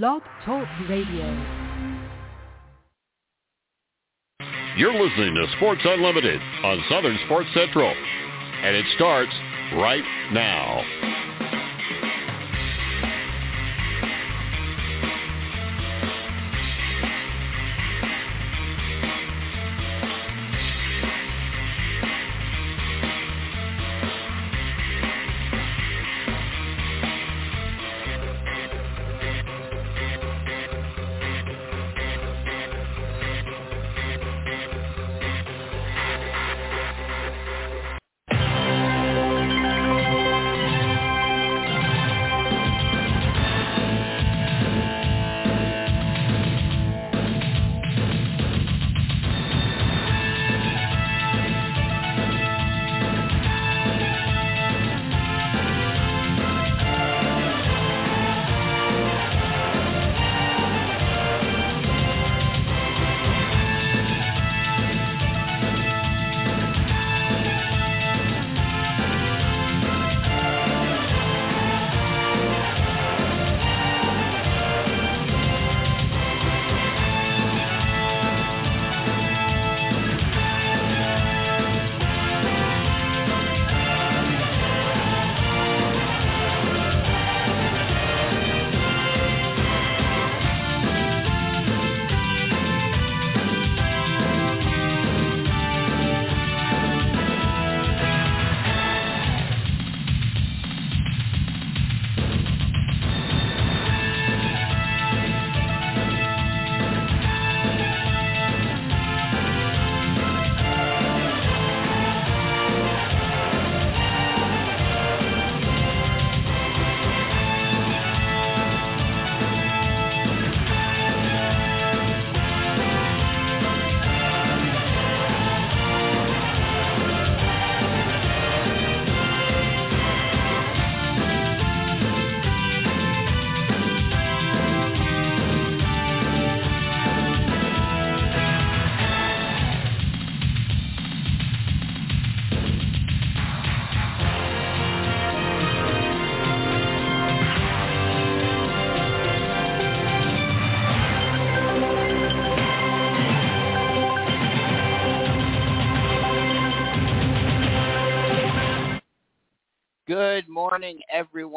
Blog 0.00 0.22
Talk 0.46 0.66
Radio. 0.88 1.26
You're 4.78 4.94
listening 4.94 5.34
to 5.34 5.46
Sports 5.58 5.82
Unlimited 5.84 6.40
on 6.64 6.82
Southern 6.88 7.18
Sports 7.26 7.50
Central. 7.52 7.92
And 8.64 8.74
it 8.74 8.86
starts 8.94 9.32
right 9.76 10.02
now. 10.32 10.80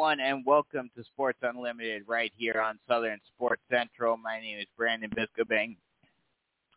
Everyone, 0.06 0.24
and 0.24 0.46
welcome 0.46 0.88
to 0.96 1.02
Sports 1.02 1.40
Unlimited 1.42 2.04
right 2.06 2.30
here 2.36 2.60
on 2.60 2.78
Southern 2.86 3.18
Sports 3.34 3.62
Central. 3.68 4.16
My 4.16 4.38
name 4.40 4.60
is 4.60 4.66
Brandon 4.76 5.10
Biskobing, 5.10 5.74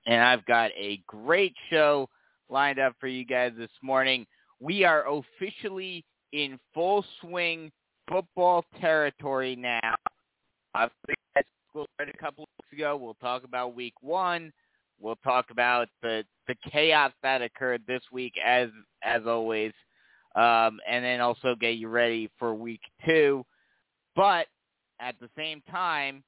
and 0.08 0.24
I've 0.24 0.44
got 0.48 0.72
a 0.76 1.00
great 1.06 1.54
show 1.70 2.10
lined 2.50 2.80
up 2.80 2.96
for 3.00 3.06
you 3.06 3.26
guys 3.26 3.52
this 3.56 3.70
morning. 3.84 4.26
We 4.60 4.84
are 4.84 5.06
officially 5.08 6.04
in 6.34 6.58
full 6.74 7.06
swing 7.22 7.72
football 8.10 8.66
territory 8.82 9.56
now. 9.56 9.94
I've 10.74 10.90
school 11.70 11.86
started 11.94 12.16
a 12.16 12.18
couple 12.18 12.48
weeks 12.58 12.74
ago. 12.74 12.98
We'll 12.98 13.14
talk 13.22 13.44
about 13.44 13.76
week 13.76 13.94
one. 14.02 14.52
We'll 15.00 15.20
talk 15.24 15.52
about 15.52 15.88
the 16.02 16.24
the 16.48 16.56
chaos 16.72 17.12
that 17.22 17.44
occurred 17.44 17.84
this 17.86 18.02
week, 18.12 18.34
as 18.44 18.70
as 19.04 19.28
always 19.28 19.72
um, 20.36 20.80
and 20.88 21.04
then 21.04 21.22
also 21.22 21.56
get 21.60 21.76
you 21.76 21.88
ready 21.88 22.30
for 22.38 22.54
week 22.54 22.82
two. 23.06 23.46
But 24.16 24.48
at 25.00 25.16
the 25.20 25.30
same 25.38 25.62
time, 25.70 26.24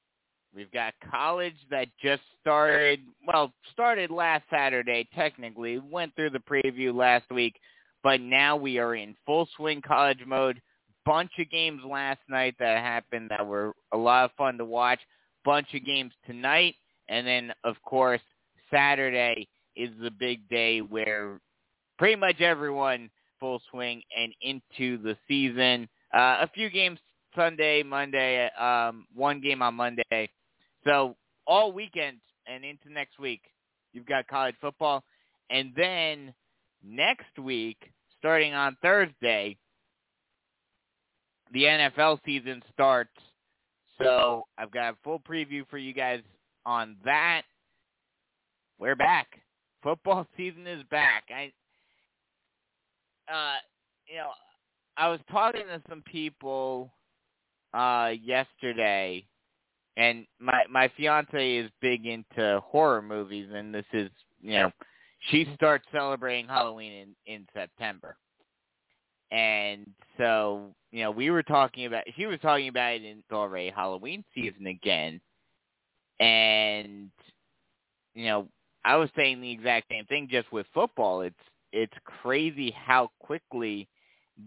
we've 0.54 0.70
got 0.72 0.94
college 1.10 1.56
that 1.70 1.88
just 2.02 2.22
started, 2.40 3.00
well, 3.26 3.52
started 3.72 4.10
last 4.10 4.44
Saturday 4.50 5.08
technically, 5.14 5.78
went 5.78 6.14
through 6.14 6.30
the 6.30 6.38
preview 6.40 6.94
last 6.94 7.30
week, 7.30 7.58
but 8.02 8.20
now 8.20 8.56
we 8.56 8.78
are 8.78 8.94
in 8.94 9.14
full 9.26 9.48
swing 9.56 9.82
college 9.82 10.20
mode. 10.26 10.60
Bunch 11.04 11.32
of 11.38 11.50
games 11.50 11.80
last 11.84 12.20
night 12.28 12.54
that 12.60 12.78
happened 12.78 13.30
that 13.30 13.44
were 13.44 13.74
a 13.92 13.96
lot 13.96 14.24
of 14.24 14.30
fun 14.36 14.56
to 14.58 14.64
watch. 14.64 15.00
Bunch 15.44 15.66
of 15.74 15.84
games 15.84 16.12
tonight, 16.26 16.76
and 17.08 17.26
then 17.26 17.52
of 17.64 17.74
course 17.82 18.20
Saturday 18.70 19.48
is 19.74 19.90
the 20.00 20.10
big 20.10 20.48
day 20.48 20.80
where 20.80 21.40
pretty 21.98 22.14
much 22.16 22.40
everyone 22.40 23.10
full 23.42 23.60
swing 23.72 24.00
and 24.16 24.32
into 24.40 25.02
the 25.02 25.16
season. 25.26 25.88
Uh, 26.14 26.38
a 26.42 26.50
few 26.54 26.70
games 26.70 27.00
Sunday, 27.34 27.82
Monday, 27.82 28.48
um, 28.56 29.04
one 29.12 29.40
game 29.40 29.62
on 29.62 29.74
Monday. 29.74 30.30
So 30.84 31.16
all 31.44 31.72
weekend 31.72 32.18
and 32.46 32.64
into 32.64 32.92
next 32.92 33.18
week, 33.18 33.42
you've 33.92 34.06
got 34.06 34.28
college 34.28 34.54
football. 34.60 35.02
And 35.50 35.72
then 35.76 36.32
next 36.84 37.36
week, 37.36 37.78
starting 38.16 38.54
on 38.54 38.76
Thursday, 38.80 39.56
the 41.52 41.64
NFL 41.64 42.20
season 42.24 42.62
starts. 42.72 43.10
So 44.00 44.44
I've 44.56 44.70
got 44.70 44.94
a 44.94 44.96
full 45.02 45.18
preview 45.18 45.68
for 45.68 45.78
you 45.78 45.92
guys 45.92 46.20
on 46.64 46.96
that. 47.04 47.42
We're 48.78 48.94
back. 48.94 49.26
Football 49.82 50.28
season 50.36 50.68
is 50.68 50.84
back. 50.92 51.24
I 51.28 51.50
uh, 53.32 53.54
you 54.06 54.16
know, 54.16 54.30
I 54.96 55.08
was 55.08 55.20
talking 55.30 55.66
to 55.66 55.82
some 55.88 56.02
people 56.02 56.92
uh 57.74 58.12
yesterday 58.22 59.24
and 59.96 60.26
my 60.38 60.62
my 60.70 60.92
fiance 60.94 61.56
is 61.56 61.70
big 61.80 62.04
into 62.04 62.60
horror 62.62 63.00
movies 63.00 63.48
and 63.50 63.74
this 63.74 63.86
is 63.94 64.10
you 64.42 64.52
know 64.52 64.70
she 65.30 65.48
starts 65.54 65.86
celebrating 65.92 66.46
Halloween 66.48 66.92
in 66.92 67.34
in 67.34 67.46
September. 67.54 68.16
And 69.30 69.88
so, 70.18 70.74
you 70.90 71.02
know, 71.02 71.10
we 71.10 71.30
were 71.30 71.42
talking 71.42 71.86
about 71.86 72.04
she 72.16 72.26
was 72.26 72.38
talking 72.40 72.68
about 72.68 72.94
it 72.94 73.04
in 73.04 73.22
already 73.32 73.70
Halloween 73.70 74.24
season 74.34 74.66
again. 74.66 75.20
And 76.20 77.10
you 78.14 78.26
know, 78.26 78.48
I 78.84 78.96
was 78.96 79.08
saying 79.16 79.40
the 79.40 79.50
exact 79.50 79.88
same 79.90 80.04
thing 80.06 80.28
just 80.30 80.52
with 80.52 80.66
football. 80.74 81.22
It's 81.22 81.34
it's 81.72 81.92
crazy 82.04 82.70
how 82.70 83.10
quickly 83.18 83.88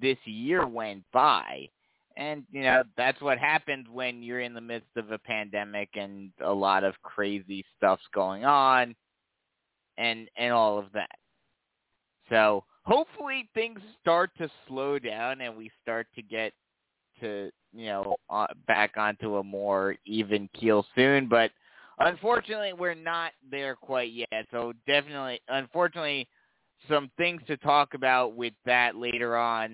this 0.01 0.17
year 0.25 0.67
went 0.67 1.03
by. 1.11 1.69
And, 2.17 2.43
you 2.51 2.61
know, 2.63 2.83
that's 2.95 3.21
what 3.21 3.37
happens 3.37 3.87
when 3.91 4.23
you're 4.23 4.39
in 4.39 4.53
the 4.53 4.61
midst 4.61 4.95
of 4.95 5.11
a 5.11 5.19
pandemic 5.19 5.89
and 5.95 6.31
a 6.41 6.51
lot 6.51 6.83
of 6.83 6.93
crazy 7.03 7.65
stuff's 7.75 8.07
going 8.13 8.45
on 8.45 8.95
and 9.97 10.29
and 10.37 10.53
all 10.53 10.77
of 10.77 10.85
that. 10.93 11.15
So 12.29 12.63
hopefully 12.83 13.49
things 13.53 13.79
start 14.01 14.31
to 14.37 14.49
slow 14.67 14.97
down 14.97 15.41
and 15.41 15.55
we 15.55 15.71
start 15.81 16.07
to 16.15 16.21
get 16.21 16.53
to 17.19 17.49
you 17.73 17.87
know 17.87 18.15
uh, 18.29 18.47
back 18.67 18.93
onto 18.97 19.37
a 19.37 19.43
more 19.43 19.95
even 20.05 20.49
keel 20.53 20.85
soon, 20.95 21.27
but 21.27 21.51
unfortunately 21.99 22.73
we're 22.73 22.93
not 22.93 23.31
there 23.49 23.75
quite 23.75 24.11
yet. 24.11 24.47
So 24.51 24.73
definitely, 24.87 25.41
unfortunately, 25.49 26.27
some 26.89 27.09
things 27.17 27.41
to 27.47 27.57
talk 27.57 27.93
about 27.93 28.35
with 28.35 28.53
that 28.65 28.95
later 28.95 29.37
on. 29.37 29.73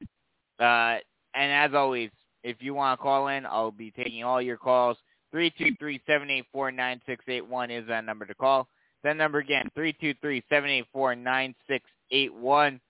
Uh, 0.60 0.98
and 1.34 1.52
as 1.52 1.72
always, 1.74 2.10
if 2.44 2.58
you 2.60 2.74
want 2.74 3.00
to 3.00 3.04
call 3.04 3.28
in, 3.28 3.46
I'll 3.46 3.72
be 3.72 3.92
taking 3.92 4.24
all 4.24 4.42
your 4.42 4.58
calls. 4.58 4.98
Three 5.31 5.52
two 5.58 5.75
three 5.80 6.02
seven 6.06 6.30
eight 6.30 6.46
four 6.52 6.72
nine 6.72 7.02
six 7.06 7.24
eight 7.28 7.46
one 7.46 7.72
is 7.72 7.88
that 7.88 8.04
number 8.06 8.25
to 8.25 8.36
call. 8.36 8.68
That 9.04 9.18
number 9.18 9.40
again, 9.40 9.69
three 9.74 9.94
two 9.94 10.13
three 10.22 10.44
seven 10.50 10.69
eight 10.69 10.86
four 10.92 11.16
nine 11.16 11.56
six 11.68 11.86
eight 12.12 12.34
one. 12.34 12.81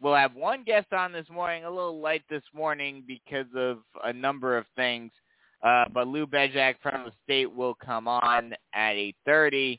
We'll 0.00 0.14
have 0.14 0.34
one 0.34 0.64
guest 0.64 0.92
on 0.92 1.12
this 1.12 1.28
morning, 1.28 1.64
a 1.64 1.70
little 1.70 2.00
light 2.00 2.22
this 2.30 2.42
morning 2.54 3.04
because 3.06 3.46
of 3.54 3.80
a 4.02 4.12
number 4.12 4.56
of 4.56 4.64
things. 4.74 5.10
Uh, 5.62 5.84
but 5.92 6.08
Lou 6.08 6.26
Bezjak 6.26 6.76
from 6.82 7.04
the 7.04 7.12
state 7.22 7.52
will 7.52 7.74
come 7.74 8.08
on 8.08 8.54
at 8.74 8.94
8.30. 9.28 9.78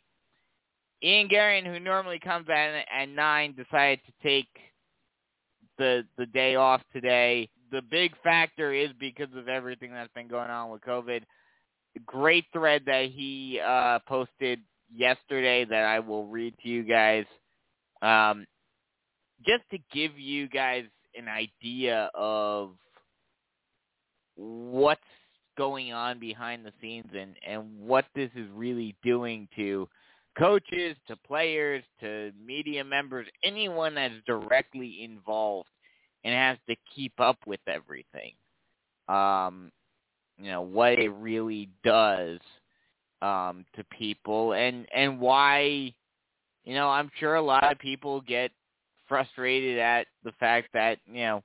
Ian 1.04 1.30
Garion, 1.30 1.66
who 1.66 1.80
normally 1.80 2.20
comes 2.20 2.48
at, 2.50 2.86
at 2.92 3.10
9, 3.10 3.56
decided 3.56 4.00
to 4.06 4.14
take 4.24 4.48
the 5.78 6.04
the 6.18 6.26
day 6.28 6.56
off 6.56 6.82
today. 6.94 7.50
The 7.72 7.82
big 7.82 8.12
factor 8.24 8.74
is 8.74 8.90
because 9.00 9.34
of 9.36 9.48
everything 9.48 9.92
that's 9.92 10.14
been 10.14 10.28
going 10.28 10.50
on 10.50 10.70
with 10.70 10.82
COVID. 10.82 11.24
Great 12.06 12.46
thread 12.54 12.84
that 12.86 13.06
he 13.06 13.60
uh, 13.66 14.00
posted 14.08 14.60
yesterday 14.94 15.66
that 15.66 15.86
I 15.86 16.00
will 16.00 16.28
read 16.28 16.54
to 16.62 16.70
you 16.70 16.84
guys. 16.84 17.26
Um, 18.02 18.46
just 19.46 19.64
to 19.72 19.78
give 19.92 20.20
you 20.20 20.48
guys 20.48 20.86
an 21.16 21.28
idea 21.28 22.12
of 22.14 22.72
what's 24.36 25.02
going 25.58 25.94
on 25.94 26.20
behind 26.20 26.66
the 26.66 26.74
scenes 26.82 27.08
and, 27.18 27.36
and 27.48 27.80
what 27.80 28.06
this 28.16 28.30
is 28.36 28.48
really 28.54 28.96
doing 29.04 29.48
to 29.56 29.88
coaches, 30.38 30.96
to 31.08 31.16
players, 31.16 31.84
to 32.00 32.32
media 32.44 32.84
members, 32.84 33.28
anyone 33.44 33.96
that's 33.96 34.14
directly 34.26 35.04
involved 35.04 35.70
and 36.24 36.34
has 36.34 36.58
to 36.70 36.76
keep 36.96 37.14
up 37.20 37.38
with 37.46 37.60
everything. 37.68 38.34
Um, 39.08 39.72
you 40.38 40.50
know, 40.50 40.62
what 40.62 41.00
it 41.00 41.10
really 41.10 41.70
does 41.84 42.40
um, 43.22 43.66
to 43.76 43.84
people 43.86 44.54
and, 44.54 44.88
and 44.96 45.20
why, 45.20 45.94
you 46.64 46.74
know, 46.74 46.90
I'm 46.90 47.12
sure 47.20 47.36
a 47.36 47.42
lot 47.42 47.72
of 47.72 47.80
people 47.80 48.22
get 48.22 48.52
frustrated 49.12 49.78
at 49.78 50.08
the 50.24 50.32
fact 50.40 50.70
that 50.74 50.98
you 51.06 51.22
know 51.22 51.44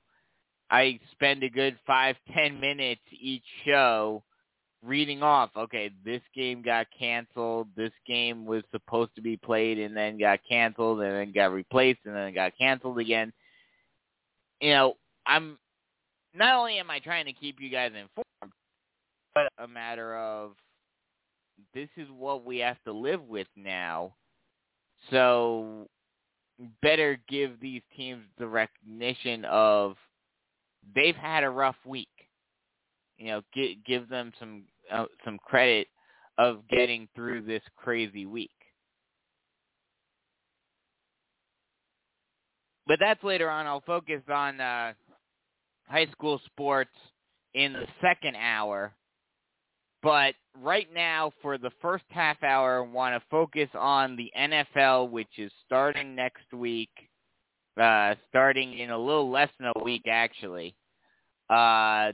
I 0.71 0.97
spend 1.11 1.43
a 1.43 1.49
good 1.49 1.77
five 1.85 2.15
ten 2.33 2.61
minutes 2.61 3.01
each 3.19 3.43
show 3.65 4.23
reading 4.85 5.23
off. 5.23 5.49
Okay, 5.55 5.91
this 6.05 6.21
game 6.35 6.61
got 6.61 6.87
canceled. 6.97 7.67
This 7.75 7.91
game 8.05 8.45
was 8.45 8.63
supposed 8.71 9.15
to 9.15 9.21
be 9.21 9.37
played 9.37 9.79
and 9.79 9.95
then 9.95 10.17
got 10.17 10.39
canceled 10.47 11.01
and 11.01 11.11
then 11.11 11.31
got 11.33 11.53
replaced 11.53 11.99
and 12.05 12.15
then 12.15 12.33
got 12.33 12.57
canceled 12.57 12.99
again. 12.99 13.33
You 14.61 14.71
know, 14.71 14.93
I'm 15.25 15.57
not 16.33 16.55
only 16.55 16.79
am 16.79 16.89
I 16.89 16.99
trying 16.99 17.25
to 17.25 17.33
keep 17.33 17.59
you 17.59 17.69
guys 17.69 17.91
informed, 17.91 18.53
but 19.33 19.51
a 19.57 19.67
matter 19.67 20.15
of 20.15 20.53
this 21.73 21.89
is 21.97 22.07
what 22.15 22.45
we 22.45 22.59
have 22.59 22.77
to 22.85 22.91
live 22.91 23.21
with 23.23 23.47
now. 23.55 24.13
So 25.11 25.87
better 26.81 27.19
give 27.29 27.59
these 27.59 27.81
teams 27.95 28.23
the 28.37 28.47
recognition 28.47 29.45
of 29.45 29.95
they've 30.95 31.15
had 31.15 31.43
a 31.43 31.49
rough 31.49 31.75
week. 31.85 32.07
You 33.17 33.27
know, 33.27 33.41
give 33.53 33.83
give 33.85 34.09
them 34.09 34.31
some 34.39 34.63
uh, 34.91 35.05
some 35.25 35.37
credit 35.39 35.87
of 36.37 36.67
getting 36.69 37.07
through 37.15 37.43
this 37.43 37.63
crazy 37.75 38.25
week. 38.25 38.51
But 42.85 42.99
that's 42.99 43.23
later 43.23 43.49
on. 43.49 43.65
I'll 43.65 43.81
focus 43.81 44.21
on 44.29 44.61
uh, 44.61 44.93
high 45.87 46.07
school 46.11 46.39
sports 46.45 46.91
in 47.53 47.73
the 47.73 47.87
second 48.01 48.35
hour 48.35 48.93
but 50.03 50.35
right 50.61 50.87
now, 50.93 51.31
for 51.41 51.57
the 51.57 51.71
first 51.81 52.05
half 52.09 52.41
hour, 52.43 52.77
I 52.83 52.89
want 52.89 53.21
to 53.21 53.29
focus 53.29 53.69
on 53.77 54.15
the 54.15 54.31
NFL, 54.37 55.09
which 55.09 55.27
is 55.37 55.51
starting 55.65 56.15
next 56.15 56.53
week, 56.53 56.91
uh, 57.81 58.15
starting 58.29 58.77
in 58.77 58.91
a 58.91 58.97
little 58.97 59.29
less 59.29 59.49
than 59.59 59.71
a 59.75 59.83
week, 59.83 60.03
actually. 60.09 60.75
Uh, 61.49 62.11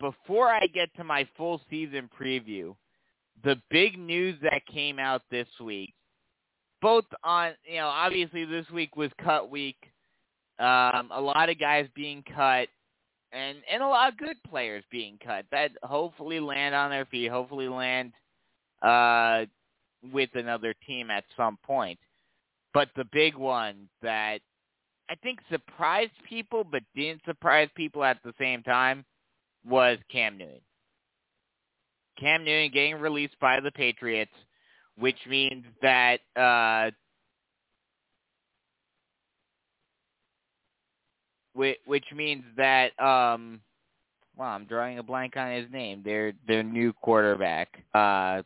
before 0.00 0.48
I 0.48 0.66
get 0.66 0.94
to 0.96 1.04
my 1.04 1.28
full 1.36 1.60
season 1.70 2.08
preview, 2.18 2.74
the 3.44 3.60
big 3.70 3.98
news 3.98 4.36
that 4.42 4.66
came 4.66 4.98
out 4.98 5.22
this 5.30 5.48
week, 5.62 5.94
both 6.82 7.04
on, 7.22 7.52
you 7.64 7.76
know, 7.76 7.86
obviously 7.86 8.44
this 8.44 8.68
week 8.70 8.96
was 8.96 9.10
cut 9.22 9.50
week. 9.50 9.76
Um, 10.58 11.10
a 11.12 11.20
lot 11.20 11.48
of 11.48 11.58
guys 11.58 11.86
being 11.94 12.22
cut 12.34 12.68
and 13.32 13.58
and 13.70 13.82
a 13.82 13.86
lot 13.86 14.12
of 14.12 14.18
good 14.18 14.36
players 14.48 14.84
being 14.90 15.18
cut 15.24 15.46
that 15.52 15.70
hopefully 15.82 16.40
land 16.40 16.74
on 16.74 16.90
their 16.90 17.06
feet, 17.06 17.30
hopefully 17.30 17.68
land 17.68 18.12
uh, 18.82 19.44
with 20.12 20.30
another 20.34 20.74
team 20.86 21.10
at 21.10 21.24
some 21.36 21.58
point. 21.64 21.98
But 22.74 22.88
the 22.96 23.04
big 23.12 23.36
one 23.36 23.88
that 24.02 24.40
I 25.08 25.14
think 25.16 25.38
surprised 25.50 26.12
people 26.28 26.64
but 26.64 26.82
didn't 26.94 27.22
surprise 27.24 27.68
people 27.74 28.04
at 28.04 28.18
the 28.24 28.34
same 28.38 28.62
time 28.62 29.04
was 29.66 29.98
Cam 30.10 30.38
Newton. 30.38 30.60
Cam 32.18 32.44
Newton 32.44 32.70
getting 32.72 32.96
released 32.96 33.38
by 33.40 33.60
the 33.60 33.70
Patriots, 33.70 34.32
which 34.98 35.16
means 35.28 35.64
that 35.82 36.20
uh, 36.36 36.90
which, 41.54 41.78
which 41.86 42.04
means 42.14 42.44
that 42.56 42.98
um 43.02 43.60
well, 44.36 44.48
I'm 44.48 44.64
drawing 44.64 44.98
a 44.98 45.02
blank 45.02 45.36
on 45.36 45.52
his 45.52 45.70
name. 45.70 46.02
Their 46.04 46.32
their 46.46 46.62
new 46.62 46.92
quarterback. 46.92 47.82
Uh 47.94 48.42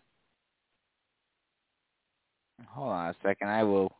Hold 2.68 2.88
on 2.88 3.08
a 3.10 3.14
second. 3.22 3.48
I 3.48 3.62
will 3.62 3.92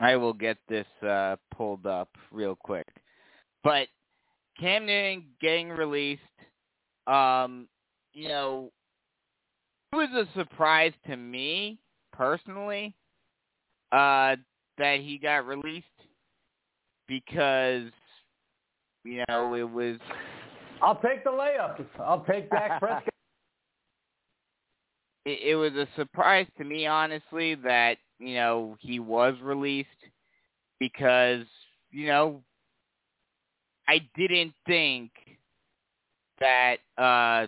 I 0.00 0.16
will 0.16 0.32
get 0.32 0.58
this 0.68 0.86
uh 1.06 1.36
pulled 1.54 1.86
up 1.86 2.08
real 2.30 2.56
quick. 2.56 2.86
But 3.64 3.88
Cam 4.58 4.86
Newton 4.86 5.24
getting 5.40 5.70
released 5.70 6.22
um 7.06 7.68
you 8.12 8.28
know 8.28 8.70
it 9.92 9.96
was 9.96 10.26
a 10.28 10.38
surprise 10.38 10.92
to 11.06 11.16
me 11.16 11.78
personally 12.12 12.94
uh, 13.92 14.36
that 14.76 15.00
he 15.00 15.18
got 15.18 15.46
released 15.46 15.86
because 17.06 17.90
you 19.04 19.24
know 19.28 19.54
it 19.54 19.68
was. 19.68 19.98
I'll 20.82 21.00
take 21.00 21.24
the 21.24 21.30
layup. 21.30 21.84
I'll 21.98 22.24
take 22.24 22.50
Dak 22.50 22.78
Prescott. 22.80 23.14
It, 25.28 25.40
it 25.50 25.56
was 25.56 25.72
a 25.74 25.88
surprise 25.96 26.46
to 26.58 26.64
me, 26.64 26.86
honestly, 26.86 27.54
that 27.56 27.98
you 28.18 28.34
know 28.34 28.76
he 28.80 29.00
was 29.00 29.34
released 29.42 29.88
because 30.80 31.44
you 31.90 32.06
know 32.08 32.42
I 33.88 34.08
didn't 34.14 34.54
think 34.66 35.10
that 36.40 36.76
uh 36.96 37.46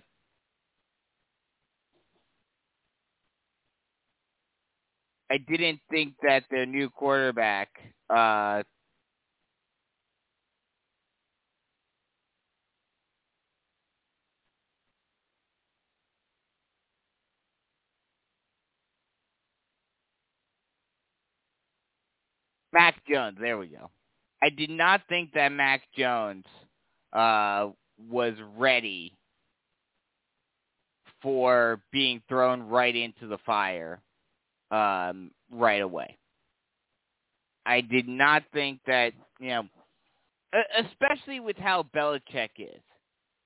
I 5.31 5.39
didn't 5.39 5.81
think 5.91 6.15
that 6.23 6.45
the 6.51 6.67
new 6.67 6.91
quarterback 6.91 7.69
uh 8.11 8.63
Mac 22.73 22.97
Jones, 23.09 23.37
there 23.41 23.59
we 23.59 23.69
go. 23.69 23.91
I 24.43 24.49
did 24.49 24.71
not 24.71 25.03
think 25.09 25.33
that 25.35 25.53
Mac 25.53 25.83
Jones 25.97 26.45
uh 27.13 27.69
was 28.09 28.35
ready 28.57 29.13
for 31.23 31.81
being 31.93 32.23
thrown 32.29 32.63
right 32.63 32.95
into 32.95 33.27
the 33.27 33.39
fire 33.45 34.01
um, 34.71 35.31
right 35.53 35.83
away. 35.83 36.17
I 37.67 37.81
did 37.81 38.09
not 38.09 38.43
think 38.53 38.81
that, 38.87 39.13
you 39.39 39.49
know, 39.49 39.65
especially 40.79 41.41
with 41.41 41.57
how 41.57 41.87
Belichick 41.95 42.51
is. 42.59 42.81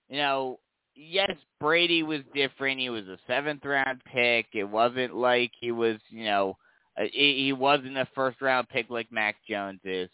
You 0.08 0.18
know, 0.18 0.60
yes, 0.94 1.32
Brady 1.60 2.02
was 2.02 2.20
different. 2.34 2.80
He 2.80 2.90
was 2.90 3.06
a 3.08 3.18
seventh 3.26 3.64
round 3.64 4.00
pick. 4.04 4.46
It 4.52 4.64
wasn't 4.64 5.14
like 5.14 5.50
he 5.60 5.72
was, 5.72 5.96
you 6.10 6.24
know, 6.24 6.56
he, 6.96 7.44
he 7.44 7.52
wasn't 7.52 7.96
a 7.96 8.06
first 8.14 8.40
round 8.40 8.68
pick 8.68 8.90
like 8.90 9.10
Mac 9.10 9.36
Jones 9.48 9.80
is. 9.84 10.10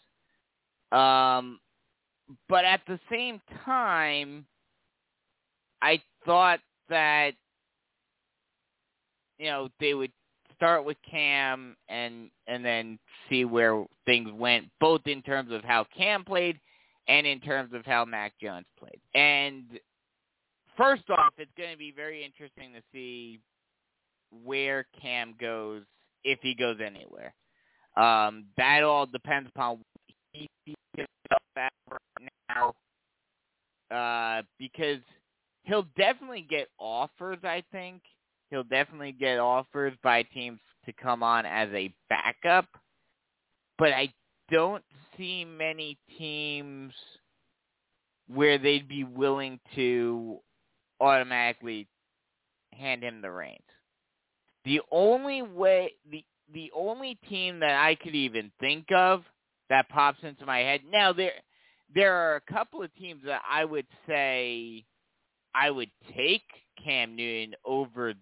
Um, 0.91 1.59
but 2.49 2.65
at 2.65 2.81
the 2.87 2.99
same 3.09 3.41
time, 3.65 4.45
I 5.81 6.01
thought 6.25 6.59
that 6.89 7.31
you 9.37 9.47
know 9.47 9.69
they 9.79 9.93
would 9.93 10.11
start 10.55 10.85
with 10.85 10.97
Cam 11.09 11.75
and 11.89 12.29
and 12.47 12.63
then 12.63 12.99
see 13.29 13.45
where 13.45 13.85
things 14.05 14.29
went, 14.31 14.67
both 14.79 15.01
in 15.05 15.21
terms 15.21 15.51
of 15.51 15.63
how 15.63 15.85
Cam 15.95 16.23
played 16.23 16.59
and 17.07 17.25
in 17.25 17.39
terms 17.39 17.73
of 17.73 17.85
how 17.85 18.05
Mac 18.05 18.33
Jones 18.39 18.65
played. 18.77 18.99
And 19.15 19.63
first 20.77 21.09
off, 21.09 21.33
it's 21.37 21.51
going 21.57 21.71
to 21.71 21.77
be 21.77 21.91
very 21.91 22.23
interesting 22.23 22.73
to 22.73 22.81
see 22.93 23.39
where 24.43 24.85
Cam 25.01 25.33
goes 25.39 25.83
if 26.23 26.39
he 26.41 26.55
goes 26.55 26.77
anywhere. 26.83 27.33
Um, 27.97 28.45
that 28.57 28.83
all 28.83 29.05
depends 29.05 29.49
upon 29.53 29.77
what 29.77 30.15
he 30.33 30.47
sees 30.65 30.75
himself 30.95 31.41
at 31.57 31.73
right 31.89 32.29
now, 32.49 32.73
uh, 33.95 34.41
because 34.57 35.01
he'll 35.63 35.87
definitely 35.97 36.45
get 36.49 36.67
offers. 36.79 37.39
I 37.43 37.63
think 37.71 38.01
he'll 38.49 38.63
definitely 38.63 39.11
get 39.11 39.39
offers 39.39 39.93
by 40.03 40.23
teams 40.23 40.59
to 40.85 40.93
come 40.93 41.21
on 41.21 41.45
as 41.45 41.69
a 41.73 41.93
backup, 42.09 42.65
but 43.77 43.91
I 43.91 44.13
don't 44.49 44.83
see 45.17 45.45
many 45.45 45.97
teams 46.17 46.93
where 48.27 48.57
they'd 48.57 48.87
be 48.87 49.03
willing 49.03 49.59
to 49.75 50.39
automatically 50.99 51.87
hand 52.73 53.03
him 53.03 53.21
the 53.21 53.31
reins. 53.31 53.59
The 54.65 54.81
only 54.91 55.41
way 55.41 55.93
the 56.09 56.23
the 56.53 56.71
only 56.75 57.17
team 57.29 57.59
that 57.61 57.83
I 57.83 57.95
could 57.95 58.15
even 58.15 58.51
think 58.59 58.91
of 58.91 59.23
that 59.69 59.89
pops 59.89 60.19
into 60.23 60.45
my 60.45 60.59
head 60.59 60.81
now 60.91 61.13
there 61.13 61.31
there 61.93 62.13
are 62.15 62.35
a 62.35 62.53
couple 62.53 62.83
of 62.83 62.93
teams 62.95 63.21
that 63.25 63.41
I 63.49 63.65
would 63.65 63.87
say 64.07 64.85
I 65.53 65.69
would 65.69 65.91
take 66.15 66.43
Cam 66.83 67.15
Newton 67.15 67.55
over 67.65 68.13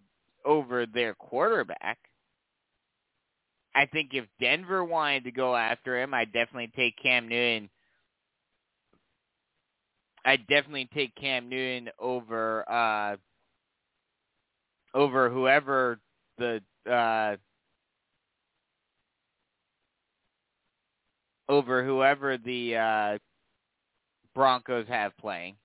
over 0.46 0.86
their 0.86 1.14
quarterback. 1.16 1.98
I 3.76 3.86
think 3.86 4.12
if 4.14 4.26
Denver 4.40 4.84
wanted 4.84 5.26
to 5.26 5.32
go 5.32 5.56
after 5.56 6.02
him, 6.02 6.14
I'd 6.14 6.34
definitely 6.34 6.72
take 6.76 6.96
Cam 7.02 7.28
Newton. 7.28 7.70
I'd 10.26 10.48
definitely 10.48 10.90
take 10.94 11.16
Cam 11.16 11.50
Newton 11.50 11.90
over 12.00 12.70
uh 12.70 13.18
over 14.94 15.30
whoever 15.30 16.00
the 16.40 16.92
uh 16.92 17.36
over 21.48 21.84
whoever 21.84 22.38
the 22.38 22.76
uh 22.76 23.18
Broncos 24.34 24.88
have 24.88 25.16
playing 25.18 25.56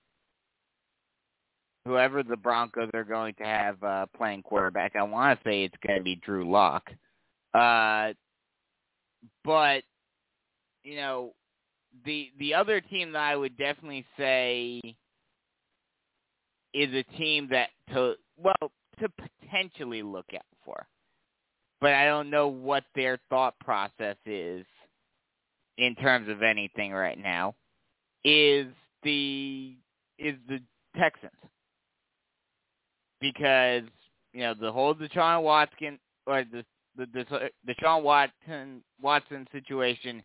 whoever 1.85 2.23
the 2.23 2.37
Broncos 2.37 2.89
are 2.93 3.03
going 3.03 3.35
to 3.35 3.43
have 3.43 3.81
uh, 3.83 4.05
playing 4.17 4.41
quarterback. 4.41 4.93
I 4.95 5.03
want 5.03 5.39
to 5.39 5.49
say 5.49 5.63
it's 5.63 5.75
going 5.85 5.99
to 5.99 6.03
be 6.03 6.15
Drew 6.15 6.49
Lock. 6.49 6.89
Uh, 7.53 8.13
but 9.43 9.83
you 10.83 10.97
know, 10.97 11.33
the 12.03 12.31
the 12.39 12.53
other 12.53 12.81
team 12.81 13.13
that 13.13 13.23
I 13.23 13.35
would 13.35 13.57
definitely 13.57 14.05
say 14.17 14.81
is 16.73 16.93
a 16.93 17.03
team 17.17 17.47
that 17.51 17.69
to 17.93 18.15
well 18.37 18.71
to 18.99 19.09
potentially 19.09 20.01
look 20.03 20.27
out 20.33 20.45
for, 20.63 20.87
but 21.81 21.93
I 21.93 22.05
don't 22.05 22.29
know 22.29 22.47
what 22.47 22.83
their 22.95 23.19
thought 23.29 23.57
process 23.59 24.17
is 24.25 24.65
in 25.77 25.95
terms 25.95 26.29
of 26.29 26.41
anything 26.41 26.91
right 26.93 27.17
now. 27.17 27.55
Is 28.23 28.67
the 29.03 29.75
is 30.17 30.35
the 30.47 30.59
Texans 30.97 31.31
because 33.21 33.83
you 34.33 34.41
know 34.41 34.53
the 34.59 34.71
whole 34.71 34.95
Deshaun 34.95 35.43
Watson 35.43 35.99
or 36.25 36.43
the 36.43 36.65
the 36.97 37.05
the 37.65 37.73
Deshaun 37.73 38.03
Watson 38.03 38.81
Watson 39.01 39.47
situation 39.51 40.23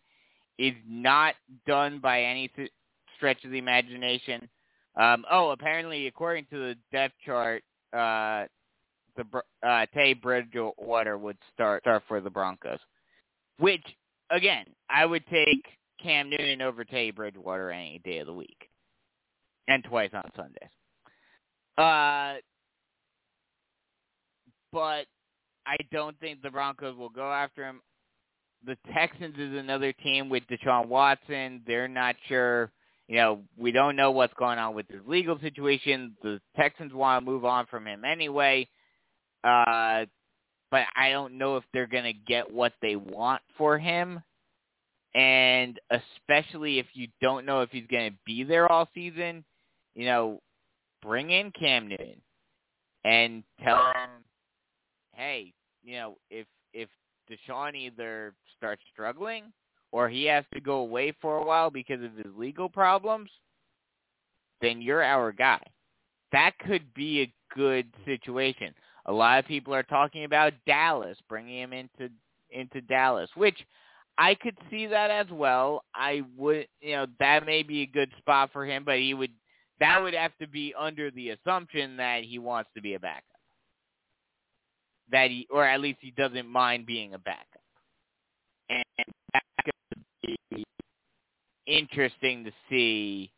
is 0.57 0.73
not 0.87 1.35
done 1.67 1.99
by 1.99 2.21
any 2.23 2.49
stretch 3.15 3.43
of 3.43 3.51
the 3.51 3.57
imagination. 3.57 4.49
Um, 4.95 5.25
oh, 5.31 5.51
apparently, 5.51 6.07
according 6.07 6.45
to 6.51 6.57
the 6.57 6.75
depth 6.91 7.15
chart, 7.25 7.63
uh, 7.93 8.45
the 9.15 9.25
uh, 9.67 9.85
Tay 9.93 10.13
Bridgewater 10.13 11.17
would 11.17 11.37
start 11.53 11.83
start 11.83 12.03
for 12.07 12.21
the 12.21 12.29
Broncos, 12.29 12.79
which 13.59 13.85
again 14.29 14.65
I 14.89 15.05
would 15.05 15.25
take 15.27 15.65
Cam 16.01 16.29
Newton 16.29 16.61
over 16.61 16.83
Tay 16.83 17.11
Bridgewater 17.11 17.71
any 17.71 17.99
day 17.99 18.19
of 18.19 18.27
the 18.27 18.33
week, 18.33 18.69
and 19.67 19.83
twice 19.83 20.11
on 20.13 20.29
Sundays. 20.35 20.69
Uh, 21.77 22.39
but 24.71 25.05
I 25.65 25.77
don't 25.91 26.19
think 26.19 26.41
the 26.41 26.49
Broncos 26.49 26.97
will 26.97 27.09
go 27.09 27.31
after 27.31 27.65
him. 27.65 27.81
The 28.65 28.77
Texans 28.93 29.35
is 29.37 29.57
another 29.57 29.91
team 29.91 30.29
with 30.29 30.43
Deshaun 30.49 30.87
Watson. 30.87 31.61
They're 31.65 31.87
not 31.87 32.15
sure. 32.27 32.71
You 33.07 33.17
know, 33.17 33.41
we 33.57 33.71
don't 33.71 33.95
know 33.95 34.11
what's 34.11 34.33
going 34.35 34.59
on 34.59 34.73
with 34.73 34.87
his 34.87 35.01
legal 35.05 35.37
situation. 35.39 36.15
The 36.23 36.39
Texans 36.55 36.93
want 36.93 37.25
to 37.25 37.29
move 37.29 37.43
on 37.43 37.65
from 37.65 37.85
him 37.85 38.05
anyway. 38.05 38.67
Uh, 39.43 40.05
but 40.69 40.85
I 40.95 41.09
don't 41.09 41.37
know 41.37 41.57
if 41.57 41.63
they're 41.73 41.87
going 41.87 42.05
to 42.05 42.13
get 42.13 42.51
what 42.51 42.73
they 42.81 42.95
want 42.95 43.41
for 43.57 43.77
him. 43.77 44.21
And 45.13 45.79
especially 45.89 46.79
if 46.79 46.85
you 46.93 47.07
don't 47.21 47.45
know 47.45 47.61
if 47.61 47.69
he's 47.71 47.87
going 47.91 48.11
to 48.11 48.17
be 48.25 48.43
there 48.43 48.71
all 48.71 48.87
season, 48.93 49.43
you 49.93 50.05
know, 50.05 50.39
bring 51.01 51.31
in 51.31 51.51
Cam 51.51 51.89
Newton 51.89 52.21
and 53.03 53.43
tell 53.61 53.87
him 53.87 54.23
hey, 55.13 55.53
you 55.83 55.95
know, 55.95 56.17
if 56.29 56.47
if 56.73 56.89
Deshaun 57.29 57.75
either 57.75 58.33
starts 58.57 58.81
struggling 58.91 59.45
or 59.91 60.09
he 60.09 60.25
has 60.25 60.45
to 60.53 60.61
go 60.61 60.77
away 60.77 61.13
for 61.21 61.37
a 61.37 61.45
while 61.45 61.69
because 61.69 62.03
of 62.03 62.15
his 62.15 62.33
legal 62.37 62.69
problems, 62.69 63.29
then 64.61 64.81
you're 64.81 65.03
our 65.03 65.31
guy. 65.31 65.61
That 66.31 66.57
could 66.59 66.93
be 66.93 67.21
a 67.21 67.33
good 67.55 67.87
situation. 68.05 68.73
A 69.05 69.11
lot 69.11 69.39
of 69.39 69.45
people 69.45 69.73
are 69.73 69.83
talking 69.83 70.23
about 70.23 70.53
Dallas, 70.65 71.17
bringing 71.27 71.59
him 71.59 71.73
into 71.73 72.09
into 72.51 72.81
Dallas, 72.81 73.29
which 73.35 73.57
I 74.17 74.35
could 74.35 74.57
see 74.69 74.85
that 74.87 75.09
as 75.09 75.27
well. 75.31 75.83
I 75.95 76.21
would, 76.37 76.67
you 76.81 76.93
know, 76.93 77.07
that 77.19 77.45
may 77.45 77.63
be 77.63 77.81
a 77.81 77.85
good 77.85 78.11
spot 78.17 78.51
for 78.51 78.65
him, 78.65 78.83
but 78.83 78.99
he 78.99 79.13
would 79.13 79.31
that 79.79 80.01
would 80.01 80.13
have 80.13 80.37
to 80.39 80.47
be 80.47 80.73
under 80.77 81.09
the 81.11 81.29
assumption 81.31 81.97
that 81.97 82.23
he 82.23 82.39
wants 82.39 82.69
to 82.75 82.81
be 82.81 82.93
a 82.93 82.99
backup 82.99 83.23
that 85.11 85.29
he, 85.29 85.47
or 85.51 85.65
at 85.65 85.81
least 85.81 85.99
he 86.01 86.11
doesn't 86.11 86.47
mind 86.47 86.85
being 86.85 87.13
a 87.13 87.19
backup. 87.19 87.45
And 88.69 88.83
that 89.33 89.43
could 89.63 90.35
be 90.51 90.63
interesting 91.67 92.45
to 92.45 92.51
see 92.69 93.31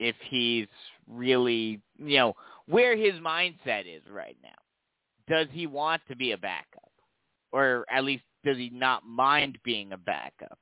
if 0.00 0.16
he's 0.28 0.66
really, 1.06 1.80
you 1.98 2.16
know, 2.16 2.34
where 2.66 2.96
his 2.96 3.14
mindset 3.14 3.82
is 3.86 4.02
right 4.10 4.36
now. 4.42 4.50
Does 5.28 5.48
he 5.52 5.66
want 5.66 6.02
to 6.08 6.16
be 6.16 6.32
a 6.32 6.38
backup? 6.38 6.92
Or 7.52 7.86
at 7.90 8.04
least 8.04 8.24
does 8.44 8.56
he 8.56 8.70
not 8.70 9.04
mind 9.06 9.58
being 9.64 9.92
a 9.92 9.98
backup? 9.98 10.58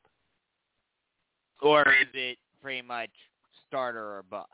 Or 1.61 1.82
is 1.82 2.09
it 2.14 2.38
pretty 2.61 2.82
much 2.82 3.11
starter 3.66 4.18
or 4.18 4.25
bust 4.30 4.50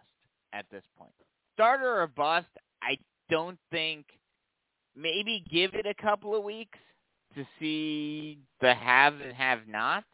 at 0.52 0.66
this 0.70 0.84
point? 0.96 1.12
Starter 1.54 2.00
or 2.00 2.06
bust, 2.06 2.46
I 2.82 2.98
don't 3.28 3.58
think– 3.70 4.06
maybe 4.98 5.44
give 5.50 5.74
it 5.74 5.86
a 5.86 6.02
couple 6.02 6.34
of 6.34 6.42
weeks 6.42 6.78
to 7.34 7.46
see 7.60 8.38
the 8.60 8.74
have 8.74 9.14
and 9.20 9.32
have 9.32 9.60
nots. 9.68 10.06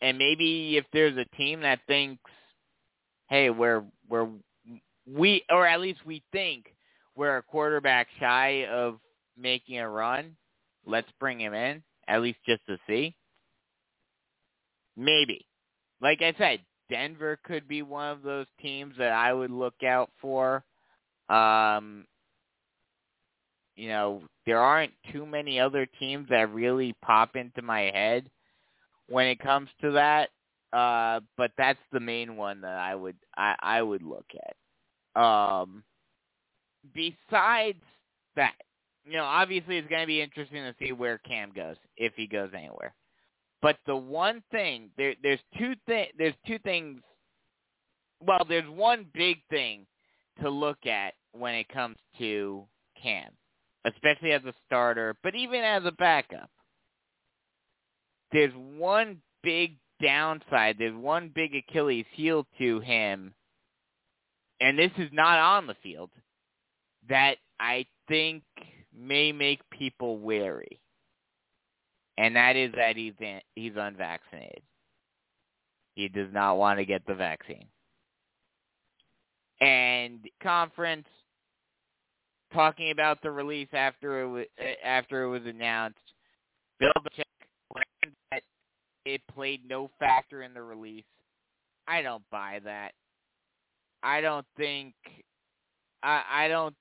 And 0.00 0.18
maybe 0.18 0.76
if 0.76 0.84
there's 0.92 1.16
a 1.16 1.36
team 1.36 1.60
that 1.60 1.78
thinks, 1.86 2.30
hey, 3.28 3.50
we're 3.50 3.84
we're 4.08 4.28
we 5.06 5.44
or 5.50 5.66
at 5.66 5.80
least 5.80 6.00
we 6.06 6.22
think 6.32 6.66
we're 7.14 7.36
a 7.36 7.42
quarterback 7.42 8.08
shy 8.18 8.66
of 8.66 8.98
making 9.36 9.78
a 9.78 9.88
run, 9.88 10.36
let's 10.86 11.10
bring 11.18 11.40
him 11.40 11.54
in, 11.54 11.82
at 12.08 12.22
least 12.22 12.38
just 12.46 12.64
to 12.66 12.78
see. 12.86 13.14
Maybe. 14.96 15.46
Like 16.00 16.22
I 16.22 16.34
said, 16.38 16.60
Denver 16.90 17.38
could 17.44 17.66
be 17.68 17.82
one 17.82 18.10
of 18.10 18.22
those 18.22 18.46
teams 18.60 18.94
that 18.98 19.12
I 19.12 19.32
would 19.32 19.50
look 19.50 19.82
out 19.82 20.10
for. 20.20 20.64
Um, 21.28 22.06
you 23.76 23.88
know, 23.88 24.22
there 24.44 24.58
aren't 24.60 24.92
too 25.12 25.24
many 25.24 25.58
other 25.58 25.86
teams 25.98 26.28
that 26.28 26.52
really 26.52 26.94
pop 27.02 27.36
into 27.36 27.62
my 27.62 27.90
head 27.94 28.28
when 29.08 29.26
it 29.26 29.38
comes 29.38 29.70
to 29.80 29.92
that. 29.92 30.30
Uh, 30.72 31.20
but 31.36 31.52
that's 31.56 31.78
the 31.92 32.00
main 32.00 32.36
one 32.36 32.62
that 32.62 32.78
I 32.78 32.94
would 32.94 33.16
I, 33.36 33.54
I 33.60 33.82
would 33.82 34.02
look 34.02 34.26
at. 34.34 34.56
Um, 35.14 35.82
besides 36.94 37.82
that, 38.36 38.54
you 39.04 39.14
know, 39.14 39.24
obviously 39.24 39.76
it's 39.78 39.88
going 39.88 40.02
to 40.02 40.06
be 40.06 40.22
interesting 40.22 40.62
to 40.62 40.74
see 40.78 40.92
where 40.92 41.18
Cam 41.18 41.52
goes 41.54 41.76
if 41.96 42.12
he 42.16 42.26
goes 42.26 42.50
anywhere. 42.56 42.94
But 43.60 43.78
the 43.86 43.96
one 43.96 44.42
thing 44.50 44.90
there, 44.96 45.14
there's 45.22 45.40
two 45.58 45.74
thi- 45.86 46.12
there's 46.18 46.34
two 46.46 46.58
things. 46.60 47.00
Well, 48.20 48.44
there's 48.48 48.68
one 48.68 49.06
big 49.14 49.38
thing 49.50 49.86
to 50.40 50.50
look 50.50 50.86
at 50.86 51.14
when 51.32 51.54
it 51.54 51.68
comes 51.68 51.96
to 52.18 52.64
Cam, 53.00 53.30
especially 53.84 54.32
as 54.32 54.44
a 54.44 54.54
starter, 54.66 55.16
but 55.22 55.34
even 55.34 55.60
as 55.62 55.84
a 55.84 55.92
backup. 55.92 56.50
There's 58.32 58.52
one 58.54 59.18
big 59.42 59.76
downside. 60.02 60.76
There's 60.78 60.96
one 60.96 61.30
big 61.34 61.54
Achilles 61.54 62.06
heel 62.12 62.46
to 62.58 62.80
him, 62.80 63.34
and 64.62 64.78
this 64.78 64.92
is 64.96 65.10
not 65.12 65.38
on 65.38 65.66
the 65.66 65.76
field. 65.82 66.10
That 67.08 67.36
I 67.58 67.84
think 68.08 68.44
may 68.96 69.32
make 69.32 69.60
people 69.70 70.18
wary, 70.18 70.80
and 72.16 72.36
that 72.36 72.56
is 72.56 72.72
that 72.76 72.96
he's 72.96 73.14
he's 73.54 73.72
unvaccinated. 73.76 74.62
He 75.94 76.08
does 76.08 76.28
not 76.32 76.56
want 76.56 76.78
to 76.78 76.84
get 76.84 77.02
the 77.06 77.14
vaccine. 77.14 77.66
And 79.60 80.20
conference 80.42 81.06
talking 82.52 82.90
about 82.90 83.20
the 83.22 83.30
release 83.30 83.68
after 83.72 84.22
it 84.22 84.28
was 84.28 84.46
after 84.84 85.24
it 85.24 85.28
was 85.28 85.42
announced, 85.44 85.98
Bill 86.78 86.92
Belichick 87.00 87.24
that 88.30 88.42
it 89.04 89.20
played 89.34 89.68
no 89.68 89.90
factor 89.98 90.42
in 90.42 90.54
the 90.54 90.62
release. 90.62 91.04
I 91.88 92.02
don't 92.02 92.22
buy 92.30 92.60
that. 92.64 92.92
I 94.02 94.20
don't 94.20 94.46
think 94.56 94.94
I 96.02 96.22
I 96.30 96.48
don't 96.48 96.74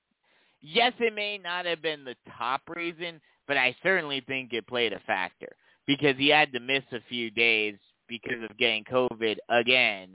yes, 0.62 0.94
it 1.00 1.14
may 1.14 1.38
not 1.38 1.66
have 1.66 1.82
been 1.82 2.04
the 2.04 2.16
top 2.38 2.62
reason, 2.68 3.22
but 3.48 3.58
I 3.58 3.76
certainly 3.84 4.22
think 4.28 4.54
it 4.54 4.68
played 4.68 4.94
a 4.94 5.00
factor 5.02 5.56
because 5.88 6.16
he 6.18 6.30
had 6.30 6.54
to 6.54 6.60
miss 6.60 6.84
a 6.92 7.02
few 7.10 7.32
days 7.32 7.76
because 8.08 8.44
of 8.50 8.58
getting 8.58 8.84
COVID 8.84 9.38
again 9.50 10.10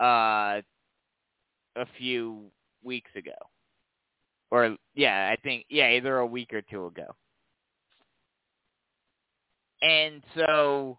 uh, 0.00 0.60
a 1.76 1.86
few 1.98 2.44
weeks 2.82 3.10
ago. 3.16 3.32
Or, 4.50 4.76
yeah, 4.94 5.32
I 5.32 5.36
think, 5.42 5.66
yeah, 5.68 5.90
either 5.90 6.18
a 6.18 6.26
week 6.26 6.52
or 6.52 6.62
two 6.62 6.86
ago. 6.86 7.14
And 9.82 10.22
so, 10.34 10.98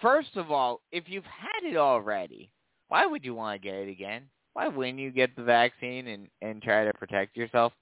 first 0.00 0.36
of 0.36 0.50
all, 0.50 0.80
if 0.92 1.04
you've 1.06 1.24
had 1.24 1.68
it 1.68 1.76
already, 1.76 2.50
why 2.88 3.06
would 3.06 3.24
you 3.24 3.34
want 3.34 3.60
to 3.60 3.66
get 3.68 3.74
it 3.74 3.88
again? 3.88 4.24
Why 4.54 4.68
wouldn't 4.68 4.98
you 4.98 5.10
get 5.10 5.36
the 5.36 5.42
vaccine 5.42 6.06
and, 6.08 6.28
and 6.40 6.62
try 6.62 6.84
to 6.84 6.92
protect 6.94 7.36
yourself? 7.36 7.72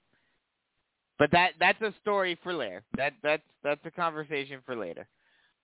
But 1.19 1.31
that 1.31 1.53
that's 1.59 1.81
a 1.81 1.93
story 2.01 2.37
for 2.43 2.53
later. 2.53 2.83
That 2.97 3.13
that's 3.23 3.43
that's 3.63 3.81
a 3.85 3.91
conversation 3.91 4.59
for 4.65 4.75
later. 4.75 5.07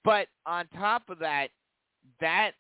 But 0.03 0.27
on 0.45 0.67
top 0.69 1.09
of 1.09 1.19
that, 1.19 1.49
that 2.21 2.51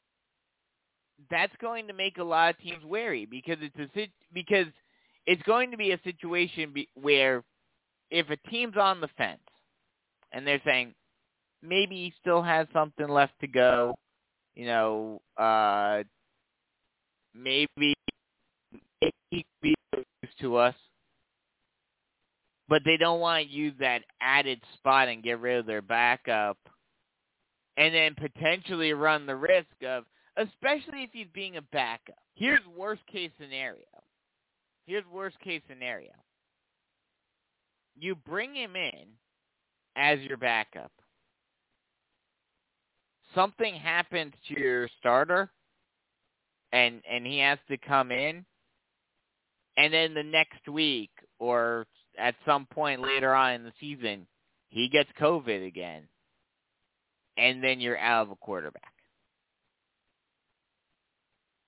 that's 1.29 1.53
going 1.61 1.87
to 1.87 1.93
make 1.93 2.17
a 2.17 2.23
lot 2.23 2.51
of 2.55 2.59
teams 2.59 2.83
wary 2.83 3.25
because 3.25 3.57
it's 3.61 3.95
a 3.95 4.09
because 4.33 4.67
it's 5.25 5.41
going 5.43 5.71
to 5.71 5.77
be 5.77 5.91
a 5.91 5.99
situation 6.03 6.71
be, 6.73 6.89
where 6.95 7.43
if 8.09 8.29
a 8.29 8.49
team's 8.49 8.77
on 8.77 9.01
the 9.01 9.09
fence 9.17 9.39
and 10.31 10.45
they're 10.45 10.61
saying 10.65 10.93
maybe 11.61 11.95
he 11.95 12.13
still 12.19 12.41
has 12.41 12.67
something 12.73 13.07
left 13.07 13.33
to 13.41 13.47
go, 13.47 13.95
you 14.55 14.65
know, 14.65 15.21
uh, 15.37 16.03
maybe 17.35 17.93
he 19.01 19.11
could 19.31 19.43
be 19.61 19.75
used 19.95 20.28
to 20.41 20.55
us 20.55 20.75
but 22.69 22.83
they 22.85 22.97
don't 22.97 23.19
want 23.19 23.45
to 23.45 23.51
use 23.51 23.73
that 23.79 24.03
added 24.21 24.61
spot 24.75 25.07
and 25.07 25.23
get 25.23 25.39
rid 25.39 25.57
of 25.57 25.65
their 25.65 25.81
backup 25.81 26.57
and 27.75 27.93
then 27.93 28.13
potentially 28.15 28.93
run 28.93 29.25
the 29.25 29.35
risk 29.35 29.67
of, 29.85 30.03
especially 30.37 31.03
if 31.03 31.09
he's 31.11 31.27
being 31.33 31.57
a 31.57 31.61
backup. 31.73 32.15
Here's 32.35 32.61
worst 32.77 33.01
case 33.11 33.31
scenario. 33.41 33.83
Here's 34.85 35.03
worst 35.11 35.39
case 35.39 35.61
scenario. 35.67 36.11
You 37.97 38.15
bring 38.15 38.55
him 38.55 38.75
in 38.75 39.07
as 39.95 40.19
your 40.19 40.37
backup. 40.37 40.91
Something 43.33 43.75
happens 43.75 44.33
to 44.47 44.59
your 44.59 44.89
starter 44.99 45.49
and 46.71 47.01
and 47.09 47.25
he 47.25 47.39
has 47.39 47.57
to 47.67 47.77
come 47.77 48.11
in 48.11 48.45
and 49.79 49.93
then 49.93 50.13
the 50.13 50.23
next 50.23 50.67
week 50.67 51.09
or 51.39 51.87
at 52.17 52.35
some 52.45 52.65
point 52.65 53.01
later 53.01 53.33
on 53.33 53.53
in 53.53 53.63
the 53.63 53.71
season, 53.79 54.27
he 54.67 54.89
gets 54.89 55.09
COVID 55.19 55.65
again, 55.65 56.03
and 57.37 57.63
then 57.63 57.79
you're 57.79 57.97
out 57.97 58.23
of 58.23 58.31
a 58.31 58.35
quarterback. 58.35 58.91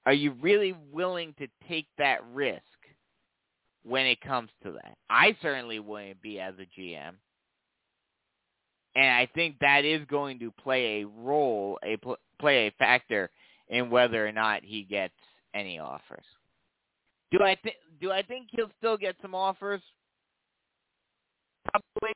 Are 0.06 0.14
you 0.14 0.34
really 0.42 0.76
willing 0.92 1.34
to 1.40 1.48
take 1.70 1.88
that 2.00 2.20
risk 2.34 2.62
when 3.84 4.06
it 4.06 4.20
comes 4.20 4.50
to 4.64 4.74
that? 4.74 4.98
I 5.10 5.38
certainly 5.42 5.80
wouldn't 5.80 6.22
be 6.22 6.38
as 6.40 6.56
a 6.60 6.80
GM. 6.80 7.14
And 8.94 9.10
I 9.10 9.30
think 9.34 9.60
that 9.60 9.86
is 9.86 10.06
going 10.10 10.40
to 10.40 10.52
play 10.52 11.02
a 11.02 11.08
role, 11.08 11.80
a 11.82 11.98
play 12.42 12.68
a 12.68 12.72
factor 12.78 13.30
in 13.70 13.90
whether 13.90 14.28
or 14.28 14.34
not 14.34 14.66
he 14.66 14.84
gets 14.84 15.14
any 15.54 15.80
offers. 15.80 16.26
Do 17.32 17.44
I 17.44 17.56
think 17.64 17.76
do 18.02 18.12
I 18.12 18.22
think 18.24 18.48
he'll 18.52 18.72
still 18.78 18.98
get 18.98 19.16
some 19.22 19.36
offers? 19.36 19.82
Probably, 21.70 22.14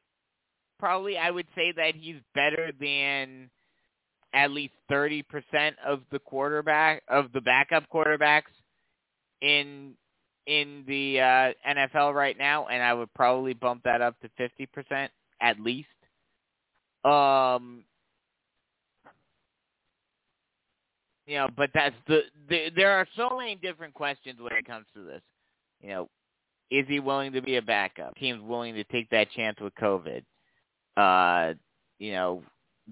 probably 0.80 1.18
I 1.18 1.32
would 1.32 1.48
say 1.56 1.72
that 1.76 1.96
he's 1.96 2.18
better 2.34 2.72
than 2.80 3.50
at 4.34 4.52
least 4.52 4.74
thirty 4.90 5.24
percent 5.24 5.76
of 5.86 6.02
the 6.12 6.20
quarterback 6.20 7.04
of 7.08 7.32
the 7.34 7.42
backup 7.42 7.84
quarterbacks 7.94 8.52
in 9.42 9.94
in 10.48 10.84
the 10.88 11.20
uh, 11.20 11.72
NFL 11.74 12.14
right 12.14 12.38
now, 12.38 12.68
and 12.68 12.84
I 12.84 12.94
would 12.94 13.14
probably 13.14 13.54
bump 13.54 13.84
that 13.84 14.02
up 14.02 14.20
to 14.22 14.30
fifty 14.38 14.66
percent 14.66 15.12
at 15.42 15.60
least. 15.60 15.88
Um, 17.06 17.86
you 21.26 21.38
know, 21.38 21.50
but 21.56 21.70
that's 21.74 21.96
the, 22.08 22.22
the 22.50 22.70
there 22.76 22.92
are 22.92 23.08
so 23.16 23.38
many 23.38 23.56
different 23.56 23.94
questions 23.94 24.40
when 24.40 24.54
it 24.54 24.66
comes 24.66 24.86
to 24.94 25.04
this. 25.04 25.22
You 25.82 25.90
know, 25.90 26.10
is 26.72 26.86
he 26.88 27.00
willing 27.00 27.34
to 27.34 27.42
be 27.42 27.58
a 27.58 27.62
backup? 27.62 28.16
Teams 28.16 28.42
willing 28.42 28.76
to 28.76 28.84
take 28.86 29.10
that 29.10 29.32
chance 29.32 29.58
with 29.60 29.74
COVID. 29.76 30.24
Uh, 30.98 31.54
you 32.00 32.12
know, 32.12 32.44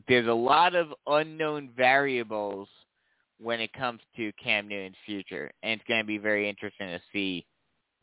there's 0.08 0.28
a 0.28 0.34
lot 0.34 0.76
of 0.76 0.88
unknown 1.08 1.70
variables 1.76 2.68
when 3.40 3.60
it 3.60 3.74
comes 3.74 4.00
to 4.16 4.32
Cam 4.34 4.68
Newton's 4.68 4.96
future, 5.06 5.52
and 5.62 5.80
it's 5.80 5.88
going 5.88 6.02
to 6.02 6.08
be 6.08 6.18
very 6.18 6.50
interesting 6.50 6.88
to 6.88 7.02
see 7.12 7.46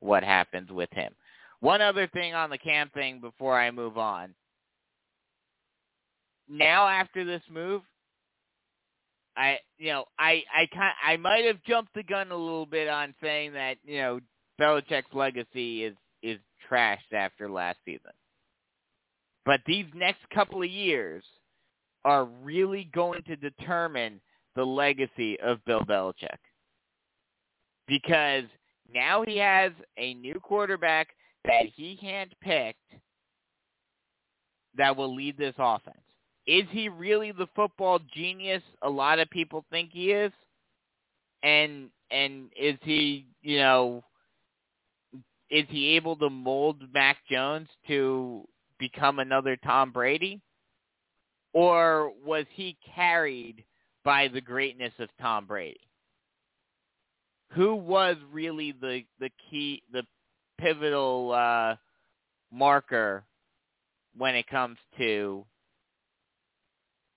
what 0.01 0.23
happens 0.23 0.71
with 0.71 0.90
him. 0.93 1.12
One 1.61 1.81
other 1.81 2.07
thing 2.09 2.35
on 2.35 2.51
the 2.51 2.59
Cam 2.59 2.90
thing 2.90 3.21
before 3.21 3.59
I 3.59 3.71
move 3.71 3.99
on. 3.99 4.35
Now 6.49 6.88
after 6.88 7.25
this 7.25 7.43
move, 7.51 7.83
I 9.37 9.59
you 9.79 9.88
know 9.93 10.05
I 10.19 10.43
I 10.55 10.66
kind 10.73 10.95
I 11.05 11.16
might 11.16 11.45
have 11.45 11.62
jumped 11.64 11.95
the 11.95 12.03
gun 12.03 12.31
a 12.31 12.37
little 12.37 12.66
bit 12.66 12.88
on 12.88 13.14
saying 13.23 13.53
that 13.55 13.77
you 13.85 13.99
know 13.99 14.21
Belichick's 14.61 15.14
legacy 15.14 15.85
is 15.85 15.97
is 16.23 16.38
trashed 16.71 17.12
after 17.12 17.51
last 17.51 17.79
season. 17.85 18.12
But 19.47 19.61
these 19.66 19.87
next 19.95 20.21
couple 20.35 20.62
of 20.62 20.71
years 20.71 21.25
are 22.05 22.25
really 22.25 22.90
going 22.95 23.23
to 23.25 23.37
determine 23.37 24.21
the 24.57 24.64
legacy 24.64 25.38
of 25.40 25.64
Bill 25.64 25.81
Belichick. 25.81 26.38
Because 27.87 28.45
now 28.93 29.25
he 29.27 29.37
has 29.38 29.73
a 29.97 30.14
new 30.14 30.35
quarterback 30.35 31.09
that 31.45 31.66
he 31.75 31.99
handpicked 32.03 32.75
that 34.77 34.97
will 34.97 35.14
lead 35.14 35.37
this 35.37 35.55
offense. 35.59 35.97
Is 36.46 36.64
he 36.70 36.88
really 36.88 37.33
the 37.33 37.48
football 37.55 38.00
genius 38.14 38.62
a 38.83 38.90
lot 38.90 39.18
of 39.18 39.31
people 39.31 39.64
think 39.70 39.90
he 39.92 40.12
is? 40.12 40.33
And 41.42 41.90
and 42.11 42.50
is 42.59 42.76
he, 42.83 43.26
you 43.42 43.59
know, 43.59 44.05
is 45.50 45.64
he 45.68 45.96
able 45.96 46.16
to 46.16 46.31
mold 46.31 46.83
Mac 46.92 47.18
Jones 47.31 47.68
to 47.88 48.46
become 48.79 49.18
another 49.18 49.57
Tom 49.57 49.92
Brady? 49.92 50.40
Or 51.53 52.12
was 52.24 52.46
he 52.55 52.76
carried 52.94 53.64
by 54.05 54.29
the 54.29 54.40
greatness 54.40 54.92
of 54.98 55.09
Tom 55.20 55.46
Brady? 55.46 55.81
Who 57.53 57.74
was 57.74 58.16
really 58.33 58.72
the 58.72 59.03
the 59.18 59.31
key 59.50 59.83
the 59.92 60.05
pivotal 60.59 61.33
uh 61.33 61.76
marker 62.53 63.24
when 64.16 64.35
it 64.35 64.46
comes 64.48 64.76
to 64.98 65.44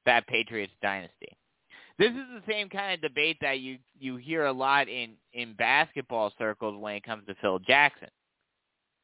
that 0.05 0.27
Patriots 0.27 0.73
dynasty? 0.81 1.37
This 1.99 2.11
is 2.11 2.25
the 2.33 2.51
same 2.51 2.69
kind 2.69 2.93
of 2.93 3.01
debate 3.01 3.37
that 3.41 3.59
you 3.59 3.77
you 3.99 4.15
hear 4.15 4.45
a 4.45 4.51
lot 4.51 4.89
in 4.89 5.11
in 5.33 5.53
basketball 5.53 6.33
circles 6.37 6.79
when 6.79 6.95
it 6.95 7.03
comes 7.03 7.25
to 7.27 7.35
Phil 7.41 7.59
Jackson. 7.59 8.09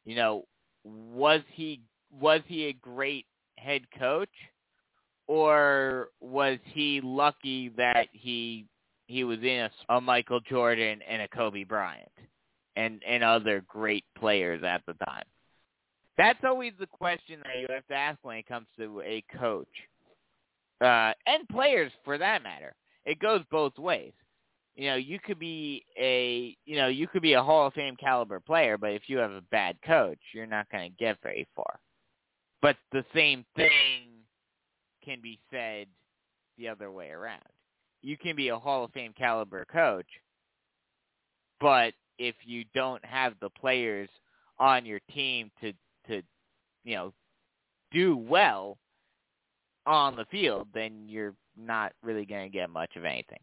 You 0.06 0.16
know, 0.16 0.46
was 0.84 1.42
he 1.54 1.82
was 2.20 2.42
he 2.48 2.66
a 2.66 2.74
great 2.74 3.26
head 3.58 3.84
coach 3.98 4.30
or 5.28 6.10
was 6.20 6.58
he 6.66 7.02
lucky 7.02 7.70
that 7.78 8.08
he 8.12 8.66
he 9.06 9.24
was 9.24 9.40
in 9.40 9.70
a, 9.90 9.96
a 9.96 10.02
Michael 10.02 10.40
Jordan 10.40 11.00
and 11.08 11.22
a 11.22 11.28
Kobe 11.28 11.64
Bryant 11.64 12.12
and 12.76 13.02
and 13.08 13.24
other 13.24 13.64
great 13.68 14.06
players 14.18 14.64
at 14.64 14.82
the 14.88 14.94
time? 15.06 15.26
That's 16.18 16.40
always 16.44 16.74
the 16.80 16.88
question 16.88 17.40
that 17.44 17.60
you 17.62 17.68
have 17.70 17.86
to 17.88 17.94
ask 17.94 18.18
when 18.24 18.38
it 18.38 18.48
comes 18.48 18.68
to 18.78 19.02
a 19.02 19.24
coach 19.40 19.68
uh, 20.82 21.14
and 21.26 21.48
players 21.50 21.92
for 22.04 22.18
that 22.18 22.44
matter. 22.44 22.74
It 23.06 23.20
goes 23.20 23.42
both 23.52 23.78
ways. 23.78 24.14
You 24.76 24.90
know, 24.92 24.96
you 24.96 25.20
could 25.20 25.40
be 25.40 25.84
a 26.00 26.56
you 26.66 26.78
know 26.78 26.88
you 26.88 27.08
could 27.08 27.22
be 27.22 27.34
a 27.34 27.44
Hall 27.44 27.68
of 27.68 27.74
Fame 27.74 27.98
caliber 27.98 28.40
player, 28.40 28.78
but 28.78 28.92
if 28.92 29.04
you 29.08 29.18
have 29.18 29.32
a 29.32 29.42
bad 29.52 29.78
coach, 29.86 30.20
you're 30.34 30.46
not 30.46 30.70
going 30.72 30.90
to 30.90 30.98
get 30.98 31.18
very 31.22 31.48
far. 31.56 31.80
But 32.62 32.78
the 32.92 33.04
same 33.14 33.46
thing 33.56 34.24
can 35.04 35.20
be 35.22 35.40
said 35.52 35.88
the 36.58 36.70
other 36.70 36.92
way 36.92 37.10
around. 37.10 37.44
You 38.02 38.18
can 38.18 38.36
be 38.36 38.50
a 38.50 38.60
Hall 38.60 38.86
of 38.86 38.92
Fame 38.92 39.14
caliber 39.18 39.66
coach, 39.66 40.08
but 41.60 41.94
if 42.18 42.36
you 42.46 42.64
don't 42.74 43.04
have 43.04 43.34
the 43.42 43.50
players 43.50 44.10
on 44.60 44.86
your 44.86 45.00
team 45.14 45.52
to 45.62 45.74
to 46.08 46.22
you 46.86 46.96
know 46.96 47.14
do 47.92 48.16
well 48.16 48.78
on 49.90 50.16
the 50.16 50.26
field, 50.26 50.68
then 50.72 51.06
you're 51.08 51.34
not 51.58 51.94
really 52.04 52.24
going 52.24 52.44
to 52.50 52.56
get 52.56 52.70
much 52.70 52.96
of 52.96 53.04
anything. 53.04 53.40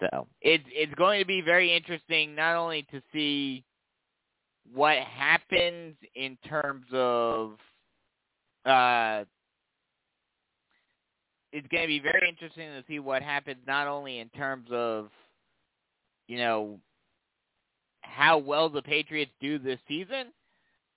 So 0.00 0.26
it's 0.42 0.64
it's 0.68 0.94
going 0.94 1.20
to 1.20 1.26
be 1.26 1.40
very 1.40 1.74
interesting 1.74 2.34
not 2.34 2.56
only 2.56 2.82
to 2.90 3.00
see 3.12 3.64
what 4.72 4.98
happens 4.98 5.96
in 6.14 6.36
terms 6.48 6.86
of 6.92 7.52
uh, 8.64 9.24
it's 11.52 11.66
going 11.68 11.82
to 11.82 11.88
be 11.88 12.00
very 12.00 12.28
interesting 12.28 12.68
to 12.70 12.84
see 12.88 12.98
what 12.98 13.22
happens 13.22 13.58
not 13.66 13.86
only 13.86 14.18
in 14.18 14.28
terms 14.30 14.68
of 14.72 15.08
you 16.26 16.38
know 16.38 16.78
how 18.02 18.38
well 18.38 18.68
the 18.68 18.82
Patriots 18.82 19.32
do 19.40 19.58
this 19.58 19.78
season, 19.86 20.32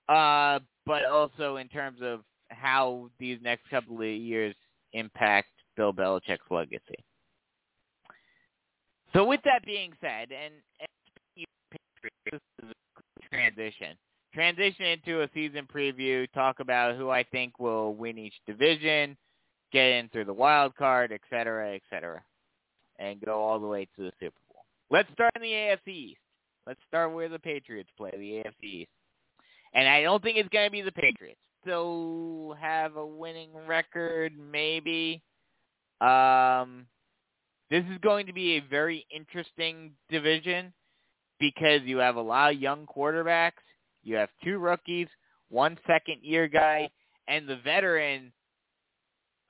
uh, 0.09 0.59
but 0.85 1.05
also 1.05 1.57
in 1.57 1.67
terms 1.67 1.99
of 2.01 2.21
how 2.51 3.09
these 3.19 3.39
next 3.41 3.69
couple 3.69 3.97
of 3.97 4.07
years 4.07 4.55
impact 4.93 5.49
Bill 5.75 5.93
Belichick's 5.93 6.49
legacy. 6.49 7.03
So 9.13 9.25
with 9.25 9.41
that 9.43 9.65
being 9.65 9.91
said, 9.99 10.29
and, 10.31 10.53
and 10.79 11.45
this 12.31 12.39
is 12.63 12.69
a 12.69 13.35
transition. 13.35 13.97
Transition 14.33 14.85
into 14.85 15.21
a 15.21 15.29
season 15.33 15.67
preview, 15.73 16.31
talk 16.31 16.61
about 16.61 16.95
who 16.95 17.09
I 17.09 17.23
think 17.23 17.59
will 17.59 17.93
win 17.95 18.17
each 18.17 18.35
division, 18.47 19.17
get 19.73 19.87
in 19.87 20.07
through 20.09 20.25
the 20.25 20.33
wild 20.33 20.75
card, 20.75 21.11
et 21.11 21.21
cetera, 21.29 21.75
et 21.75 21.81
cetera, 21.89 22.23
and 22.99 23.19
go 23.19 23.41
all 23.41 23.59
the 23.59 23.67
way 23.67 23.85
to 23.97 24.03
the 24.03 24.11
Super 24.19 24.37
Bowl. 24.53 24.63
Let's 24.89 25.11
start 25.11 25.31
in 25.35 25.41
the 25.41 25.51
AFC 25.51 25.87
East. 25.87 26.19
Let's 26.65 26.79
start 26.87 27.13
where 27.13 27.27
the 27.27 27.39
Patriots 27.39 27.89
play, 27.97 28.11
the 28.13 28.43
AFC 28.49 28.63
East. 28.63 28.91
And 29.73 29.87
I 29.87 30.01
don't 30.01 30.21
think 30.21 30.37
it's 30.37 30.49
going 30.49 30.67
to 30.67 30.71
be 30.71 30.81
the 30.81 30.91
Patriots. 30.91 31.39
They'll 31.65 32.55
have 32.59 32.95
a 32.95 33.05
winning 33.05 33.49
record, 33.67 34.33
maybe. 34.37 35.21
Um, 35.99 36.87
this 37.69 37.83
is 37.91 37.97
going 38.01 38.25
to 38.25 38.33
be 38.33 38.57
a 38.57 38.59
very 38.69 39.05
interesting 39.15 39.91
division 40.09 40.73
because 41.39 41.81
you 41.83 41.97
have 41.97 42.15
a 42.15 42.21
lot 42.21 42.53
of 42.53 42.59
young 42.59 42.85
quarterbacks. 42.85 43.63
You 44.03 44.15
have 44.15 44.29
two 44.43 44.57
rookies, 44.57 45.07
one 45.49 45.77
second-year 45.85 46.47
guy, 46.47 46.89
and 47.27 47.47
the 47.47 47.57
veteran 47.57 48.31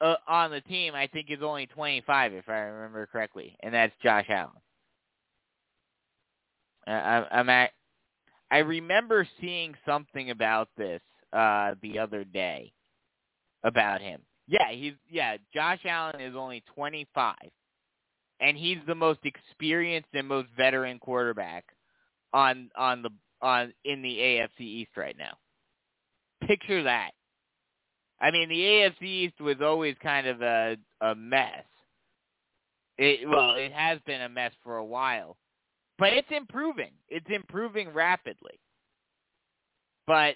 uh, 0.01 0.15
on 0.27 0.51
the 0.51 0.61
team, 0.61 0.93
I 0.95 1.07
think, 1.07 1.27
is 1.29 1.39
only 1.41 1.67
25, 1.67 2.33
if 2.33 2.49
I 2.49 2.57
remember 2.59 3.07
correctly, 3.07 3.55
and 3.61 3.73
that's 3.73 3.93
Josh 4.03 4.25
Allen. 4.29 4.51
I, 6.87 7.25
I'm 7.31 7.49
at, 7.49 7.71
I 8.49 8.59
remember 8.59 9.27
seeing 9.39 9.75
something 9.85 10.31
about 10.31 10.69
this 10.77 11.01
uh 11.33 11.75
the 11.81 11.99
other 11.99 12.23
day 12.23 12.73
about 13.63 14.01
him. 14.01 14.21
Yeah, 14.47 14.71
he's 14.71 14.93
yeah, 15.09 15.37
Josh 15.53 15.79
Allen 15.85 16.19
is 16.21 16.35
only 16.35 16.63
25 16.75 17.35
and 18.41 18.57
he's 18.57 18.79
the 18.87 18.95
most 18.95 19.19
experienced 19.23 20.09
and 20.13 20.27
most 20.27 20.49
veteran 20.57 20.99
quarterback 20.99 21.63
on 22.33 22.69
on 22.75 23.01
the 23.03 23.11
on 23.41 23.73
in 23.85 24.01
the 24.01 24.17
AFC 24.17 24.59
East 24.59 24.91
right 24.97 25.15
now. 25.17 25.37
Picture 26.47 26.83
that. 26.83 27.11
I 28.19 28.31
mean, 28.31 28.49
the 28.49 28.55
AFC 28.55 29.03
East 29.03 29.39
was 29.39 29.57
always 29.61 29.95
kind 30.01 30.27
of 30.27 30.41
a 30.41 30.75
a 31.01 31.15
mess. 31.15 31.63
It 32.97 33.27
well, 33.29 33.55
it 33.55 33.71
has 33.71 33.99
been 34.05 34.21
a 34.21 34.29
mess 34.29 34.51
for 34.63 34.77
a 34.77 34.85
while. 34.85 35.37
But 35.97 36.13
it's 36.13 36.27
improving. 36.31 36.91
It's 37.09 37.27
improving 37.29 37.89
rapidly. 37.93 38.59
But 40.07 40.35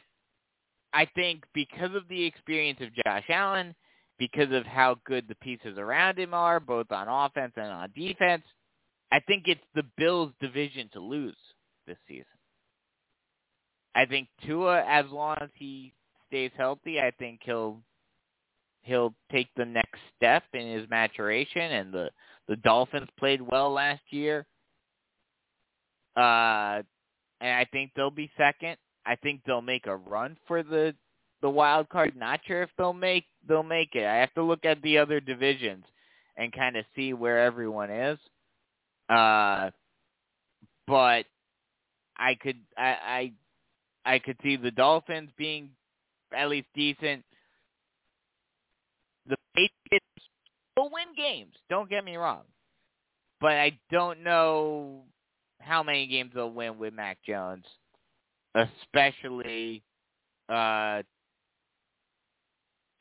I 0.95 1.05
think 1.13 1.43
because 1.53 1.93
of 1.93 2.07
the 2.07 2.23
experience 2.23 2.79
of 2.81 2.95
Josh 2.95 3.25
Allen, 3.27 3.75
because 4.17 4.53
of 4.53 4.65
how 4.65 4.95
good 5.05 5.27
the 5.27 5.35
pieces 5.35 5.77
around 5.77 6.17
him 6.17 6.33
are, 6.33 6.61
both 6.61 6.89
on 6.89 7.09
offense 7.09 7.51
and 7.57 7.67
on 7.67 7.91
defense, 7.93 8.43
I 9.11 9.19
think 9.19 9.43
it's 9.47 9.59
the 9.75 9.83
Bills' 9.97 10.31
division 10.39 10.89
to 10.93 11.01
lose 11.01 11.35
this 11.85 11.97
season. 12.07 12.25
I 13.93 14.05
think 14.05 14.29
Tua, 14.45 14.85
as 14.87 15.05
long 15.11 15.35
as 15.41 15.49
he 15.55 15.93
stays 16.27 16.51
healthy, 16.57 17.01
I 17.01 17.11
think 17.19 17.41
he'll 17.43 17.81
he'll 18.83 19.13
take 19.31 19.49
the 19.57 19.65
next 19.65 19.99
step 20.15 20.43
in 20.53 20.79
his 20.79 20.89
maturation. 20.89 21.61
And 21.61 21.93
the 21.93 22.09
the 22.47 22.55
Dolphins 22.57 23.09
played 23.19 23.41
well 23.41 23.71
last 23.71 24.01
year. 24.11 24.45
Uh, 26.15 26.83
and 27.41 27.51
I 27.51 27.67
think 27.71 27.91
they'll 27.95 28.11
be 28.11 28.31
second. 28.37 28.77
I 29.05 29.15
think 29.15 29.41
they'll 29.45 29.61
make 29.61 29.87
a 29.87 29.95
run 29.95 30.37
for 30.47 30.63
the 30.63 30.95
the 31.41 31.49
wild 31.49 31.89
card. 31.89 32.15
Not 32.15 32.39
sure 32.45 32.63
if 32.63 32.69
they'll 32.77 32.93
make 32.93 33.25
they'll 33.47 33.63
make 33.63 33.93
it. 33.93 34.05
I 34.05 34.15
have 34.15 34.33
to 34.33 34.43
look 34.43 34.65
at 34.65 34.81
the 34.81 34.97
other 34.97 35.19
divisions 35.19 35.85
and 36.37 36.51
kind 36.51 36.75
of 36.75 36.85
see 36.95 37.13
where 37.13 37.43
everyone 37.43 37.89
is. 37.89 38.19
Uh, 39.09 39.69
but 40.87 41.25
I 42.17 42.35
could 42.41 42.57
I, 42.77 43.31
I 44.05 44.13
I 44.13 44.19
could 44.19 44.37
see 44.43 44.55
the 44.55 44.71
Dolphins 44.71 45.29
being 45.37 45.69
at 46.35 46.49
least 46.49 46.67
decent. 46.73 47.23
The 49.27 49.37
Patriots 49.55 50.05
will 50.77 50.89
win 50.91 51.15
games. 51.15 51.53
Don't 51.69 51.89
get 51.89 52.03
me 52.03 52.15
wrong, 52.15 52.43
but 53.41 53.53
I 53.53 53.77
don't 53.91 54.23
know 54.23 55.03
how 55.59 55.83
many 55.83 56.07
games 56.07 56.31
they'll 56.33 56.51
win 56.51 56.77
with 56.77 56.93
Mac 56.93 57.17
Jones, 57.25 57.65
especially 58.55 59.83
uh, 60.49 61.01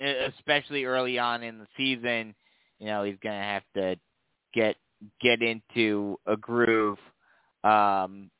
especially 0.00 0.84
early 0.84 1.18
on 1.18 1.42
in 1.42 1.58
the 1.58 1.66
season. 1.76 2.34
You 2.78 2.86
know, 2.86 3.04
he's 3.04 3.18
going 3.22 3.38
to 3.38 3.44
have 3.44 3.62
to 3.76 3.96
get 4.52 4.76
get 5.20 5.42
into 5.42 6.18
a 6.26 6.36
groove. 6.36 6.98
Um, 7.62 8.30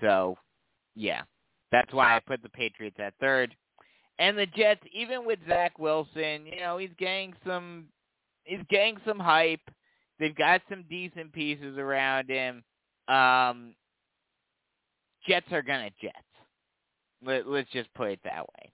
so, 0.00 0.36
yeah, 0.94 1.22
that's 1.72 1.92
why 1.92 2.16
I 2.16 2.20
put 2.20 2.42
the 2.42 2.48
Patriots 2.48 2.96
at 2.98 3.14
third. 3.20 3.54
And 4.18 4.36
the 4.36 4.46
Jets, 4.46 4.82
even 4.92 5.26
with 5.26 5.38
Zach 5.48 5.78
Wilson, 5.78 6.46
you 6.46 6.60
know, 6.60 6.78
he's 6.78 6.90
getting 6.98 7.34
some 7.46 7.86
he's 8.44 8.64
getting 8.70 8.96
some 9.06 9.18
hype. 9.18 9.60
They've 10.18 10.34
got 10.34 10.62
some 10.70 10.84
decent 10.88 11.32
pieces 11.32 11.76
around 11.76 12.30
him. 12.30 12.64
Um, 13.08 13.74
Jets 15.28 15.46
are 15.52 15.62
gonna 15.62 15.90
Jets. 16.00 16.25
Let, 17.24 17.46
let's 17.46 17.70
just 17.70 17.92
put 17.94 18.10
it 18.10 18.20
that 18.24 18.46
way. 18.46 18.72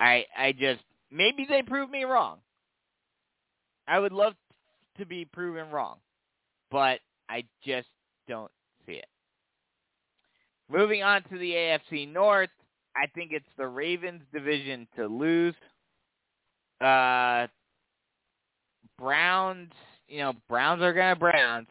I 0.00 0.24
I 0.36 0.52
just 0.52 0.82
maybe 1.10 1.46
they 1.48 1.62
prove 1.62 1.90
me 1.90 2.04
wrong. 2.04 2.38
I 3.86 3.98
would 3.98 4.12
love 4.12 4.34
to 4.98 5.06
be 5.06 5.24
proven 5.24 5.70
wrong, 5.70 5.96
but 6.70 7.00
I 7.28 7.44
just 7.64 7.88
don't 8.28 8.50
see 8.86 8.94
it. 8.94 9.06
Moving 10.70 11.02
on 11.02 11.22
to 11.24 11.38
the 11.38 11.50
AFC 11.52 12.10
North, 12.10 12.50
I 12.96 13.06
think 13.14 13.32
it's 13.32 13.44
the 13.58 13.66
Ravens 13.66 14.22
division 14.32 14.88
to 14.96 15.06
lose. 15.06 15.54
Uh, 16.80 17.46
Browns, 18.98 19.70
you 20.08 20.18
know, 20.18 20.32
Browns 20.48 20.82
are 20.82 20.92
going 20.92 21.14
to 21.14 21.18
Browns. 21.20 21.68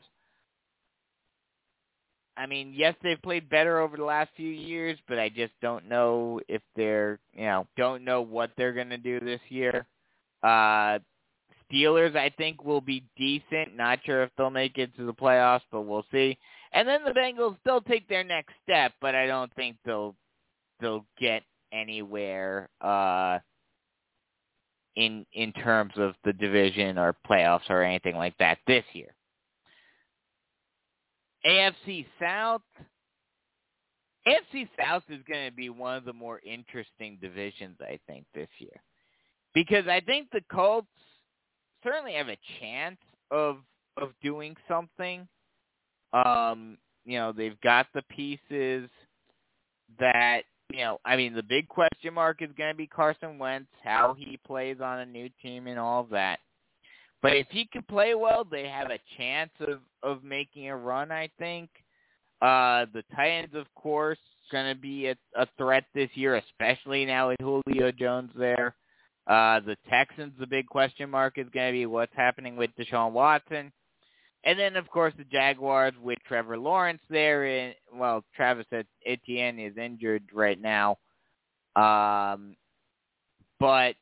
I 2.35 2.45
mean, 2.47 2.73
yes, 2.75 2.95
they've 3.03 3.21
played 3.21 3.49
better 3.49 3.79
over 3.79 3.95
the 3.97 4.03
last 4.03 4.31
few 4.35 4.49
years, 4.49 4.97
but 5.07 5.19
I 5.19 5.29
just 5.29 5.53
don't 5.61 5.87
know 5.87 6.39
if 6.47 6.61
they're, 6.75 7.19
you 7.33 7.45
know, 7.45 7.67
don't 7.77 8.03
know 8.03 8.21
what 8.21 8.51
they're 8.57 8.73
going 8.73 8.89
to 8.89 8.97
do 8.97 9.19
this 9.19 9.41
year. 9.49 9.85
Uh, 10.41 10.99
Steelers, 11.71 12.15
I 12.15 12.29
think, 12.37 12.63
will 12.63 12.81
be 12.81 13.03
decent. 13.17 13.75
Not 13.75 13.99
sure 14.05 14.23
if 14.23 14.31
they'll 14.37 14.49
make 14.49 14.77
it 14.77 14.95
to 14.97 15.05
the 15.05 15.13
playoffs, 15.13 15.61
but 15.71 15.81
we'll 15.81 16.05
see. 16.11 16.37
And 16.73 16.87
then 16.87 17.03
the 17.03 17.11
Bengals, 17.11 17.57
they'll 17.65 17.81
take 17.81 18.07
their 18.07 18.23
next 18.23 18.53
step, 18.63 18.93
but 18.99 19.15
I 19.15 19.27
don't 19.27 19.53
think 19.55 19.77
they'll 19.85 20.15
they'll 20.79 21.05
get 21.19 21.43
anywhere 21.71 22.69
uh, 22.81 23.39
in 24.95 25.25
in 25.33 25.53
terms 25.53 25.93
of 25.97 26.15
the 26.23 26.33
division 26.33 26.97
or 26.97 27.15
playoffs 27.29 27.69
or 27.69 27.83
anything 27.83 28.15
like 28.15 28.37
that 28.39 28.57
this 28.67 28.83
year. 28.93 29.13
AFC 31.45 32.05
South. 32.19 32.61
AFC 34.27 34.69
South 34.79 35.03
is 35.09 35.21
going 35.27 35.49
to 35.49 35.55
be 35.55 35.69
one 35.69 35.97
of 35.97 36.05
the 36.05 36.13
more 36.13 36.39
interesting 36.45 37.17
divisions, 37.21 37.77
I 37.81 37.99
think, 38.07 38.25
this 38.33 38.47
year, 38.59 38.81
because 39.53 39.87
I 39.87 39.99
think 39.99 40.29
the 40.31 40.41
Colts 40.49 40.87
certainly 41.83 42.13
have 42.13 42.29
a 42.29 42.37
chance 42.59 42.99
of 43.31 43.57
of 43.97 44.11
doing 44.23 44.55
something. 44.67 45.27
Um, 46.13 46.77
you 47.05 47.17
know, 47.17 47.33
they've 47.33 47.59
got 47.61 47.87
the 47.93 48.01
pieces 48.03 48.89
that 49.99 50.43
you 50.71 50.79
know, 50.79 50.99
I 51.05 51.15
mean, 51.15 51.35
the 51.35 51.43
big 51.43 51.67
question 51.67 52.13
mark 52.13 52.41
is 52.41 52.49
going 52.57 52.71
to 52.71 52.77
be 52.77 52.87
Carson 52.87 53.37
Wentz, 53.37 53.69
how 53.83 54.15
he 54.17 54.39
plays 54.45 54.77
on 54.81 54.99
a 54.99 55.05
new 55.05 55.29
team, 55.41 55.67
and 55.67 55.77
all 55.77 56.01
of 56.01 56.09
that. 56.09 56.39
But 57.23 57.37
if 57.37 57.47
he 57.49 57.65
can 57.65 57.81
play 57.83 58.13
well, 58.13 58.43
they 58.43 58.67
have 58.67 58.91
a 58.91 58.99
chance 59.17 59.51
of 59.61 59.79
of 60.03 60.23
making 60.23 60.69
a 60.69 60.77
run. 60.77 61.11
I 61.11 61.29
think 61.39 61.69
uh, 62.41 62.85
the 62.93 63.03
Titans, 63.15 63.55
of 63.55 63.65
course, 63.73 64.19
going 64.51 64.75
to 64.75 64.79
be 64.79 65.07
a, 65.07 65.15
a 65.35 65.47
threat 65.57 65.85
this 65.95 66.09
year, 66.13 66.35
especially 66.35 67.05
now 67.05 67.29
with 67.29 67.39
Julio 67.39 67.91
Jones 67.93 68.31
there. 68.35 68.75
Uh, 69.25 69.61
the 69.61 69.77
Texans, 69.89 70.33
the 70.37 70.45
big 70.45 70.67
question 70.67 71.09
mark 71.09 71.37
is 71.37 71.47
going 71.53 71.71
to 71.71 71.77
be 71.77 71.85
what's 71.85 72.13
happening 72.13 72.57
with 72.57 72.69
Deshaun 72.77 73.13
Watson. 73.13 73.71
And 74.43 74.59
then, 74.59 74.75
of 74.75 74.89
course, 74.89 75.13
the 75.17 75.23
Jaguars 75.23 75.93
with 76.01 76.19
Trevor 76.27 76.57
Lawrence 76.57 77.01
there. 77.09 77.45
And, 77.45 77.73
well, 77.95 78.25
Travis 78.35 78.65
Etienne 79.05 79.59
is 79.59 79.77
injured 79.77 80.23
right 80.33 80.59
now. 80.59 80.97
Um, 81.77 82.57
but, 83.61 83.95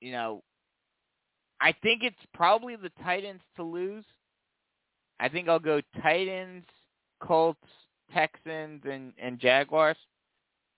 you 0.00 0.12
know, 0.12 0.42
I 1.60 1.72
think 1.82 2.02
it's 2.02 2.16
probably 2.34 2.76
the 2.76 2.90
Titans 3.02 3.40
to 3.56 3.62
lose. 3.62 4.04
I 5.20 5.28
think 5.28 5.48
I'll 5.48 5.58
go 5.58 5.80
Titans, 6.02 6.64
Colts, 7.20 7.60
Texans, 8.12 8.82
and, 8.84 9.12
and 9.18 9.38
Jaguars. 9.38 9.96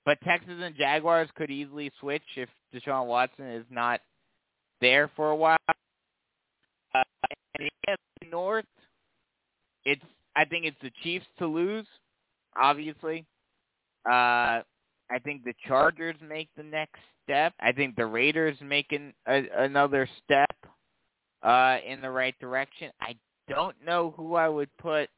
But 0.05 0.21
Texans 0.21 0.63
and 0.63 0.77
Jaguars 0.77 1.29
could 1.35 1.51
easily 1.51 1.91
switch 1.99 2.23
if 2.37 2.49
Deshaun 2.73 3.07
Watson 3.07 3.47
is 3.47 3.65
not 3.71 4.01
there 4.81 5.11
for 5.17 5.31
a 5.31 5.37
while. 5.37 5.57
Uh, 6.95 7.03
in 7.59 7.69
the 8.21 8.29
North, 8.31 8.65
it's 9.85 10.03
I 10.37 10.45
think 10.45 10.67
it's 10.67 10.77
the 10.83 10.93
Chiefs 11.03 11.27
to 11.39 11.47
lose, 11.47 11.87
obviously. 12.57 13.25
Uh, 14.07 14.63
I 15.11 15.19
think 15.25 15.45
the 15.45 15.55
Chargers 15.67 16.17
make 16.27 16.49
the 16.57 16.63
next 16.63 17.01
step. 17.25 17.55
I 17.59 17.73
think 17.73 17.97
the 17.97 18.07
Raiders 18.07 18.57
making 18.61 19.13
another 19.27 20.09
step 20.25 20.46
uh, 21.47 21.79
in 21.87 22.01
the 22.01 22.11
right 22.11 22.35
direction. 22.41 22.91
I 23.01 23.17
don't 23.49 23.77
know 23.85 24.13
who 24.17 24.35
I 24.35 24.49
would 24.49 24.71
put. 24.79 25.09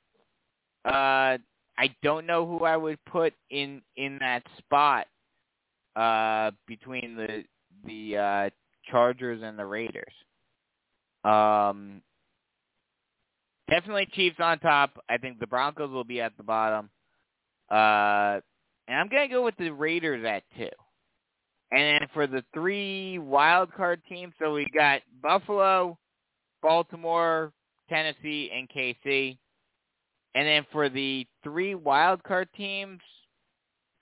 Uh, 0.85 1.38
I 1.81 1.95
don't 2.03 2.27
know 2.27 2.47
who 2.47 2.64
I 2.64 2.77
would 2.77 2.99
put 3.07 3.33
in 3.51 3.81
in 3.97 4.19
that 4.21 4.43
spot 4.59 5.07
uh, 5.97 6.51
between 6.67 7.17
the 7.17 7.45
the 7.87 8.17
uh, 8.17 8.51
Chargers 8.91 9.43
and 9.43 9.59
the 9.59 9.64
Raiders. 9.64 10.12
Um, 11.25 12.03
definitely 13.71 14.07
Chiefs 14.12 14.37
on 14.38 14.59
top. 14.59 14.99
I 15.09 15.17
think 15.17 15.38
the 15.38 15.47
Broncos 15.47 15.91
will 15.91 16.05
be 16.05 16.21
at 16.21 16.37
the 16.37 16.43
bottom. 16.43 16.91
Uh, 17.71 18.41
and 18.87 18.99
I'm 18.99 19.09
to 19.09 19.29
go 19.29 19.45
with 19.45 19.57
the 19.59 19.71
Raiders 19.71 20.25
at 20.27 20.43
two. 20.57 20.69
And 21.71 22.01
then 22.01 22.09
for 22.14 22.27
the 22.27 22.43
three 22.55 23.19
wild 23.19 23.73
card 23.75 24.01
teams, 24.09 24.33
so 24.38 24.55
we 24.55 24.67
got 24.75 25.03
Buffalo, 25.23 25.99
Baltimore, 26.62 27.53
Tennessee, 27.88 28.51
and 28.55 28.68
KC. 28.68 29.38
And 30.35 30.47
then 30.47 30.66
for 30.73 30.88
the 30.88 31.27
three 31.42 31.75
wild 31.75 32.23
card 32.23 32.49
teams, 32.57 33.01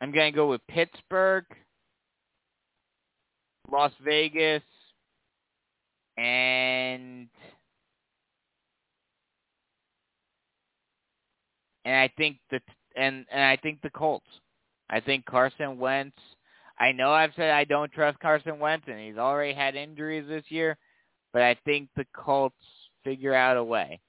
I'm 0.01 0.13
going 0.13 0.33
to 0.33 0.37
go 0.37 0.49
with 0.49 0.61
Pittsburgh, 0.69 1.45
Las 3.71 3.93
Vegas, 4.05 4.63
and 6.19 7.29
and 11.85 11.95
I 11.95 12.11
think 12.17 12.39
the 12.51 12.61
and 12.97 13.25
and 13.31 13.43
I 13.43 13.57
think 13.57 13.81
the 13.83 13.91
Colts. 13.91 14.27
I 14.91 15.01
think 15.01 15.25
Carson 15.25 15.79
Wentz. 15.79 16.17
I 16.79 16.93
know 16.93 17.11
I've 17.11 17.33
said 17.37 17.51
I 17.51 17.65
don't 17.65 17.91
trust 17.93 18.21
Carson 18.21 18.59
Wentz, 18.59 18.87
and 18.89 19.01
he's 19.01 19.17
already 19.17 19.55
had 19.55 19.75
injuries 19.75 20.27
this 20.29 20.45
year, 20.49 20.77
but 21.37 21.43
I 21.43 21.55
think 21.67 21.91
the 21.97 22.07
Colts 22.15 22.57
figure 23.05 23.35
out 23.35 23.59
a 23.59 23.63
way. 23.63 24.01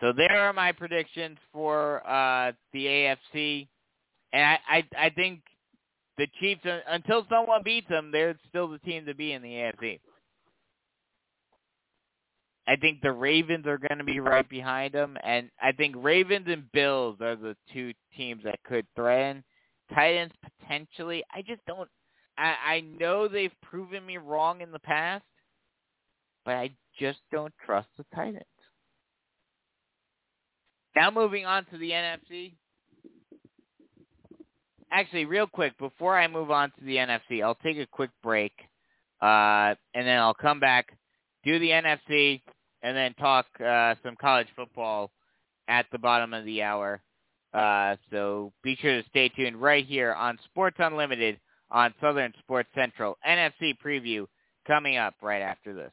So 0.00 0.10
there 0.16 0.40
are 0.40 0.54
my 0.54 0.72
predictions 0.72 1.36
for 1.52 2.00
uh, 2.08 2.52
the 2.72 2.86
AFC, 2.86 3.68
and 4.32 4.42
I, 4.42 4.58
I 4.66 4.84
I 4.98 5.10
think 5.10 5.40
the 6.16 6.28
Chiefs 6.40 6.62
until 6.88 7.26
someone 7.28 7.60
beats 7.62 7.90
them, 7.90 8.10
they're 8.10 8.38
still 8.48 8.68
the 8.68 8.78
team 8.78 9.04
to 9.04 9.14
be 9.14 9.32
in 9.32 9.42
the 9.42 9.50
AFC. 9.50 10.00
I 12.66 12.76
think 12.76 13.02
the 13.02 13.12
Ravens 13.12 13.66
are 13.66 13.76
going 13.76 13.98
to 13.98 14.04
be 14.04 14.20
right 14.20 14.48
behind 14.48 14.94
them, 14.94 15.18
and 15.22 15.50
I 15.60 15.72
think 15.72 15.94
Ravens 15.98 16.46
and 16.48 16.72
Bills 16.72 17.18
are 17.20 17.36
the 17.36 17.54
two 17.70 17.92
teams 18.16 18.44
that 18.44 18.60
could 18.64 18.86
threaten. 18.96 19.44
Titans 19.94 20.32
potentially. 20.42 21.22
I 21.34 21.42
just 21.42 21.60
don't. 21.66 21.90
I, 22.38 22.54
I 22.66 22.80
know 22.98 23.28
they've 23.28 23.52
proven 23.62 24.06
me 24.06 24.16
wrong 24.16 24.62
in 24.62 24.72
the 24.72 24.78
past, 24.78 25.22
but 26.44 26.54
I 26.54 26.70
just 26.98 27.18
don't 27.32 27.52
trust 27.64 27.88
the 27.96 28.04
Titans. 28.14 28.44
Now 30.96 31.10
moving 31.10 31.44
on 31.44 31.64
to 31.66 31.78
the 31.78 31.90
NFC. 31.90 32.54
Actually, 34.92 35.24
real 35.24 35.46
quick, 35.46 35.76
before 35.78 36.16
I 36.16 36.28
move 36.28 36.50
on 36.52 36.70
to 36.78 36.84
the 36.84 36.96
NFC, 36.96 37.42
I'll 37.42 37.56
take 37.56 37.78
a 37.78 37.86
quick 37.86 38.10
break, 38.22 38.52
uh, 39.20 39.74
and 39.94 40.06
then 40.06 40.18
I'll 40.18 40.34
come 40.34 40.60
back, 40.60 40.96
do 41.42 41.58
the 41.58 41.70
NFC, 41.70 42.40
and 42.82 42.96
then 42.96 43.12
talk 43.14 43.46
uh, 43.60 43.96
some 44.04 44.14
college 44.20 44.46
football 44.54 45.10
at 45.66 45.86
the 45.90 45.98
bottom 45.98 46.32
of 46.32 46.44
the 46.44 46.62
hour. 46.62 47.02
Uh, 47.52 47.96
so 48.10 48.52
be 48.62 48.76
sure 48.76 49.00
to 49.00 49.08
stay 49.08 49.28
tuned 49.30 49.56
right 49.56 49.86
here 49.86 50.12
on 50.12 50.38
Sports 50.44 50.76
Unlimited 50.78 51.40
on 51.70 51.94
Southern 52.00 52.32
Sports 52.40 52.68
Central. 52.74 53.16
NFC 53.26 53.74
preview 53.84 54.26
coming 54.66 54.96
up 54.96 55.14
right 55.22 55.42
after 55.42 55.74
this. 55.74 55.92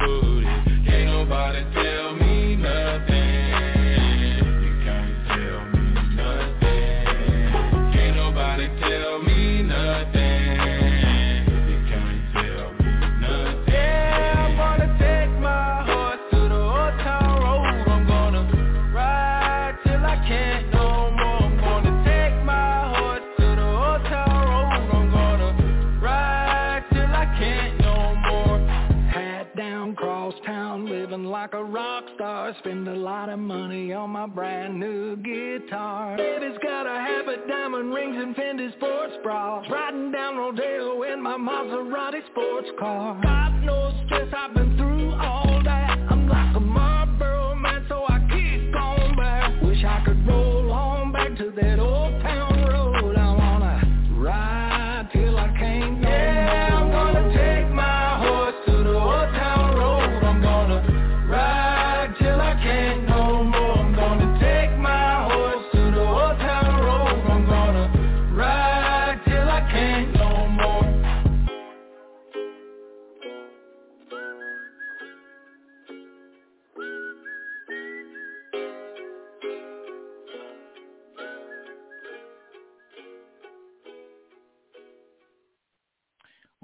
Wrangler 0.00 0.43
brand 34.26 34.78
new 34.78 35.16
guitar. 35.16 36.16
Baby's 36.16 36.58
got 36.62 36.86
a 36.86 37.00
habit, 37.00 37.46
diamond 37.48 37.92
rings 37.92 38.16
and 38.18 38.34
Fendi 38.36 38.72
sports 38.76 39.14
bras. 39.22 39.66
Riding 39.70 40.12
down 40.12 40.36
Rodeo 40.36 41.02
in 41.04 41.22
my 41.22 41.36
Maserati 41.36 42.24
sports 42.30 42.68
car. 42.78 43.20
Got 43.22 43.60
no 43.62 43.92
stress, 44.06 44.28
I've 44.36 44.54
been 44.54 44.76
through 44.76 45.12
all 45.14 45.53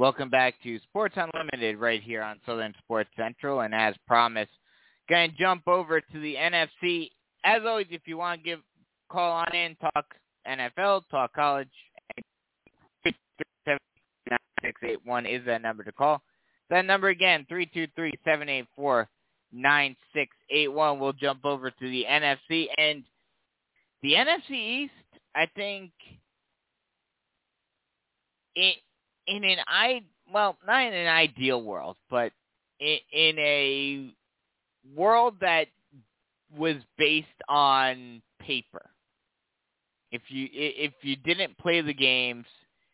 Welcome 0.01 0.31
back 0.31 0.55
to 0.63 0.81
Sports 0.81 1.17
Unlimited 1.19 1.77
right 1.77 2.03
here 2.03 2.23
on 2.23 2.41
Southern 2.47 2.73
Sports 2.79 3.11
Central. 3.19 3.61
And 3.61 3.75
as 3.75 3.95
promised, 4.07 4.51
going 5.11 5.31
to 5.31 5.37
jump 5.37 5.69
over 5.69 6.01
to 6.01 6.21
the 6.21 6.37
NFC. 6.37 7.11
As 7.45 7.61
always, 7.67 7.89
if 7.91 8.01
you 8.07 8.17
want 8.17 8.41
to 8.41 8.45
give 8.45 8.61
call 9.13 9.31
on 9.31 9.55
in, 9.55 9.77
talk 9.77 10.07
NFL, 10.49 11.03
talk 11.11 11.35
college, 11.35 11.69
681 13.05 15.27
is 15.27 15.45
that 15.45 15.61
number 15.61 15.85
to 15.85 15.93
call. 15.93 16.23
That 16.71 16.87
number 16.87 17.09
again, 17.09 17.47
323-784-9681. 17.53 19.07
We'll 20.99 21.13
jump 21.13 21.45
over 21.45 21.71
to 21.71 21.91
the 21.91 22.07
NFC. 22.11 22.69
And 22.79 23.05
the 24.03 24.15
NFC 24.15 24.53
East, 24.53 24.93
I 25.37 25.45
think, 25.55 25.91
it, 28.55 28.77
in 29.31 29.45
an 29.45 29.59
I 29.67 30.03
well, 30.33 30.57
not 30.67 30.83
in 30.83 30.93
an 30.93 31.07
ideal 31.07 31.63
world, 31.63 31.97
but 32.11 32.33
in, 32.79 32.99
in 33.13 33.39
a 33.39 34.15
world 34.95 35.35
that 35.41 35.67
was 36.57 36.77
based 36.99 37.27
on 37.49 38.23
paper. 38.41 38.91
If 40.13 40.23
you 40.29 40.49
if 40.53 40.93
you 41.03 41.17
didn't 41.17 41.57
play 41.59 41.81
the 41.81 41.95
games, 41.95 42.47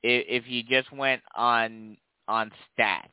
if 0.03 0.45
you 0.47 0.63
just 0.63 0.93
went 0.93 1.23
on 1.35 1.97
on 2.29 2.51
stats, 2.79 3.09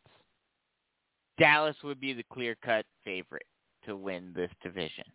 Dallas 1.39 1.77
would 1.83 1.99
be 1.99 2.13
the 2.13 2.25
clear-cut 2.31 2.85
favorite 3.05 3.45
to 3.85 3.95
win 3.95 4.33
this 4.35 4.51
division. 4.61 5.05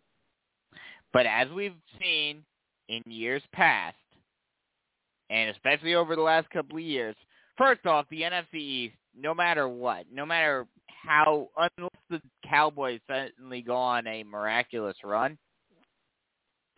But 1.13 1.25
as 1.25 1.49
we've 1.49 1.75
seen 2.01 2.43
in 2.87 3.03
years 3.05 3.43
past, 3.53 3.95
and 5.29 5.49
especially 5.51 5.95
over 5.95 6.15
the 6.15 6.21
last 6.21 6.49
couple 6.49 6.77
of 6.77 6.83
years, 6.83 7.15
first 7.59 7.85
off, 7.85 8.07
the 8.09 8.21
NFC 8.21 8.55
East, 8.55 8.95
no 9.15 9.35
matter 9.35 9.69
what, 9.69 10.05
no 10.11 10.25
matter 10.25 10.65
how, 11.03 11.49
unless 11.57 11.91
the 12.09 12.21
Cowboys 12.49 13.01
suddenly 13.07 13.61
go 13.61 13.75
on 13.75 14.07
a 14.07 14.23
miraculous 14.23 14.97
run, 15.03 15.37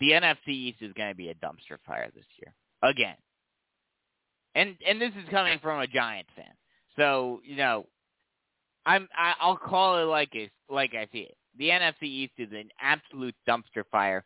the 0.01 0.11
NFC 0.11 0.49
East 0.49 0.79
is 0.81 0.91
going 0.93 1.09
to 1.09 1.15
be 1.15 1.29
a 1.29 1.35
dumpster 1.35 1.77
fire 1.85 2.09
this 2.13 2.25
year 2.37 2.53
again. 2.81 3.15
And 4.53 4.75
and 4.85 5.01
this 5.01 5.11
is 5.11 5.29
coming 5.29 5.59
from 5.59 5.79
a 5.79 5.87
Giants 5.87 6.31
fan, 6.35 6.53
so 6.97 7.39
you 7.45 7.55
know, 7.55 7.85
I'm 8.85 9.07
I, 9.15 9.33
I'll 9.39 9.55
call 9.55 9.99
it 9.99 10.05
like 10.05 10.35
it 10.35 10.51
like 10.69 10.93
I 10.93 11.07
see 11.13 11.19
it. 11.19 11.37
The 11.57 11.69
NFC 11.69 12.03
East 12.03 12.33
is 12.37 12.49
an 12.51 12.69
absolute 12.81 13.35
dumpster 13.47 13.85
fire. 13.89 14.25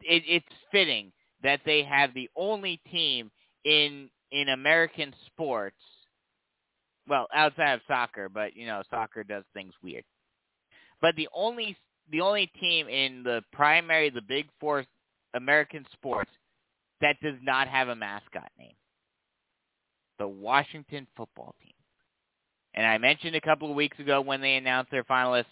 It, 0.00 0.22
it's 0.26 0.46
fitting 0.72 1.12
that 1.42 1.60
they 1.66 1.82
have 1.82 2.14
the 2.14 2.30
only 2.36 2.80
team 2.90 3.30
in 3.64 4.08
in 4.32 4.48
American 4.48 5.12
sports 5.26 5.76
well, 7.08 7.26
outside 7.34 7.74
of 7.74 7.80
soccer, 7.86 8.28
but 8.28 8.56
you 8.56 8.66
know, 8.66 8.82
soccer 8.90 9.24
does 9.24 9.44
things 9.54 9.72
weird. 9.82 10.04
But 11.00 11.14
the 11.16 11.28
only 11.34 11.76
the 12.10 12.20
only 12.20 12.46
team 12.60 12.88
in 12.88 13.22
the 13.22 13.42
primary, 13.52 14.10
the 14.10 14.22
Big 14.22 14.46
Four 14.60 14.84
American 15.34 15.84
sports 15.92 16.30
that 17.00 17.16
does 17.22 17.36
not 17.42 17.68
have 17.68 17.88
a 17.88 17.96
mascot 17.96 18.50
name, 18.58 18.74
the 20.18 20.28
Washington 20.28 21.06
Football 21.16 21.54
Team. 21.62 21.72
And 22.74 22.86
I 22.86 22.98
mentioned 22.98 23.36
a 23.36 23.40
couple 23.40 23.70
of 23.70 23.76
weeks 23.76 23.98
ago 23.98 24.20
when 24.20 24.40
they 24.40 24.56
announced 24.56 24.90
their 24.90 25.04
finalists, 25.04 25.44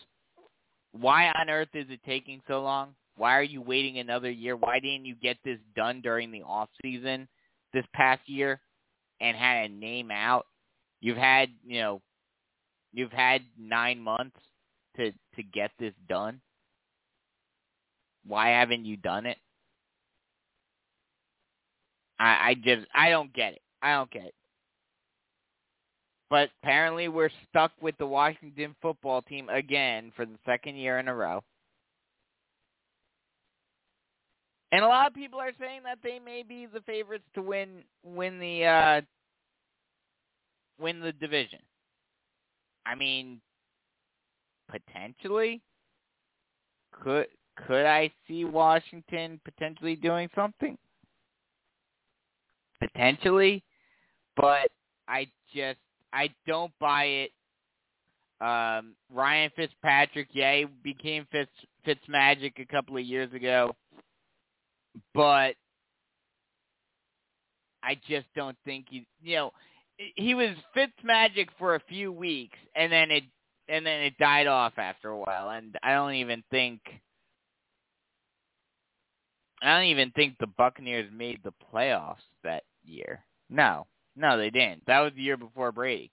why 0.93 1.29
on 1.29 1.51
earth 1.51 1.69
is 1.75 1.87
it 1.89 2.01
taking 2.07 2.41
so 2.47 2.63
long? 2.63 2.95
Why 3.17 3.37
are 3.37 3.43
you 3.43 3.63
waiting 3.63 3.99
another 3.99 4.31
year? 4.31 4.57
Why 4.57 4.79
didn't 4.81 5.07
you 5.07 5.15
get 5.15 5.39
this 5.45 5.59
done 5.75 6.01
during 6.01 6.31
the 6.31 6.43
off 6.43 6.69
season 6.83 7.29
this 7.73 7.85
past 7.95 8.23
year 8.27 8.61
and 9.21 9.37
had 9.37 9.71
a 9.71 9.75
name 9.75 10.11
out? 10.11 10.47
You've 11.05 11.19
had, 11.19 11.51
you 11.67 11.83
know, 11.83 12.01
you've 12.95 13.13
had 13.13 13.43
nine 13.59 14.01
months 14.01 14.39
to 14.97 15.13
to 15.37 15.43
get 15.43 15.71
this 15.79 15.93
done. 16.09 16.41
Why 18.27 18.49
haven't 18.49 18.87
you 18.87 18.97
done 18.97 19.27
it? 19.27 19.37
I, 22.19 22.25
I 22.25 22.55
just 22.55 22.87
I 22.95 23.11
don't 23.11 23.31
get 23.35 23.53
it. 23.53 23.61
I 23.83 23.93
don't 23.93 24.11
get 24.11 24.25
it. 24.25 24.35
But 26.31 26.49
apparently 26.63 27.09
we're 27.09 27.29
stuck 27.51 27.73
with 27.83 27.99
the 27.99 28.07
Washington 28.07 28.75
football 28.81 29.21
team 29.21 29.51
again 29.51 30.11
for 30.17 30.25
the 30.25 30.39
second 30.47 30.77
year 30.77 31.01
in 31.01 31.09
a 31.09 31.15
row. 31.15 31.43
And 34.73 34.83
a 34.83 34.89
lot 34.89 35.07
of 35.07 35.13
people 35.13 35.39
are 35.39 35.53
saying 35.61 35.83
that 35.85 35.99
they 36.03 36.19
may 36.19 36.43
be 36.43 36.65
the 36.65 36.81
favorites 36.81 37.27
to 37.35 37.43
win 37.43 37.85
win 38.03 38.39
the 38.39 38.65
uh 38.65 39.01
win 40.79 41.01
the 41.01 41.13
division. 41.13 41.61
I 42.87 42.95
mean, 42.95 43.41
potentially 44.69 45.63
could 47.03 47.27
could 47.67 47.87
I 47.87 48.11
see 48.27 48.45
Washington 48.45 49.41
potentially 49.45 49.97
doing 49.97 50.29
something? 50.35 50.77
Potentially, 52.81 53.63
but 54.37 54.69
I 55.09 55.29
just 55.55 55.79
I 56.13 56.31
don't 56.47 56.73
buy 56.81 57.05
it. 57.05 57.31
Um, 58.41 58.95
Ryan 59.13 59.51
Fitzpatrick, 59.55 60.29
yeah, 60.33 60.57
he 60.57 60.65
became 60.83 61.27
Fitz 61.31 61.51
Fitzmagic 61.87 62.59
a 62.59 62.67
couple 62.67 62.97
of 62.97 63.05
years 63.05 63.33
ago, 63.33 63.75
but 65.15 65.55
I 67.83 67.95
just 68.09 68.27
don't 68.35 68.57
think 68.65 68.87
he. 68.91 69.07
You 69.23 69.37
know, 69.37 69.51
he 69.97 70.35
was 70.35 70.51
Fitzmagic 70.77 71.49
for 71.59 71.75
a 71.75 71.81
few 71.89 72.13
weeks, 72.13 72.59
and 72.75 72.93
then 72.93 73.11
it 73.11 73.25
and 73.69 73.87
then 73.87 74.01
it 74.03 74.19
died 74.19 74.47
off 74.47 74.75
after 74.77 75.09
a 75.09 75.19
while. 75.19 75.51
And 75.51 75.77
I 75.83 75.95
don't 75.95 76.15
even 76.15 76.43
think 76.51 76.81
I 79.63 79.77
don't 79.77 79.87
even 79.87 80.11
think 80.11 80.37
the 80.39 80.47
Buccaneers 80.47 81.11
made 81.13 81.41
the 81.43 81.53
playoffs 81.73 82.17
that 82.43 82.65
year. 82.85 83.25
No, 83.49 83.87
no, 84.17 84.37
they 84.37 84.51
didn't. 84.51 84.85
That 84.87 85.01
was 85.01 85.13
the 85.17 85.23
year 85.23 85.37
before 85.37 85.73
Brady. 85.73 86.11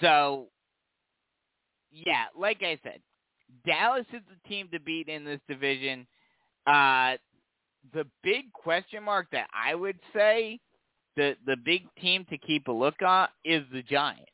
So, 0.00 0.46
yeah, 1.90 2.26
like 2.38 2.62
I 2.62 2.78
said, 2.82 3.00
Dallas 3.66 4.06
is 4.12 4.22
the 4.30 4.48
team 4.48 4.68
to 4.72 4.80
beat 4.80 5.08
in 5.08 5.24
this 5.24 5.40
division. 5.48 6.06
Uh, 6.66 7.14
the 7.92 8.06
big 8.22 8.52
question 8.52 9.02
mark 9.02 9.26
that 9.32 9.48
I 9.52 9.74
would 9.74 9.98
say 10.14 10.60
the 11.16 11.36
the 11.46 11.56
big 11.56 11.82
team 12.00 12.24
to 12.30 12.38
keep 12.38 12.68
a 12.68 12.72
look 12.72 13.02
on 13.02 13.28
is 13.44 13.62
the 13.72 13.82
Giants 13.82 14.30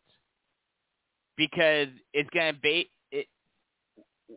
because 1.37 1.89
it's 2.13 2.31
going 2.31 2.55
to 2.55 2.61
be 2.61 2.91
it, 3.11 3.27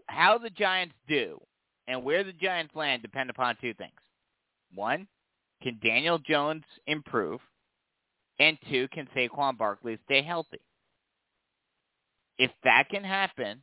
how 0.08 0.38
the 0.38 0.50
Giants 0.50 0.96
do 1.08 1.40
and 1.88 2.04
where 2.04 2.24
the 2.24 2.34
Giants 2.34 2.76
land 2.76 3.02
depend 3.02 3.30
upon 3.30 3.58
two 3.60 3.74
things. 3.74 3.92
One, 4.76 5.08
can 5.62 5.80
Daniel 5.84 6.20
Jones 6.20 6.64
improve? 6.88 7.40
And 8.40 8.58
two, 8.70 8.88
can 8.94 9.08
Saquon 9.16 9.58
Barkley 9.58 10.00
stay 10.06 10.22
healthy? 10.22 10.62
If 12.38 12.52
that 12.64 12.86
can 12.90 13.04
happen, 13.04 13.62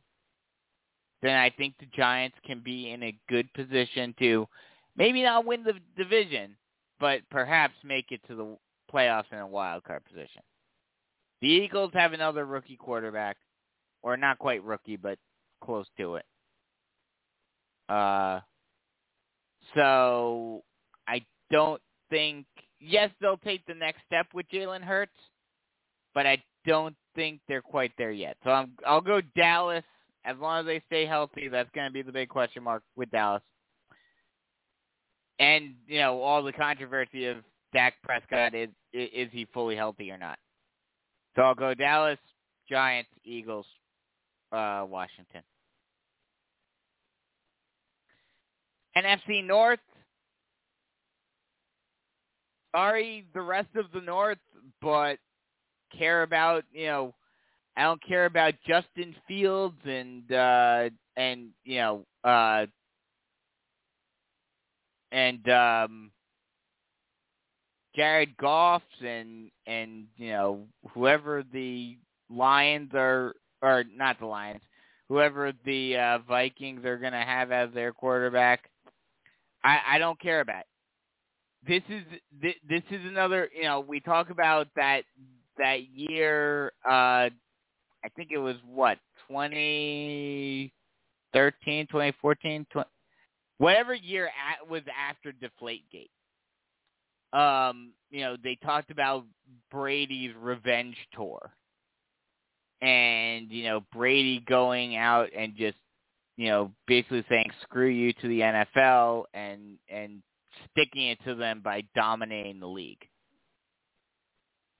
then 1.23 1.35
I 1.35 1.49
think 1.49 1.73
the 1.79 1.87
Giants 1.95 2.37
can 2.45 2.61
be 2.63 2.91
in 2.91 3.01
a 3.01 3.17
good 3.27 3.51
position 3.53 4.13
to 4.19 4.47
maybe 4.95 5.23
not 5.23 5.45
win 5.45 5.63
the 5.63 5.73
division, 5.97 6.55
but 6.99 7.21
perhaps 7.31 7.73
make 7.83 8.11
it 8.11 8.21
to 8.27 8.35
the 8.35 8.57
playoffs 8.93 9.31
in 9.31 9.39
a 9.39 9.47
wild 9.47 9.83
card 9.83 10.03
position. 10.05 10.41
The 11.41 11.47
Eagles 11.47 11.91
have 11.93 12.13
another 12.13 12.45
rookie 12.45 12.77
quarterback, 12.77 13.37
or 14.01 14.17
not 14.17 14.39
quite 14.39 14.63
rookie, 14.63 14.97
but 14.97 15.19
close 15.61 15.85
to 15.97 16.15
it. 16.15 16.25
Uh, 17.89 18.39
so 19.75 20.63
I 21.07 21.25
don't 21.51 21.81
think. 22.09 22.45
Yes, 22.79 23.09
they'll 23.21 23.37
take 23.37 23.65
the 23.65 23.73
next 23.73 24.01
step 24.05 24.27
with 24.33 24.47
Jalen 24.49 24.81
Hurts, 24.81 25.11
but 26.13 26.27
I 26.27 26.43
don't 26.65 26.95
think 27.15 27.39
they're 27.47 27.61
quite 27.61 27.91
there 27.97 28.11
yet. 28.11 28.37
So 28.43 28.51
I'm, 28.51 28.73
I'll 28.85 29.01
go 29.01 29.21
Dallas 29.35 29.83
as 30.25 30.35
long 30.39 30.59
as 30.59 30.65
they 30.65 30.81
stay 30.85 31.05
healthy. 31.05 31.47
That's 31.47 31.69
going 31.73 31.87
to 31.87 31.93
be 31.93 32.01
the 32.01 32.11
big 32.11 32.29
question 32.29 32.63
mark 32.63 32.83
with 32.95 33.09
Dallas. 33.09 33.41
And 35.39 35.75
you 35.87 35.99
know 35.99 36.21
all 36.21 36.43
the 36.43 36.51
controversy 36.51 37.27
of 37.27 37.37
Dak 37.77 37.93
Prescott 38.01 38.55
is 38.55 38.69
is 38.91 39.29
he 39.31 39.45
fully 39.53 39.75
healthy 39.75 40.09
or 40.09 40.17
not? 40.17 40.39
So 41.35 41.43
I'll 41.43 41.53
go 41.53 41.75
Dallas, 41.75 42.17
Giants, 42.67 43.11
Eagles, 43.23 43.67
uh, 44.51 44.83
Washington. 44.89 45.43
NFC 48.97 49.45
North. 49.45 49.77
Sorry, 52.75 53.27
the 53.35 53.41
rest 53.43 53.69
of 53.75 53.85
the 53.93 54.01
North, 54.01 54.39
but 54.81 55.19
care 55.95 56.23
about 56.23 56.63
you 56.73 56.87
know, 56.87 57.13
I 57.75 57.83
don't 57.83 58.03
care 58.03 58.25
about 58.25 58.55
Justin 58.67 59.15
Fields 59.27 59.77
and 59.85 60.31
uh, 60.31 60.89
and 61.15 61.49
you 61.63 61.77
know 61.77 62.05
uh, 62.23 62.65
and 65.11 65.47
um, 65.47 66.11
Jared 67.97 68.37
Goffs 68.37 68.81
and 69.03 69.49
and 69.65 70.05
you 70.17 70.29
know 70.29 70.67
whoever 70.93 71.43
the 71.51 71.97
Lions 72.29 72.91
are 72.93 73.33
or 73.61 73.83
not 73.95 74.19
the 74.19 74.25
Lions, 74.27 74.61
whoever 75.09 75.51
the 75.65 75.97
uh, 75.97 76.19
Vikings 76.19 76.85
are 76.85 76.97
going 76.97 77.13
to 77.13 77.17
have 77.17 77.51
as 77.51 77.73
their 77.73 77.91
quarterback. 77.91 78.69
I, 79.63 79.79
I 79.93 79.97
don't 79.97 80.19
care 80.19 80.41
about. 80.41 80.65
This 81.67 81.81
is 81.89 82.03
this, 82.39 82.53
this 82.69 82.83
is 82.91 83.03
another. 83.05 83.49
You 83.55 83.63
know, 83.63 83.79
we 83.79 83.99
talk 83.99 84.29
about 84.29 84.67
that 84.75 85.01
that 85.57 85.89
year. 85.89 86.73
Uh, 86.85 87.31
I 88.05 88.09
think 88.15 88.29
it 88.31 88.37
was 88.37 88.57
what 88.71 88.99
2013, 89.27 91.87
2014, 91.87 92.67
20, 92.71 92.87
whatever 93.57 93.95
year 93.95 94.27
at, 94.27 94.69
was 94.69 94.83
after 95.09 95.33
Deflategate. 95.33 96.11
Um, 97.33 97.93
you 98.09 98.21
know, 98.21 98.37
they 98.41 98.57
talked 98.63 98.91
about 98.91 99.25
Brady's 99.71 100.33
revenge 100.39 100.95
tour, 101.13 101.51
and 102.81 103.51
you 103.51 103.63
know 103.63 103.81
Brady 103.93 104.43
going 104.47 104.95
out 104.95 105.29
and 105.37 105.55
just 105.55 105.77
you 106.37 106.47
know 106.47 106.71
basically 106.87 107.25
saying 107.29 107.49
screw 107.63 107.87
you 107.87 108.13
to 108.13 108.27
the 108.27 108.39
NFL 108.39 109.25
and 109.33 109.77
and 109.89 110.21
sticking 110.71 111.07
it 111.09 111.19
to 111.25 111.35
them 111.35 111.61
by 111.63 111.83
dominating 111.95 112.59
the 112.59 112.67
league. 112.67 113.03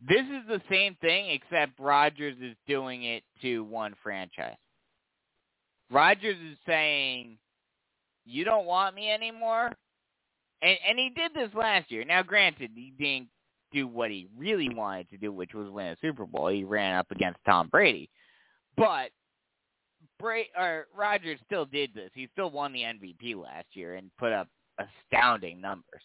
This 0.08 0.22
is 0.22 0.48
the 0.48 0.62
same 0.70 0.96
thing 1.02 1.32
except 1.32 1.80
Rodgers 1.80 2.36
is 2.42 2.56
doing 2.68 3.04
it 3.04 3.24
to 3.42 3.64
one 3.64 3.96
franchise. 4.04 4.56
Rodgers 5.90 6.38
is 6.38 6.58
saying, 6.66 7.38
"You 8.26 8.44
don't 8.44 8.66
want 8.66 8.96
me 8.96 9.10
anymore," 9.10 9.72
and 10.62 10.78
and 10.88 11.00
he 11.00 11.10
did 11.10 11.34
this 11.34 11.54
last 11.54 11.92
year. 11.92 12.04
Now, 12.04 12.24
granted, 12.24 12.72
he 12.76 12.94
didn't 12.98 13.30
do 13.72 13.88
what 13.88 14.12
he 14.12 14.28
really 14.38 14.70
wanted 14.70 15.10
to 15.10 15.18
do, 15.18 15.32
which 15.32 15.54
was 15.54 15.70
win 15.70 15.88
a 15.88 15.98
Super 16.02 16.26
Bowl. 16.26 16.48
He 16.48 16.64
ran 16.64 16.96
up 16.96 17.12
against 17.12 17.40
Tom 17.46 17.68
Brady, 17.70 18.10
but 18.76 19.12
Bra- 20.20 20.42
or 20.58 20.88
Rodgers 20.96 21.40
still 21.46 21.66
did 21.66 21.94
this. 21.94 22.10
He 22.14 22.30
still 22.34 22.50
won 22.50 22.74
the 22.74 22.82
MVP 22.82 23.36
last 23.36 23.68
year 23.74 23.96
and 23.96 24.10
put 24.18 24.32
up 24.32 24.48
astounding 24.80 25.62
numbers. 25.62 26.02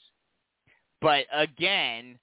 But 1.01 1.25
again, 1.33 2.19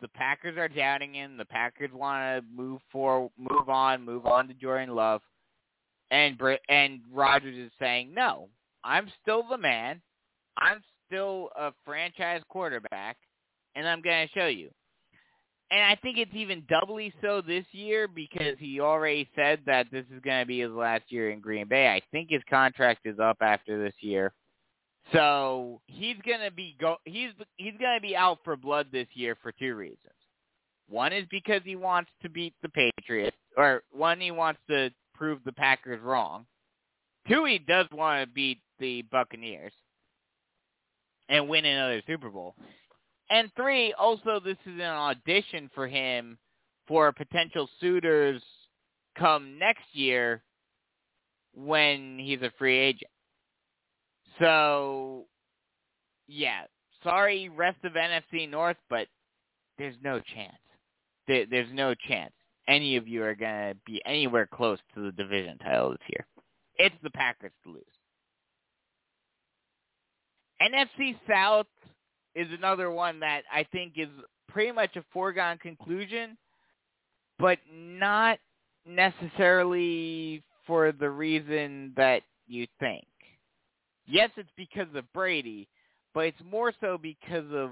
the 0.00 0.08
Packers 0.08 0.56
are 0.56 0.68
doubting 0.68 1.14
him. 1.14 1.36
The 1.36 1.44
Packers 1.44 1.90
want 1.92 2.44
to 2.44 2.50
move 2.54 2.80
for 2.92 3.30
move 3.36 3.68
on, 3.68 4.04
move 4.04 4.26
on 4.26 4.48
to 4.48 4.54
Jordan 4.54 4.94
Love, 4.94 5.22
and 6.10 6.40
and 6.68 7.00
Rodgers 7.12 7.56
is 7.56 7.72
saying, 7.78 8.14
"No, 8.14 8.48
I'm 8.84 9.10
still 9.22 9.42
the 9.48 9.58
man. 9.58 10.00
I'm 10.56 10.82
still 11.08 11.50
a 11.56 11.72
franchise 11.84 12.42
quarterback, 12.48 13.16
and 13.74 13.88
I'm 13.88 14.00
going 14.00 14.28
to 14.28 14.32
show 14.38 14.46
you." 14.46 14.70
And 15.70 15.82
I 15.82 15.96
think 15.96 16.16
it's 16.16 16.34
even 16.34 16.64
doubly 16.68 17.12
so 17.20 17.42
this 17.42 17.66
year 17.72 18.08
because 18.08 18.56
he 18.58 18.80
already 18.80 19.28
said 19.36 19.60
that 19.66 19.90
this 19.90 20.06
is 20.14 20.22
going 20.22 20.40
to 20.40 20.46
be 20.46 20.60
his 20.60 20.70
last 20.70 21.04
year 21.08 21.30
in 21.30 21.40
Green 21.40 21.68
Bay. 21.68 21.88
I 21.88 22.00
think 22.10 22.30
his 22.30 22.42
contract 22.48 23.00
is 23.04 23.18
up 23.18 23.36
after 23.42 23.82
this 23.82 23.94
year. 24.00 24.32
So 25.12 25.80
he's 25.86 26.16
gonna 26.26 26.50
be 26.50 26.76
go 26.78 26.96
he's 27.04 27.30
he's 27.56 27.74
gonna 27.80 28.00
be 28.00 28.14
out 28.14 28.38
for 28.44 28.56
blood 28.56 28.88
this 28.92 29.06
year 29.14 29.36
for 29.42 29.52
two 29.52 29.74
reasons. 29.74 29.98
One 30.88 31.12
is 31.12 31.24
because 31.30 31.62
he 31.64 31.76
wants 31.76 32.10
to 32.22 32.28
beat 32.28 32.54
the 32.62 32.68
Patriots, 32.68 33.36
or 33.56 33.82
one 33.90 34.20
he 34.20 34.30
wants 34.30 34.60
to 34.68 34.90
prove 35.14 35.40
the 35.44 35.52
Packers 35.52 36.02
wrong. 36.02 36.46
Two, 37.28 37.44
he 37.44 37.58
does 37.58 37.86
want 37.92 38.22
to 38.22 38.32
beat 38.32 38.60
the 38.78 39.02
Buccaneers 39.10 39.72
and 41.28 41.48
win 41.48 41.64
another 41.64 42.02
Super 42.06 42.30
Bowl. 42.30 42.54
And 43.30 43.50
three, 43.56 43.92
also 43.92 44.40
this 44.42 44.56
is 44.66 44.74
an 44.74 44.82
audition 44.82 45.70
for 45.74 45.86
him 45.86 46.38
for 46.86 47.12
potential 47.12 47.68
suitors 47.80 48.42
come 49.18 49.58
next 49.58 49.84
year 49.92 50.42
when 51.54 52.18
he's 52.18 52.40
a 52.40 52.52
free 52.58 52.78
agent. 52.78 53.10
So, 54.38 55.26
yeah, 56.26 56.62
sorry, 57.02 57.48
rest 57.48 57.78
of 57.84 57.92
NFC 57.92 58.48
North, 58.48 58.76
but 58.88 59.08
there's 59.76 59.96
no 60.02 60.20
chance. 60.34 60.56
There, 61.26 61.44
there's 61.46 61.72
no 61.72 61.94
chance 61.94 62.32
any 62.68 62.96
of 62.96 63.08
you 63.08 63.24
are 63.24 63.34
going 63.34 63.72
to 63.72 63.76
be 63.86 64.00
anywhere 64.04 64.46
close 64.46 64.78
to 64.94 65.00
the 65.00 65.12
division 65.12 65.58
title 65.58 65.90
this 65.90 65.98
year. 66.08 66.26
It's 66.76 66.94
the 67.02 67.10
Packers 67.10 67.52
to 67.64 67.70
lose. 67.70 67.82
NFC 70.62 71.16
South 71.28 71.66
is 72.34 72.48
another 72.56 72.90
one 72.90 73.20
that 73.20 73.42
I 73.52 73.64
think 73.72 73.94
is 73.96 74.08
pretty 74.48 74.72
much 74.72 74.96
a 74.96 75.04
foregone 75.12 75.58
conclusion, 75.58 76.36
but 77.38 77.58
not 77.72 78.38
necessarily 78.86 80.42
for 80.66 80.92
the 80.92 81.10
reason 81.10 81.92
that 81.96 82.22
you 82.46 82.66
think 82.80 83.06
yes, 84.08 84.30
it's 84.36 84.48
because 84.56 84.88
of 84.94 85.10
Brady, 85.12 85.68
but 86.14 86.20
it's 86.20 86.42
more 86.50 86.72
so 86.80 86.98
because 87.00 87.44
of 87.52 87.70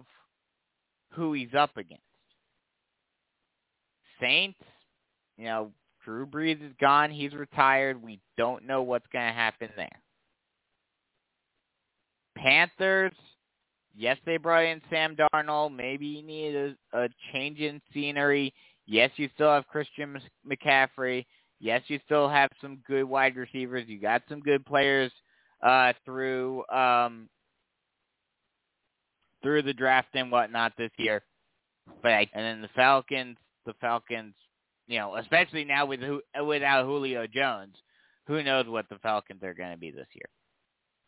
who 1.12 1.32
he's 1.32 1.54
up 1.56 1.76
against. 1.76 2.02
Saints, 4.20 4.58
you 5.36 5.46
know, 5.46 5.72
Drew 6.04 6.26
Brees 6.26 6.64
is 6.64 6.72
gone. 6.80 7.10
He's 7.10 7.34
retired. 7.34 8.02
We 8.02 8.20
don't 8.36 8.66
know 8.66 8.82
what's 8.82 9.06
going 9.12 9.26
to 9.26 9.32
happen 9.32 9.68
there. 9.76 9.88
Panthers, 12.36 13.12
yes, 13.96 14.18
they 14.26 14.36
brought 14.36 14.64
in 14.64 14.80
Sam 14.90 15.16
Darnold. 15.16 15.74
Maybe 15.74 16.06
you 16.06 16.22
need 16.22 16.54
a, 16.54 16.74
a 16.92 17.08
change 17.32 17.58
in 17.58 17.80
scenery. 17.92 18.52
Yes, 18.86 19.10
you 19.16 19.28
still 19.34 19.50
have 19.52 19.66
Christian 19.66 20.18
McCaffrey. 20.48 21.26
Yes, 21.58 21.82
you 21.88 21.98
still 22.04 22.28
have 22.28 22.50
some 22.60 22.78
good 22.86 23.04
wide 23.04 23.36
receivers. 23.36 23.84
You 23.88 24.00
got 24.00 24.22
some 24.28 24.40
good 24.40 24.64
players 24.66 25.10
uh, 25.62 25.92
through 26.04 26.66
um, 26.68 27.28
through 29.42 29.62
the 29.62 29.72
draft 29.72 30.08
and 30.14 30.30
whatnot 30.30 30.72
this 30.76 30.90
year. 30.98 31.22
But 32.02 32.12
I, 32.12 32.28
and 32.34 32.44
then 32.44 32.62
the 32.62 32.68
Falcons, 32.74 33.36
the 33.64 33.74
Falcons, 33.80 34.34
you 34.86 34.98
know, 34.98 35.16
especially 35.16 35.64
now 35.64 35.86
with 35.86 36.00
without 36.44 36.84
Julio 36.84 37.26
Jones, 37.26 37.74
who 38.26 38.42
knows 38.42 38.66
what 38.66 38.88
the 38.88 38.98
Falcons 38.98 39.42
are 39.42 39.54
going 39.54 39.72
to 39.72 39.78
be 39.78 39.90
this 39.90 40.08
year. 40.12 40.28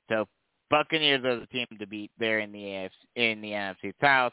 So 0.09 0.27
Buccaneers 0.71 1.25
are 1.25 1.41
the 1.41 1.47
team 1.47 1.67
to 1.79 1.87
beat 1.87 2.11
there 2.19 2.41
in 2.41 2.53
the 2.53 2.59
AFC, 2.59 2.91
in 3.17 3.41
the 3.41 3.51
NFC 3.51 3.93
South. 4.01 4.33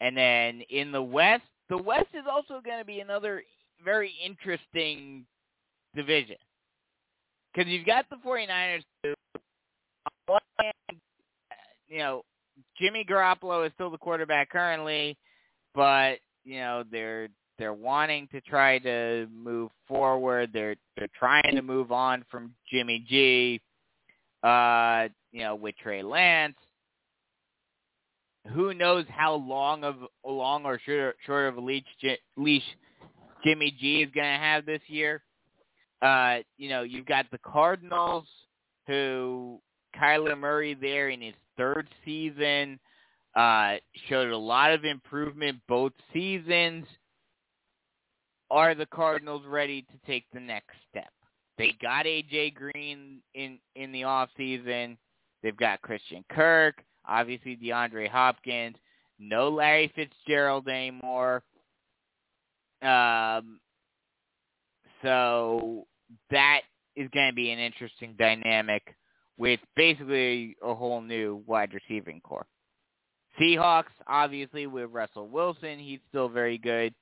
And 0.00 0.16
then 0.16 0.62
in 0.70 0.92
the 0.92 1.02
West, 1.02 1.44
the 1.68 1.78
West 1.78 2.08
is 2.12 2.24
also 2.30 2.60
going 2.64 2.78
to 2.78 2.84
be 2.84 3.00
another 3.00 3.42
very 3.84 4.12
interesting 4.24 5.24
division 5.94 6.36
because 7.52 7.70
you've 7.70 7.86
got 7.86 8.06
the 8.10 8.16
49ers 8.16 8.82
who, 9.02 9.14
on 10.28 10.40
hand, 10.58 11.00
you 11.88 11.98
know, 11.98 12.22
Jimmy 12.78 13.04
Garoppolo 13.08 13.66
is 13.66 13.72
still 13.74 13.90
the 13.90 13.98
quarterback 13.98 14.50
currently, 14.50 15.16
but 15.74 16.18
you 16.44 16.58
know 16.58 16.84
they're 16.90 17.28
they're 17.58 17.72
wanting 17.74 18.28
to 18.32 18.40
try 18.42 18.78
to 18.78 19.26
move 19.32 19.70
forward. 19.86 20.50
They're 20.52 20.76
they're 20.96 21.08
trying 21.18 21.54
to 21.54 21.62
move 21.62 21.92
on 21.92 22.24
from 22.30 22.52
Jimmy 22.70 23.04
G. 23.08 23.60
Uh, 24.44 25.08
you 25.32 25.40
know, 25.40 25.54
with 25.54 25.74
Trey 25.82 26.02
Lance. 26.02 26.56
Who 28.52 28.74
knows 28.74 29.06
how 29.08 29.34
long 29.34 29.84
of 29.84 29.96
long 30.24 30.66
or 30.66 30.78
short, 30.84 31.16
short 31.24 31.48
of 31.48 31.56
a 31.56 31.60
leash, 31.60 31.84
leash 32.36 32.62
Jimmy 33.42 33.74
G 33.80 34.02
is 34.02 34.10
going 34.14 34.30
to 34.30 34.38
have 34.38 34.66
this 34.66 34.82
year? 34.86 35.22
Uh, 36.02 36.38
you 36.58 36.68
know, 36.68 36.82
you've 36.82 37.06
got 37.06 37.24
the 37.30 37.38
Cardinals 37.38 38.26
who 38.86 39.60
Kyler 39.98 40.38
Murray 40.38 40.74
there 40.74 41.08
in 41.08 41.22
his 41.22 41.34
third 41.56 41.88
season 42.04 42.78
uh, 43.36 43.76
showed 44.08 44.30
a 44.30 44.36
lot 44.36 44.72
of 44.72 44.84
improvement 44.84 45.60
both 45.68 45.92
seasons. 46.12 46.86
Are 48.50 48.74
the 48.74 48.86
Cardinals 48.86 49.42
ready 49.46 49.82
to 49.82 50.06
take 50.06 50.24
the 50.32 50.40
next 50.40 50.76
step? 50.90 51.10
They 51.58 51.74
got 51.80 52.06
AJ 52.06 52.54
Green 52.54 53.20
in 53.34 53.58
in 53.76 53.92
the 53.92 54.04
off 54.04 54.28
season. 54.36 54.98
They've 55.42 55.56
got 55.56 55.82
Christian 55.82 56.24
Kirk, 56.30 56.82
obviously 57.06 57.56
DeAndre 57.56 58.08
Hopkins. 58.08 58.76
No 59.18 59.48
Larry 59.48 59.92
Fitzgerald 59.94 60.68
anymore. 60.68 61.42
Um, 62.82 63.60
so 65.02 65.86
that 66.30 66.62
is 66.96 67.08
going 67.12 67.30
to 67.30 67.34
be 67.34 67.50
an 67.50 67.58
interesting 67.58 68.14
dynamic 68.18 68.82
with 69.36 69.60
basically 69.76 70.56
a 70.62 70.74
whole 70.74 71.00
new 71.00 71.42
wide 71.46 71.72
receiving 71.74 72.20
core. 72.20 72.46
Seahawks, 73.40 73.92
obviously, 74.06 74.66
with 74.66 74.90
Russell 74.92 75.28
Wilson, 75.28 75.78
he's 75.78 75.98
still 76.08 76.28
very 76.28 76.56
good, 76.56 76.94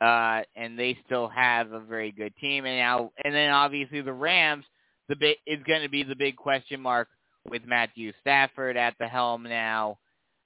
uh, 0.00 0.42
and 0.56 0.78
they 0.78 0.96
still 1.06 1.28
have 1.28 1.72
a 1.72 1.80
very 1.80 2.12
good 2.12 2.34
team. 2.40 2.64
And 2.64 2.78
now, 2.78 3.12
and 3.24 3.34
then 3.34 3.50
obviously 3.50 4.00
the 4.00 4.12
Rams, 4.12 4.64
the 5.08 5.16
bit 5.16 5.38
is 5.46 5.62
going 5.66 5.82
to 5.82 5.88
be 5.88 6.02
the 6.02 6.16
big 6.16 6.36
question 6.36 6.80
mark 6.80 7.08
with 7.48 7.62
Matthew 7.66 8.12
Stafford 8.20 8.76
at 8.76 8.94
the 8.98 9.06
helm 9.06 9.42
now, 9.42 9.98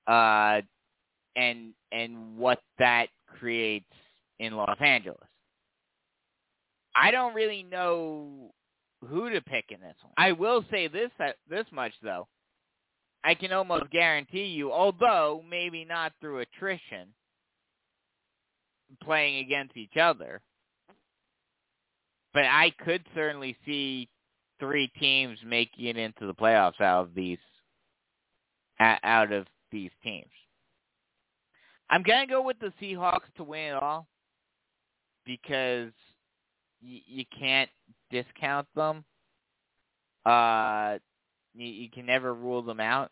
uh, 0.06 0.60
and 1.36 1.74
and 1.92 2.36
what 2.36 2.60
that 2.78 3.08
creates 3.38 3.86
in 4.38 4.56
Los 4.56 4.76
Angeles. 4.80 5.18
I 6.96 7.10
don't 7.10 7.34
really 7.34 7.62
know 7.64 8.52
who 9.08 9.30
to 9.30 9.40
pick 9.42 9.66
in 9.70 9.80
this 9.80 9.96
one. 10.02 10.12
I 10.16 10.32
will 10.32 10.64
say 10.70 10.88
this 10.88 11.10
uh, 11.20 11.32
this 11.48 11.66
much 11.72 11.92
though. 12.02 12.28
I 13.24 13.34
can 13.34 13.52
almost 13.52 13.90
guarantee 13.90 14.44
you, 14.44 14.70
although 14.70 15.42
maybe 15.48 15.84
not 15.84 16.12
through 16.20 16.40
attrition, 16.40 17.08
playing 19.02 19.44
against 19.44 19.76
each 19.76 19.96
other, 19.96 20.40
but 22.32 22.44
I 22.44 22.72
could 22.84 23.04
certainly 23.14 23.56
see 23.64 24.08
three 24.60 24.88
teams 24.98 25.38
making 25.44 25.86
it 25.86 25.96
into 25.96 26.26
the 26.26 26.34
playoffs 26.34 26.80
out 26.80 27.04
of 27.04 27.14
these 27.14 27.38
out 28.80 29.32
of 29.32 29.46
these 29.70 29.90
teams. 30.02 30.30
I'm 31.90 32.02
gonna 32.02 32.26
go 32.26 32.42
with 32.42 32.58
the 32.58 32.72
Seahawks 32.80 33.32
to 33.36 33.44
win 33.44 33.74
it 33.74 33.74
all 33.74 34.06
because 35.24 35.92
you, 36.80 37.00
you 37.06 37.24
can't 37.38 37.70
discount 38.10 38.66
them. 38.74 39.04
Uh, 40.24 40.98
you, 41.54 41.66
you 41.66 41.90
can 41.90 42.06
never 42.06 42.34
rule 42.34 42.62
them 42.62 42.80
out. 42.80 43.10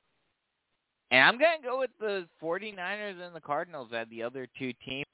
And 1.13 1.23
I'm 1.23 1.39
going 1.39 1.59
to 1.61 1.63
go 1.63 1.79
with 1.79 1.91
the 2.01 2.27
49ers 2.43 3.21
and 3.21 3.37
the 3.37 3.41
Cardinals 3.41 3.91
as 3.95 4.09
the 4.09 4.23
other 4.23 4.49
two 4.59 4.73
teams. 4.85 5.05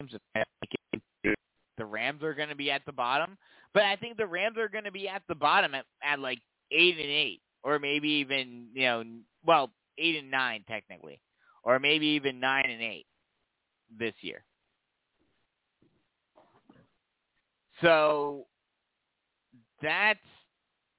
The 1.77 1.85
Rams 1.85 2.23
are 2.23 2.35
going 2.35 2.49
to 2.49 2.55
be 2.55 2.71
at 2.71 2.87
the 2.87 2.93
bottom, 2.93 3.37
but 3.75 3.83
I 3.83 3.97
think 3.97 4.17
the 4.17 4.27
Rams 4.27 4.57
are 4.59 4.69
going 4.69 4.85
to 4.85 4.93
be 4.93 5.09
at 5.09 5.23
the 5.29 5.35
bottom 5.35 5.75
at, 5.75 5.85
at 6.03 6.21
like 6.21 6.39
8 6.71 6.95
and 6.99 7.11
8 7.11 7.41
or 7.65 7.79
maybe 7.81 8.09
even, 8.09 8.69
you 8.75 8.83
know, 8.83 9.05
well, 9.45 9.71
8 9.99 10.17
and 10.17 10.31
9 10.31 10.65
technically, 10.69 11.21
or 11.65 11.81
maybe 11.81 12.07
even 12.07 12.39
9 12.39 12.65
and 12.65 12.83
8 12.83 13.07
this 13.99 14.15
year. 14.21 14.45
So 17.83 18.47
that's 19.83 20.19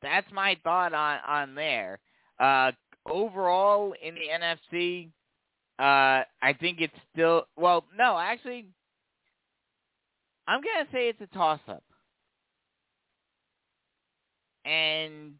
that's 0.01 0.31
my 0.31 0.57
thought 0.63 0.93
on 0.93 1.19
on 1.27 1.55
there. 1.55 1.99
Uh, 2.39 2.71
overall 3.05 3.93
in 4.01 4.15
the 4.15 4.21
NFC, 4.31 5.09
uh, 5.79 6.23
I 6.41 6.53
think 6.59 6.81
it's 6.81 6.93
still 7.13 7.47
well. 7.55 7.85
No, 7.97 8.17
actually, 8.17 8.67
I'm 10.47 10.61
gonna 10.61 10.87
say 10.91 11.09
it's 11.09 11.21
a 11.21 11.27
toss 11.27 11.59
up, 11.67 11.83
and 14.65 15.33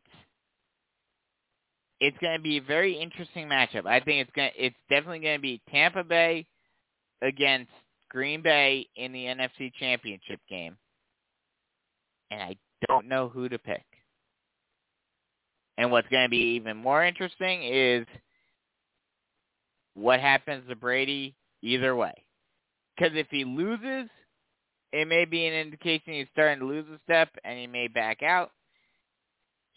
it's 2.00 2.18
gonna 2.22 2.40
be 2.40 2.58
a 2.58 2.62
very 2.62 2.94
interesting 3.00 3.48
matchup. 3.48 3.86
I 3.86 4.00
think 4.00 4.22
it's 4.22 4.32
gonna 4.36 4.52
it's 4.58 4.76
definitely 4.90 5.20
gonna 5.20 5.40
be 5.40 5.62
Tampa 5.70 6.04
Bay 6.04 6.46
against 7.22 7.72
Green 8.10 8.42
Bay 8.42 8.88
in 8.96 9.12
the 9.12 9.26
NFC 9.26 9.74
Championship 9.78 10.40
game, 10.50 10.78
and 12.32 12.42
I 12.42 12.56
don't 12.88 13.08
know 13.08 13.28
who 13.28 13.50
to 13.50 13.60
pick. 13.60 13.89
And 15.80 15.92
what's 15.92 16.10
going 16.10 16.26
to 16.26 16.30
be 16.30 16.56
even 16.58 16.76
more 16.76 17.06
interesting 17.06 17.64
is 17.64 18.06
what 19.94 20.20
happens 20.20 20.68
to 20.68 20.76
Brady 20.76 21.36
either 21.62 21.96
way. 21.96 22.26
Because 22.98 23.16
if 23.16 23.28
he 23.32 23.46
loses, 23.46 24.10
it 24.92 25.08
may 25.08 25.24
be 25.24 25.46
an 25.46 25.54
indication 25.54 26.14
he's 26.14 26.28
starting 26.34 26.60
to 26.60 26.66
lose 26.66 26.86
a 26.94 27.00
step 27.06 27.30
and 27.46 27.58
he 27.58 27.66
may 27.66 27.88
back 27.88 28.22
out. 28.22 28.52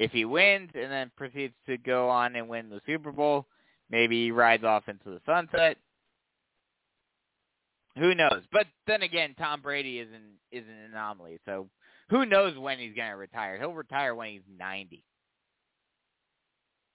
If 0.00 0.10
he 0.10 0.24
wins 0.24 0.70
and 0.74 0.90
then 0.90 1.12
proceeds 1.16 1.54
to 1.68 1.78
go 1.78 2.08
on 2.08 2.34
and 2.34 2.48
win 2.48 2.68
the 2.68 2.80
Super 2.84 3.12
Bowl, 3.12 3.46
maybe 3.88 4.24
he 4.24 4.32
rides 4.32 4.64
off 4.64 4.88
into 4.88 5.08
the 5.08 5.20
sunset. 5.24 5.76
Who 7.96 8.12
knows? 8.16 8.42
But 8.50 8.66
then 8.88 9.02
again, 9.02 9.36
Tom 9.38 9.62
Brady 9.62 10.00
is 10.00 10.08
an 10.12 10.22
is 10.50 10.64
an 10.66 10.90
anomaly. 10.90 11.38
So 11.46 11.68
who 12.10 12.26
knows 12.26 12.58
when 12.58 12.80
he's 12.80 12.96
going 12.96 13.10
to 13.10 13.16
retire? 13.16 13.56
He'll 13.60 13.72
retire 13.72 14.16
when 14.16 14.30
he's 14.30 14.58
90. 14.58 15.04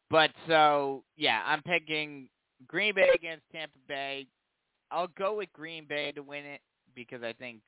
But 0.10 0.32
so, 0.48 1.04
yeah, 1.18 1.42
I'm 1.46 1.62
picking 1.62 2.30
Green 2.68 2.96
Bay 2.96 3.10
against 3.14 3.44
Tampa 3.52 3.78
Bay. 3.88 4.28
I'll 4.90 5.10
go 5.18 5.36
with 5.36 5.52
Green 5.54 5.86
Bay 5.88 6.12
to 6.14 6.22
win 6.22 6.46
it 6.46 6.62
because 6.96 7.24
I 7.24 7.34
think 7.34 7.60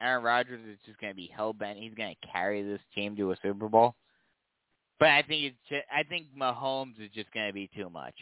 Aaron 0.00 0.24
Rodgers 0.24 0.60
is 0.68 0.78
just 0.86 0.98
going 1.00 1.12
to 1.12 1.16
be 1.16 1.30
hell 1.34 1.52
bent. 1.52 1.78
He's 1.78 1.94
going 1.94 2.14
to 2.14 2.28
carry 2.28 2.62
this 2.62 2.80
team 2.94 3.14
to 3.16 3.32
a 3.32 3.36
Super 3.42 3.68
Bowl. 3.68 3.94
But 4.98 5.10
I 5.10 5.22
think 5.22 5.44
it's 5.44 5.56
just, 5.68 5.84
I 5.92 6.02
think 6.04 6.26
Mahomes 6.38 7.00
is 7.00 7.10
just 7.14 7.32
going 7.32 7.46
to 7.46 7.52
be 7.52 7.68
too 7.76 7.90
much, 7.90 8.14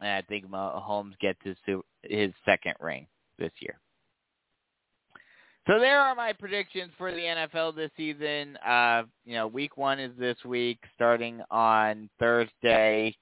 and 0.00 0.10
I 0.10 0.22
think 0.22 0.48
Mahomes 0.48 1.16
gets 1.20 1.38
his 1.44 1.56
his 2.02 2.32
second 2.44 2.74
ring 2.80 3.06
this 3.38 3.52
year. 3.60 3.78
So 5.66 5.78
there 5.78 5.98
are 5.98 6.14
my 6.14 6.34
predictions 6.34 6.92
for 6.98 7.10
the 7.10 7.18
NFL 7.18 7.74
this 7.74 7.90
season. 7.96 8.58
Uh, 8.58 9.04
you 9.24 9.34
know, 9.34 9.46
week 9.46 9.78
one 9.78 9.98
is 9.98 10.12
this 10.18 10.36
week, 10.44 10.78
starting 10.94 11.40
on 11.50 12.10
Thursday. 12.18 13.16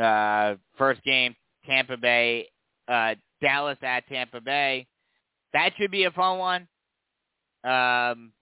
Uh, 0.00 0.54
first 0.76 1.00
game, 1.04 1.36
Tampa 1.64 1.96
Bay, 1.96 2.48
uh, 2.88 3.14
Dallas 3.40 3.78
at 3.82 4.06
Tampa 4.08 4.40
Bay. 4.40 4.88
That 5.52 5.70
should 5.78 5.92
be 5.92 6.04
a 6.04 6.10
fun 6.10 6.38
one. 6.38 6.68
Um, 7.62 8.32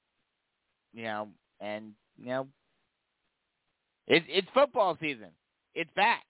you 0.94 1.02
know, 1.02 1.28
and 1.60 1.92
you 2.18 2.28
know, 2.28 2.46
it's 4.06 4.24
it's 4.28 4.48
football 4.54 4.96
season. 5.00 5.28
It's 5.74 5.90
back, 5.94 6.24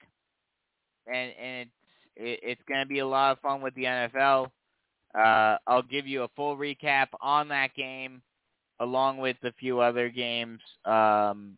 and 1.06 1.32
and 1.40 1.60
it's 1.60 1.70
it, 2.16 2.40
it's 2.42 2.62
going 2.66 2.80
to 2.80 2.86
be 2.86 2.98
a 2.98 3.06
lot 3.06 3.32
of 3.32 3.38
fun 3.38 3.62
with 3.62 3.74
the 3.76 3.84
NFL. 3.84 4.50
Uh, 5.14 5.56
I'll 5.66 5.82
give 5.82 6.06
you 6.06 6.22
a 6.22 6.28
full 6.36 6.56
recap 6.56 7.08
on 7.20 7.48
that 7.48 7.74
game, 7.74 8.22
along 8.80 9.18
with 9.18 9.36
a 9.42 9.52
few 9.52 9.80
other 9.80 10.08
games 10.08 10.60
um, 10.84 11.56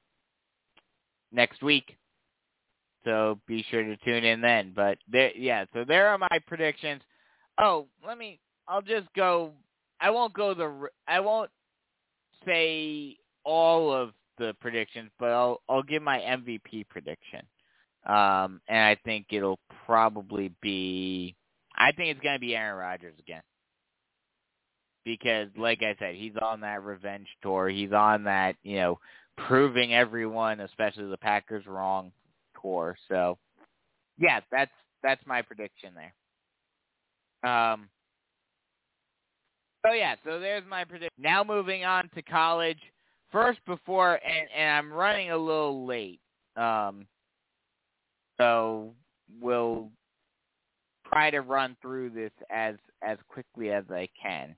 next 1.33 1.63
week. 1.63 1.97
So 3.05 3.39
be 3.47 3.65
sure 3.71 3.83
to 3.83 3.97
tune 3.99 4.25
in 4.25 4.41
then. 4.41 4.73
But 4.75 4.99
there, 5.11 5.33
yeah, 5.37 5.65
so 5.73 5.85
there 5.85 6.09
are 6.09 6.19
my 6.19 6.39
predictions. 6.47 7.03
Oh, 7.59 7.87
let 8.07 8.19
me. 8.19 8.39
I'll 8.69 8.83
just 8.83 9.09
go. 9.15 9.53
I 10.01 10.11
won't 10.11 10.35
go 10.35 10.55
the. 10.55 10.89
I 11.09 11.21
won't 11.21 11.51
say 12.47 13.17
all 13.45 13.93
of 13.93 14.11
the 14.39 14.55
predictions, 14.61 15.11
but 15.19 15.31
I'll 15.31 15.61
I'll 15.69 15.83
give 15.83 16.03
my 16.03 16.19
MVP 16.19 16.89
prediction. 16.89 17.41
Um, 18.07 18.61
and 18.69 18.79
I 18.79 18.97
think 19.05 19.27
it'll 19.31 19.59
probably 19.87 20.53
be 20.63 21.37
I 21.81 21.93
think 21.93 22.11
it's 22.11 22.21
going 22.21 22.37
to 22.37 22.41
be 22.41 22.55
Aaron 22.55 22.79
Rodgers 22.79 23.15
again. 23.19 23.41
Because, 25.03 25.49
like 25.57 25.83
I 25.83 25.97
said, 25.99 26.15
he's 26.15 26.35
on 26.41 26.61
that 26.61 26.85
revenge 26.85 27.27
tour. 27.43 27.71
He's 27.71 27.93
on 27.93 28.25
that, 28.25 28.57
you 28.63 28.77
know, 28.77 28.99
proving 29.49 29.95
everyone, 29.95 30.61
especially 30.61 31.09
the 31.09 31.17
Packers, 31.17 31.67
wrong 31.67 32.13
tour. 32.61 32.97
So, 33.09 33.39
yeah, 34.19 34.41
that's 34.53 34.71
that's 35.03 35.23
my 35.27 35.41
prediction 35.41 35.95
there. 35.95 37.51
Um. 37.51 37.89
So 39.87 39.93
yeah, 39.93 40.17
so 40.23 40.39
there's 40.39 40.65
my 40.69 40.85
prediction. 40.85 41.09
Now 41.19 41.43
moving 41.43 41.85
on 41.87 42.11
to 42.15 42.21
college. 42.21 42.79
First, 43.33 43.61
before 43.65 44.21
and 44.23 44.49
and 44.55 44.71
I'm 44.71 44.93
running 44.93 45.31
a 45.31 45.39
little 45.39 45.87
late. 45.87 46.21
Um. 46.57 47.07
So 48.39 48.93
we'll 49.41 49.91
try 51.13 51.31
to 51.31 51.41
run 51.41 51.77
through 51.83 52.11
this 52.11 52.33
as 52.51 52.77
as 53.03 53.19
quickly 53.29 53.71
as 53.71 53.85
I 53.91 54.09
can, 54.21 54.57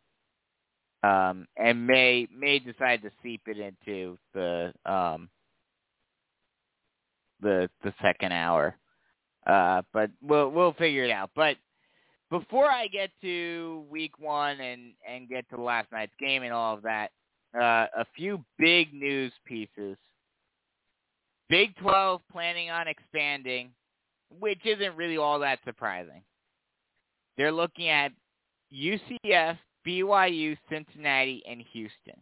um, 1.02 1.46
and 1.56 1.86
may 1.86 2.28
may 2.34 2.58
decide 2.58 3.02
to 3.02 3.10
seep 3.22 3.42
it 3.46 3.58
into 3.58 4.18
the 4.34 4.72
um, 4.84 5.28
the 7.40 7.68
the 7.82 7.94
second 8.02 8.32
hour. 8.32 8.76
Uh, 9.46 9.82
but 9.92 10.10
we'll 10.22 10.50
we'll 10.50 10.74
figure 10.74 11.04
it 11.04 11.10
out. 11.10 11.30
But 11.34 11.56
before 12.30 12.70
I 12.70 12.86
get 12.86 13.10
to 13.22 13.84
week 13.90 14.18
one 14.18 14.60
and 14.60 14.92
and 15.08 15.28
get 15.28 15.48
to 15.50 15.60
last 15.60 15.90
night's 15.92 16.14
game 16.18 16.42
and 16.42 16.52
all 16.52 16.74
of 16.74 16.82
that, 16.82 17.10
uh, 17.54 17.86
a 17.96 18.06
few 18.16 18.44
big 18.58 18.94
news 18.94 19.32
pieces. 19.44 19.96
Big 21.48 21.76
12 21.76 22.22
planning 22.32 22.70
on 22.70 22.88
expanding, 22.88 23.72
which 24.40 24.60
isn't 24.64 24.96
really 24.96 25.18
all 25.18 25.38
that 25.40 25.58
surprising. 25.66 26.22
They're 27.36 27.52
looking 27.52 27.88
at 27.88 28.12
UCF, 28.72 29.58
BYU, 29.86 30.56
Cincinnati, 30.70 31.42
and 31.48 31.62
Houston. 31.72 32.20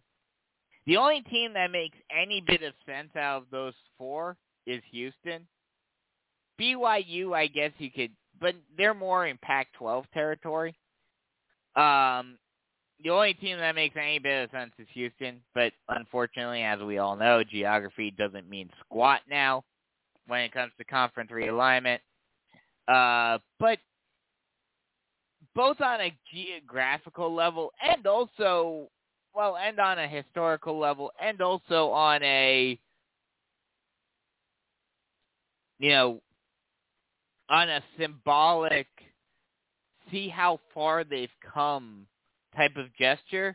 The 0.87 0.97
only 0.97 1.23
team 1.23 1.53
that 1.55 1.71
makes 1.71 1.97
any 2.11 2.41
bit 2.41 2.63
of 2.63 2.75
sense 2.87 3.15
out 3.17 3.43
of 3.43 3.51
those 3.51 3.75
four 3.99 4.37
is 4.67 4.83
Houston. 4.91 5.47
BYU, 6.61 7.35
I 7.35 7.47
guess 7.47 7.73
you 7.79 7.91
could, 7.91 8.11
but 8.41 8.55
they're 8.77 8.95
more 8.95 9.27
in 9.27 9.39
Pac-12 9.43 10.05
territory. 10.13 10.75
Um, 11.77 12.39
the 13.03 13.11
only 13.11 13.35
team 13.35 13.59
that 13.59 13.75
makes 13.75 13.97
any 13.97 14.19
bit 14.19 14.45
of 14.45 14.51
sense 14.51 14.73
is 14.79 14.87
Houston, 14.93 15.41
but 15.55 15.73
unfortunately, 15.89 16.63
as 16.63 16.81
we 16.81 16.99
all 16.99 17.17
know, 17.17 17.43
geography 17.45 18.11
doesn't 18.11 18.49
mean 18.49 18.69
squat 18.85 19.21
now 19.29 19.65
when 20.27 20.41
it 20.41 20.53
comes 20.53 20.73
to 20.79 20.85
conference 20.85 21.31
realignment. 21.31 21.99
Uh, 22.89 23.39
but 23.59 23.79
both 25.61 25.83
on 25.83 26.01
a 26.01 26.17
geographical 26.33 27.35
level 27.35 27.71
and 27.87 28.07
also, 28.07 28.89
well, 29.35 29.59
and 29.59 29.79
on 29.79 29.99
a 29.99 30.09
historical 30.09 30.79
level 30.79 31.13
and 31.23 31.43
also 31.43 31.91
on 31.91 32.23
a, 32.23 32.81
you 35.79 35.91
know, 35.91 36.23
on 37.51 37.69
a 37.69 37.83
symbolic, 37.99 38.87
see 40.11 40.31
how 40.31 40.59
far 40.73 41.05
they've 41.05 41.29
come 41.53 42.07
type 42.57 42.77
of 42.79 42.87
gesture 42.99 43.55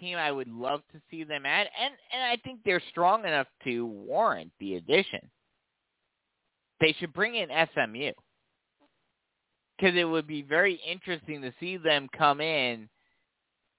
team 0.00 0.16
I 0.16 0.32
would 0.32 0.48
love 0.48 0.80
to 0.92 1.00
see 1.10 1.24
them 1.24 1.44
at 1.44 1.66
and 1.78 1.92
and 2.10 2.22
I 2.22 2.38
think 2.42 2.60
they're 2.64 2.82
strong 2.88 3.26
enough 3.26 3.48
to 3.64 3.84
warrant 3.84 4.50
the 4.58 4.76
addition. 4.76 5.30
They 6.80 6.96
should 6.98 7.12
bring 7.12 7.34
in 7.34 7.50
SMU. 7.74 8.12
Cuz 9.80 9.94
it 9.94 10.04
would 10.04 10.26
be 10.26 10.42
very 10.42 10.74
interesting 10.74 11.42
to 11.42 11.52
see 11.60 11.76
them 11.76 12.08
come 12.16 12.40
in 12.40 12.88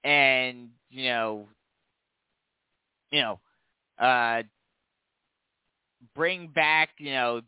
and, 0.04 0.72
you 0.90 1.06
know, 1.06 1.48
you 3.12 3.22
know, 3.22 3.40
uh 4.00 4.44
bring 6.16 6.48
back, 6.48 6.90
you 6.98 7.12
know, 7.12 7.42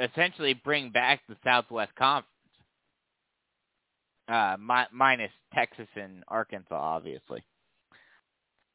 essentially 0.00 0.54
bring 0.54 0.90
back 0.90 1.22
the 1.28 1.36
Southwest 1.44 1.94
Conference 1.96 2.28
uh, 4.28 4.56
mi- 4.58 4.88
minus 4.92 5.30
Texas 5.54 5.88
and 5.94 6.24
Arkansas, 6.28 6.74
obviously. 6.74 7.44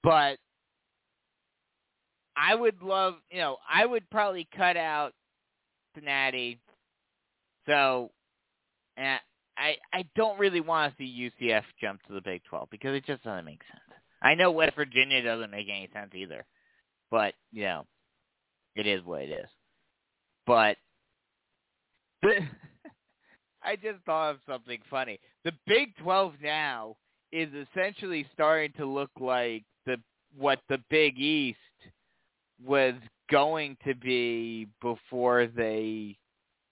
But 0.03 0.38
I 2.36 2.55
would 2.55 2.82
love, 2.82 3.15
you 3.30 3.39
know, 3.39 3.57
I 3.69 3.86
would 3.86 4.09
probably 4.09 4.47
cut 4.55 4.78
out 4.78 5.13
Cincinnati. 5.93 6.59
So, 7.67 8.11
and 8.98 9.20
I 9.58 9.76
I 9.94 10.06
don't 10.16 10.39
really 10.39 10.62
want 10.62 10.92
to 10.92 10.98
see 10.98 11.32
UCF 11.42 11.64
jump 11.80 12.02
to 12.08 12.14
the 12.14 12.22
Big 12.22 12.42
12 12.50 12.70
because 12.72 12.96
it 12.96 13.06
just 13.06 13.24
doesn't 13.24 13.46
make 13.46 13.62
sense. 13.72 14.00
I 14.22 14.36
know 14.36 14.52
West 14.52 14.76
Virginia 14.76 15.24
doesn't 15.24 15.52
make 15.52 15.68
any 15.70 15.89
sense 15.94 16.12
either, 16.14 16.46
but 17.10 17.34
you 17.52 17.64
know, 17.64 17.86
it 18.76 18.88
is 18.88 19.04
what 19.04 19.22
it 19.22 19.32
is. 19.32 19.50
But 20.46 20.78
I 23.64 23.76
just 23.76 24.04
thought 24.06 24.32
of 24.32 24.38
something 24.48 24.80
funny. 24.89 25.20
The 25.44 25.54
Big 25.66 25.96
12 25.98 26.34
now 26.42 26.96
is 27.32 27.50
essentially 27.54 28.28
starting 28.34 28.74
to 28.78 28.86
look 28.86 29.12
like 29.20 29.64
the 29.86 29.98
what 30.38 30.60
the 30.70 30.80
Big 30.89 31.18
East 31.20 31.58
was 32.64 32.94
going 33.30 33.78
to 33.86 33.96
be 33.96 34.68
before 34.82 35.48
they 35.48 36.18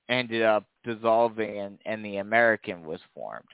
ended 0.09 0.41
up 0.41 0.65
dissolving 0.84 1.57
and, 1.59 1.80
and 1.86 2.03
the 2.03 2.17
American 2.17 2.86
was 2.86 2.99
formed. 3.13 3.45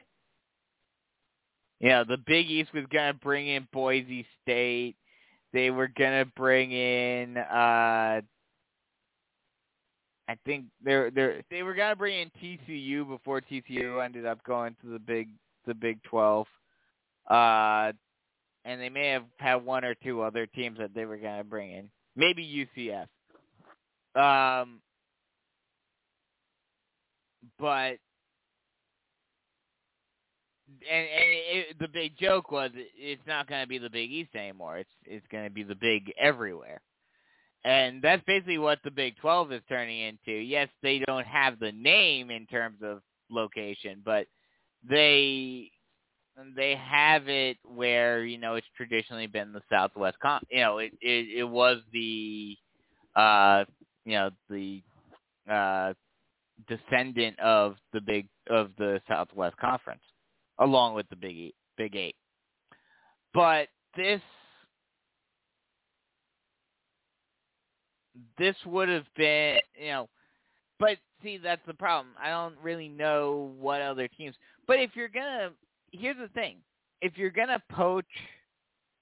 You 1.80 1.90
know, 1.90 2.04
the 2.04 2.18
Big 2.26 2.50
East 2.50 2.74
was 2.74 2.86
going 2.92 3.14
to 3.14 3.20
bring 3.20 3.48
in 3.48 3.68
Boise 3.74 4.26
State. 4.42 4.96
They 5.54 5.72
were 5.72 5.88
going 5.88 6.26
to 6.26 6.32
bring 6.36 6.72
in 6.72 7.38
uh 7.38 8.22
I 10.28 10.36
think 10.46 10.66
they're 10.84 11.12
they're 11.12 11.42
they 11.52 11.64
were 11.64 11.76
gonna 11.76 11.96
bring 11.96 12.20
in 12.20 12.32
TCU 12.42 13.08
before 13.08 13.42
TCU 13.42 14.04
ended 14.04 14.26
up 14.26 14.44
going 14.44 14.76
to 14.82 14.90
the 14.90 15.00
big 15.00 15.30
the 15.68 15.74
Big 15.74 16.02
Twelve, 16.04 16.48
uh, 17.30 17.92
and 18.64 18.82
they 18.82 18.90
may 18.90 19.10
have 19.10 19.26
had 19.38 19.56
one 19.56 19.86
or 19.86 19.94
two 19.96 20.22
other 20.22 20.46
teams 20.48 20.80
that 20.80 20.96
they 20.96 21.06
were 21.06 21.18
gonna 21.18 21.44
bring 21.44 21.72
in, 21.72 21.90
maybe 22.16 22.68
UCF, 22.78 23.08
um, 24.20 24.80
but 27.60 27.98
and, 30.90 31.08
and 31.08 31.30
it, 31.70 31.80
the 31.80 31.88
big 31.88 32.18
joke 32.18 32.52
was 32.52 32.72
it's 32.76 33.22
not 33.28 33.48
going 33.48 33.62
to 33.62 33.68
be 33.68 33.78
the 33.78 33.90
Big 33.90 34.12
East 34.12 34.36
anymore. 34.36 34.78
It's 34.78 34.90
it's 35.06 35.26
going 35.32 35.46
to 35.46 35.50
be 35.50 35.64
the 35.64 35.76
Big 35.76 36.12
everywhere. 36.20 36.82
And 37.64 38.02
that's 38.02 38.24
basically 38.28 38.60
what 38.60 38.80
the 38.84 38.92
Big 38.92 39.18
12 39.18 39.52
is 39.54 39.62
turning 39.68 40.00
into. 40.02 40.32
Yes, 40.32 40.70
they 40.84 41.02
don't 41.08 41.26
have 41.26 41.60
the 41.60 41.72
name 41.72 42.30
in 42.30 42.46
terms 42.46 42.78
of 42.84 43.02
location, 43.30 44.02
but 44.06 44.28
they 44.88 45.72
they 46.56 46.76
have 46.76 47.28
it 47.28 47.58
where 47.64 48.26
you 48.26 48.38
know 48.38 48.56
it's 48.56 48.68
traditionally 48.76 49.28
been 49.28 49.54
the 49.54 49.62
Southwest. 49.70 50.18
Con- 50.22 50.46
you 50.50 50.62
know, 50.62 50.78
it 50.80 50.92
it, 51.02 51.40
it 51.40 51.44
was 51.44 51.80
the 51.92 52.58
uh 53.16 53.64
you 54.06 54.14
know 54.14 54.30
the 54.50 54.82
uh 55.50 55.94
descendant 56.68 57.40
of 57.40 57.76
the 57.94 58.02
big 58.02 58.28
of 58.50 58.72
the 58.78 59.02
Southwest 59.08 59.58
Conference, 59.58 60.02
along 60.60 60.96
with 60.96 61.08
the 61.10 61.16
Big 61.16 61.38
Eight, 61.38 61.56
Big 61.78 61.96
Eight. 61.96 62.16
But 63.34 63.68
this 63.96 64.22
this 68.38 68.56
would 68.66 68.90
have 68.90 69.06
been, 69.16 69.60
you 69.80 69.88
know, 69.88 70.10
but 70.80 70.98
see, 71.24 71.38
that's 71.38 71.66
the 71.68 71.74
problem. 71.74 72.14
I 72.22 72.30
don't 72.30 72.56
really 72.62 72.90
know 72.90 73.54
what 73.60 73.82
other 73.82 74.08
teams. 74.08 74.36
But 74.68 74.80
if 74.80 74.92
you're 74.96 75.10
gonna, 75.10 75.52
here's 75.92 76.18
the 76.18 76.30
thing: 76.30 76.58
if 77.02 77.18
you're 77.18 77.30
gonna 77.30 77.62
poach 77.72 78.06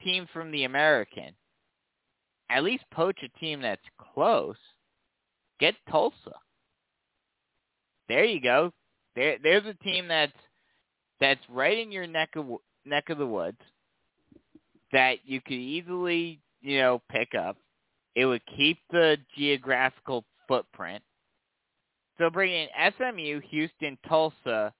teams 0.03 0.27
from 0.33 0.51
the 0.51 0.65
American, 0.65 1.33
at 2.49 2.63
least 2.63 2.83
poach 2.91 3.17
a 3.23 3.39
team 3.39 3.61
that's 3.61 3.81
close. 4.13 4.57
Get 5.59 5.75
Tulsa. 5.89 6.33
There 8.07 8.25
you 8.25 8.41
go. 8.41 8.71
There, 9.15 9.37
there's 9.41 9.65
a 9.65 9.83
team 9.83 10.07
that's 10.07 10.33
that's 11.19 11.41
right 11.49 11.77
in 11.77 11.91
your 11.91 12.07
neck 12.07 12.29
of 12.35 12.45
neck 12.85 13.09
of 13.09 13.17
the 13.17 13.27
woods 13.27 13.59
that 14.91 15.19
you 15.25 15.41
could 15.41 15.53
easily, 15.53 16.39
you 16.61 16.79
know, 16.79 17.01
pick 17.09 17.33
up. 17.35 17.57
It 18.15 18.25
would 18.25 18.41
keep 18.57 18.77
the 18.91 19.17
geographical 19.35 20.23
footprint. 20.47 21.03
So 22.17 22.29
bring 22.29 22.53
in 22.53 22.67
SMU, 22.97 23.41
Houston, 23.49 23.97
Tulsa, 24.07 24.71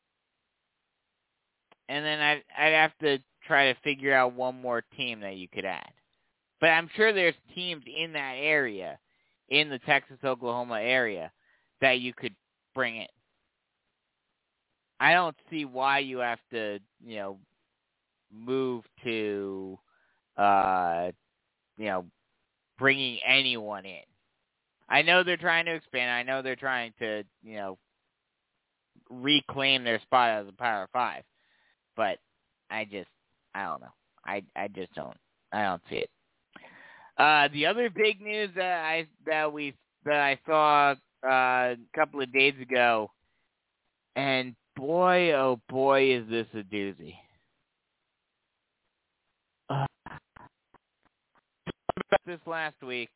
and 1.90 2.06
then 2.06 2.20
I'd, 2.20 2.44
I'd 2.58 2.74
have 2.74 2.98
to 3.02 3.18
try 3.46 3.74
to 3.74 3.80
figure 3.82 4.14
out 4.14 4.36
one 4.36 4.62
more 4.62 4.84
team 4.96 5.20
that 5.22 5.38
you 5.38 5.48
could 5.48 5.66
add. 5.66 5.90
But 6.62 6.70
I'm 6.70 6.90
sure 6.96 7.12
there's 7.12 7.34
teams 7.56 7.84
in 7.86 8.14
that 8.14 8.36
area, 8.38 9.00
in 9.50 9.70
the 9.70 9.80
Texas, 9.80 10.18
Oklahoma 10.24 10.80
area, 10.80 11.32
that 11.82 12.00
you 12.00 12.14
could 12.14 12.36
bring 12.74 12.98
in. 12.98 13.08
I 15.00 15.14
don't 15.14 15.36
see 15.50 15.66
why 15.66 16.00
you 16.00 16.20
have 16.20 16.40
to, 16.52 16.80
you 17.06 17.16
know, 17.18 17.38
move 18.32 18.84
to, 19.04 19.78
uh, 20.38 21.12
you 21.78 21.86
know, 21.86 22.06
bringing 22.78 23.20
anyone 23.26 23.86
in. 23.86 24.04
I 24.90 25.02
know 25.02 25.24
they're 25.24 25.38
trying 25.38 25.66
to 25.66 25.74
expand. 25.74 26.12
I 26.12 26.24
know 26.24 26.42
they're 26.42 26.56
trying 26.56 26.94
to, 27.00 27.24
you 27.44 27.56
know, 27.56 27.78
reclaim 29.10 29.84
their 29.84 30.02
spot 30.02 30.30
as 30.30 30.48
a 30.48 30.54
Power 30.54 30.88
Five, 30.94 31.24
but 31.96 32.18
I 32.70 32.86
just, 32.86 33.10
I 33.54 33.66
don't 33.66 33.82
know. 33.82 33.94
I, 34.26 34.44
I 34.56 34.68
just 34.68 34.94
don't, 34.94 35.18
I 35.52 35.64
don't 35.64 35.82
see 35.90 35.98
it. 35.98 36.10
Uh, 37.18 37.48
the 37.54 37.66
other 37.66 37.90
big 37.90 38.22
news 38.22 38.50
that 38.56 38.84
I 38.84 39.06
that 39.28 39.52
we 39.54 39.76
that 40.04 40.20
I 40.20 40.40
saw 40.48 40.96
uh, 41.26 41.30
a 41.30 41.78
couple 41.96 42.22
of 42.22 42.32
days 42.34 42.56
ago, 42.62 43.12
and 44.16 44.56
boy, 44.76 45.34
oh 45.34 45.60
boy, 45.70 46.16
is 46.16 46.30
this 46.30 46.48
a 46.54 46.64
doozy. 46.64 47.16
Uh, 49.70 49.86
about 52.08 52.22
this 52.26 52.40
last 52.46 52.82
week. 52.82 53.10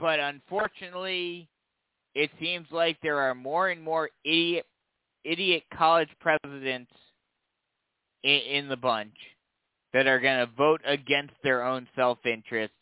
but 0.00 0.18
unfortunately, 0.18 1.48
it 2.14 2.30
seems 2.40 2.66
like 2.72 2.96
there 3.02 3.18
are 3.18 3.34
more 3.34 3.68
and 3.68 3.80
more 3.80 4.10
idiot 4.24 4.66
idiot 5.22 5.62
college 5.76 6.08
presidents 6.18 6.90
in, 8.24 8.40
in 8.40 8.68
the 8.68 8.76
bunch 8.76 9.14
that 9.92 10.06
are 10.06 10.18
going 10.18 10.38
to 10.38 10.52
vote 10.56 10.80
against 10.86 11.34
their 11.44 11.62
own 11.62 11.86
self-interest 11.94 12.72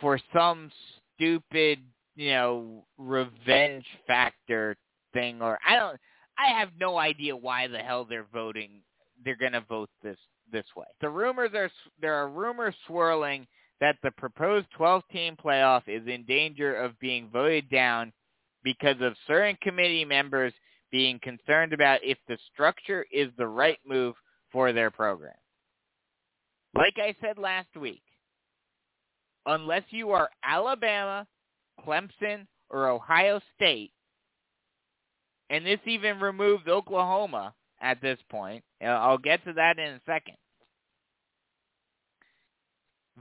for 0.00 0.18
some 0.34 0.70
stupid, 1.16 1.80
you 2.16 2.30
know, 2.30 2.84
revenge 2.98 3.84
factor 4.06 4.76
thing 5.12 5.42
or 5.42 5.58
I 5.66 5.76
don't 5.76 5.98
I 6.38 6.58
have 6.58 6.70
no 6.78 6.98
idea 6.98 7.36
why 7.36 7.66
the 7.66 7.78
hell 7.78 8.04
they're 8.04 8.26
voting 8.32 8.82
they're 9.24 9.36
going 9.36 9.52
to 9.52 9.60
vote 9.62 9.90
this 10.02 10.16
this 10.52 10.64
way. 10.76 10.86
The 11.00 11.08
rumors 11.08 11.50
are 11.54 11.70
there 12.00 12.14
are 12.14 12.28
rumors 12.28 12.74
swirling 12.86 13.46
that 13.80 13.96
the 14.02 14.10
proposed 14.12 14.66
12-team 14.78 15.36
playoff 15.42 15.82
is 15.86 16.06
in 16.06 16.24
danger 16.24 16.74
of 16.76 16.98
being 17.00 17.30
voted 17.32 17.70
down 17.70 18.12
because 18.62 18.96
of 19.00 19.14
certain 19.26 19.56
committee 19.62 20.04
members 20.04 20.52
being 20.92 21.18
concerned 21.22 21.72
about 21.72 22.00
if 22.02 22.18
the 22.28 22.36
structure 22.52 23.06
is 23.12 23.28
the 23.38 23.46
right 23.46 23.78
move 23.86 24.14
for 24.52 24.72
their 24.72 24.90
program. 24.90 25.32
Like 26.74 26.94
I 26.98 27.14
said 27.20 27.38
last 27.38 27.74
week, 27.78 28.02
unless 29.46 29.84
you 29.90 30.10
are 30.10 30.30
Alabama, 30.44 31.26
Clemson, 31.86 32.46
or 32.70 32.88
Ohio 32.88 33.40
State, 33.56 33.92
and 35.50 35.66
this 35.66 35.80
even 35.84 36.20
removes 36.20 36.66
Oklahoma 36.68 37.54
at 37.80 38.00
this 38.00 38.18
point. 38.30 38.62
Uh, 38.82 38.86
I'll 38.86 39.18
get 39.18 39.44
to 39.44 39.52
that 39.54 39.78
in 39.78 39.94
a 39.94 40.00
second. 40.06 40.36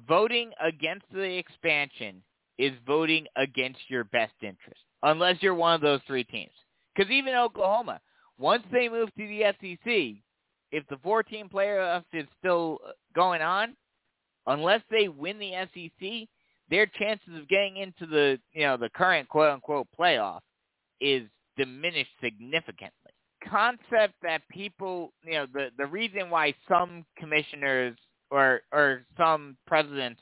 Voting 0.07 0.51
against 0.61 1.05
the 1.11 1.37
expansion 1.37 2.21
is 2.57 2.73
voting 2.85 3.25
against 3.35 3.79
your 3.89 4.03
best 4.05 4.33
interest, 4.41 4.79
unless 5.03 5.37
you're 5.41 5.55
one 5.55 5.73
of 5.73 5.81
those 5.81 6.01
three 6.05 6.23
teams. 6.23 6.51
Because 6.95 7.11
even 7.11 7.33
Oklahoma, 7.33 7.99
once 8.37 8.63
they 8.71 8.87
move 8.87 9.09
to 9.17 9.27
the 9.27 9.43
SEC, 9.59 10.21
if 10.71 10.87
the 10.87 10.97
14 11.03 11.49
playoffs 11.49 12.03
is 12.13 12.27
still 12.37 12.79
going 13.15 13.41
on, 13.41 13.75
unless 14.49 14.81
they 14.91 15.07
win 15.07 15.39
the 15.39 15.53
SEC, 15.73 16.27
their 16.69 16.85
chances 16.85 17.35
of 17.35 17.47
getting 17.47 17.77
into 17.77 18.05
the 18.05 18.39
you 18.53 18.61
know 18.61 18.77
the 18.77 18.89
current 18.89 19.27
quote 19.29 19.51
unquote 19.51 19.87
playoff 19.97 20.41
is 20.99 21.23
diminished 21.57 22.11
significantly. 22.21 23.11
Concept 23.47 24.13
that 24.21 24.41
people 24.49 25.13
you 25.23 25.33
know 25.33 25.45
the 25.53 25.69
the 25.77 25.85
reason 25.85 26.29
why 26.29 26.53
some 26.67 27.05
commissioners 27.17 27.95
or 28.31 28.61
or 28.71 29.05
some 29.17 29.57
presidents 29.65 30.21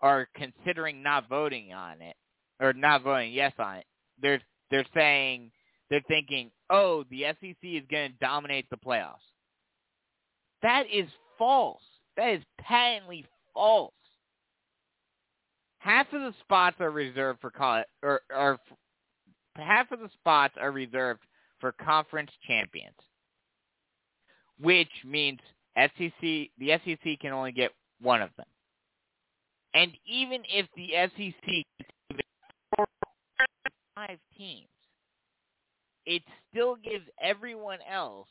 are 0.00 0.28
considering 0.34 1.02
not 1.02 1.28
voting 1.28 1.72
on 1.72 2.00
it 2.00 2.16
or 2.60 2.72
not 2.72 3.02
voting 3.02 3.32
yes 3.32 3.52
on 3.58 3.76
it, 3.76 3.86
they're 4.20 4.40
they're 4.70 4.86
saying 4.94 5.50
they're 5.90 6.02
thinking, 6.08 6.50
oh, 6.70 7.04
the 7.10 7.24
SEC 7.40 7.56
is 7.62 7.84
going 7.90 8.12
to 8.12 8.18
dominate 8.20 8.68
the 8.70 8.76
playoffs. 8.76 9.24
That 10.62 10.84
is 10.92 11.08
false. 11.38 11.80
That 12.16 12.34
is 12.34 12.42
patently 12.60 13.24
false. 13.54 13.92
Half 15.78 16.12
of 16.12 16.20
the 16.20 16.34
spots 16.40 16.76
are 16.80 16.90
reserved 16.90 17.40
for 17.40 17.50
college, 17.50 17.86
or, 18.02 18.20
or 18.34 18.58
half 19.56 19.90
of 19.92 20.00
the 20.00 20.10
spots 20.14 20.54
are 20.60 20.72
reserved 20.72 21.20
for 21.60 21.72
conference 21.72 22.30
champions, 22.46 22.96
which 24.60 24.90
means 25.04 25.38
SEC 25.76 26.20
the 26.20 26.72
SEC 26.84 27.20
can 27.20 27.32
only 27.32 27.52
get 27.52 27.70
one 28.00 28.22
of 28.22 28.30
them. 28.36 28.46
And 29.74 29.92
even 30.06 30.42
if 30.48 30.66
the 30.76 30.88
SEC 31.16 31.64
five 33.94 34.18
teams, 34.36 34.68
it 36.06 36.22
still 36.50 36.76
gives 36.76 37.04
everyone 37.20 37.78
else 37.90 38.28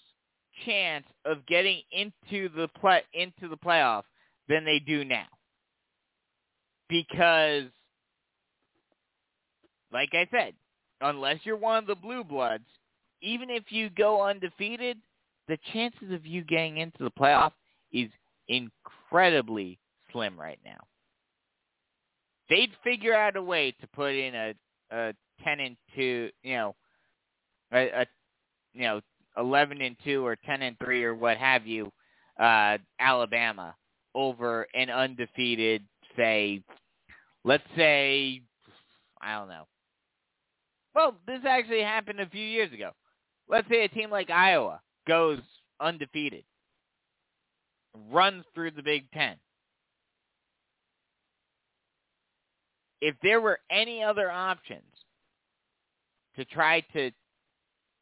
chance 0.65 1.05
of 1.25 1.45
getting 1.45 1.81
into 1.91 2.49
the 2.55 2.67
play 2.79 3.03
into 3.13 3.47
the 3.47 3.57
playoff 3.57 4.03
than 4.47 4.65
they 4.65 4.79
do 4.79 5.03
now. 5.03 5.27
Because 6.89 7.65
like 9.91 10.09
I 10.13 10.27
said, 10.31 10.53
unless 11.01 11.37
you're 11.43 11.57
one 11.57 11.77
of 11.77 11.87
the 11.87 11.95
blue 11.95 12.23
bloods, 12.23 12.65
even 13.21 13.49
if 13.49 13.63
you 13.69 13.89
go 13.89 14.23
undefeated, 14.23 14.97
the 15.47 15.57
chances 15.73 16.11
of 16.11 16.25
you 16.25 16.43
getting 16.43 16.77
into 16.77 17.03
the 17.03 17.11
playoff 17.11 17.51
is 17.91 18.09
incredibly 18.47 19.79
slim 20.11 20.39
right 20.39 20.59
now. 20.65 20.79
They'd 22.49 22.71
figure 22.83 23.13
out 23.13 23.35
a 23.35 23.41
way 23.41 23.71
to 23.81 23.87
put 23.87 24.13
in 24.13 24.35
a, 24.35 24.53
a 24.91 25.13
ten 25.43 25.59
and 25.59 25.77
two, 25.95 26.29
you 26.43 26.55
know, 26.55 26.75
a, 27.73 27.87
a 28.01 28.05
you 28.73 28.81
know 28.81 29.01
eleven 29.37 29.81
and 29.81 29.95
two 30.03 30.25
or 30.25 30.35
ten 30.35 30.61
and 30.61 30.77
three 30.83 31.03
or 31.03 31.15
what 31.15 31.37
have 31.37 31.65
you, 31.67 31.91
uh, 32.39 32.77
Alabama 32.99 33.75
over 34.17 34.65
an 34.73 34.89
undefeated, 34.89 35.83
say, 36.15 36.63
let's 37.43 37.63
say, 37.77 38.41
I 39.21 39.37
don't 39.37 39.47
know. 39.47 39.67
Well, 40.95 41.15
this 41.27 41.41
actually 41.47 41.83
happened 41.83 42.19
a 42.19 42.27
few 42.27 42.43
years 42.43 42.73
ago. 42.73 42.89
Let's 43.47 43.69
say 43.69 43.83
a 43.83 43.89
team 43.89 44.09
like 44.09 44.31
Iowa 44.31 44.81
goes 45.07 45.39
undefeated, 45.79 46.43
runs 48.09 48.43
through 48.55 48.71
the 48.71 48.81
Big 48.81 49.09
Ten. 49.11 49.35
If 52.99 53.15
there 53.21 53.39
were 53.39 53.59
any 53.69 54.03
other 54.03 54.31
options 54.31 54.81
to 56.35 56.45
try 56.45 56.81
to 56.93 57.11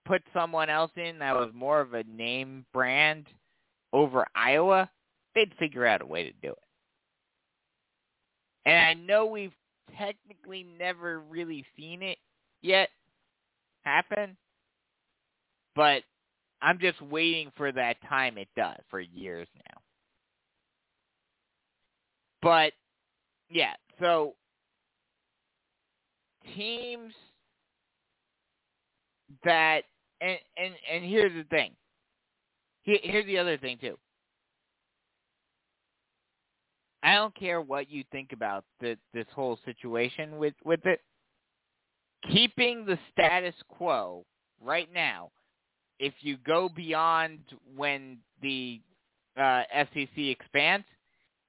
put 0.06 0.22
someone 0.34 0.70
else 0.70 0.92
in 0.96 1.20
that 1.20 1.36
was 1.36 1.52
more 1.54 1.82
of 1.82 1.94
a 1.94 2.04
name 2.04 2.66
brand 2.72 3.28
over 3.92 4.26
Iowa, 4.34 4.90
they'd 5.36 5.54
figure 5.60 5.86
out 5.86 6.02
a 6.02 6.06
way 6.06 6.24
to 6.24 6.32
do 6.42 6.50
it. 6.50 6.58
And 8.66 8.78
I 8.78 8.94
know 8.94 9.26
we've 9.26 9.54
technically 9.98 10.66
never 10.80 11.20
really 11.20 11.66
seen 11.78 12.02
it 12.02 12.18
yet 12.62 12.90
happen, 13.84 14.36
but 15.76 16.02
I'm 16.62 16.80
just 16.80 17.02
waiting 17.02 17.52
for 17.56 17.72
that 17.72 17.98
time 18.10 18.38
it 18.38 18.48
does 18.56 18.80
for 18.90 19.00
years 19.00 19.48
now. 19.56 19.82
But 22.42 22.74
yeah, 23.50 23.74
so 24.00 24.34
teams 26.56 27.14
that 29.44 29.82
and 30.22 30.38
and 30.58 30.74
and 30.92 31.04
here's 31.04 31.34
the 31.34 31.44
thing. 31.50 31.72
Here, 32.84 33.00
here's 33.04 33.26
the 33.26 33.38
other 33.38 33.58
thing 33.58 33.78
too. 33.82 33.98
I 37.06 37.14
don't 37.14 37.36
care 37.36 37.62
what 37.62 37.90
you 37.92 38.04
think 38.12 38.34
about 38.34 38.66
the, 38.82 38.98
this 39.14 39.28
whole 39.36 39.60
situation 39.64 40.38
with 40.38 40.56
with 40.66 40.84
it. 40.86 41.02
Keeping 42.32 42.84
the 42.84 42.98
status 43.14 43.54
quo 43.70 44.26
right 44.60 44.90
now, 44.92 45.30
if 46.00 46.14
you 46.22 46.38
go 46.38 46.68
beyond 46.76 47.42
when 47.76 48.18
the 48.42 48.82
uh, 49.40 49.62
SEC 49.94 50.18
expands, 50.18 50.88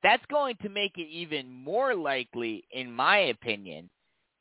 that's 0.03 0.25
going 0.31 0.57
to 0.61 0.69
make 0.69 0.99
it 0.99 1.09
even 1.11 1.51
more 1.51 1.95
likely, 1.95 2.65
in 2.73 2.93
my 2.93 3.17
opinion, 3.17 3.89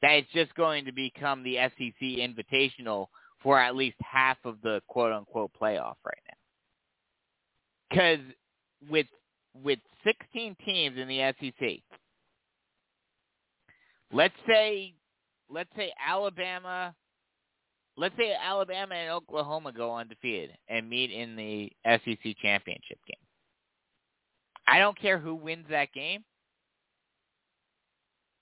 that 0.01 0.11
it's 0.11 0.31
just 0.33 0.53
going 0.55 0.83
to 0.83 0.91
become 0.91 1.43
the 1.43 1.55
SEC 1.55 2.01
Invitational 2.01 3.07
for 3.41 3.57
at 3.57 3.73
least 3.73 3.95
half 4.01 4.37
of 4.43 4.57
the 4.63 4.81
quote 4.89 5.13
unquote 5.13 5.51
playoff 5.59 5.95
right 6.03 6.23
now. 6.27 6.37
Because 7.89 8.19
with 8.89 9.07
with 9.63 9.79
16 10.03 10.55
teams 10.65 10.97
in 10.97 11.07
the 11.07 11.33
SEC, 11.39 11.79
let's 14.11 14.33
say 14.47 14.93
let's 15.49 15.69
say 15.75 15.93
Alabama 16.05 16.93
let's 17.97 18.15
say 18.17 18.33
Alabama 18.33 18.95
and 18.95 19.11
Oklahoma 19.11 19.71
go 19.71 19.95
undefeated 19.95 20.51
and 20.67 20.89
meet 20.89 21.11
in 21.11 21.35
the 21.35 21.71
SEC 21.85 22.35
championship 22.41 22.99
game. 23.07 23.15
I 24.67 24.79
don't 24.79 24.99
care 24.99 25.19
who 25.19 25.35
wins 25.35 25.65
that 25.69 25.93
game. 25.93 26.23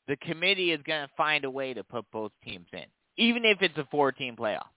The 0.08 0.16
committee 0.18 0.72
is 0.72 0.82
going 0.86 1.06
to 1.06 1.14
find 1.16 1.46
a 1.46 1.50
way 1.50 1.74
to 1.74 1.84
put 1.84 2.06
both 2.12 2.32
teams 2.44 2.68
in, 2.74 2.86
even 3.18 3.46
if 3.46 3.62
it's 3.62 3.78
a 3.78 3.88
four-team 3.90 4.36
playoff. 4.36 4.68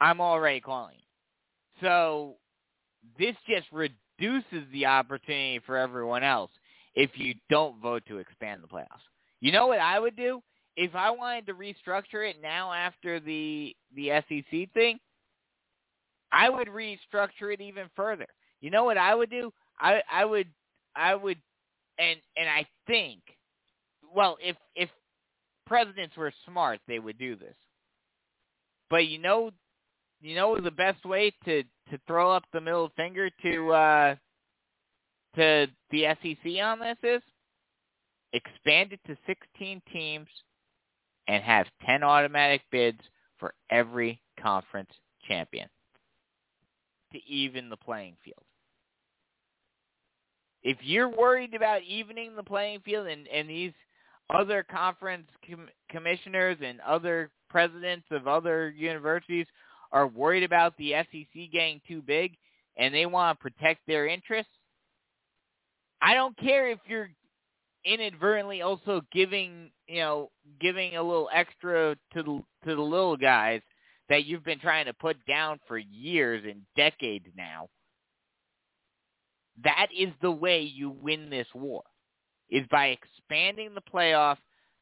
I'm 0.00 0.20
already 0.20 0.60
calling. 0.60 0.98
So 1.82 2.36
this 3.18 3.34
just 3.48 3.66
reduces 4.18 4.70
the 4.72 4.86
opportunity 4.86 5.60
for 5.64 5.76
everyone 5.76 6.22
else 6.22 6.50
if 6.94 7.10
you 7.14 7.34
don't 7.50 7.80
vote 7.80 8.02
to 8.08 8.18
expand 8.18 8.62
the 8.62 8.68
playoffs. 8.68 9.04
You 9.40 9.52
know 9.52 9.66
what 9.66 9.78
I 9.78 9.98
would 9.98 10.16
do? 10.16 10.40
If 10.76 10.94
I 10.94 11.10
wanted 11.10 11.46
to 11.46 11.54
restructure 11.54 12.28
it 12.28 12.36
now 12.42 12.72
after 12.72 13.20
the 13.20 13.74
the 13.94 14.10
SEC 14.28 14.72
thing, 14.74 14.98
I 16.32 16.48
would 16.48 16.68
restructure 16.68 17.52
it 17.52 17.60
even 17.60 17.88
further. 17.96 18.26
You 18.60 18.70
know 18.70 18.84
what 18.84 18.98
I 18.98 19.14
would 19.14 19.30
do? 19.30 19.52
I 19.78 20.02
I 20.10 20.24
would 20.24 20.48
I 20.94 21.14
would 21.14 21.38
and 21.98 22.18
and 22.36 22.48
I 22.48 22.66
think 22.86 23.20
well 24.14 24.36
if 24.40 24.56
if 24.74 24.88
presidents 25.66 26.16
were 26.16 26.32
smart, 26.46 26.80
they 26.86 26.98
would 26.98 27.18
do 27.18 27.36
this. 27.36 27.54
But 28.90 29.06
you 29.06 29.18
know, 29.18 29.50
you 30.20 30.34
know 30.34 30.58
the 30.60 30.70
best 30.70 31.04
way 31.04 31.32
to 31.44 31.62
to 31.90 32.00
throw 32.06 32.30
up 32.30 32.44
the 32.52 32.60
middle 32.60 32.90
finger 32.96 33.30
to 33.42 33.72
uh, 33.72 34.14
to 35.36 35.66
the 35.90 36.04
SEC 36.22 36.62
on 36.62 36.80
this 36.80 36.96
is 37.02 37.22
expand 38.32 38.92
it 38.92 39.00
to 39.06 39.16
16 39.26 39.82
teams 39.92 40.28
and 41.28 41.42
have 41.42 41.66
10 41.86 42.02
automatic 42.02 42.62
bids 42.70 43.00
for 43.38 43.54
every 43.70 44.20
conference 44.40 44.90
champion 45.26 45.68
to 47.12 47.18
even 47.26 47.68
the 47.68 47.76
playing 47.76 48.16
field. 48.24 48.42
If 50.62 50.78
you're 50.82 51.08
worried 51.08 51.54
about 51.54 51.82
evening 51.82 52.34
the 52.36 52.42
playing 52.42 52.80
field 52.80 53.06
and, 53.06 53.26
and 53.28 53.48
these 53.48 53.72
other 54.30 54.62
conference 54.62 55.28
com- 55.48 55.68
commissioners 55.88 56.58
and 56.62 56.80
other 56.80 57.30
presidents 57.48 58.06
of 58.10 58.26
other 58.26 58.70
universities 58.70 59.46
are 59.92 60.06
worried 60.06 60.42
about 60.42 60.76
the 60.76 60.92
SEC 60.92 61.50
getting 61.52 61.80
too 61.88 62.02
big 62.02 62.36
and 62.76 62.94
they 62.94 63.06
want 63.06 63.38
to 63.38 63.42
protect 63.42 63.80
their 63.86 64.06
interests, 64.06 64.52
I 66.00 66.14
don't 66.14 66.36
care 66.38 66.70
if 66.70 66.78
you're 66.86 67.10
inadvertently 67.84 68.62
also 68.62 69.02
giving, 69.12 69.70
you 69.86 70.00
know, 70.00 70.30
giving 70.60 70.96
a 70.96 71.02
little 71.02 71.28
extra 71.32 71.96
to 72.14 72.22
the 72.22 72.42
to 72.64 72.76
the 72.76 72.82
little 72.82 73.16
guys 73.16 73.62
that 74.08 74.24
you've 74.24 74.44
been 74.44 74.60
trying 74.60 74.86
to 74.86 74.94
put 74.94 75.16
down 75.26 75.58
for 75.66 75.78
years 75.78 76.44
and 76.48 76.62
decades 76.76 77.26
now. 77.36 77.68
That 79.64 79.88
is 79.96 80.10
the 80.22 80.30
way 80.30 80.62
you 80.62 80.90
win 80.90 81.30
this 81.30 81.48
war. 81.54 81.82
Is 82.50 82.66
by 82.70 82.86
expanding 82.86 83.74
the 83.74 83.82
playoff 83.82 84.38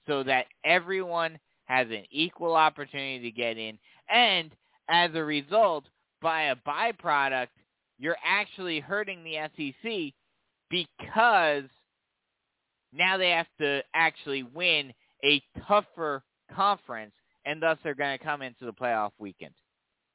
so 0.07 0.23
that 0.23 0.47
everyone 0.65 1.39
has 1.65 1.89
an 1.89 2.05
equal 2.11 2.55
opportunity 2.55 3.29
to 3.29 3.37
get 3.37 3.59
in 3.59 3.77
and 4.09 4.53
as 4.89 5.11
a 5.15 5.25
result, 5.25 5.85
by 6.23 6.45
a 6.45 6.57
byproduct, 6.57 7.49
you're 7.99 8.17
actually 8.25 8.81
hurting 8.81 9.25
the 9.25 9.37
SEC 9.57 10.13
because 10.71 11.65
now 12.93 13.17
they 13.17 13.31
have 13.31 13.47
to 13.61 13.83
actually 13.95 14.43
win 14.43 14.93
a 15.25 15.43
tougher 15.67 16.23
conference, 16.55 17.15
and 17.45 17.63
thus 17.63 17.79
they're 17.83 17.95
going 17.95 18.17
to 18.17 18.25
come 18.25 18.43
into 18.43 18.65
the 18.65 18.73
playoff 18.73 19.11
weekend 19.19 19.55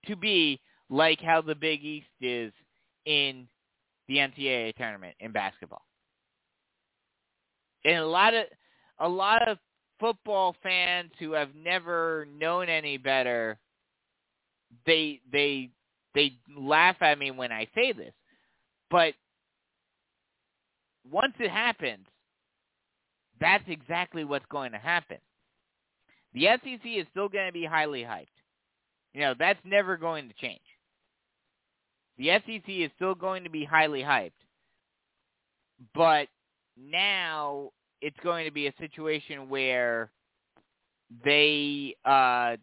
to 0.05 0.15
be 0.15 0.59
like 0.89 1.21
how 1.21 1.41
the 1.41 1.55
Big 1.55 1.83
East 1.83 2.07
is 2.19 2.51
in 3.05 3.47
the 4.07 4.17
NCAA 4.17 4.75
tournament 4.75 5.15
in 5.19 5.31
basketball. 5.31 5.83
And 7.85 7.97
a 7.97 8.07
lot 8.07 8.33
of 8.33 8.45
a 8.99 9.09
lot 9.09 9.47
of 9.47 9.57
football 9.99 10.55
fans 10.61 11.11
who 11.19 11.31
have 11.31 11.55
never 11.55 12.27
known 12.37 12.69
any 12.69 12.97
better 12.97 13.57
they 14.85 15.21
they 15.31 15.69
they 16.13 16.33
laugh 16.57 16.97
at 17.01 17.19
me 17.19 17.31
when 17.31 17.51
I 17.51 17.67
say 17.75 17.93
this, 17.93 18.13
but 18.89 19.13
once 21.09 21.33
it 21.39 21.49
happens, 21.49 22.05
that's 23.39 23.63
exactly 23.67 24.23
what's 24.23 24.45
going 24.51 24.71
to 24.71 24.77
happen. 24.77 25.17
The 26.33 26.47
SEC 26.63 26.81
is 26.85 27.05
still 27.11 27.27
going 27.27 27.47
to 27.47 27.53
be 27.53 27.65
highly 27.65 28.03
hyped. 28.03 28.27
You 29.13 29.21
know, 29.21 29.33
that's 29.37 29.59
never 29.65 29.97
going 29.97 30.29
to 30.29 30.35
change. 30.35 30.61
The 32.17 32.29
SEC 32.45 32.63
is 32.67 32.91
still 32.95 33.15
going 33.15 33.43
to 33.43 33.49
be 33.49 33.65
highly 33.65 34.01
hyped. 34.01 34.31
But 35.95 36.27
now 36.77 37.71
it's 38.01 38.17
going 38.23 38.45
to 38.45 38.51
be 38.51 38.67
a 38.67 38.73
situation 38.79 39.49
where 39.49 40.11
they 41.25 41.95
uh 42.05 42.55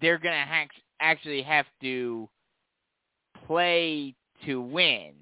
they're 0.00 0.18
going 0.18 0.34
to 0.34 0.46
actually 1.04 1.42
have 1.42 1.66
to 1.82 2.28
play 3.46 4.14
to 4.46 4.60
win 4.60 5.12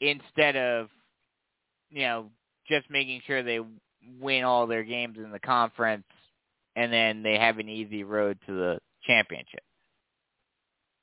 instead 0.00 0.56
of 0.56 0.88
you 1.90 2.02
know 2.02 2.30
just 2.68 2.90
making 2.90 3.22
sure 3.26 3.42
they 3.42 3.60
win 4.20 4.44
all 4.44 4.66
their 4.66 4.84
games 4.84 5.16
in 5.16 5.30
the 5.32 5.38
conference 5.38 6.04
and 6.76 6.92
then 6.92 7.22
they 7.22 7.38
have 7.38 7.58
an 7.58 7.68
easy 7.68 8.04
road 8.04 8.38
to 8.46 8.52
the 8.52 8.78
championship. 9.04 9.62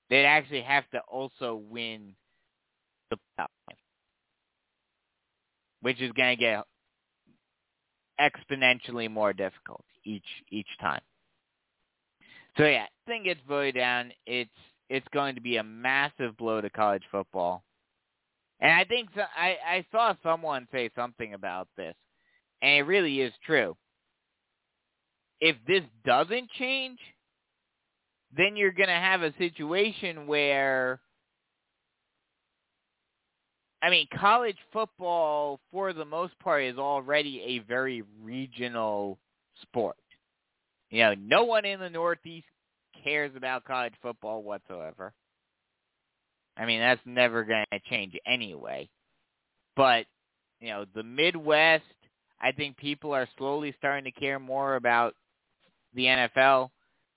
They'd 0.10 0.26
actually 0.26 0.62
have 0.62 0.90
to 0.92 1.00
also 1.08 1.62
win 1.70 2.16
the 3.10 3.18
playoff, 3.18 3.48
which 5.82 6.02
is 6.02 6.12
going 6.14 6.36
to 6.38 6.40
get 6.40 6.64
exponentially 8.20 9.10
more 9.10 9.34
difficult 9.34 9.84
each 10.04 10.26
each 10.52 10.68
time. 10.82 11.02
So 12.58 12.66
yeah, 12.66 12.86
thing 13.06 13.24
gets 13.24 13.40
voted 13.48 13.76
down. 13.76 14.12
It's 14.26 14.50
it's 14.90 15.08
going 15.14 15.36
to 15.36 15.42
be 15.42 15.58
a 15.58 15.64
massive 15.64 16.36
blow 16.38 16.62
to 16.62 16.70
college 16.70 17.04
football. 17.12 17.64
And 18.60 18.72
I 18.72 18.84
think 18.84 19.10
so, 19.16 19.22
I 19.36 19.58
I 19.66 19.86
saw 19.92 20.16
someone 20.24 20.68
say 20.72 20.90
something 20.96 21.34
about 21.34 21.68
this, 21.78 21.96
and 22.62 22.72
it 22.80 22.88
really 22.88 23.22
is 23.22 23.34
true. 23.46 23.76
If 25.42 25.56
this 25.68 25.84
doesn't 26.06 26.50
change, 26.52 27.00
then 28.36 28.56
you're 28.58 28.74
going 28.74 28.90
to 28.90 28.94
have 28.94 29.22
a 29.22 29.34
situation 29.38 30.28
where 30.28 31.00
I 33.82 33.90
mean, 33.90 34.08
college 34.14 34.58
football 34.74 35.60
for 35.72 35.94
the 35.94 36.04
most 36.04 36.38
part 36.40 36.64
is 36.64 36.78
already 36.78 37.42
a 37.42 37.60
very 37.60 38.04
regional 38.22 39.18
sport. 39.62 39.96
You 40.90 41.04
know, 41.04 41.14
no 41.20 41.44
one 41.44 41.66
in 41.66 41.80
the 41.80 41.90
Northeast 41.90 42.48
cares 43.04 43.32
about 43.36 43.66
college 43.66 43.94
football 44.02 44.44
whatsoever. 44.44 45.14
I 46.58 46.66
mean, 46.66 46.80
that's 46.80 47.02
never 47.06 47.44
going 47.44 47.66
to 47.72 47.80
change 47.90 48.16
anyway. 48.26 48.90
But, 49.76 50.06
you 50.60 50.70
know, 50.70 50.86
the 50.94 51.04
Midwest, 51.04 51.84
I 52.42 52.52
think 52.52 52.76
people 52.78 53.14
are 53.14 53.28
slowly 53.38 53.74
starting 53.78 54.12
to 54.12 54.20
care 54.20 54.40
more 54.40 54.76
about 54.76 55.16
the 55.94 56.04
NFL. 56.04 56.70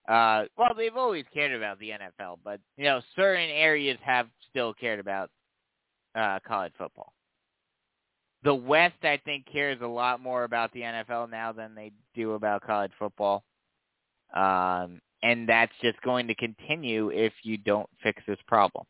Uh, 0.09 0.45
well, 0.57 0.75
they've 0.77 0.97
always 0.97 1.25
cared 1.33 1.53
about 1.53 1.79
the 1.79 1.91
NFL, 1.91 2.39
but, 2.45 2.61
you 2.77 2.85
know, 2.85 3.01
certain 3.17 3.51
areas 3.51 3.99
have 4.05 4.27
still 4.51 4.75
cared 4.75 5.01
about 5.01 5.31
uh, 6.15 6.39
college 6.47 6.73
football. 6.77 7.13
The 8.45 8.55
West, 8.55 9.05
I 9.05 9.21
think, 9.25 9.47
cares 9.51 9.79
a 9.81 9.87
lot 9.87 10.21
more 10.21 10.45
about 10.45 10.73
the 10.73 10.81
NFL 10.81 11.31
now 11.31 11.53
than 11.53 11.75
they 11.75 11.93
do 12.15 12.33
about 12.33 12.63
college 12.63 12.91
football. 12.99 13.45
Um, 14.35 15.01
and 15.23 15.49
that's 15.49 15.73
just 15.81 16.01
going 16.03 16.27
to 16.29 16.35
continue 16.35 17.11
if 17.11 17.33
you 17.43 17.57
don't 17.57 17.89
fix 18.03 18.23
this 18.27 18.39
problem, 18.49 18.85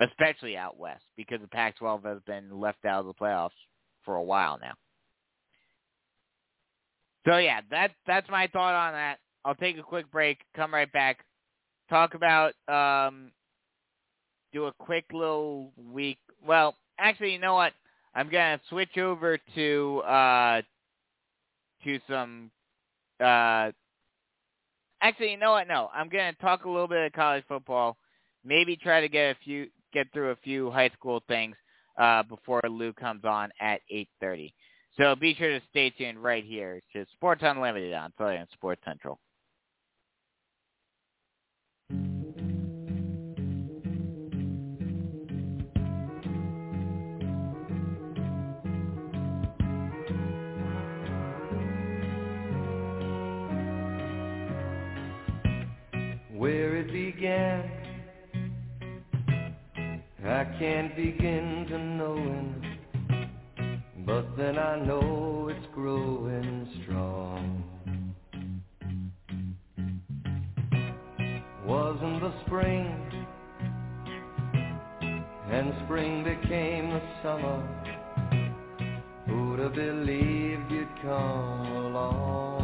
especially 0.00 0.56
out 0.56 0.78
west, 0.78 1.04
because 1.16 1.40
the 1.40 1.48
Pac-12 1.48 2.04
has 2.04 2.18
been 2.26 2.60
left 2.60 2.84
out 2.84 3.00
of 3.00 3.06
the 3.06 3.14
playoffs 3.14 3.50
for 4.04 4.16
a 4.16 4.22
while 4.22 4.58
now. 4.60 4.74
So 7.26 7.38
yeah, 7.38 7.60
that's 7.70 7.92
that's 8.06 8.28
my 8.30 8.46
thought 8.46 8.74
on 8.74 8.92
that. 8.92 9.18
I'll 9.44 9.56
take 9.56 9.76
a 9.78 9.82
quick 9.82 10.10
break, 10.12 10.38
come 10.54 10.72
right 10.72 10.90
back, 10.92 11.24
talk 11.90 12.14
about 12.14 12.52
um, 12.68 13.32
do 14.52 14.66
a 14.66 14.72
quick 14.78 15.04
little 15.12 15.72
week. 15.92 16.18
Well, 16.46 16.76
actually, 16.98 17.32
you 17.32 17.40
know 17.40 17.54
what? 17.54 17.72
I'm 18.14 18.30
gonna 18.30 18.60
switch 18.68 18.96
over 18.96 19.38
to 19.56 20.02
uh, 20.06 20.62
to 21.84 22.00
some 22.08 22.50
uh, 23.18 23.72
Actually, 25.06 25.30
you 25.30 25.36
know 25.36 25.52
what? 25.52 25.68
No, 25.68 25.88
I'm 25.94 26.08
going 26.08 26.34
to 26.34 26.40
talk 26.40 26.64
a 26.64 26.68
little 26.68 26.88
bit 26.88 27.06
of 27.06 27.12
college 27.12 27.44
football. 27.46 27.96
Maybe 28.44 28.74
try 28.74 29.00
to 29.00 29.08
get 29.08 29.36
a 29.36 29.38
few, 29.44 29.68
get 29.92 30.12
through 30.12 30.32
a 30.32 30.36
few 30.42 30.68
high 30.68 30.88
school 30.88 31.22
things 31.28 31.54
uh, 31.96 32.24
before 32.24 32.60
Lou 32.68 32.92
comes 32.92 33.24
on 33.24 33.50
at 33.60 33.82
8:30. 33.92 34.52
So 34.96 35.14
be 35.14 35.32
sure 35.36 35.60
to 35.60 35.64
stay 35.70 35.90
tuned 35.90 36.20
right 36.20 36.42
here 36.42 36.80
to 36.92 37.06
Sports 37.12 37.42
Unlimited 37.44 37.94
on 37.94 38.12
Southern 38.18 38.48
Sports 38.52 38.82
Central. 38.84 39.20
I 60.28 60.44
can't 60.58 60.96
begin 60.96 61.66
to 61.68 61.78
knowing, 61.78 62.78
but 64.04 64.36
then 64.36 64.58
I 64.58 64.84
know 64.84 65.48
it's 65.48 65.66
growing 65.72 66.68
strong. 66.82 67.62
Wasn't 71.64 72.20
the 72.20 72.32
spring, 72.44 73.26
and 75.48 75.72
spring 75.84 76.24
became 76.24 76.90
the 76.90 77.02
summer. 77.22 77.62
Who'd 79.28 79.60
have 79.60 79.74
believed 79.74 80.72
you'd 80.72 80.88
come 81.02 81.66
along? 81.86 82.55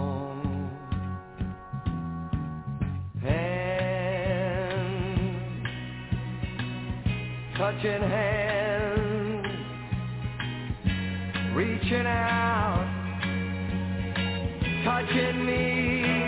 Touching 7.63 8.03
hands, 8.03 9.47
reaching 11.55 12.07
out, 12.09 12.85
touching 14.85 15.47
me, 15.47 16.22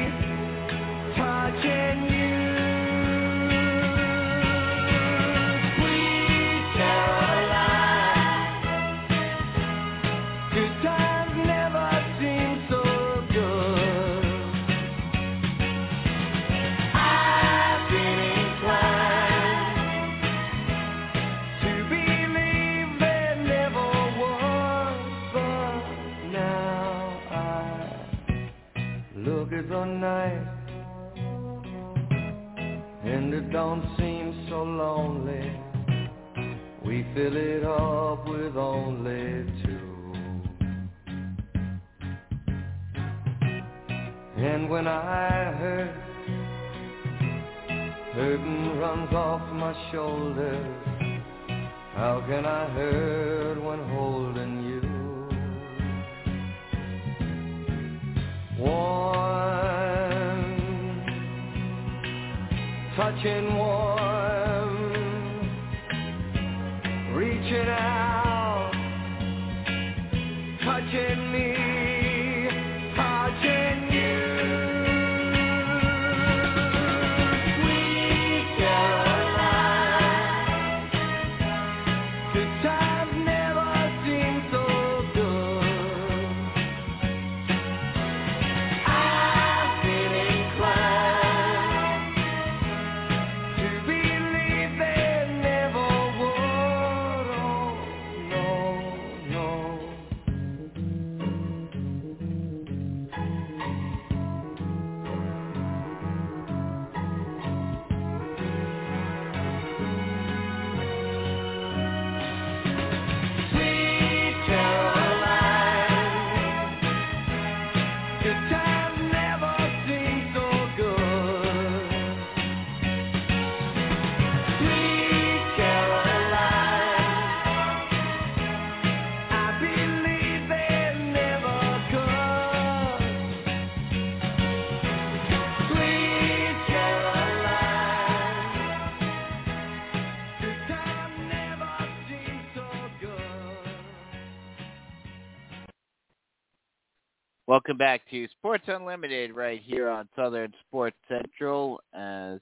Welcome 147.74 147.86
back 147.86 148.08
to 148.12 148.28
Sports 148.28 148.62
Unlimited 148.68 149.32
right 149.34 149.60
here 149.60 149.88
on 149.88 150.08
Southern 150.14 150.52
Sports 150.68 150.96
Central. 151.08 151.80
As 151.92 152.38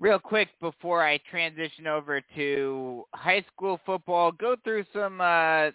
real 0.00 0.18
quick 0.18 0.48
before 0.60 1.06
I 1.06 1.20
transition 1.30 1.86
over 1.86 2.20
to 2.34 3.04
high 3.14 3.44
school 3.54 3.78
football, 3.86 4.32
go 4.32 4.56
through 4.64 4.84
some 4.92 5.20
uh, 5.20 5.70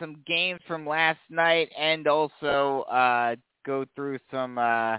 some 0.00 0.16
games 0.26 0.58
from 0.66 0.84
last 0.84 1.20
night 1.30 1.70
and 1.78 2.08
also 2.08 2.84
uh, 2.90 3.36
go 3.64 3.84
through 3.94 4.18
some 4.28 4.58
uh, 4.58 4.98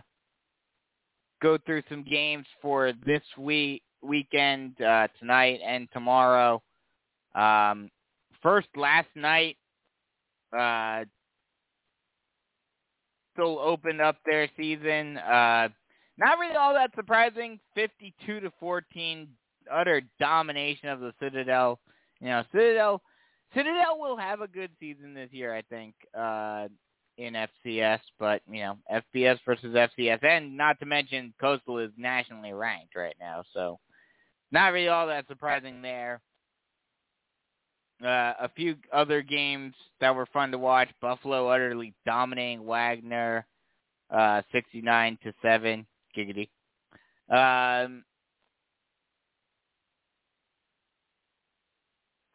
go 1.42 1.58
through 1.66 1.84
some 1.90 2.04
games 2.04 2.46
for 2.62 2.94
this 3.06 3.24
week 3.38 3.84
weekend 4.02 4.80
uh, 4.82 5.10
tonight 5.20 5.60
and 5.68 5.90
tomorrow. 5.92 6.64
Um, 7.36 7.90
first, 8.42 8.70
last 8.78 9.10
night. 9.14 9.58
Uh, 10.58 11.04
opened 13.44 14.02
up 14.02 14.18
their 14.26 14.50
season. 14.58 15.18
Uh, 15.18 15.70
not 16.18 16.40
really 16.40 16.56
all 16.56 16.74
that 16.74 16.92
surprising. 16.96 17.60
52 17.76 18.40
to 18.40 18.52
14, 18.60 19.28
utter 19.72 20.02
domination 20.20 20.90
of 20.90 21.00
the 21.00 21.14
Citadel. 21.20 21.80
You 22.20 22.28
know, 22.28 22.44
Citadel, 22.52 23.02
Citadel 23.54 24.00
will 24.00 24.18
have 24.18 24.42
a 24.42 24.48
good 24.48 24.72
season 24.80 25.14
this 25.14 25.30
year, 25.32 25.54
I 25.54 25.62
think, 25.64 25.94
uh, 26.18 26.68
in 27.18 27.34
FCS. 27.34 28.00
But 28.20 28.42
you 28.50 28.62
know, 28.62 28.78
FBS 28.92 29.40
versus 29.46 29.76
FCS, 29.76 30.24
and 30.24 30.58
not 30.58 30.80
to 30.80 30.86
mention 30.86 31.34
Coastal 31.40 31.80
is 31.80 31.92
nationally 31.98 32.54
ranked 32.54 32.96
right 32.96 33.16
now, 33.20 33.44
so 33.54 33.80
not 34.52 34.74
really 34.74 34.88
all 34.88 35.08
that 35.08 35.28
surprising 35.28 35.82
there. 35.82 36.22
Uh, 38.04 38.34
a 38.40 38.50
few 38.56 38.76
other 38.94 39.24
games 39.24 39.74
that 40.00 40.16
were 40.16 40.28
fun 40.28 40.52
to 40.52 40.58
watch. 40.58 40.90
Buffalo 41.02 41.50
utterly 41.50 41.94
dominating 42.06 42.66
Wagner, 42.66 43.46
uh, 44.12 44.42
69 44.52 45.18
to 45.24 45.34
7. 45.42 45.86
Giggity. 46.16 46.50
Um, 47.30 48.04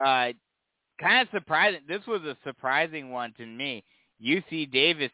uh, 0.05 0.33
kind 1.01 1.23
of 1.23 1.29
surprising. 1.33 1.81
This 1.89 2.05
was 2.07 2.23
a 2.23 2.37
surprising 2.45 3.11
one 3.11 3.33
to 3.39 3.47
me. 3.47 3.85
UC 4.25 4.71
Davis 4.71 5.11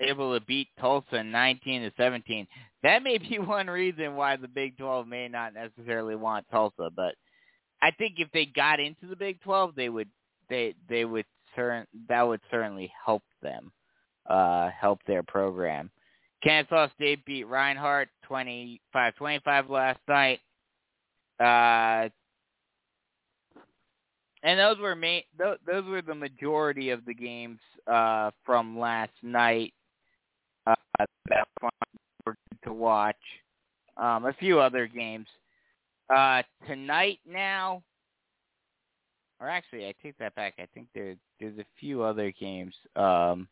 able 0.00 0.38
to 0.38 0.44
beat 0.46 0.68
Tulsa 0.80 1.22
19 1.22 1.82
to 1.82 1.92
17. 1.96 2.46
That 2.82 3.02
may 3.02 3.18
be 3.18 3.38
one 3.40 3.68
reason 3.68 4.16
why 4.16 4.36
the 4.36 4.48
Big 4.48 4.76
12 4.78 5.06
may 5.06 5.28
not 5.28 5.54
necessarily 5.54 6.16
want 6.16 6.46
Tulsa, 6.50 6.90
but 6.94 7.14
I 7.82 7.90
think 7.90 8.14
if 8.18 8.30
they 8.32 8.46
got 8.46 8.78
into 8.80 9.06
the 9.06 9.16
Big 9.16 9.40
12, 9.42 9.74
they 9.74 9.88
would 9.88 10.08
they 10.48 10.74
they 10.88 11.04
would 11.04 11.26
certain 11.56 11.86
that 12.08 12.22
would 12.22 12.40
certainly 12.50 12.90
help 13.04 13.22
them 13.42 13.72
uh 14.28 14.70
help 14.70 15.00
their 15.06 15.22
program. 15.24 15.90
Kansas 16.42 16.90
State 16.94 17.24
beat 17.24 17.44
Reinhardt 17.44 18.08
25-25 18.28 19.68
last 19.68 20.00
night. 20.08 20.40
Uh 21.40 22.08
and 24.44 24.58
those 24.58 24.78
were 24.78 24.96
ma- 24.96 25.20
those, 25.38 25.58
those 25.66 25.84
were 25.84 26.02
the 26.02 26.14
majority 26.14 26.90
of 26.90 27.04
the 27.04 27.14
games 27.14 27.58
uh 27.86 28.30
from 28.44 28.78
last 28.78 29.12
night 29.22 29.74
uh 30.66 30.74
that 31.28 31.48
were 32.24 32.36
to 32.64 32.72
watch. 32.72 33.16
Um 33.96 34.24
a 34.26 34.32
few 34.34 34.60
other 34.60 34.86
games. 34.86 35.26
Uh, 36.12 36.42
tonight 36.66 37.20
now, 37.26 37.82
or 39.40 39.48
actually, 39.48 39.86
I 39.86 39.94
take 40.02 40.18
that 40.18 40.34
back. 40.34 40.54
I 40.58 40.66
think 40.74 40.88
there 40.94 41.16
there's 41.40 41.58
a 41.58 41.64
few 41.80 42.02
other 42.02 42.32
games 42.38 42.74
um, 42.96 43.48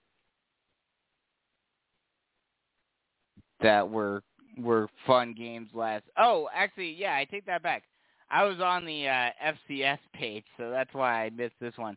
that 3.63 3.89
were 3.89 4.23
were 4.59 4.89
fun 5.07 5.35
games 5.37 5.71
last. 5.73 6.05
Oh, 6.19 6.49
actually, 6.55 6.93
yeah, 6.93 7.15
I 7.15 7.25
take 7.25 7.47
that 7.47 7.63
back. 7.63 7.85
I 8.31 8.45
was 8.45 8.61
on 8.61 8.85
the 8.85 9.09
uh, 9.09 9.31
FCS 9.71 9.99
page, 10.15 10.45
so 10.57 10.71
that's 10.71 10.93
why 10.93 11.25
I 11.25 11.31
missed 11.31 11.57
this 11.61 11.77
one. 11.77 11.97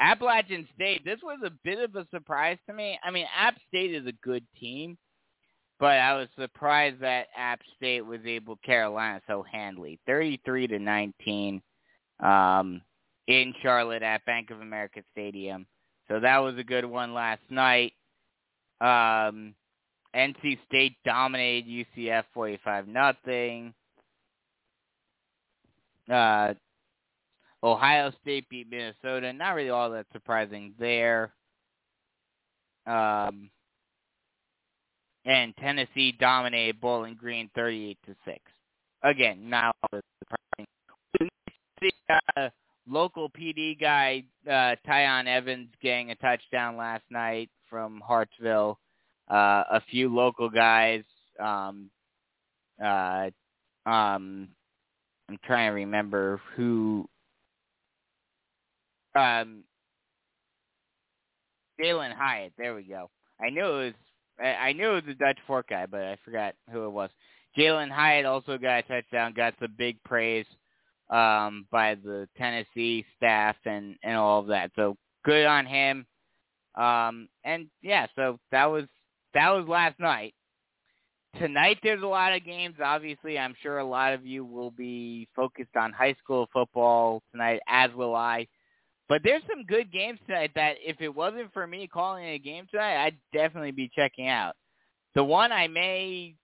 Appalachian 0.00 0.66
State. 0.74 1.04
This 1.04 1.20
was 1.22 1.38
a 1.44 1.52
bit 1.62 1.78
of 1.78 1.94
a 1.94 2.06
surprise 2.10 2.58
to 2.66 2.74
me. 2.74 2.98
I 3.04 3.10
mean, 3.10 3.26
App 3.36 3.56
State 3.68 3.94
is 3.94 4.06
a 4.06 4.12
good 4.24 4.44
team. 4.58 4.98
But 5.80 5.96
I 5.96 6.14
was 6.14 6.28
surprised 6.38 7.00
that 7.00 7.28
App 7.34 7.60
State 7.76 8.02
was 8.02 8.20
able 8.26 8.56
Carolina 8.56 9.22
so 9.26 9.42
handily, 9.50 9.98
33 10.06 10.66
to 10.68 10.78
19, 10.78 11.62
um, 12.20 12.82
in 13.26 13.54
Charlotte 13.62 14.02
at 14.02 14.24
Bank 14.26 14.50
of 14.50 14.60
America 14.60 15.02
Stadium. 15.10 15.66
So 16.06 16.20
that 16.20 16.38
was 16.38 16.58
a 16.58 16.64
good 16.64 16.84
one 16.84 17.14
last 17.14 17.40
night. 17.48 17.94
Um, 18.82 19.54
NC 20.14 20.58
State 20.66 20.96
dominated 21.04 21.86
UCF 21.96 22.24
45 22.34 22.86
nothing. 22.86 23.72
Uh, 26.12 26.54
Ohio 27.62 28.12
State 28.20 28.48
beat 28.50 28.68
Minnesota. 28.68 29.32
Not 29.32 29.54
really 29.54 29.70
all 29.70 29.90
that 29.90 30.06
surprising 30.12 30.74
there. 30.78 31.32
Um, 32.86 33.50
and 35.24 35.54
Tennessee 35.56 36.12
dominated 36.18 36.80
Bowling 36.80 37.14
Green 37.14 37.50
38 37.54 37.98
to 38.06 38.16
six. 38.24 38.40
Again, 39.02 39.48
that 39.50 39.74
surprising. 39.90 40.66
The 41.80 41.90
uh, 42.36 42.48
local 42.86 43.30
PD 43.30 43.80
guy 43.80 44.24
uh, 44.46 44.76
Tiyon 44.86 45.26
Evans 45.26 45.68
getting 45.82 46.10
a 46.10 46.14
touchdown 46.16 46.76
last 46.76 47.04
night 47.10 47.50
from 47.68 48.00
Hartsville. 48.06 48.78
Uh, 49.30 49.64
a 49.70 49.82
few 49.90 50.14
local 50.14 50.50
guys. 50.50 51.04
Um, 51.38 51.90
uh, 52.84 53.30
um, 53.86 54.48
I'm 55.28 55.38
trying 55.44 55.70
to 55.70 55.74
remember 55.74 56.40
who. 56.56 57.08
Um, 59.14 59.64
Jalin 61.80 62.14
Hyatt. 62.14 62.52
There 62.58 62.74
we 62.74 62.82
go. 62.82 63.10
I 63.40 63.50
knew 63.50 63.64
it 63.64 63.84
was. 63.84 63.94
I 64.46 64.72
knew 64.72 64.90
it 64.92 65.06
was 65.06 65.14
a 65.14 65.18
Dutch 65.18 65.38
Fork 65.46 65.68
guy, 65.68 65.86
but 65.86 66.02
I 66.02 66.16
forgot 66.24 66.54
who 66.72 66.84
it 66.84 66.90
was. 66.90 67.10
Jalin 67.56 67.90
Hyatt 67.90 68.26
also 68.26 68.58
got 68.58 68.78
a 68.78 68.82
touchdown. 68.82 69.34
Got 69.34 69.54
some 69.60 69.74
big 69.76 70.02
praise 70.04 70.46
um, 71.10 71.66
by 71.70 71.96
the 71.96 72.28
Tennessee 72.38 73.04
staff 73.16 73.56
and 73.64 73.96
and 74.02 74.16
all 74.16 74.40
of 74.40 74.46
that. 74.48 74.70
So 74.76 74.96
good 75.24 75.46
on 75.46 75.66
him. 75.66 76.06
Um, 76.76 77.28
and 77.44 77.66
yeah, 77.82 78.06
so 78.16 78.38
that 78.52 78.66
was 78.66 78.84
that 79.34 79.50
was 79.50 79.66
last 79.68 79.98
night. 79.98 80.34
Tonight 81.38 81.78
there's 81.82 82.02
a 82.02 82.06
lot 82.06 82.32
of 82.32 82.44
games. 82.44 82.76
Obviously, 82.82 83.38
I'm 83.38 83.54
sure 83.62 83.78
a 83.78 83.84
lot 83.84 84.14
of 84.14 84.26
you 84.26 84.44
will 84.44 84.70
be 84.70 85.28
focused 85.36 85.76
on 85.76 85.92
high 85.92 86.14
school 86.22 86.48
football 86.52 87.22
tonight, 87.32 87.60
as 87.68 87.90
will 87.94 88.14
I. 88.14 88.46
But 89.10 89.22
there's 89.24 89.42
some 89.50 89.64
good 89.64 89.92
games 89.92 90.20
tonight 90.24 90.52
that 90.54 90.76
if 90.80 91.00
it 91.00 91.12
wasn't 91.12 91.52
for 91.52 91.66
me 91.66 91.88
calling 91.88 92.26
a 92.26 92.38
game 92.38 92.68
tonight, 92.70 93.04
I'd 93.04 93.16
definitely 93.32 93.72
be 93.72 93.90
checking 93.92 94.28
out. 94.28 94.54
The 95.16 95.24
one 95.24 95.50
I 95.50 95.66
may 95.66 96.36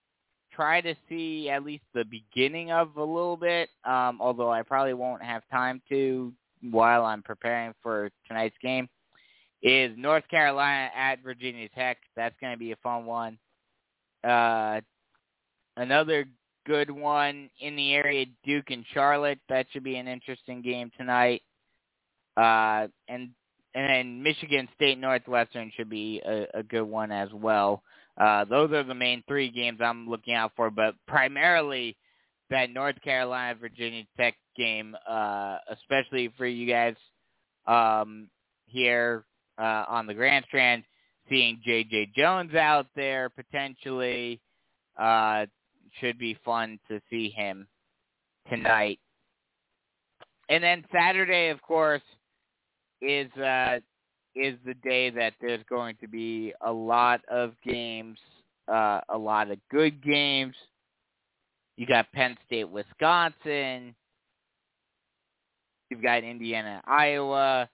try 0.52 0.80
to 0.80 0.96
see 1.08 1.48
at 1.48 1.62
least 1.62 1.84
the 1.94 2.04
beginning 2.04 2.72
of 2.72 2.96
a 2.96 3.04
little 3.04 3.36
bit, 3.36 3.68
um, 3.84 4.18
although 4.20 4.50
I 4.50 4.62
probably 4.62 4.94
won't 4.94 5.22
have 5.22 5.44
time 5.48 5.80
to 5.90 6.32
while 6.72 7.04
I'm 7.04 7.22
preparing 7.22 7.72
for 7.84 8.10
tonight's 8.26 8.56
game, 8.60 8.88
is 9.62 9.92
North 9.96 10.26
Carolina 10.28 10.90
at 10.96 11.22
Virginia 11.22 11.68
Tech. 11.68 11.98
That's 12.16 12.34
going 12.40 12.52
to 12.52 12.58
be 12.58 12.72
a 12.72 12.76
fun 12.82 13.06
one. 13.06 13.38
Uh, 14.24 14.80
another 15.76 16.24
good 16.66 16.90
one 16.90 17.48
in 17.60 17.76
the 17.76 17.94
area, 17.94 18.26
Duke 18.44 18.70
and 18.70 18.84
Charlotte. 18.92 19.38
That 19.48 19.66
should 19.70 19.84
be 19.84 19.98
an 19.98 20.08
interesting 20.08 20.62
game 20.62 20.90
tonight. 20.98 21.42
Uh, 22.36 22.88
and 23.08 23.30
and 23.74 24.22
Michigan 24.22 24.68
State 24.74 24.98
Northwestern 24.98 25.70
should 25.76 25.90
be 25.90 26.22
a, 26.24 26.46
a 26.54 26.62
good 26.62 26.84
one 26.84 27.12
as 27.12 27.28
well. 27.32 27.82
Uh, 28.18 28.44
those 28.46 28.72
are 28.72 28.82
the 28.82 28.94
main 28.94 29.22
three 29.28 29.50
games 29.50 29.80
I'm 29.82 30.08
looking 30.08 30.34
out 30.34 30.52
for, 30.56 30.70
but 30.70 30.94
primarily 31.06 31.96
that 32.48 32.70
North 32.70 33.00
Carolina 33.02 33.58
Virginia 33.60 34.04
Tech 34.16 34.34
game, 34.56 34.96
uh, 35.08 35.58
especially 35.70 36.32
for 36.38 36.46
you 36.46 36.66
guys 36.66 36.94
um, 37.66 38.28
here 38.66 39.24
uh, 39.58 39.84
on 39.88 40.06
the 40.06 40.14
Grand 40.14 40.44
Strand, 40.48 40.84
seeing 41.28 41.60
J.J. 41.64 42.12
Jones 42.16 42.54
out 42.54 42.86
there 42.94 43.28
potentially 43.28 44.40
uh, 44.98 45.46
should 46.00 46.18
be 46.18 46.38
fun 46.44 46.78
to 46.88 47.00
see 47.10 47.30
him 47.30 47.66
tonight. 48.48 49.00
And 50.48 50.62
then 50.62 50.84
Saturday, 50.94 51.48
of 51.48 51.60
course, 51.60 52.02
is 53.00 53.30
uh, 53.36 53.78
is 54.34 54.56
the 54.64 54.74
day 54.82 55.10
that 55.10 55.34
there's 55.40 55.62
going 55.68 55.96
to 56.00 56.08
be 56.08 56.52
a 56.64 56.72
lot 56.72 57.20
of 57.30 57.52
games, 57.66 58.18
uh, 58.68 59.00
a 59.08 59.16
lot 59.16 59.50
of 59.50 59.58
good 59.70 60.02
games. 60.02 60.54
You 61.76 61.86
got 61.86 62.10
Penn 62.12 62.36
State, 62.46 62.68
Wisconsin. 62.68 63.94
You've 65.90 66.02
got 66.02 66.24
Indiana, 66.24 66.82
Iowa. 66.86 67.68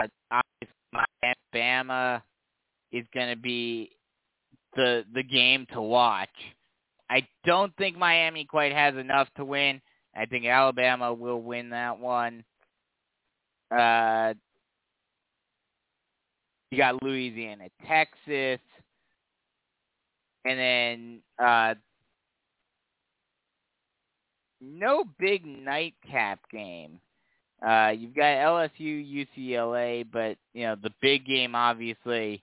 Uh, 0.00 0.06
Alabama 1.52 2.22
is 2.92 3.04
going 3.12 3.30
to 3.30 3.40
be 3.40 3.90
the 4.76 5.04
the 5.14 5.22
game 5.22 5.66
to 5.72 5.80
watch. 5.80 6.28
I 7.10 7.26
don't 7.44 7.74
think 7.76 7.96
Miami 7.96 8.44
quite 8.44 8.72
has 8.72 8.94
enough 8.94 9.28
to 9.36 9.44
win. 9.44 9.80
I 10.14 10.26
think 10.26 10.46
Alabama 10.46 11.12
will 11.12 11.42
win 11.42 11.70
that 11.70 11.98
one. 11.98 12.44
Uh, 13.70 14.34
you 16.70 16.78
got 16.78 17.02
Louisiana, 17.02 17.68
Texas, 17.86 18.60
and 20.44 20.58
then 20.58 21.20
uh, 21.38 21.74
no 24.60 25.04
big 25.18 25.44
nightcap 25.44 26.40
game. 26.50 27.00
Uh, 27.66 27.92
you've 27.96 28.14
got 28.14 28.24
LSU, 28.24 29.26
UCLA, 29.36 30.06
but 30.10 30.36
you 30.54 30.64
know 30.64 30.76
the 30.82 30.92
big 31.02 31.26
game 31.26 31.54
obviously 31.54 32.42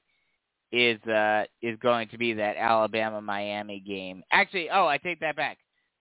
is 0.71 1.01
uh, 1.03 1.43
is 1.61 1.77
going 1.79 2.07
to 2.09 2.17
be 2.17 2.33
that 2.33 2.57
Alabama 2.57 3.21
Miami 3.21 3.79
game. 3.79 4.23
Actually, 4.31 4.69
oh, 4.69 4.85
I 4.85 4.97
take 4.97 5.19
that 5.21 5.35
back. 5.35 5.57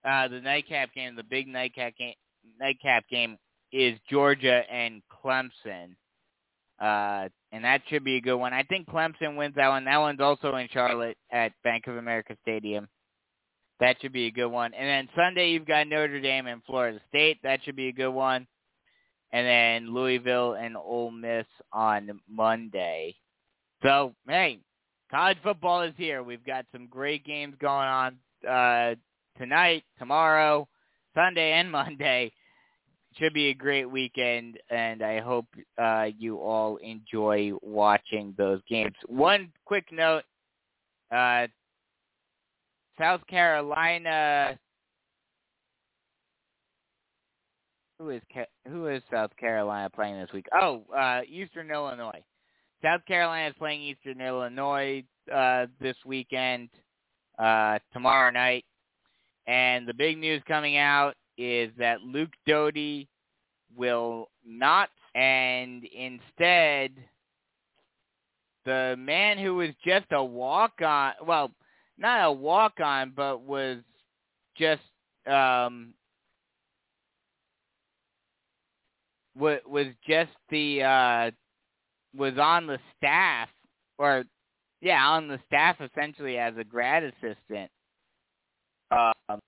Uh, 0.07 0.27
the 0.27 0.39
nightcap 0.39 0.93
game, 0.93 1.15
the 1.15 1.23
big 1.23 1.47
nightcap 1.47 1.97
game, 1.97 2.13
nightcap 2.59 3.05
game 3.09 3.37
is 3.71 3.97
Georgia 4.09 4.63
and 4.71 5.01
Clemson. 5.23 5.95
Uh, 6.79 7.29
and 7.51 7.63
that 7.63 7.81
should 7.87 8.03
be 8.03 8.17
a 8.17 8.21
good 8.21 8.35
one. 8.35 8.53
I 8.53 8.63
think 8.63 8.87
Clemson 8.87 9.35
wins 9.35 9.55
that 9.55 9.69
one. 9.69 9.85
That 9.85 9.97
one's 9.97 10.19
also 10.19 10.55
in 10.55 10.67
Charlotte 10.71 11.17
at 11.31 11.51
Bank 11.63 11.87
of 11.87 11.97
America 11.97 12.37
Stadium. 12.41 12.87
That 13.79 13.97
should 14.01 14.13
be 14.13 14.27
a 14.27 14.31
good 14.31 14.47
one. 14.47 14.73
And 14.73 14.87
then 14.87 15.09
Sunday 15.15 15.51
you've 15.51 15.65
got 15.65 15.87
Notre 15.87 16.19
Dame 16.19 16.47
and 16.47 16.63
Florida 16.65 16.99
State. 17.09 17.37
That 17.43 17.63
should 17.63 17.75
be 17.75 17.87
a 17.87 17.93
good 17.93 18.09
one. 18.09 18.47
And 19.31 19.45
then 19.45 19.93
Louisville 19.93 20.53
and 20.53 20.77
Ole 20.77 21.11
Miss 21.11 21.45
on 21.71 22.19
Monday. 22.29 23.15
So, 23.83 24.13
hey, 24.27 24.59
college 25.11 25.37
football 25.43 25.83
is 25.83 25.93
here. 25.97 26.23
We've 26.23 26.45
got 26.45 26.65
some 26.71 26.87
great 26.87 27.25
games 27.25 27.55
going 27.59 27.87
on 27.87 28.17
uh, 28.47 28.95
tonight, 29.37 29.83
tomorrow, 29.99 30.67
Sunday, 31.13 31.53
and 31.53 31.71
Monday 31.71 32.31
should 33.17 33.33
be 33.33 33.47
a 33.47 33.53
great 33.53 33.85
weekend, 33.85 34.59
and 34.69 35.01
I 35.01 35.19
hope 35.19 35.45
uh, 35.77 36.07
you 36.17 36.37
all 36.37 36.77
enjoy 36.77 37.51
watching 37.61 38.33
those 38.37 38.61
games. 38.69 38.95
One 39.07 39.51
quick 39.65 39.85
note: 39.91 40.23
uh, 41.11 41.47
South 42.99 43.25
Carolina. 43.27 44.57
Who 47.99 48.09
is 48.11 48.21
who 48.67 48.87
is 48.87 49.01
South 49.11 49.35
Carolina 49.37 49.89
playing 49.89 50.19
this 50.19 50.31
week? 50.31 50.45
Oh, 50.53 50.83
uh, 50.95 51.21
Eastern 51.27 51.71
Illinois. 51.71 52.23
South 52.83 53.03
Carolina 53.07 53.49
is 53.49 53.55
playing 53.57 53.81
Eastern 53.81 54.21
Illinois 54.21 55.03
uh, 55.33 55.65
this 55.81 55.95
weekend, 56.05 56.69
uh, 57.39 57.79
tomorrow 57.91 58.29
night. 58.29 58.65
And 59.47 59.87
the 59.87 59.93
big 59.95 60.19
news 60.19 60.43
coming 60.47 60.77
out 60.77 61.15
is 61.37 61.71
that 61.77 62.01
Luke 62.01 62.33
Doty 62.45 63.07
will 63.75 64.29
not, 64.45 64.89
and 65.15 65.83
instead, 65.85 66.91
the 68.65 68.95
man 68.97 69.37
who 69.37 69.55
was 69.55 69.69
just 69.85 70.05
a 70.11 70.23
walk-on, 70.23 71.13
well, 71.25 71.51
not 71.97 72.25
a 72.25 72.31
walk-on, 72.31 73.13
but 73.15 73.41
was 73.41 73.77
just 74.57 74.81
um, 75.25 75.93
was 79.35 79.87
just 80.07 80.31
the 80.49 80.83
uh, 80.83 81.31
was 82.15 82.33
on 82.39 82.67
the 82.67 82.79
staff, 82.97 83.49
or 83.97 84.23
yeah, 84.81 85.05
on 85.05 85.27
the 85.27 85.39
staff 85.45 85.77
essentially 85.79 86.37
as 86.37 86.53
a 86.57 86.63
grad 86.63 87.03
assistant. 87.03 87.69
Um, 88.91 89.39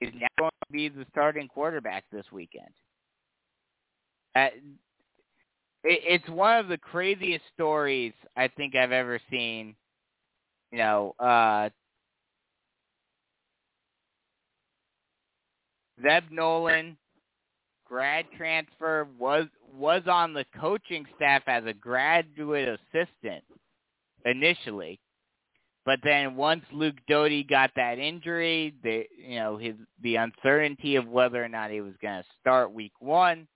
is 0.00 0.12
now 0.14 0.50
be 0.74 0.88
the 0.88 1.06
starting 1.10 1.48
quarterback 1.48 2.04
this 2.12 2.26
weekend. 2.32 2.70
Uh, 4.36 4.48
it, 5.84 6.00
it's 6.22 6.28
one 6.28 6.58
of 6.58 6.68
the 6.68 6.78
craziest 6.78 7.44
stories 7.54 8.12
I 8.36 8.48
think 8.48 8.74
I've 8.74 8.92
ever 8.92 9.20
seen 9.30 9.76
you 10.74 10.78
know, 10.80 11.14
uh, 11.20 11.68
Zeb 16.02 16.24
Noland, 16.32 16.96
grad 17.86 18.24
transfer, 18.36 19.06
was 19.16 19.46
was 19.72 20.02
on 20.08 20.32
the 20.34 20.44
coaching 20.60 21.06
staff 21.14 21.42
as 21.46 21.62
a 21.64 21.72
graduate 21.72 22.80
assistant 22.92 23.44
initially. 24.24 24.98
But 25.84 26.00
then 26.02 26.34
once 26.36 26.64
Luke 26.72 26.96
Doty 27.08 27.44
got 27.44 27.70
that 27.76 27.98
injury, 27.98 28.74
the 28.82 29.04
you 29.18 29.36
know 29.36 29.58
his 29.58 29.74
the 30.02 30.16
uncertainty 30.16 30.96
of 30.96 31.06
whether 31.06 31.42
or 31.44 31.48
not 31.48 31.70
he 31.70 31.80
was 31.82 31.94
going 32.00 32.22
to 32.22 32.28
start 32.40 32.72
Week 32.72 32.92
One, 33.00 33.46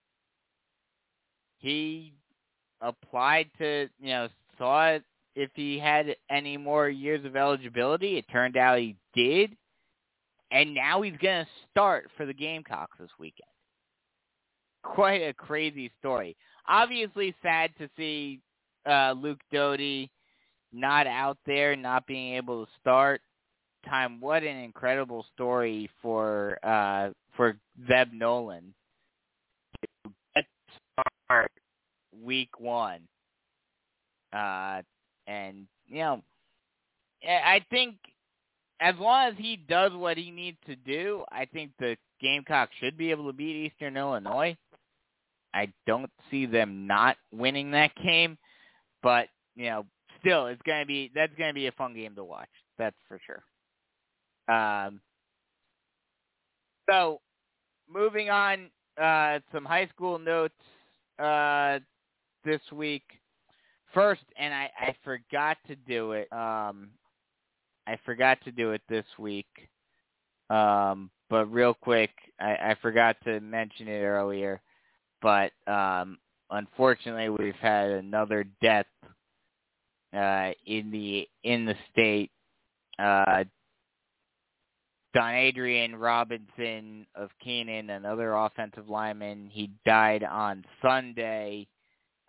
he 1.57 2.13
applied 2.83 3.51
to 3.59 3.89
you 3.99 4.11
know 4.11 4.29
saw 4.59 4.99
if 5.35 5.51
he 5.55 5.79
had 5.79 6.17
any 6.31 6.57
more 6.57 6.89
years 6.91 7.25
of 7.25 7.35
eligibility. 7.35 8.19
It 8.19 8.27
turned 8.31 8.59
out 8.59 8.79
he 8.79 8.97
did, 9.15 9.57
and 10.51 10.75
now 10.75 11.01
he's 11.01 11.17
going 11.23 11.45
to 11.45 11.51
start 11.71 12.11
for 12.17 12.27
the 12.27 12.35
Gamecocks 12.35 12.99
this 13.01 13.11
weekend. 13.19 13.49
Quite 14.83 15.23
a 15.23 15.33
crazy 15.33 15.91
story. 15.99 16.37
Obviously, 16.69 17.35
sad 17.43 17.71
to 17.79 17.89
see 17.97 18.41
uh, 18.85 19.13
Luke 19.13 19.41
Doty 19.51 20.11
not 20.73 21.07
out 21.07 21.39
there, 21.47 21.77
not 21.77 22.07
being 22.07 22.35
able 22.35 22.65
to 22.65 22.73
start. 22.81 23.20
Time, 23.89 24.20
what 24.20 24.43
an 24.43 24.57
incredible 24.57 25.24
story 25.35 25.89
for 26.03 26.59
uh, 26.65 27.11
for 27.36 27.57
Zeb 27.86 28.12
Noland 28.12 28.74
to 30.05 30.11
get 30.35 30.45
start 31.27 31.53
week 32.23 32.51
one. 32.59 33.01
Uh, 34.32 34.82
and 35.27 35.66
you 35.86 36.01
know, 36.01 36.23
I 37.27 37.65
think 37.70 37.97
as 38.81 38.95
long 38.99 39.28
as 39.28 39.35
he 39.39 39.57
does 39.57 39.93
what 39.93 40.16
he 40.16 40.31
needs 40.31 40.59
to 40.66 40.77
do, 40.77 41.24
I 41.32 41.45
think 41.47 41.73
the 41.78 41.97
Gamecocks 42.20 42.73
should 42.81 42.99
be 42.99 43.11
able 43.11 43.27
to 43.27 43.32
beat 43.32 43.66
Eastern 43.66 43.97
Illinois. 43.97 44.57
I 45.55 45.73
don't 45.86 46.11
see 46.31 46.47
them 46.47 46.86
not 46.86 47.16
winning 47.32 47.70
that 47.73 47.93
game, 48.03 48.36
but 49.03 49.28
you 49.57 49.66
know, 49.66 49.86
still, 50.20 50.47
it's 50.47 50.62
gonna 50.62 50.86
be 50.86 51.11
that's 51.15 51.32
gonna 51.39 51.55
be 51.55 51.66
a 51.66 51.73
fun 51.73 51.95
game 51.95 52.15
to 52.15 52.24
watch. 52.24 52.49
That's 52.78 52.97
for 53.09 53.20
sure. 53.27 53.43
Um, 54.55 55.01
so, 56.89 57.20
moving 57.93 58.31
on, 58.31 58.70
uh, 59.01 59.40
some 59.53 59.65
high 59.65 59.86
school 59.89 60.19
notes 60.19 60.55
uh, 61.19 61.78
this 62.45 62.61
week. 62.73 63.03
First, 63.95 64.23
and 64.39 64.53
I, 64.53 64.70
I 64.78 64.95
forgot 65.05 65.57
to 65.66 65.77
do 65.77 66.12
it. 66.12 66.32
Um, 66.32 66.90
I 67.86 67.99
forgot 68.05 68.39
to 68.45 68.53
do 68.53 68.73
it 68.73 68.82
this 68.89 69.07
week. 69.19 69.47
Um, 70.51 71.11
but 71.31 71.47
real 71.47 71.74
quick, 71.74 72.11
I, 72.40 72.53
I 72.53 72.77
forgot 72.81 73.16
to 73.24 73.40
mention 73.40 73.89
it 73.89 74.03
earlier. 74.03 74.61
But 75.20 75.53
um, 75.66 76.19
unfortunately, 76.51 77.28
we've 77.31 77.55
had 77.57 77.90
another 77.90 78.45
death 78.62 78.86
uh, 80.15 80.51
in 80.67 80.91
the 80.91 81.29
in 81.45 81.65
the 81.65 81.75
state. 81.93 82.31
Uh, 82.99 83.45
Don 85.15 85.35
Adrian 85.35 85.97
Robinson 85.97 87.07
of 87.15 87.31
Keenan, 87.43 87.91
another 87.91 88.35
offensive 88.35 88.89
lineman, 88.89 89.49
he 89.51 89.71
died 89.87 90.23
on 90.23 90.65
Sunday. 90.83 91.67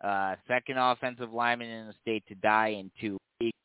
Uh, 0.02 0.36
second 0.48 0.78
offensive 0.78 1.34
lineman 1.34 1.70
in 1.70 1.88
the 1.88 1.94
state 2.02 2.24
to 2.30 2.36
die 2.36 2.70
in 2.70 2.90
two 3.02 3.18
weeks. 3.42 3.58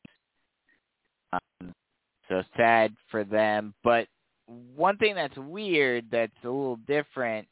Um, 1.31 1.73
so 2.27 2.43
sad 2.57 2.93
for 3.09 3.23
them. 3.23 3.73
But 3.83 4.07
one 4.75 4.97
thing 4.97 5.15
that's 5.15 5.37
weird, 5.37 6.05
that's 6.11 6.33
a 6.43 6.47
little 6.47 6.79
different, 6.87 7.47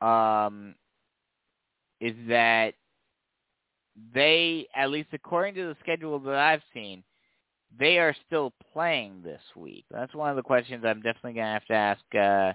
um, 0.00 0.74
is 2.00 2.14
that 2.28 2.74
they, 4.12 4.66
at 4.74 4.90
least 4.90 5.08
according 5.12 5.54
to 5.56 5.68
the 5.68 5.76
schedule 5.80 6.18
that 6.20 6.34
I've 6.34 6.62
seen, 6.72 7.02
they 7.78 7.98
are 7.98 8.14
still 8.26 8.52
playing 8.72 9.22
this 9.22 9.40
week. 9.56 9.84
That's 9.90 10.14
one 10.14 10.30
of 10.30 10.36
the 10.36 10.42
questions 10.42 10.84
I'm 10.84 11.02
definitely 11.02 11.34
going 11.34 11.46
to 11.46 11.52
have 11.52 11.64
to 11.66 11.74
ask 11.74 12.14
uh, 12.14 12.52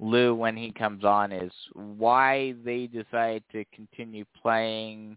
Lou 0.00 0.34
when 0.34 0.56
he 0.56 0.70
comes 0.72 1.04
on 1.04 1.32
is 1.32 1.52
why 1.74 2.54
they 2.64 2.86
decided 2.86 3.42
to 3.52 3.64
continue 3.74 4.24
playing 4.40 5.16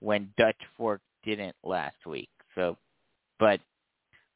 when 0.00 0.32
Dutch 0.36 0.60
Fork 0.76 1.00
didn't 1.24 1.56
last 1.62 1.96
week. 2.06 2.30
So, 2.54 2.76
but 3.38 3.60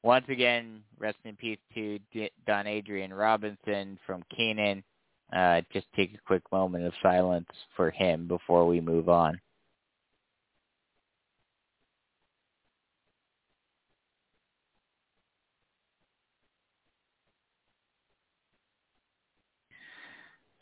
once 0.03 0.27
again, 0.29 0.83
rest 0.99 1.19
in 1.25 1.37
peace 1.37 1.59
to 1.75 1.99
Don 2.47 2.67
Adrian 2.67 3.13
Robinson 3.13 3.99
from 4.07 4.23
Keenan. 4.35 4.83
Uh, 5.35 5.61
just 5.73 5.87
take 5.95 6.15
a 6.15 6.27
quick 6.27 6.43
moment 6.51 6.85
of 6.85 6.93
silence 7.03 7.49
for 7.77 7.91
him 7.91 8.27
before 8.27 8.67
we 8.67 8.81
move 8.81 9.09
on. 9.09 9.39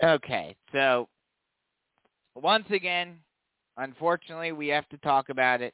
Okay, 0.02 0.54
so 0.72 1.08
once 2.34 2.66
again, 2.70 3.18
unfortunately, 3.78 4.52
we 4.52 4.68
have 4.68 4.88
to 4.90 4.98
talk 4.98 5.30
about 5.30 5.62
it. 5.62 5.72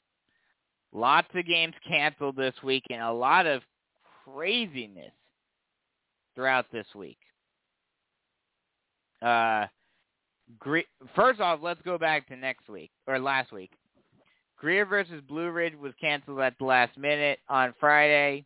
Lots 0.92 1.28
of 1.34 1.46
games 1.46 1.74
canceled 1.88 2.36
this 2.36 2.54
week 2.62 2.84
and 2.90 3.00
a 3.02 3.12
lot 3.12 3.46
of 3.46 3.62
craziness 4.24 5.12
throughout 6.34 6.66
this 6.70 6.86
week. 6.94 7.18
Uh, 9.20 9.66
first 11.16 11.40
off, 11.40 11.60
let's 11.62 11.82
go 11.82 11.98
back 11.98 12.28
to 12.28 12.36
next 12.36 12.68
week 12.68 12.90
or 13.06 13.18
last 13.18 13.52
week. 13.52 13.72
Greer 14.56 14.86
versus 14.86 15.20
Blue 15.26 15.50
Ridge 15.50 15.74
was 15.74 15.92
canceled 16.00 16.40
at 16.40 16.56
the 16.58 16.64
last 16.64 16.96
minute 16.96 17.40
on 17.48 17.74
Friday. 17.80 18.44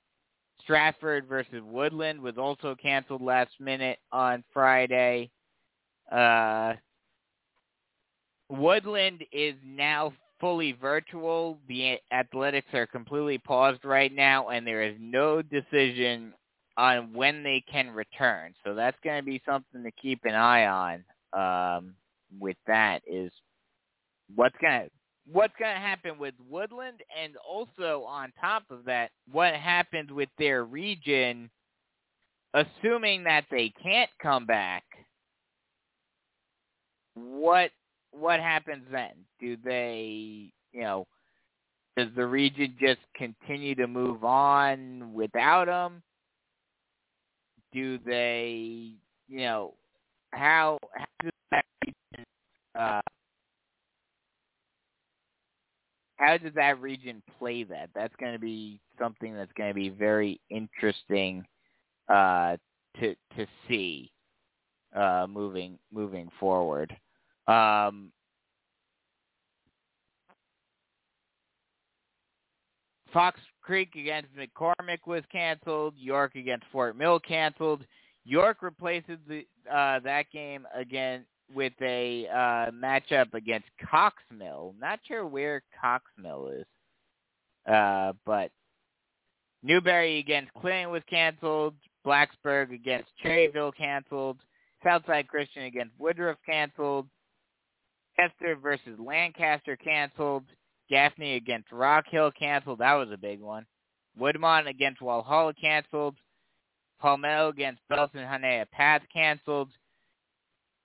Stratford 0.63 1.27
versus 1.27 1.63
Woodland 1.63 2.21
was 2.21 2.39
also 2.39 2.75
canceled 2.81 3.21
last 3.21 3.51
minute 3.61 3.99
on 4.13 4.43
Friday. 4.53 5.31
Uh, 6.11 6.75
Woodland 8.49 9.25
is 9.33 9.55
now 9.65 10.13
fully 10.41 10.73
virtual. 10.73 11.59
The 11.69 11.99
athletics 12.13 12.69
are 12.75 12.87
completely 12.87 13.39
paused 13.39 13.85
right 13.85 14.15
now, 14.15 14.49
and 14.49 14.67
there 14.67 14.83
is 14.83 14.97
no 15.01 15.43
decision 15.43 16.33
on 16.77 17.13
when 17.13 17.43
they 17.43 17.65
can 17.71 17.91
return. 17.91 18.55
So 18.65 18.75
that's 18.75 18.97
going 19.03 19.19
to 19.19 19.25
be 19.25 19.43
something 19.47 19.83
to 19.83 19.91
keep 19.93 20.21
an 20.25 20.35
eye 20.35 20.67
on. 20.67 21.05
Um, 21.33 21.95
with 22.41 22.57
that 22.67 23.03
is 23.07 23.31
what's 24.35 24.57
going 24.61 24.83
to 24.83 24.91
what's 25.33 25.55
going 25.59 25.75
to 25.75 25.81
happen 25.81 26.19
with 26.19 26.35
Woodland, 26.49 27.01
and 27.21 27.35
also 27.37 28.05
on 28.07 28.33
top 28.41 28.63
of 28.71 28.85
that, 28.85 29.11
what 29.31 29.55
happens 29.55 30.13
with 30.13 30.29
their 30.39 30.65
region, 30.65 31.51
assuming 32.55 33.25
that 33.25 33.45
they 33.51 33.73
can't 33.83 34.11
come 34.23 34.47
back 34.47 34.85
what 37.17 37.71
what 38.13 38.41
happens 38.41 38.85
then? 38.91 39.13
Do 39.41 39.57
they, 39.65 40.53
you 40.73 40.81
know, 40.81 41.07
does 41.97 42.09
the 42.17 42.27
region 42.27 42.75
just 42.81 43.01
continue 43.15 43.75
to 43.75 43.87
move 43.87 44.25
on 44.25 45.13
without 45.13 45.67
them? 45.67 46.03
Do 47.73 47.99
they, 48.07 48.93
you 49.29 49.39
know, 49.39 49.75
how 50.33 50.79
how 50.95 51.07
does 51.23 51.33
that 51.51 51.65
region, 51.85 52.27
uh, 52.79 53.01
how 56.17 56.39
does 56.39 56.55
that 56.55 56.81
region 56.81 57.23
play 57.39 57.65
that? 57.65 57.91
That's 57.95 58.15
going 58.21 58.33
to 58.33 58.39
be 58.39 58.81
something 58.99 59.35
that's 59.35 59.53
going 59.57 59.71
to 59.71 59.75
be 59.75 59.89
very 59.91 60.41
interesting 60.51 61.45
uh, 62.09 62.57
to 63.01 63.15
to 63.37 63.47
see 63.69 64.11
uh, 64.95 65.27
moving 65.29 65.79
moving 65.93 66.31
forward. 66.39 66.97
Um, 67.49 68.11
Fox 73.13 73.41
Creek 73.63 73.95
against 73.95 74.29
McCormick 74.37 75.07
was 75.07 75.23
canceled. 75.31 75.95
York 75.97 76.35
against 76.35 76.67
Fort 76.71 76.97
Mill 76.97 77.19
canceled. 77.21 77.85
York 78.25 78.59
replaces 78.61 79.19
the, 79.29 79.47
uh, 79.73 80.01
that 80.01 80.31
game 80.33 80.67
again 80.75 81.25
with 81.55 81.73
a 81.81 82.27
uh, 82.29 82.71
matchup 82.73 83.33
against 83.35 83.69
Cox 83.91 84.23
Mill. 84.37 84.75
Not 84.81 84.99
sure 85.07 85.27
where 85.27 85.63
Cox 85.81 86.05
Mill 86.21 86.49
is, 86.49 86.67
uh, 87.73 88.13
but 88.25 88.51
Newberry 89.63 90.19
against 90.19 90.53
Clinton 90.55 90.91
was 90.91 91.03
canceled. 91.09 91.75
Blacksburg 92.05 92.73
against 92.73 93.09
Cherryville 93.25 93.75
canceled. 93.77 94.39
Southside 94.85 95.27
Christian 95.27 95.65
against 95.65 95.93
Woodruff 95.99 96.37
canceled. 96.45 97.09
Chester 98.19 98.57
versus 98.57 98.99
Lancaster 98.99 99.77
canceled. 99.77 100.45
Gaffney 100.89 101.35
against 101.35 101.73
Rock 101.73 102.05
Hill 102.09 102.31
canceled. 102.31 102.79
That 102.79 102.95
was 102.95 103.11
a 103.13 103.17
big 103.17 103.41
one. 103.41 103.67
Woodmont 104.19 104.69
against 104.69 105.01
Walhalla 105.01 105.55
canceled. 105.61 106.17
Palmetto 107.01 107.49
against 107.49 107.83
Belton-Honea 107.89 108.71
Path 108.71 109.03
canceled. 109.13 109.69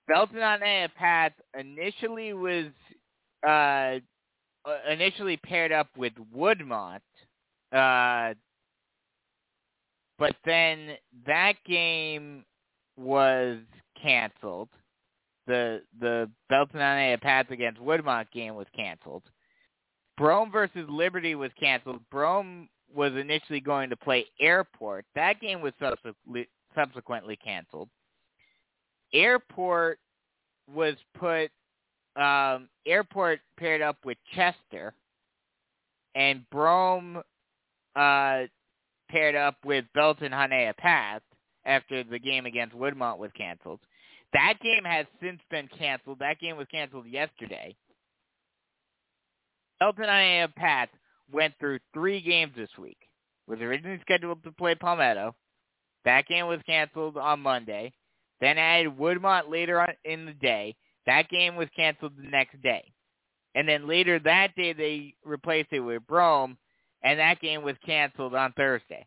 Belton-Honea 0.08 0.92
Path 0.94 1.32
initially 1.58 2.32
was 2.34 2.66
uh, 3.46 3.98
initially 4.90 5.36
paired 5.38 5.72
up 5.72 5.88
with 5.96 6.12
Woodmont, 6.36 7.00
uh, 7.72 8.34
but 10.18 10.36
then 10.44 10.96
that 11.26 11.54
game 11.64 12.44
was 12.96 13.58
canceled. 14.00 14.68
The 15.46 15.82
the 16.00 16.30
Belton-Honea 16.48 17.20
Path 17.20 17.50
against 17.50 17.80
Woodmont 17.80 18.30
game 18.32 18.54
was 18.54 18.66
canceled. 18.74 19.24
Broome 20.16 20.52
versus 20.52 20.86
Liberty 20.88 21.34
was 21.34 21.50
canceled. 21.58 22.00
Broome 22.10 22.68
was 22.94 23.12
initially 23.14 23.60
going 23.60 23.90
to 23.90 23.96
play 23.96 24.26
Airport. 24.40 25.04
That 25.14 25.40
game 25.40 25.60
was 25.60 25.72
subsequently, 25.80 26.48
subsequently 26.74 27.36
canceled. 27.36 27.88
Airport 29.12 29.98
was 30.72 30.94
put 31.18 31.50
um, 32.16 32.68
Airport 32.86 33.40
paired 33.58 33.82
up 33.82 33.96
with 34.04 34.18
Chester, 34.34 34.94
and 36.14 36.48
Broome 36.50 37.22
uh, 37.96 38.42
paired 39.10 39.34
up 39.34 39.56
with 39.64 39.84
Belton-Honea 39.94 40.76
Path 40.76 41.22
after 41.64 42.04
the 42.04 42.18
game 42.18 42.46
against 42.46 42.74
Woodmont 42.74 43.18
was 43.18 43.30
canceled. 43.36 43.80
That 44.32 44.54
game 44.62 44.84
has 44.84 45.06
since 45.22 45.40
been 45.50 45.68
canceled. 45.78 46.18
That 46.20 46.40
game 46.40 46.56
was 46.56 46.66
canceled 46.70 47.06
yesterday. 47.06 47.76
Belton-Honea 49.80 50.54
Path 50.54 50.88
went 51.30 51.54
through 51.58 51.80
three 51.92 52.20
games 52.20 52.52
this 52.56 52.70
week. 52.78 52.98
Was 53.46 53.60
originally 53.60 53.98
scheduled 54.00 54.42
to 54.44 54.52
play 54.52 54.74
Palmetto. 54.74 55.34
That 56.04 56.26
game 56.26 56.46
was 56.46 56.60
canceled 56.66 57.16
on 57.16 57.40
Monday. 57.40 57.92
Then 58.40 58.58
added 58.58 58.96
Woodmont 58.96 59.50
later 59.50 59.80
on 59.80 59.88
in 60.04 60.26
the 60.26 60.32
day. 60.32 60.76
That 61.06 61.28
game 61.28 61.56
was 61.56 61.68
canceled 61.74 62.12
the 62.16 62.28
next 62.28 62.60
day. 62.62 62.92
And 63.54 63.68
then 63.68 63.88
later 63.88 64.18
that 64.20 64.54
day 64.56 64.72
they 64.72 65.14
replaced 65.24 65.72
it 65.72 65.80
with 65.80 66.06
Broome, 66.06 66.56
and 67.02 67.18
that 67.18 67.40
game 67.40 67.62
was 67.62 67.76
canceled 67.84 68.34
on 68.34 68.52
Thursday. 68.52 69.06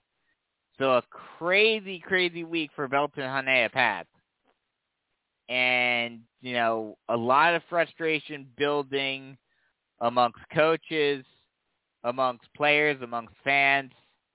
So 0.77 0.97
a 0.97 1.03
crazy, 1.39 1.99
crazy 1.99 2.43
week 2.43 2.71
for 2.75 2.87
Belton-Honea 2.87 3.71
Path. 3.71 4.05
And, 5.49 6.21
you 6.41 6.53
know, 6.53 6.97
a 7.09 7.15
lot 7.15 7.53
of 7.53 7.61
frustration 7.69 8.47
building 8.57 9.37
amongst 10.01 10.39
coaches, 10.53 11.23
amongst 12.03 12.45
players, 12.55 12.97
amongst 13.01 13.33
fans, 13.43 13.91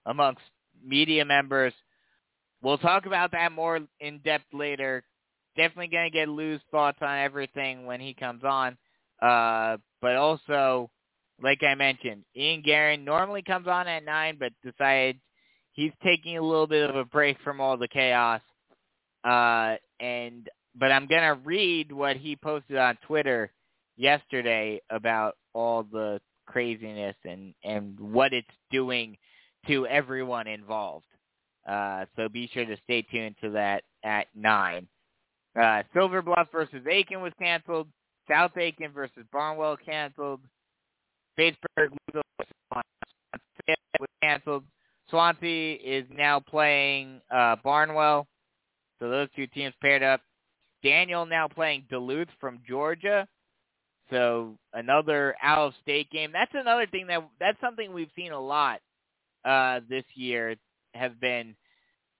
amongst 0.06 0.42
media 0.84 1.24
members. 1.24 1.72
We'll 2.62 2.78
talk 2.78 3.06
about 3.06 3.32
that 3.32 3.52
more 3.52 3.80
in 4.00 4.18
depth 4.18 4.52
later. 4.52 5.02
Definitely 5.56 5.88
going 5.88 6.10
to 6.10 6.16
get 6.16 6.28
Lou's 6.28 6.60
thoughts 6.70 6.98
on 7.00 7.18
everything 7.18 7.86
when 7.86 8.00
he 8.00 8.14
comes 8.14 8.44
on. 8.44 8.76
Uh, 9.20 9.78
but 10.00 10.16
also, 10.16 10.90
like 11.42 11.62
I 11.62 11.74
mentioned, 11.74 12.24
Ian 12.36 12.62
Guerin 12.62 13.04
normally 13.04 13.42
comes 13.42 13.66
on 13.66 13.88
at 13.88 14.04
9, 14.04 14.36
but 14.38 14.52
decided 14.62 15.18
he's 15.72 15.92
taking 16.02 16.38
a 16.38 16.42
little 16.42 16.66
bit 16.66 16.88
of 16.88 16.96
a 16.96 17.04
break 17.04 17.38
from 17.42 17.60
all 17.60 17.76
the 17.76 17.88
chaos. 17.88 18.40
Uh, 19.24 19.76
and 19.98 20.48
but 20.78 20.92
I'm 20.92 21.06
going 21.06 21.22
to 21.22 21.40
read 21.44 21.92
what 21.92 22.16
he 22.16 22.36
posted 22.36 22.76
on 22.76 22.98
Twitter 23.06 23.52
yesterday 23.96 24.80
about 24.90 25.36
all 25.52 25.82
the 25.82 26.20
craziness 26.46 27.16
and 27.24 27.54
and 27.62 27.98
what 27.98 28.32
it's 28.32 28.48
doing 28.70 29.16
to 29.66 29.86
everyone 29.86 30.46
involved. 30.46 31.06
Uh, 31.68 32.06
so 32.16 32.28
be 32.28 32.48
sure 32.52 32.64
to 32.64 32.76
stay 32.84 33.02
tuned 33.02 33.36
to 33.42 33.50
that 33.50 33.84
at 34.02 34.26
nine. 34.34 34.86
Uh, 35.60 35.82
Silver 35.92 36.22
Bluff 36.22 36.48
versus 36.52 36.82
Aiken 36.88 37.20
was 37.20 37.32
canceled. 37.38 37.88
South 38.28 38.56
Aiken 38.56 38.92
versus 38.92 39.24
Barnwell 39.32 39.76
canceled. 39.76 40.40
Batesburg 41.38 41.90
was 42.12 44.08
canceled. 44.22 44.64
Swansea 45.10 45.76
is 45.84 46.04
now 46.16 46.40
playing 46.40 47.20
uh, 47.30 47.56
Barnwell. 47.62 48.26
So 48.98 49.10
those 49.10 49.28
two 49.34 49.46
teams 49.48 49.74
paired 49.80 50.02
up. 50.02 50.20
Daniel 50.82 51.26
now 51.26 51.48
playing 51.48 51.84
Duluth 51.90 52.28
from 52.40 52.60
Georgia. 52.66 53.26
So 54.10 54.56
another 54.72 55.36
out 55.42 55.58
of 55.58 55.72
state 55.82 56.10
game. 56.10 56.32
That's 56.32 56.50
another 56.54 56.86
thing 56.86 57.06
that 57.08 57.28
that's 57.38 57.60
something 57.60 57.92
we've 57.92 58.10
seen 58.16 58.32
a 58.32 58.40
lot 58.40 58.80
uh, 59.44 59.80
this 59.88 60.04
year 60.14 60.56
have 60.94 61.20
been 61.20 61.54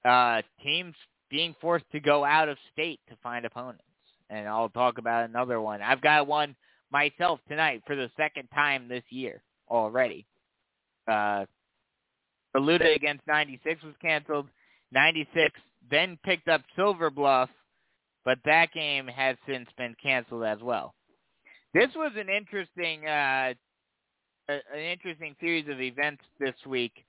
uh, 0.05 0.43
teams 0.63 0.95
being 1.31 1.55
forced 1.61 1.85
to 1.93 2.01
go 2.01 2.25
out 2.25 2.49
of 2.49 2.59
state 2.73 3.01
to 3.09 3.17
find 3.23 3.45
opponents. 3.45 3.83
And 4.29 4.49
I'll 4.49 4.69
talk 4.69 4.99
about 4.99 5.29
another 5.29 5.61
one. 5.61 5.83
I've 5.83 6.01
got 6.01 6.27
one 6.27 6.55
myself 6.93 7.41
tonight 7.49 7.83
for 7.87 7.97
the 7.97 8.11
second 8.17 8.49
time 8.55 8.89
this 8.89 9.05
year 9.11 9.43
already. 9.69 10.27
Uh, 11.11 11.47
Saluda 12.53 12.95
against 12.95 13.27
96 13.27 13.83
was 13.83 13.95
canceled. 14.01 14.47
96 14.93 15.53
then 15.91 16.19
picked 16.25 16.49
up 16.49 16.63
Silver 16.77 17.11
Bluff, 17.11 17.49
but 18.25 18.39
that 18.45 18.73
game 18.73 19.07
has 19.07 19.37
since 19.49 19.69
been 19.77 19.95
canceled 20.03 20.45
as 20.45 20.59
well. 20.63 20.95
This 21.73 21.89
was 21.95 22.13
an 22.17 22.29
interesting, 22.29 23.07
uh, 23.07 23.55
an 24.49 24.81
interesting 24.81 25.37
series 25.41 25.69
of 25.69 25.81
events 25.81 26.23
this 26.39 26.55
week. 26.67 27.05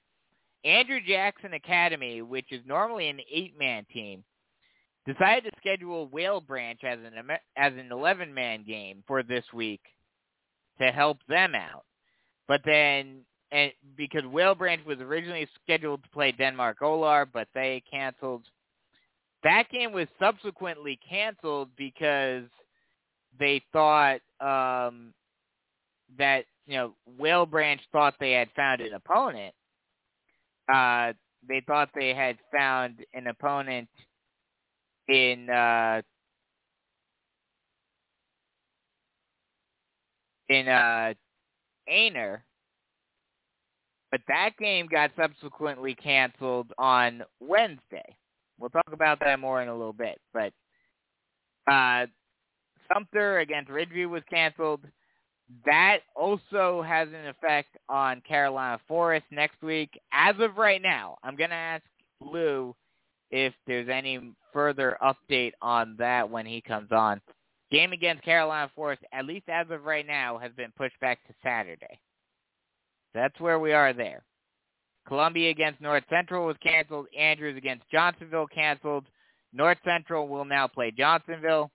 Andrew 0.64 1.00
Jackson 1.06 1.54
Academy, 1.54 2.22
which 2.22 2.52
is 2.52 2.62
normally 2.68 3.10
an 3.10 3.20
eight-man 3.32 3.86
team, 3.92 4.24
decided 5.08 5.46
to 5.46 5.60
schedule 5.60 6.08
Whale 6.08 6.42
Branch 6.42 6.80
as 6.84 7.00
an 7.00 7.14
as 7.58 7.74
an 7.74 7.90
11-man 7.92 8.64
game 8.68 9.04
for 9.08 9.24
this 9.24 9.46
week 9.54 9.82
to 10.80 10.92
help 10.92 11.18
them 11.28 11.56
out. 11.56 11.86
But 12.48 12.62
then, 12.66 13.22
and 13.52 13.72
because 13.98 14.24
Whale 14.26 14.56
Branch 14.56 14.86
was 14.86 15.00
originally 15.00 15.48
scheduled 15.64 16.04
to 16.04 16.10
play 16.10 16.32
Denmark 16.32 16.78
Olar, 16.82 17.26
but 17.32 17.48
they 17.54 17.84
canceled. 17.90 18.44
That 19.44 19.70
game 19.72 19.92
was 19.92 20.08
subsequently 20.20 21.00
canceled 21.08 21.70
because 21.76 22.44
they 23.40 23.62
thought 23.74 24.22
um, 24.40 25.14
that 26.18 26.46
you 26.68 26.76
know 26.76 26.94
Whale 27.18 27.46
Branch 27.46 27.82
thought 27.92 28.16
they 28.20 28.34
had 28.34 28.50
found 28.56 28.82
an 28.82 28.94
opponent. 28.94 29.54
Uh, 30.72 31.14
they 31.48 31.62
thought 31.66 31.90
they 31.96 32.14
had 32.14 32.38
found 32.56 33.04
an 33.14 33.28
opponent 33.28 33.90
in 35.08 35.50
uh, 35.50 36.02
in 40.50 40.68
uh, 40.68 41.14
Aynor, 41.92 42.42
but 44.12 44.22
that 44.28 44.52
game 44.60 44.88
got 44.88 45.12
subsequently 45.18 45.96
canceled 45.96 46.72
on 46.78 47.24
Wednesday. 47.40 48.16
We'll 48.62 48.70
talk 48.70 48.94
about 48.94 49.20
that 49.22 49.40
more 49.40 49.62
in 49.64 49.68
a 49.68 49.76
little 49.76 49.92
bit, 49.92 50.20
but 50.34 50.54
uh, 51.70 52.06
Sumter 52.94 53.40
against 53.40 53.72
Ridgeview 53.72 54.10
was 54.10 54.22
canceled. 54.30 54.82
That 55.66 56.00
also 56.16 56.84
has 56.88 57.08
an 57.10 57.28
effect 57.28 57.76
on 57.90 58.22
Carolina 58.22 58.80
Forest 58.88 59.26
next 59.32 59.62
week. 59.64 60.00
As 60.14 60.36
of 60.40 60.58
right 60.58 60.82
now, 60.82 61.18
I'm 61.24 61.36
going 61.36 61.50
to 61.50 61.56
ask 61.56 61.84
Lou 62.22 62.76
if 63.32 63.54
there's 63.66 63.90
any 63.90 64.20
further 64.54 64.98
update 65.02 65.54
on 65.62 65.96
that 65.98 66.30
when 66.30 66.46
he 66.46 66.62
comes 66.62 66.92
on. 66.92 67.20
Game 67.72 67.94
against 67.94 68.24
Carolina 68.24 68.70
Forest, 68.76 69.02
at 69.12 69.26
least 69.26 69.50
as 69.50 69.66
of 69.72 69.86
right 69.86 70.06
now, 70.06 70.38
has 70.38 70.52
been 70.54 70.72
pushed 70.78 71.00
back 71.00 71.26
to 71.28 71.34
Saturday. 71.42 72.00
That's 73.14 73.40
where 73.40 73.60
we 73.60 73.74
are 73.74 73.94
there. 73.94 74.24
Columbia 75.08 75.50
against 75.50 75.82
North 75.82 76.04
Central 76.10 76.46
was 76.46 76.58
canceled. 76.62 77.08
Andrews 77.18 77.58
against 77.58 77.90
Johnsonville 77.92 78.48
canceled. 78.48 79.06
North 79.54 79.78
Central 79.84 80.28
will 80.28 80.46
now 80.46 80.68
play 80.68 80.92
Johnsonville. 80.92 81.72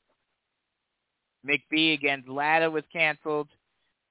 McBee 1.47 1.95
against 1.95 2.29
Latta 2.29 2.71
was 2.71 2.85
canceled. 2.93 3.49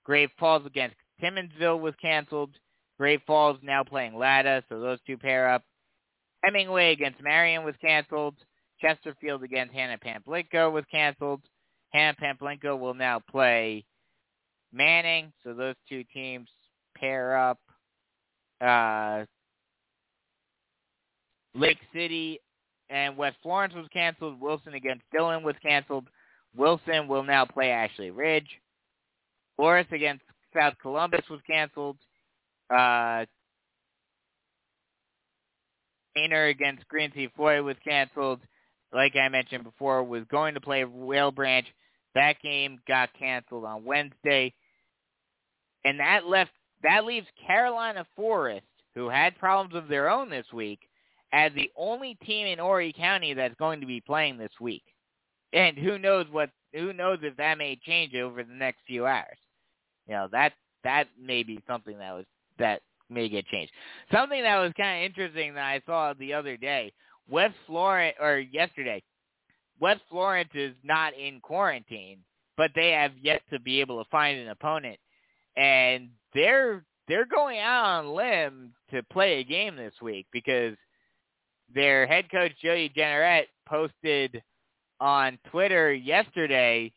Great 0.03 0.29
Falls 0.39 0.65
against 0.65 0.95
Timmonsville 1.21 1.79
was 1.79 1.93
canceled. 2.01 2.51
Great 2.97 3.21
Falls 3.25 3.57
now 3.61 3.83
playing 3.83 4.15
Latta, 4.15 4.63
so 4.69 4.79
those 4.79 4.99
two 5.05 5.17
pair 5.17 5.49
up. 5.49 5.63
Hemingway 6.43 6.91
against 6.91 7.21
Marion 7.21 7.63
was 7.63 7.75
canceled. 7.81 8.35
Chesterfield 8.79 9.43
against 9.43 9.73
Hannah 9.73 9.97
Pamplico 9.97 10.71
was 10.71 10.83
canceled. 10.91 11.41
Hannah 11.91 12.15
Pamplico 12.21 12.77
will 12.77 12.93
now 12.93 13.19
play 13.31 13.85
Manning, 14.71 15.31
so 15.43 15.53
those 15.53 15.75
two 15.87 16.03
teams 16.13 16.49
pair 16.97 17.37
up. 17.37 17.59
Uh, 18.65 19.25
Lake 21.53 21.77
City 21.93 22.39
and 22.89 23.17
West 23.17 23.37
Florence 23.41 23.73
was 23.73 23.87
canceled. 23.93 24.39
Wilson 24.39 24.73
against 24.73 25.03
Dillon 25.11 25.43
was 25.43 25.55
canceled. 25.61 26.07
Wilson 26.55 27.07
will 27.07 27.23
now 27.23 27.45
play 27.45 27.69
Ashley 27.71 28.11
Ridge. 28.11 28.47
Forest 29.57 29.91
against 29.91 30.23
South 30.55 30.73
Columbus 30.81 31.23
was 31.29 31.39
canceled. 31.47 31.97
Uh, 32.69 33.25
Painter 36.15 36.47
against 36.47 36.87
Quincy 36.87 37.29
Foy 37.35 37.61
was 37.61 37.75
canceled. 37.83 38.41
Like 38.93 39.15
I 39.15 39.27
mentioned 39.29 39.63
before, 39.63 40.03
was 40.03 40.23
going 40.31 40.53
to 40.53 40.61
play 40.61 40.85
Whale 40.85 41.31
Branch. 41.31 41.65
That 42.15 42.41
game 42.41 42.79
got 42.87 43.09
canceled 43.17 43.65
on 43.65 43.83
Wednesday. 43.83 44.53
And 45.83 45.99
that 45.99 46.25
left 46.25 46.51
that 46.83 47.05
leaves 47.05 47.27
Carolina 47.45 48.05
Forest, 48.15 48.65
who 48.93 49.09
had 49.09 49.37
problems 49.37 49.75
of 49.75 49.87
their 49.87 50.09
own 50.09 50.29
this 50.29 50.45
week, 50.53 50.79
as 51.33 51.51
the 51.53 51.71
only 51.75 52.15
team 52.25 52.47
in 52.47 52.59
Horry 52.59 52.93
County 52.93 53.33
that's 53.33 53.55
going 53.55 53.81
to 53.81 53.87
be 53.87 54.01
playing 54.01 54.37
this 54.37 54.51
week. 54.59 54.83
And 55.53 55.77
who 55.77 55.97
knows 55.99 56.25
what 56.31 56.49
who 56.73 56.91
knows 56.91 57.19
if 57.21 57.37
that 57.37 57.57
may 57.57 57.79
change 57.85 58.13
over 58.15 58.43
the 58.43 58.53
next 58.53 58.79
few 58.85 59.05
hours. 59.05 59.37
You 60.07 60.13
know, 60.13 60.27
that 60.31 60.53
that 60.83 61.07
may 61.19 61.43
be 61.43 61.59
something 61.67 61.97
that 61.97 62.13
was 62.13 62.25
that 62.59 62.81
may 63.09 63.29
get 63.29 63.45
changed. 63.47 63.71
Something 64.11 64.43
that 64.43 64.57
was 64.57 64.73
kind 64.77 64.99
of 64.99 65.09
interesting 65.09 65.53
that 65.55 65.63
I 65.63 65.81
saw 65.85 66.13
the 66.13 66.33
other 66.33 66.57
day, 66.57 66.93
West 67.29 67.55
Florence 67.67 68.15
or 68.19 68.39
yesterday, 68.39 69.01
West 69.79 70.01
Florence 70.09 70.49
is 70.53 70.73
not 70.83 71.13
in 71.13 71.39
quarantine, 71.41 72.19
but 72.57 72.71
they 72.75 72.91
have 72.91 73.11
yet 73.21 73.41
to 73.51 73.59
be 73.59 73.81
able 73.81 74.03
to 74.03 74.09
find 74.09 74.39
an 74.39 74.49
opponent, 74.49 74.97
and 75.57 76.09
they're 76.35 76.83
they're 77.07 77.25
going 77.25 77.59
out 77.59 77.85
on 77.85 78.13
limb 78.13 78.73
to 78.91 79.01
play 79.11 79.39
a 79.39 79.43
game 79.43 79.75
this 79.75 79.93
week 80.01 80.27
because 80.31 80.75
their 81.73 82.05
head 82.05 82.29
coach 82.31 82.51
Jody 82.61 82.91
Jenerette 82.95 83.47
posted 83.67 84.43
on 84.99 85.39
Twitter 85.49 85.93
yesterday 85.93 86.91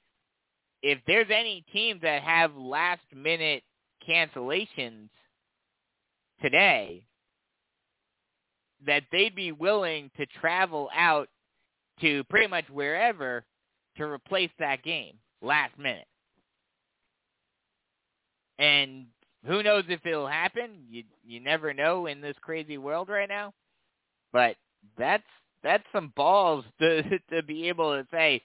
if 0.83 0.99
there's 1.07 1.29
any 1.31 1.65
teams 1.73 2.03
that 2.03 2.23
have 2.23 2.55
last 2.55 3.03
minute 3.15 3.63
cancellations 4.09 5.09
today 6.41 7.05
that 8.87 9.03
they'd 9.11 9.35
be 9.35 9.53
willing 9.53 10.11
to 10.17 10.27
travel 10.41 10.89
out 10.95 11.29
to 12.01 12.23
pretty 12.25 12.47
much 12.47 12.65
wherever 12.71 13.45
to 13.97 14.05
replace 14.05 14.51
that 14.59 14.85
game 14.85 15.15
last 15.43 15.77
minute. 15.79 16.07
And 18.59 19.07
who 19.47 19.63
knows 19.63 19.85
if 19.89 20.05
it'll 20.05 20.27
happen? 20.27 20.85
You 20.91 21.05
you 21.25 21.41
never 21.41 21.73
know 21.73 22.07
in 22.07 22.21
this 22.21 22.37
crazy 22.41 22.79
world 22.79 23.09
right 23.09 23.29
now. 23.29 23.55
But 24.33 24.57
that's 24.97 25.25
that's 25.63 25.85
some 25.93 26.13
balls 26.17 26.65
to 26.81 27.03
to 27.31 27.43
be 27.43 27.69
able 27.69 27.93
to 27.97 28.07
say, 28.11 28.43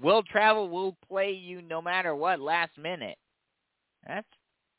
we'll 0.00 0.22
travel, 0.22 0.68
we'll 0.68 0.96
play 1.08 1.32
you 1.32 1.62
no 1.62 1.82
matter 1.82 2.14
what 2.14 2.40
last 2.40 2.76
minute. 2.78 3.18
That's 4.06 4.26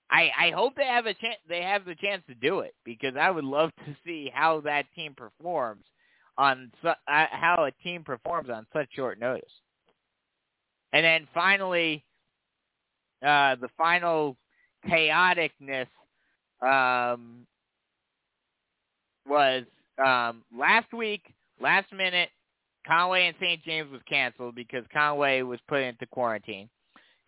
I 0.10 0.30
I 0.38 0.52
hope 0.52 0.76
they 0.76 0.86
have 0.86 1.06
a 1.06 1.14
chance 1.14 1.38
they 1.48 1.62
have 1.62 1.86
the 1.86 1.96
chance 1.96 2.24
to 2.28 2.36
do 2.36 2.60
it 2.60 2.74
because 2.86 3.16
I 3.20 3.30
would 3.30 3.46
love 3.46 3.72
to 3.86 3.96
see 4.06 4.32
how 4.34 4.62
that 4.62 4.86
team 4.96 5.14
performs 5.14 5.86
on 6.38 6.72
su- 6.82 6.88
uh, 6.88 7.26
how 7.32 7.66
a 7.66 7.84
team 7.84 8.04
performs 8.04 8.50
on 8.50 8.66
such 8.74 8.88
short 8.96 9.20
notice. 9.20 9.52
And 10.94 11.06
then 11.06 11.28
finally, 11.34 12.04
uh, 13.22 13.56
the 13.56 13.70
final 13.78 14.38
chaoticness 14.88 15.88
um, 16.62 17.46
was 19.28 19.64
um, 20.04 20.44
last 20.58 20.92
week, 20.94 21.22
last 21.62 21.92
minute. 21.92 22.30
Conway 22.88 23.28
and 23.28 23.36
St. 23.40 23.64
James 23.64 23.92
was 23.92 24.02
canceled 24.10 24.56
because 24.56 24.84
Conway 24.92 25.42
was 25.42 25.60
put 25.68 25.82
into 25.82 26.06
quarantine. 26.08 26.70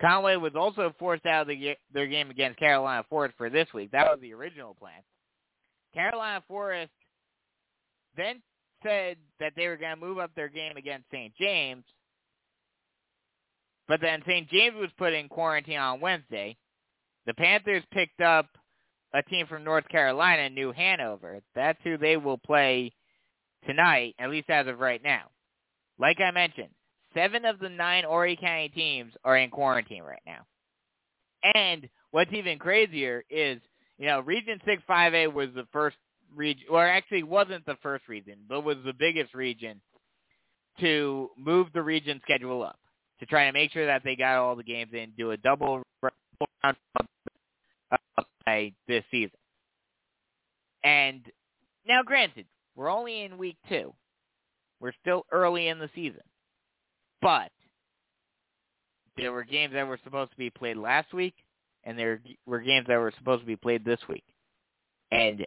Conway 0.01 0.35
was 0.35 0.53
also 0.55 0.93
forced 0.97 1.25
out 1.27 1.43
of 1.43 1.47
the, 1.47 1.75
their 1.93 2.07
game 2.07 2.31
against 2.31 2.57
Carolina 2.57 3.05
Forest 3.09 3.35
for 3.37 3.49
this 3.49 3.67
week. 3.73 3.91
That 3.91 4.07
was 4.07 4.19
the 4.21 4.33
original 4.33 4.73
plan. 4.73 5.03
Carolina 5.93 6.43
Forest 6.47 6.91
then 8.17 8.41
said 8.83 9.17
that 9.39 9.53
they 9.55 9.67
were 9.67 9.77
going 9.77 9.93
to 9.93 10.01
move 10.05 10.17
up 10.17 10.31
their 10.35 10.49
game 10.49 10.77
against 10.77 11.05
St. 11.11 11.33
James, 11.39 11.83
but 13.87 14.01
then 14.01 14.23
St. 14.25 14.49
James 14.49 14.75
was 14.75 14.89
put 14.97 15.13
in 15.13 15.29
quarantine 15.29 15.77
on 15.77 16.01
Wednesday. 16.01 16.57
The 17.25 17.33
Panthers 17.33 17.83
picked 17.91 18.21
up 18.21 18.47
a 19.13 19.21
team 19.23 19.45
from 19.47 19.63
North 19.63 19.87
Carolina, 19.89 20.49
New 20.49 20.71
Hanover. 20.71 21.41
That's 21.55 21.79
who 21.83 21.97
they 21.97 22.17
will 22.17 22.37
play 22.37 22.93
tonight, 23.65 24.15
at 24.19 24.29
least 24.29 24.49
as 24.49 24.67
of 24.67 24.79
right 24.79 25.03
now. 25.03 25.23
Like 25.99 26.19
I 26.19 26.31
mentioned, 26.31 26.69
seven 27.13 27.45
of 27.45 27.59
the 27.59 27.69
nine 27.69 28.03
Horry 28.03 28.37
County 28.37 28.69
teams 28.69 29.13
are 29.23 29.37
in 29.37 29.49
quarantine 29.49 30.03
right 30.03 30.21
now. 30.25 30.45
And 31.55 31.87
what's 32.11 32.31
even 32.33 32.59
crazier 32.59 33.23
is, 33.29 33.59
you 33.97 34.07
know, 34.07 34.21
Region 34.21 34.59
6 34.65 34.81
5A 34.89 35.33
was 35.33 35.49
the 35.55 35.67
first 35.71 35.97
region, 36.35 36.65
or 36.69 36.87
actually 36.87 37.23
wasn't 37.23 37.65
the 37.65 37.77
first 37.83 38.07
region, 38.07 38.37
but 38.47 38.61
was 38.63 38.77
the 38.85 38.93
biggest 38.93 39.33
region 39.33 39.81
to 40.79 41.29
move 41.37 41.67
the 41.73 41.81
region 41.81 42.19
schedule 42.23 42.63
up 42.63 42.79
to 43.19 43.25
try 43.25 43.45
to 43.45 43.51
make 43.51 43.71
sure 43.71 43.85
that 43.85 44.01
they 44.03 44.15
got 44.15 44.37
all 44.37 44.55
the 44.55 44.63
games 44.63 44.91
in, 44.93 45.11
do 45.17 45.31
a 45.31 45.37
double 45.37 45.83
round 46.63 46.77
uh, 47.91 48.63
this 48.87 49.03
season. 49.11 49.31
And 50.83 51.21
now, 51.87 52.01
granted, 52.03 52.45
we're 52.75 52.91
only 52.91 53.23
in 53.23 53.37
week 53.37 53.57
two. 53.69 53.93
We're 54.79 54.93
still 55.01 55.25
early 55.31 55.67
in 55.67 55.79
the 55.79 55.89
season. 55.93 56.21
But 57.21 57.51
there 59.17 59.31
were 59.31 59.43
games 59.43 59.73
that 59.73 59.87
were 59.87 59.99
supposed 60.03 60.31
to 60.31 60.37
be 60.37 60.49
played 60.49 60.77
last 60.77 61.13
week, 61.13 61.35
and 61.83 61.97
there 61.97 62.21
were 62.45 62.59
games 62.59 62.87
that 62.87 62.97
were 62.97 63.13
supposed 63.17 63.41
to 63.41 63.47
be 63.47 63.55
played 63.55 63.85
this 63.85 63.99
week. 64.09 64.23
And 65.11 65.45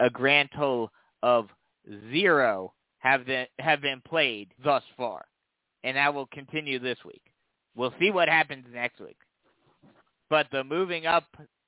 a 0.00 0.10
grand 0.10 0.50
total 0.54 0.90
of 1.22 1.48
zero 2.10 2.72
have 2.98 3.26
been, 3.26 3.46
have 3.58 3.80
been 3.80 4.00
played 4.06 4.52
thus 4.62 4.82
far. 4.96 5.24
And 5.84 5.96
that 5.96 6.12
will 6.12 6.26
continue 6.26 6.78
this 6.78 6.98
week. 7.04 7.22
We'll 7.76 7.94
see 8.00 8.10
what 8.10 8.28
happens 8.28 8.66
next 8.72 9.00
week. 9.00 9.16
But 10.30 10.48
the 10.52 10.64
moving 10.64 11.06
up 11.06 11.24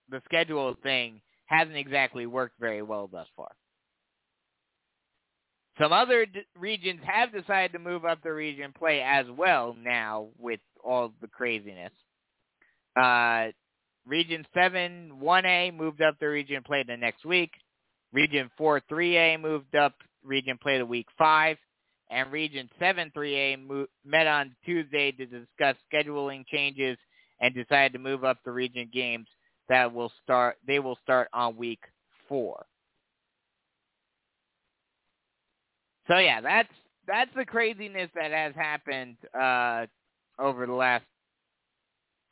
the 0.09 0.21
schedule 0.25 0.75
thing 0.83 1.21
hasn't 1.47 1.77
exactly 1.77 2.27
worked 2.27 2.59
very 2.61 2.83
well 2.83 3.09
thus 3.09 3.27
far. 3.37 3.51
Some 5.81 5.93
other 5.93 6.27
d- 6.27 6.41
regions 6.59 7.01
have 7.07 7.33
decided 7.33 7.73
to 7.73 7.79
move 7.79 8.05
up 8.05 8.23
the 8.23 8.33
region 8.33 8.73
play 8.77 9.03
as 9.03 9.27
well 9.31 9.75
now 9.79 10.29
with 10.39 10.61
all 10.85 11.13
the 11.21 11.29
craziness. 11.29 11.93
Uh, 13.01 13.49
region 14.07 14.47
7 14.55 15.13
1A 15.23 15.75
moved 15.77 16.03
up 16.03 16.17
the 16.21 16.29
region 16.29 16.63
play 16.65 16.85
the 16.87 16.97
next 16.97 17.25
week. 17.25 17.53
Region 18.13 18.51
4 18.59 18.83
3A 18.91 19.41
moved 19.41 19.75
up 19.77 19.95
region 20.25 20.59
play 20.61 20.79
the 20.79 20.87
week 20.87 21.07
5. 21.19 21.57
And 22.11 22.33
Region 22.33 22.69
7 22.81 23.13
3A 23.17 23.67
mo- 23.67 23.87
met 24.05 24.27
on 24.27 24.57
Tuesday 24.65 25.13
to 25.13 25.27
discuss 25.27 25.77
scheduling 25.93 26.45
changes 26.47 26.99
and 27.41 27.55
decided 27.55 27.93
to 27.93 27.99
move 27.99 28.25
up 28.25 28.39
the 28.45 28.53
region 28.53 28.89
games 28.93 29.27
that 29.69 29.93
will 29.93 30.13
start 30.23 30.57
they 30.67 30.79
will 30.79 30.99
start 31.03 31.29
on 31.33 31.57
week 31.57 31.81
4. 32.29 32.67
So 36.09 36.19
yeah, 36.19 36.41
that's 36.41 36.69
that's 37.07 37.31
the 37.37 37.45
craziness 37.45 38.11
that 38.15 38.31
has 38.33 38.55
happened 38.55 39.17
uh, 39.39 39.87
over 40.39 40.67
the 40.67 40.73
last 40.73 41.05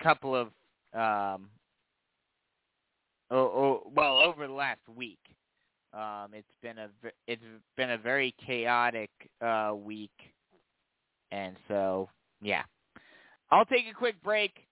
couple 0.02 0.35
of 0.35 0.48
um, 0.94 1.48
oh, 3.30 3.36
oh, 3.39 3.93
well 3.94 4.18
over 4.18 4.47
the 4.47 4.52
last 4.52 4.80
week. 4.94 5.18
Um, 5.93 6.28
it's 6.32 6.47
been 6.62 6.78
a 6.78 6.89
it's 7.26 7.43
been 7.76 7.90
a 7.93 7.98
very 7.98 8.35
chaotic 8.44 9.10
uh, 9.40 9.72
week, 9.74 10.10
and 11.30 11.56
so 11.66 12.09
yeah, 12.43 12.62
I'll 13.51 13.64
take 13.64 13.86
a 13.90 13.94
quick 13.94 14.22
break. 14.22 14.68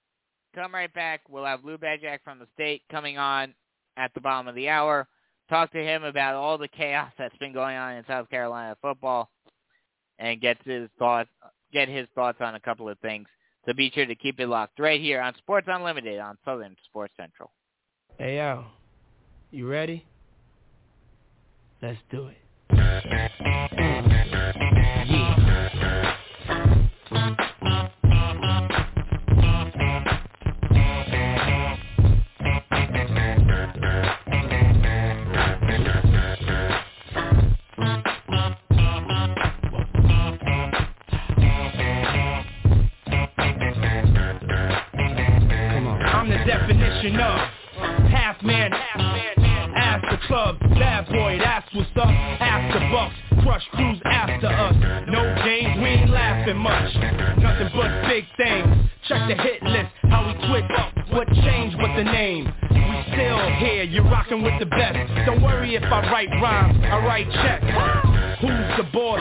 Come 0.56 0.74
right 0.74 0.92
back. 0.92 1.20
We'll 1.28 1.44
have 1.44 1.64
Lou 1.64 1.78
Bezjak 1.78 2.18
from 2.24 2.40
the 2.40 2.48
state 2.54 2.82
coming 2.90 3.18
on 3.18 3.54
at 3.96 4.12
the 4.14 4.20
bottom 4.20 4.48
of 4.48 4.56
the 4.56 4.68
hour 4.68 5.06
talk 5.48 5.72
to 5.72 5.82
him 5.82 6.04
about 6.04 6.34
all 6.34 6.58
the 6.58 6.68
chaos 6.68 7.10
that's 7.18 7.36
been 7.38 7.52
going 7.52 7.76
on 7.76 7.94
in 7.94 8.04
South 8.06 8.28
Carolina 8.30 8.76
football 8.82 9.30
and 10.18 10.40
get 10.40 10.56
his 10.64 10.88
thoughts 10.98 11.30
get 11.72 11.88
his 11.88 12.06
thoughts 12.14 12.38
on 12.40 12.54
a 12.54 12.60
couple 12.60 12.88
of 12.88 12.98
things. 13.00 13.26
So 13.66 13.72
be 13.72 13.90
sure 13.90 14.06
to 14.06 14.14
keep 14.14 14.38
it 14.38 14.46
locked 14.46 14.78
right 14.78 15.00
here 15.00 15.20
on 15.20 15.34
Sports 15.36 15.66
Unlimited 15.70 16.20
on 16.20 16.38
Southern 16.44 16.76
Sports 16.84 17.12
Central. 17.18 17.50
Hey 18.18 18.38
Al, 18.38 18.66
you 19.50 19.68
ready? 19.68 20.06
Let's 21.82 21.98
do 22.10 22.28
it. 22.28 22.36
Of 47.14 47.38
half 48.10 48.42
man, 48.42 48.72
half 48.72 48.98
man, 48.98 49.36
the 50.10 50.26
club, 50.26 50.58
bad 50.60 51.06
boy, 51.06 51.38
that's 51.38 51.66
what's 51.74 51.90
up 51.96 52.08
after 52.08 52.80
bucks. 52.90 53.14
Crush 53.42 53.64
crews 53.72 54.00
after 54.04 54.46
us. 54.46 54.74
No 55.08 55.22
games, 55.44 55.78
we 55.78 55.88
ain't 55.88 56.10
laughing 56.10 56.56
much. 56.56 56.94
Nothing 57.38 57.70
but 57.74 58.08
big 58.08 58.24
things. 58.36 58.90
Check 59.06 59.28
the 59.28 59.40
hit 59.40 59.62
list, 59.62 59.90
how 60.10 60.26
we 60.26 60.34
quick 60.48 60.64
up. 60.76 60.92
What 61.12 61.28
changed 61.28 61.76
but 61.78 61.94
the 61.96 62.04
name? 62.04 62.52
We 62.70 63.12
still 63.12 63.38
here, 63.58 63.84
you're 63.84 64.04
rocking 64.04 64.42
with 64.42 64.58
the 64.58 64.66
best. 64.66 65.26
Don't 65.26 65.42
worry 65.42 65.76
if 65.76 65.84
I 65.84 66.10
write 66.10 66.30
rhymes, 66.42 66.78
I 66.82 66.98
write 67.04 67.30
checks. 67.30 68.40
Who's 68.40 68.76
the 68.76 68.90
boss? 68.92 69.20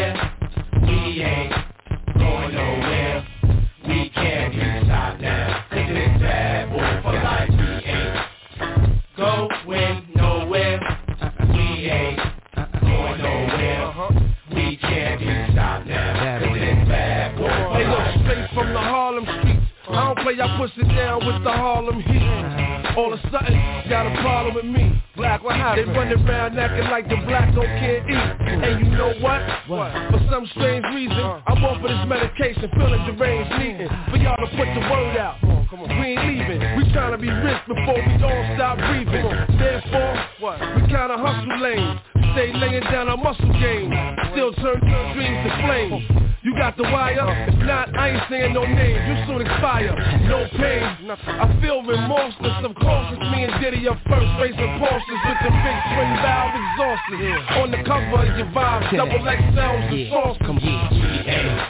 Don't 20.67 20.77
play, 20.77 20.77
I 20.77 20.77
push 20.77 20.77
it 20.77 20.95
down 20.95 21.25
with 21.25 21.43
the 21.43 21.51
Harlem 21.51 22.01
heat. 22.01 22.97
All 22.97 23.13
of 23.13 23.19
a 23.19 23.31
sudden, 23.31 23.55
got 23.89 24.05
a 24.05 24.21
problem 24.21 24.55
with 24.55 24.65
me. 24.65 25.01
Black, 25.15 25.43
what 25.43 25.55
happened? 25.55 25.89
They 25.89 25.93
running 25.93 26.27
around 26.27 26.59
acting 26.59 26.89
like 26.89 27.07
the 27.09 27.17
black 27.27 27.53
don't 27.53 27.65
can't 27.65 28.09
eat. 28.09 28.47
And 28.47 28.85
you 28.85 28.91
know 28.91 29.13
what? 29.21 29.41
What? 29.67 29.91
For 30.11 30.19
some 30.29 30.45
strange 30.51 30.85
reason, 30.93 31.17
uh-huh. 31.17 31.41
I'm 31.47 31.63
off 31.63 31.83
of 31.83 31.89
this 31.89 32.07
medication, 32.07 32.69
feeling 32.73 33.15
deranged, 33.15 33.51
needing 33.59 33.89
for 34.09 34.17
y'all 34.17 34.37
to 34.37 34.47
put 34.57 34.67
the 34.73 34.81
word 34.91 35.17
out. 35.17 35.37
We 35.71 36.17
ain't 36.17 36.27
leaving. 36.27 36.59
We 36.77 36.91
trying 36.91 37.11
to 37.11 37.17
be 37.17 37.29
rich 37.29 37.61
before 37.67 37.95
we 37.95 38.23
all 38.23 38.55
stop 38.55 38.77
breathing. 38.77 39.57
Therefore, 39.57 40.25
what? 40.39 40.59
We 40.75 40.81
kinda 40.87 41.17
hustle 41.17 41.59
lanes. 41.59 42.10
Stay 42.33 42.53
laying 42.53 42.83
down 42.83 43.09
our 43.09 43.17
muscle 43.17 43.51
game. 43.59 43.91
Still 44.31 44.53
turn 44.53 44.79
your 44.87 45.13
dreams 45.13 45.37
to 45.43 45.51
flames. 45.65 46.21
You 46.43 46.55
got 46.55 46.75
the 46.75 46.83
wire? 46.83 47.47
If 47.47 47.55
not, 47.67 47.95
I 47.95 48.09
ain't 48.09 48.23
saying 48.29 48.53
no 48.53 48.63
names. 48.63 49.01
You 49.05 49.15
soon 49.27 49.41
expire. 49.41 49.93
No 50.25 50.47
pain. 50.57 51.11
I 51.11 51.59
feel 51.61 51.83
remorseless. 51.83 52.65
Of 52.65 52.73
course, 52.75 53.07
it's 53.11 53.21
me 53.29 53.43
and 53.43 53.61
Diddy 53.61 53.87
up 53.87 53.99
first, 54.09 54.25
racing 54.39 54.73
Porsches 54.81 55.21
with 55.27 55.39
the 55.43 55.51
big 55.51 55.77
twin 55.93 56.11
valve 56.23 56.55
exhausters. 56.57 57.61
On 57.61 57.69
the 57.69 57.83
cover 57.85 58.25
of 58.25 58.37
your 58.37 58.47
vibe, 58.47 58.95
double 58.95 59.27
X 59.27 59.41
sounds 59.55 59.93
and 59.93 60.09
sauces. 60.09 60.41
Come 60.47 60.57
on. 60.57 61.67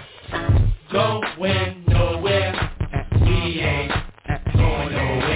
Going 0.92 1.84
nowhere. 1.88 2.54
We 3.26 3.62
ain't 3.62 3.92
going 4.54 4.92
nowhere. 4.94 5.31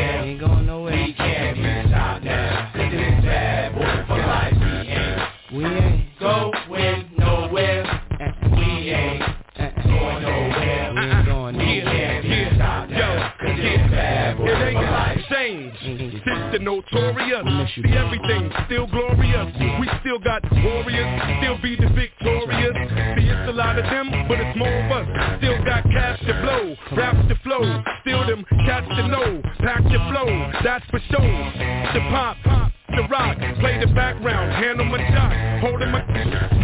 We 5.55 5.63
ain't. 5.65 6.19
going 6.19 7.09
nowhere. 7.17 8.01
We 8.55 8.91
ain't 8.91 9.23
going 9.57 10.21
nowhere. 10.23 10.93
We 10.93 10.99
ain't 10.99 11.25
going 11.25 11.57
We 11.57 11.81
nowhere. 11.81 12.21
can't 12.23 12.55
stop 12.55 12.89
now. 12.89 13.33
Cause 13.39 13.55
it's 13.57 13.91
bad 13.91 14.37
boy 14.37 14.47
It 14.47 14.55
for 14.55 14.67
ain't 14.67 14.91
life. 14.91 15.21
changed 15.29 15.77
since 15.81 16.51
the 16.51 16.59
notorious. 16.59 17.45
We 17.45 17.83
See 17.83 17.95
everything 17.95 18.51
still 18.65 18.87
glorious. 18.87 19.47
We 19.79 19.87
still 20.01 20.19
got 20.19 20.41
warriors, 20.51 21.21
still 21.39 21.57
be 21.61 21.75
the 21.75 21.89
victorious. 21.89 22.75
See 23.15 23.27
it's 23.29 23.49
a 23.49 23.53
lot 23.53 23.77
of 23.79 23.85
them, 23.85 24.09
but 24.27 24.39
it's 24.39 24.57
more 24.57 24.67
of 24.67 24.91
us. 24.91 25.07
Still 25.39 25.63
got 25.63 25.83
cash 25.83 26.19
to 26.27 26.33
blow, 26.41 26.75
raps 26.97 27.27
to 27.29 27.35
flow, 27.43 27.63
still 28.01 28.25
them 28.27 28.43
cats 28.65 28.87
to 28.89 29.07
know. 29.07 29.41
Pack 29.59 29.83
your 29.89 30.03
flow, 30.11 30.51
that's 30.63 30.85
for 30.91 30.99
sure. 31.11 31.51
The 31.93 31.99
pop, 32.11 32.37
pop, 32.43 32.71
the 32.95 33.07
rock, 33.09 33.37
play 33.59 33.79
the 33.79 33.87
background, 33.93 34.51
handle 34.51 34.85
my 34.85 34.97
shot, 35.11 35.61
holding 35.61 35.91
my 35.91 36.03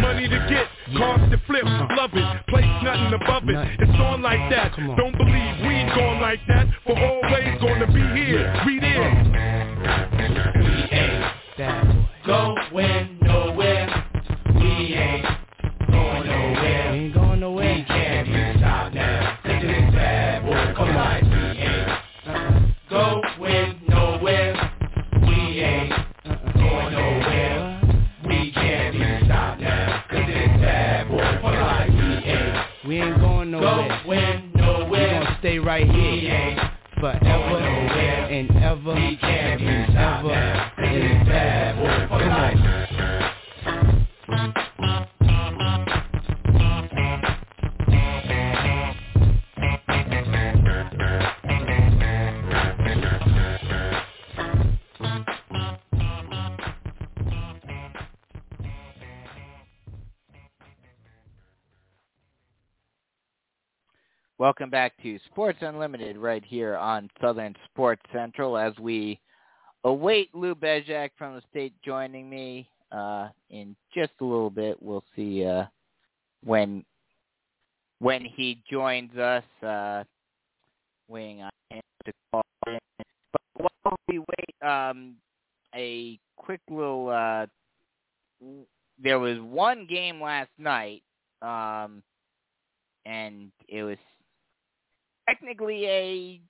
money 0.00 0.28
to 0.28 0.38
get, 0.48 0.66
cars 0.96 1.30
to 1.30 1.38
flip, 1.46 1.64
love 1.64 2.10
it, 2.12 2.46
place 2.48 2.64
nothing 2.82 3.12
above 3.14 3.48
it. 3.48 3.56
It's 3.80 4.00
on 4.00 4.22
like 4.22 4.50
that. 4.50 4.74
Don't 4.96 5.16
believe 5.16 5.54
we 5.62 5.74
ain't 5.74 5.94
going 5.94 6.20
like 6.20 6.40
that. 6.48 6.66
For 6.86 6.98
always 6.98 7.60
gonna 7.60 7.86
be 7.86 8.02
here. 8.20 8.62
We 8.66 8.80
there. 8.80 9.12
We 12.74 12.82
ain't 12.82 13.11
forever 37.02 37.58
and 37.58 38.48
ever 38.62 38.92
and 38.92 39.96
ever. 39.96 40.32
And 40.32 41.02
it's 41.02 41.28
bad 41.28 42.08
boy 42.08 42.91
Welcome 64.42 64.70
back 64.70 65.00
to 65.04 65.20
Sports 65.26 65.58
Unlimited 65.60 66.16
right 66.16 66.44
here 66.44 66.74
on 66.74 67.08
Southern 67.20 67.54
Sports 67.66 68.02
Central 68.12 68.58
as 68.58 68.76
we 68.76 69.20
await 69.84 70.34
Lou 70.34 70.56
Bezjak 70.56 71.10
from 71.16 71.36
the 71.36 71.42
state 71.48 71.72
joining 71.84 72.28
me 72.28 72.68
uh, 72.90 73.28
in 73.50 73.76
just 73.94 74.10
a 74.20 74.24
little 74.24 74.50
bit. 74.50 74.82
We'll 74.82 75.04
see 75.14 75.46
uh, 75.46 75.66
when 76.42 76.84
when 78.00 78.24
he 78.24 78.60
joins 78.68 79.16
us. 79.16 79.44
Uh, 79.64 80.02
waiting 81.06 81.42
on 81.42 81.50
him 81.70 81.82
to 82.06 82.12
call 82.32 82.42
in. 82.66 82.78
But 83.32 83.70
while 83.84 83.96
we 84.08 84.18
wait, 84.18 84.68
um, 84.68 85.14
a 85.72 86.18
quick 86.36 86.60
little. 86.68 87.10
Uh, 87.10 87.46
there 89.00 89.20
was 89.20 89.38
one 89.38 89.86
game 89.86 90.20
last 90.20 90.50
night, 90.58 91.04
um, 91.42 92.02
and 93.06 93.52
it 93.68 93.84
was 93.84 93.98
technically 95.28 96.42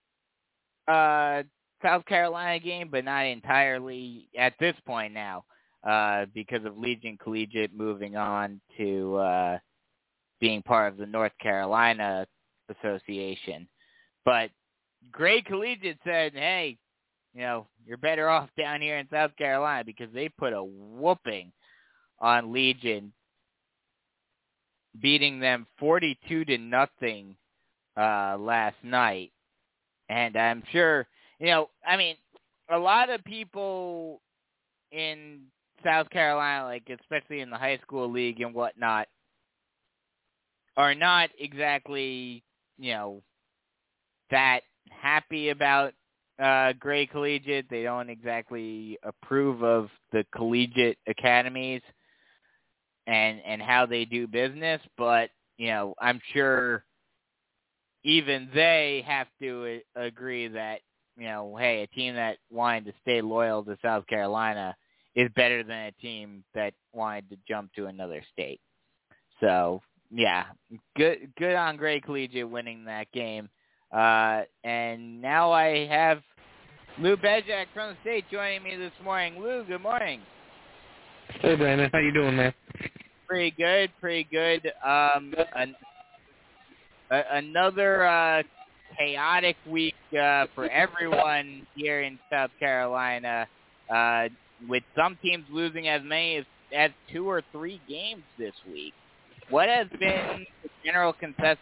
a 0.89 0.93
uh, 0.93 1.43
South 1.83 2.05
Carolina 2.07 2.59
game, 2.59 2.89
but 2.91 3.05
not 3.05 3.27
entirely 3.27 4.29
at 4.39 4.55
this 4.61 4.75
point 4.87 5.13
now, 5.13 5.45
uh, 5.87 6.27
because 6.35 6.65
of 6.65 6.79
Legion 6.79 7.19
Collegiate 7.23 7.75
moving 7.75 8.17
on 8.17 8.61
to 8.79 9.17
uh, 9.17 9.59
being 10.41 10.63
part 10.63 10.93
of 10.93 10.99
the 10.99 11.07
North 11.07 11.33
Carolina 11.41 12.27
Association. 12.81 13.69
But 14.25 14.51
Gray 15.11 15.43
Collegiate 15.43 15.99
said, 16.05 16.33
"Hey, 16.35 16.79
you 17.35 17.43
know, 17.43 17.67
you're 17.87 17.97
better 17.97 18.29
off 18.29 18.49
down 18.59 18.81
here 18.81 18.99
in 18.99 19.09
South 19.11 19.35
Carolina 19.37 19.85
because 19.85 20.13
they 20.13 20.29
put 20.29 20.53
a 20.53 20.63
whooping 20.63 21.53
on 22.21 22.53
Legion, 22.53 23.13
beating 25.01 25.41
them 25.41 25.67
42 25.79 26.45
to 26.45 26.59
nothing 26.59 27.37
uh, 27.97 28.37
last 28.39 28.77
night. 28.83 29.33
And 30.09 30.37
I'm 30.37 30.63
sure, 30.73 31.07
you 31.39 31.47
know, 31.47 31.71
I 31.87 31.97
mean, 31.97 32.17
a 32.71 32.79
lot 32.79 33.11
of 33.11 33.25
people 33.25 34.21
in 34.91 35.43
South 35.85 36.09
Carolina, 36.11 36.65
like 36.67 36.89
especially 37.01 37.41
in 37.41 37.51
the 37.51 37.57
high 37.57 37.79
school 37.79 38.11
league 38.11 38.41
and 38.41 38.55
whatnot, 38.55 39.09
are 40.77 40.95
not 40.95 41.31
exactly, 41.39 42.43
you 42.79 42.93
know, 42.93 43.23
that 44.31 44.61
happy 44.91 45.51
about 45.51 45.93
uh, 46.43 46.73
Gray 46.79 47.07
Collegiate. 47.07 47.67
They 47.71 47.83
don't 47.83 48.11
exactly 48.11 48.99
approve 49.03 49.63
of 49.63 49.89
the 50.13 50.25
collegiate 50.35 50.99
academies 51.07 51.83
and 53.07 53.41
and 53.47 53.61
how 53.61 53.87
they 53.87 54.05
do 54.05 54.27
business. 54.27 54.81
But 54.97 55.31
you 55.59 55.69
know, 55.69 55.95
I'm 56.01 56.21
sure 56.33 56.85
even 58.05 58.49
they 58.55 59.05
have 59.07 59.29
to 59.41 59.81
uh, 59.97 60.01
agree 60.01 60.49
that 60.49 60.81
you 61.17 61.25
know, 61.25 61.57
hey, 61.59 61.83
a 61.83 61.87
team 61.89 62.15
that 62.15 62.39
wanted 62.51 62.87
to 62.87 62.93
stay 63.03 63.21
loyal 63.21 63.63
to 63.65 63.77
South 63.83 64.07
Carolina 64.07 64.75
is 65.15 65.31
better 65.37 65.63
than 65.63 65.87
a 65.87 65.93
team 65.93 66.43
that 66.55 66.73
wanted 66.93 67.29
to 67.31 67.37
jump 67.47 67.73
to 67.75 67.87
another 67.87 68.23
state. 68.33 68.61
So 69.41 69.83
yeah, 70.11 70.45
good 70.97 71.33
good 71.39 71.55
on 71.55 71.77
Gray 71.77 72.01
Collegiate 72.01 72.49
winning 72.49 72.85
that 72.85 73.11
game. 73.13 73.49
Uh, 73.93 74.43
and 74.65 75.21
now 75.21 75.53
I 75.53 75.87
have 75.87 76.23
Lou 76.99 77.17
Bezjak 77.17 77.67
from 77.75 77.91
the 77.91 77.97
state 78.03 78.25
joining 78.31 78.63
me 78.63 78.77
this 78.77 78.93
morning. 79.05 79.39
Lou, 79.39 79.65
good 79.65 79.83
morning. 79.83 80.21
Hey 81.41 81.57
Brandon, 81.57 81.91
how 81.93 81.99
you 81.99 82.13
doing, 82.13 82.37
man? 82.37 82.55
Pretty 83.27 83.51
good, 83.51 83.91
pretty 84.01 84.27
good. 84.31 84.67
Um, 84.85 85.35
an, 85.57 85.75
another 87.33 88.07
uh, 88.07 88.43
chaotic 88.99 89.57
week 89.69 89.95
uh, 90.13 90.47
for 90.55 90.69
everyone 90.71 91.67
here 91.75 92.03
in 92.03 92.19
South 92.31 92.51
Carolina, 92.59 93.47
uh, 93.93 94.29
with 94.69 94.83
some 94.97 95.19
teams 95.23 95.45
losing 95.51 95.89
as 95.89 96.03
many 96.05 96.37
as, 96.37 96.45
as 96.77 96.91
two 97.13 97.29
or 97.29 97.43
three 97.53 97.81
games 97.89 98.23
this 98.39 98.55
week. 98.71 98.95
What 99.51 99.69
has 99.69 99.87
been 99.99 100.47
the 100.63 100.71
general 100.85 101.13
consensus, 101.13 101.59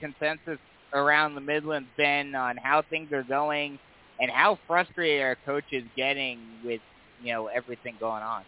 consensus 0.00 0.58
around 0.92 1.34
the 1.34 1.40
Midlands 1.40 1.88
been 1.96 2.34
on 2.34 2.56
how 2.56 2.82
things 2.88 3.12
are 3.12 3.22
going 3.22 3.78
and 4.20 4.30
how 4.30 4.58
frustrated 4.66 5.22
are 5.22 5.36
coaches 5.44 5.84
getting 5.96 6.40
with 6.64 6.80
you 7.22 7.32
know 7.32 7.46
everything 7.48 7.94
going 8.00 8.22
on? 8.22 8.42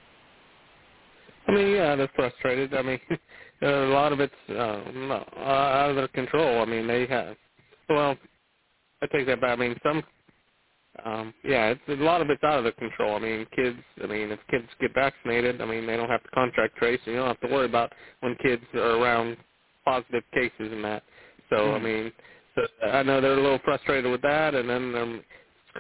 I 1.47 1.53
mean, 1.53 1.69
yeah, 1.75 1.97
they're 1.97 2.11
frustrated. 2.15 2.75
I 2.75 2.83
mean, 2.83 3.01
a 3.63 3.69
lot 3.89 4.13
of 4.13 4.21
it's 4.21 4.33
uh, 4.49 4.83
out 5.39 5.91
of 5.91 5.97
their 5.97 6.09
control. 6.09 6.63
I 6.63 6.65
mean, 6.65 6.87
they 6.87 7.07
have. 7.07 7.37
Well, 7.89 8.17
I 9.03 9.07
take 9.07 9.27
that 9.27 9.41
back. 9.41 9.59
I 9.59 9.61
mean, 9.61 9.77
some. 9.83 10.03
Um, 11.05 11.33
yeah, 11.45 11.69
it's 11.69 11.81
a 11.89 12.03
lot 12.03 12.21
of 12.21 12.31
it's 12.31 12.43
out 12.43 12.59
of 12.59 12.65
their 12.65 12.73
control. 12.73 13.17
I 13.17 13.21
mean, 13.21 13.47
kids. 13.55 13.79
I 14.03 14.07
mean, 14.07 14.31
if 14.31 14.41
kids 14.51 14.67
get 14.81 14.95
vaccinated, 14.95 15.61
I 15.61 15.65
mean, 15.65 15.87
they 15.87 15.97
don't 15.97 16.11
have 16.11 16.23
to 16.23 16.31
contract 16.31 16.77
trace, 16.77 17.01
and 17.07 17.15
you 17.15 17.21
don't 17.21 17.29
have 17.29 17.41
to 17.41 17.55
worry 17.55 17.67
about 17.67 17.93
when 18.21 18.35
kids 18.43 18.63
are 18.75 18.97
around 19.01 19.37
positive 19.85 20.25
cases 20.33 20.73
and 20.73 20.85
that. 20.85 21.03
So, 21.49 21.57
mm-hmm. 21.57 21.75
I 21.75 21.89
mean, 21.89 22.13
so 22.55 22.89
I 22.89 23.03
know 23.03 23.21
they're 23.21 23.39
a 23.39 23.43
little 23.43 23.61
frustrated 23.65 24.11
with 24.11 24.23
that, 24.23 24.55
and 24.55 24.69
then 24.69 24.95
um, 24.95 25.25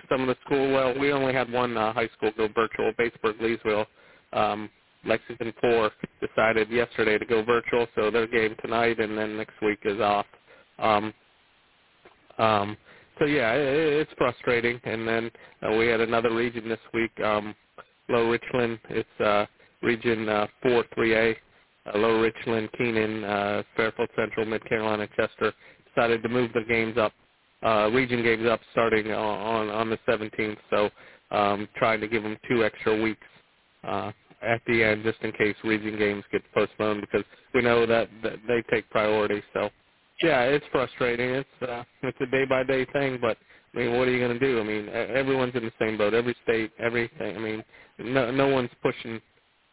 some 0.09 0.23
of 0.23 0.28
the 0.28 0.36
school. 0.44 0.73
Well, 0.73 0.98
we 0.98 1.12
only 1.12 1.32
had 1.32 1.51
one 1.51 1.77
uh, 1.77 1.93
high 1.93 2.09
school 2.16 2.32
go 2.36 2.48
virtual, 2.55 2.93
Batesburg 2.98 3.40
Leesville. 3.40 3.86
Um, 4.32 4.70
Lexington 5.05 5.52
Four 5.60 5.90
decided 6.20 6.70
yesterday 6.70 7.18
to 7.18 7.24
go 7.24 7.43
virtual, 7.44 7.86
so 7.94 8.10
their 8.10 8.27
game 8.27 8.55
tonight 8.62 9.01
and 9.01 9.16
then 9.16 9.36
next 9.36 9.60
week 9.62 9.81
is 9.85 10.01
off. 10.01 10.27
Um, 10.78 11.14
um, 12.39 12.77
so 13.18 13.27
yeah, 13.27 13.52
it, 13.55 14.01
it's 14.01 14.12
frustrating. 14.18 14.81
And 14.85 15.06
then 15.06 15.31
uh, 15.62 15.72
we 15.72 15.86
had 15.86 16.01
another 16.01 16.35
region 16.35 16.68
this 16.68 16.81
week, 16.94 17.12
um, 17.20 17.55
Low 18.09 18.31
Richland. 18.31 18.78
It's 18.90 19.20
uh, 19.20 19.47
Region 19.82 20.28
uh, 20.28 20.47
4 20.62 20.85
3A. 20.97 21.36
Uh, 21.86 21.98
Low 21.98 22.20
Richland, 22.20 22.68
Keenan, 22.77 23.24
uh, 23.24 23.62
Fairfield 23.77 24.10
Central, 24.16 24.44
Mid 24.47 24.64
Carolina, 24.68 25.09
Chester 25.16 25.52
decided 25.94 26.22
to 26.22 26.28
move 26.28 26.52
the 26.52 26.62
games 26.68 26.98
up, 26.98 27.12
uh, 27.64 27.90
region 27.93 28.22
games 28.22 28.47
up 28.47 28.60
starting 28.72 29.10
on 29.12 29.68
on 29.70 29.90
the 29.90 29.98
17th. 30.06 30.59
So 30.70 30.90
um, 31.35 31.68
trying 31.77 32.01
to 32.01 32.09
give 32.09 32.22
them 32.22 32.36
two 32.48 32.64
extra 32.64 33.01
weeks 33.01 33.27
uh, 33.85 34.12
at 34.43 34.61
the 34.67 34.83
end 34.83 35.05
just 35.05 35.21
in 35.23 35.33
case 35.33 35.57
region 35.65 35.99
games 35.99 36.25
get 36.33 36.43
postponed 36.53 37.01
because 37.03 37.25
we 37.55 37.62
know 37.62 37.87
that, 37.87 38.09
that 38.23 38.39
they 38.49 38.62
take 38.71 38.89
priority. 38.91 39.43
So 39.53 39.71
yeah, 40.23 40.43
it's 40.43 40.65
frustrating. 40.73 41.31
It's 41.31 41.49
uh, 41.62 41.85
it's 42.03 42.19
a 42.21 42.27
day 42.27 42.45
by 42.45 42.62
day 42.65 42.85
thing, 42.87 43.19
but 43.21 43.39
I 43.75 43.79
mean, 43.79 43.99
what 43.99 44.09
are 44.09 44.11
you 44.11 44.19
going 44.19 44.39
to 44.39 44.47
do? 44.47 44.61
I 44.61 44.65
mean, 44.65 44.89
everyone's 44.89 45.55
in 45.55 45.65
the 45.65 45.73
same 45.81 45.97
boat. 45.97 46.15
Every 46.15 46.37
state, 46.45 46.73
everything. 46.79 47.37
I 47.37 47.39
mean, 47.41 47.65
no 47.99 48.31
no 48.31 48.49
one's 48.49 48.71
pushing 48.83 49.21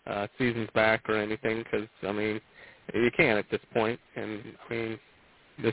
uh, 0.07 0.27
seasons 0.37 0.69
back 0.73 1.09
or 1.09 1.17
anything 1.17 1.63
because 1.63 1.87
I 2.03 2.11
mean, 2.11 2.39
you 2.93 3.11
can't 3.15 3.39
at 3.39 3.49
this 3.51 3.61
point. 3.73 3.99
And 4.15 4.43
I 4.69 4.73
mean, 4.73 4.99
so 5.63 5.71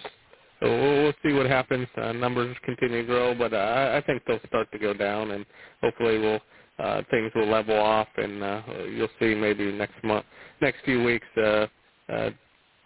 we'll, 0.62 1.02
we'll 1.04 1.14
see 1.24 1.32
what 1.32 1.46
happens. 1.46 1.86
Uh, 1.96 2.12
numbers 2.12 2.56
continue 2.64 3.02
to 3.02 3.06
grow, 3.06 3.34
but 3.34 3.52
uh, 3.52 3.92
I 4.00 4.04
think 4.06 4.22
they'll 4.26 4.40
start 4.46 4.70
to 4.72 4.78
go 4.78 4.94
down, 4.94 5.32
and 5.32 5.44
hopefully 5.82 6.18
we'll 6.18 6.40
uh, 6.78 7.02
things 7.10 7.30
will 7.34 7.48
level 7.48 7.78
off, 7.78 8.08
and 8.16 8.42
uh, 8.42 8.62
you'll 8.90 9.08
see 9.20 9.34
maybe 9.34 9.70
next 9.72 10.02
month, 10.02 10.24
next 10.60 10.78
few 10.84 11.02
weeks, 11.02 11.26
uh, 11.36 11.66
uh, 12.12 12.30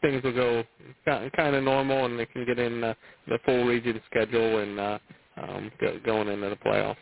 things 0.02 0.22
will 0.22 0.34
go 0.34 0.64
kind 1.06 1.56
of 1.56 1.64
normal, 1.64 2.04
and 2.04 2.18
they 2.18 2.26
can 2.26 2.44
get 2.44 2.58
in 2.58 2.84
uh, 2.84 2.94
the 3.26 3.38
full 3.44 3.64
region 3.64 4.00
schedule 4.10 4.58
and 4.58 4.78
uh, 4.78 4.98
um, 5.36 5.72
go, 5.80 5.98
going 6.04 6.28
into 6.28 6.50
the 6.50 6.56
playoffs. 6.56 6.96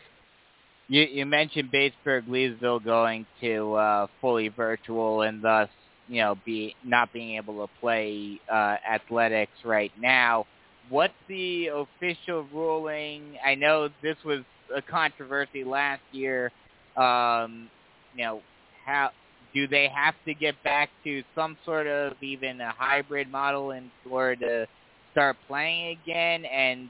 You, 0.87 1.01
you 1.03 1.25
mentioned 1.25 1.71
Batesburg 1.71 2.27
Leesville 2.27 2.83
going 2.83 3.25
to 3.41 3.73
uh, 3.73 4.07
fully 4.21 4.47
virtual, 4.47 5.23
and 5.23 5.43
thus 5.43 5.69
you 6.07 6.21
know 6.21 6.35
be 6.45 6.75
not 6.85 7.11
being 7.11 7.35
able 7.35 7.65
to 7.65 7.73
play 7.81 8.39
uh, 8.51 8.77
athletics 8.89 9.51
right 9.65 9.91
now. 9.99 10.45
What's 10.89 11.13
the 11.27 11.67
official 11.67 12.47
ruling? 12.53 13.35
I 13.45 13.55
know 13.55 13.89
this 14.01 14.15
was 14.23 14.39
a 14.73 14.81
controversy 14.81 15.65
last 15.65 16.01
year. 16.13 16.51
Um, 16.97 17.69
you 18.15 18.23
know 18.23 18.41
how 18.85 19.11
do 19.53 19.67
they 19.67 19.87
have 19.87 20.15
to 20.25 20.33
get 20.33 20.61
back 20.63 20.89
to 21.03 21.23
some 21.35 21.57
sort 21.65 21.87
of 21.87 22.13
even 22.21 22.61
a 22.61 22.73
hybrid 22.77 23.29
model 23.29 23.71
in 23.71 23.89
order 24.09 24.35
to 24.35 24.67
start 25.11 25.35
playing 25.47 25.97
again? 26.03 26.45
And 26.45 26.89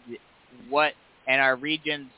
what 0.69 0.93
and 1.27 1.41
are 1.41 1.55
regions 1.55 2.09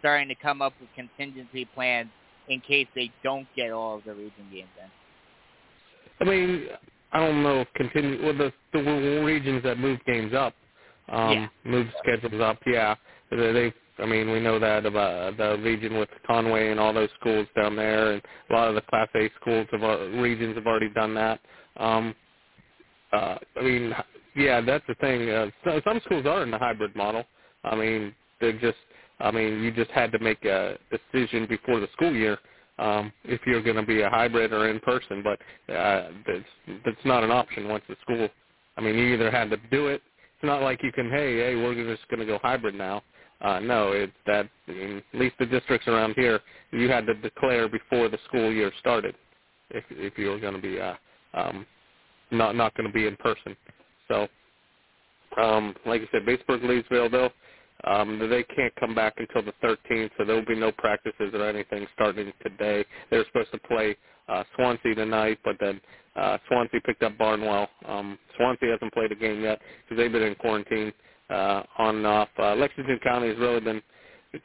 starting 0.00 0.28
to 0.28 0.34
come 0.34 0.62
up 0.62 0.72
with 0.80 0.88
contingency 0.94 1.66
plans 1.74 2.08
in 2.48 2.60
case 2.60 2.86
they 2.94 3.10
don't 3.22 3.46
get 3.56 3.70
all 3.70 3.96
of 3.96 4.04
the 4.04 4.12
region 4.12 4.46
games 4.52 4.68
in? 4.82 6.26
I 6.26 6.30
mean, 6.30 6.66
I 7.12 7.20
don't 7.20 7.42
know 7.42 7.64
continue 7.74 8.22
well 8.22 8.36
the 8.36 8.52
the 8.72 8.80
regions 9.24 9.62
that 9.64 9.78
move 9.78 9.98
games 10.06 10.34
up, 10.34 10.54
um, 11.10 11.32
yeah. 11.32 11.48
move 11.64 11.86
schedules 12.02 12.40
up. 12.40 12.58
Yeah, 12.66 12.94
they 13.30 13.72
I 13.98 14.06
mean, 14.06 14.30
we 14.30 14.40
know 14.40 14.58
that 14.58 14.86
about 14.86 15.36
the 15.36 15.58
region 15.62 15.98
with 15.98 16.08
Conway 16.26 16.70
and 16.70 16.78
all 16.78 16.92
those 16.92 17.08
schools 17.18 17.46
down 17.56 17.76
there, 17.76 18.12
and 18.12 18.22
a 18.50 18.52
lot 18.52 18.68
of 18.68 18.74
the 18.74 18.82
Class 18.82 19.08
A 19.14 19.30
schools 19.40 19.66
of 19.72 19.82
our 19.84 20.08
regions 20.20 20.56
have 20.56 20.66
already 20.66 20.90
done 20.90 21.14
that. 21.14 21.40
Um, 21.78 22.14
uh, 23.12 23.36
I 23.56 23.62
mean, 23.62 23.94
yeah, 24.34 24.60
that's 24.60 24.84
the 24.86 24.94
thing. 24.96 25.30
Uh, 25.30 25.50
so, 25.64 25.80
some 25.84 26.00
schools 26.04 26.26
are 26.26 26.42
in 26.42 26.50
the 26.50 26.58
hybrid 26.58 26.94
model. 26.94 27.24
I 27.64 27.74
mean, 27.74 28.14
they're 28.40 28.58
just. 28.58 28.78
I 29.18 29.30
mean, 29.30 29.62
you 29.62 29.72
just 29.72 29.90
had 29.92 30.12
to 30.12 30.18
make 30.18 30.44
a 30.44 30.76
decision 30.90 31.46
before 31.46 31.80
the 31.80 31.88
school 31.94 32.14
year 32.14 32.38
um, 32.78 33.10
if 33.24 33.40
you're 33.46 33.62
going 33.62 33.76
to 33.76 33.82
be 33.82 34.02
a 34.02 34.10
hybrid 34.10 34.52
or 34.52 34.68
in 34.68 34.78
person. 34.80 35.22
But 35.22 35.74
uh, 35.74 36.10
that's 36.26 36.80
that's 36.84 37.04
not 37.06 37.24
an 37.24 37.30
option 37.30 37.68
once 37.68 37.84
the 37.88 37.96
school. 38.02 38.28
I 38.76 38.82
mean, 38.82 38.94
you 38.94 39.14
either 39.14 39.30
had 39.30 39.48
to 39.50 39.56
do 39.70 39.86
it. 39.86 40.02
It's 40.34 40.44
not 40.44 40.60
like 40.60 40.82
you 40.82 40.92
can, 40.92 41.10
hey, 41.10 41.38
hey, 41.38 41.54
we're 41.56 41.74
just 41.74 42.06
going 42.08 42.20
to 42.20 42.26
go 42.26 42.38
hybrid 42.42 42.74
now. 42.74 43.02
Uh, 43.40 43.60
no, 43.60 43.92
it's 43.92 44.12
that 44.26 44.48
in 44.66 45.02
at 45.12 45.20
least 45.20 45.36
the 45.38 45.46
districts 45.46 45.88
around 45.88 46.14
here, 46.16 46.40
you 46.72 46.88
had 46.88 47.06
to 47.06 47.14
declare 47.14 47.68
before 47.68 48.08
the 48.08 48.18
school 48.26 48.50
year 48.52 48.72
started 48.80 49.14
if 49.70 49.84
if 49.90 50.16
you 50.16 50.30
were 50.30 50.40
going 50.40 50.54
to 50.54 50.62
be 50.62 50.80
uh, 50.80 50.94
um, 51.34 51.66
not 52.30 52.56
not 52.56 52.74
going 52.74 52.86
to 52.86 52.92
be 52.92 53.06
in 53.06 53.16
person. 53.16 53.56
So, 54.08 54.28
um, 55.40 55.74
like 55.84 56.02
I 56.02 56.08
said, 56.12 56.22
Batesburg, 56.26 56.62
Leesville, 56.62 57.10
they'll 57.10 57.32
um, 57.84 58.18
they 58.30 58.42
can't 58.42 58.74
come 58.76 58.94
back 58.94 59.14
until 59.18 59.42
the 59.42 59.52
13th, 59.62 60.10
so 60.16 60.24
there 60.24 60.34
will 60.34 60.46
be 60.46 60.56
no 60.58 60.72
practices 60.72 61.34
or 61.34 61.46
anything 61.46 61.86
starting 61.94 62.32
today. 62.42 62.84
They're 63.10 63.24
supposed 63.26 63.52
to 63.52 63.58
play 63.58 63.96
uh, 64.28 64.44
Swansea 64.54 64.94
tonight, 64.94 65.38
but 65.44 65.56
then 65.60 65.80
uh, 66.16 66.38
Swansea 66.48 66.80
picked 66.80 67.02
up 67.02 67.18
Barnwell. 67.18 67.68
Um, 67.86 68.18
Swansea 68.36 68.70
hasn't 68.72 68.94
played 68.94 69.12
a 69.12 69.14
game 69.14 69.42
yet 69.42 69.60
because 69.84 70.02
they've 70.02 70.10
been 70.12 70.22
in 70.22 70.34
quarantine 70.36 70.92
uh, 71.30 71.62
on 71.78 71.96
and 71.96 72.06
off. 72.06 72.28
Uh, 72.38 72.54
Lexington 72.54 72.98
County 73.02 73.28
has 73.28 73.38
really 73.38 73.60
been 73.60 73.82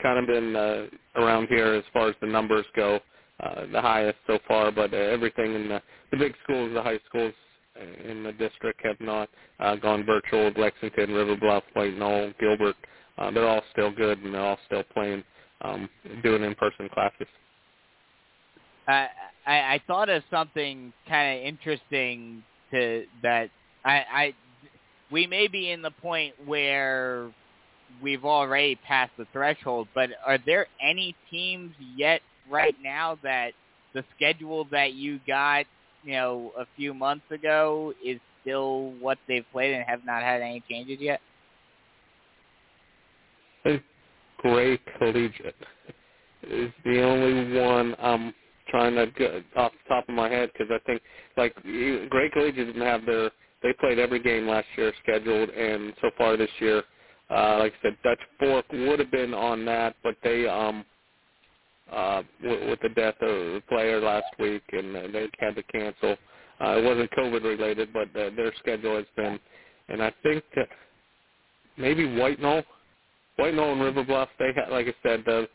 kind 0.02 0.20
of 0.20 0.28
been 0.28 0.56
uh, 0.56 0.86
around 1.16 1.48
here 1.48 1.74
as 1.74 1.84
far 1.92 2.08
as 2.10 2.16
the 2.22 2.28
numbers 2.28 2.66
go, 2.76 3.00
uh, 3.42 3.66
the 3.72 3.82
highest 3.82 4.18
so 4.28 4.40
far. 4.48 4.72
But 4.72 4.94
uh, 4.94 4.98
everything 4.98 5.54
in 5.54 5.68
the 5.68 5.82
the 6.12 6.18
big 6.18 6.34
schools, 6.44 6.74
the 6.74 6.82
high 6.82 7.00
schools 7.08 7.34
in 8.06 8.24
the 8.24 8.34
district 8.34 8.82
have 8.84 9.00
not 9.00 9.30
uh, 9.60 9.76
gone 9.76 10.06
virtual. 10.06 10.52
Lexington, 10.56 11.12
River 11.12 11.38
Bluff, 11.38 11.64
White 11.74 11.98
Knoll, 11.98 12.32
Gilbert, 12.40 12.76
uh, 13.18 13.32
they're 13.32 13.48
all 13.48 13.64
still 13.72 13.92
good 13.92 14.20
and 14.20 14.34
they're 14.34 14.42
all 14.42 14.60
still 14.66 14.84
playing, 14.94 15.24
um, 15.62 15.90
doing 16.24 16.44
in-person 16.44 16.90
classes. 16.90 17.28
I, 18.88 19.08
I 19.46 19.56
I 19.56 19.82
thought 19.88 20.10
of 20.10 20.24
something 20.32 20.92
kind 21.08 21.40
of 21.40 21.46
interesting 21.46 22.44
to 22.72 23.06
that 23.22 23.50
I 23.86 23.94
I 24.12 24.34
we 25.12 25.28
may 25.28 25.48
be 25.48 25.72
in 25.72 25.82
the 25.82 25.92
point 25.92 26.34
where 26.46 27.32
we've 28.02 28.26
already 28.26 28.76
passed 28.88 29.12
the 29.18 29.28
threshold, 29.34 29.88
but 29.94 30.10
are 30.26 30.40
there 30.46 30.68
any 30.82 31.16
teams 31.30 31.74
yet 31.96 32.22
right 32.50 32.76
now 32.82 33.18
that 33.24 33.52
the 33.94 34.04
schedule 34.16 34.66
that 34.72 34.94
you 34.94 35.20
got, 35.28 35.66
you 36.04 36.14
know, 36.14 36.52
a 36.58 36.66
few 36.76 36.94
months 36.94 37.26
ago 37.32 37.94
is 38.04 38.20
still 38.42 38.94
what 39.00 39.18
they've 39.28 39.46
played 39.52 39.74
and 39.74 39.84
have 39.86 40.06
not 40.06 40.24
had 40.24 40.42
any 40.42 40.64
changes 40.70 40.98
yet? 41.00 41.20
Gray 44.38 44.80
Collegiate 44.98 45.56
is 46.50 46.72
the 46.84 47.04
only 47.04 47.60
one 47.60 47.96
I'm 48.00 48.34
trying 48.70 48.96
to 48.96 49.08
get 49.18 49.44
off 49.56 49.72
the 49.72 49.90
top 49.90 50.10
of 50.10 50.16
my 50.16 50.30
head 50.30 50.50
because 50.52 50.74
I 50.74 50.80
think 50.86 51.02
like 51.38 51.54
Gray 52.10 52.30
Collegiate 52.32 52.68
didn't 52.68 52.82
have 52.82 53.06
their 53.06 53.30
they 53.64 53.74
played 53.74 54.00
every 54.00 54.20
game 54.20 54.48
last 54.48 54.68
year 54.78 54.94
scheduled, 55.04 55.50
and 55.50 55.94
so 56.02 56.12
far 56.18 56.38
this 56.38 56.50
year, 56.60 56.84
uh, 57.30 57.60
like 57.60 57.74
I 57.80 57.88
said, 57.88 57.98
Dutch 58.04 58.20
Fork 58.40 58.66
would 58.72 59.00
have 59.00 59.12
been 59.12 59.34
on 59.34 59.66
that, 59.66 59.96
but 60.04 60.16
they 60.24 60.48
um 60.48 60.86
uh 61.92 62.24
with, 62.44 62.70
with 62.70 62.80
the 62.82 62.90
death 62.90 63.16
of 63.22 63.30
the 63.30 63.64
player 63.70 64.00
last 64.00 64.28
week, 64.40 64.64
and 64.72 64.96
uh, 64.96 65.08
they 65.12 65.30
had 65.40 65.56
to 65.56 65.64
cancel. 65.64 66.18
Uh, 66.60 66.78
it 66.78 66.84
wasn't 66.84 67.10
COVID 67.12 67.44
related, 67.44 67.92
but 67.92 68.08
uh, 68.20 68.30
their 68.36 68.54
schedule 68.60 68.96
has 68.98 69.06
been, 69.16 69.40
and 69.90 70.04
I 70.04 70.12
think 70.22 70.44
maybe 71.78 72.18
White 72.18 72.40
Knoll, 72.40 72.64
White 73.38 73.56
Knoll 73.56 73.74
and 73.74 73.82
River 73.82 74.04
Bluff. 74.04 74.30
They 74.38 74.52
had, 74.56 74.70
like 74.72 74.88
I 74.88 74.94
said, 75.02 75.24
the 75.26 75.48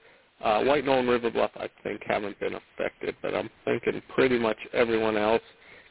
uh, 0.45 0.65
White 0.65 0.85
Knoll 0.85 1.01
and 1.01 1.09
River 1.09 1.31
Bluff, 1.31 1.53
I 1.57 1.69
think, 1.83 2.03
haven't 2.07 2.39
been 2.41 2.55
affected, 2.55 3.15
but 3.23 3.35
I'm 3.35 3.51
thinking 3.65 4.03
pretty 4.15 4.39
much 4.39 4.59
everyone 4.73 5.17
else. 5.17 5.43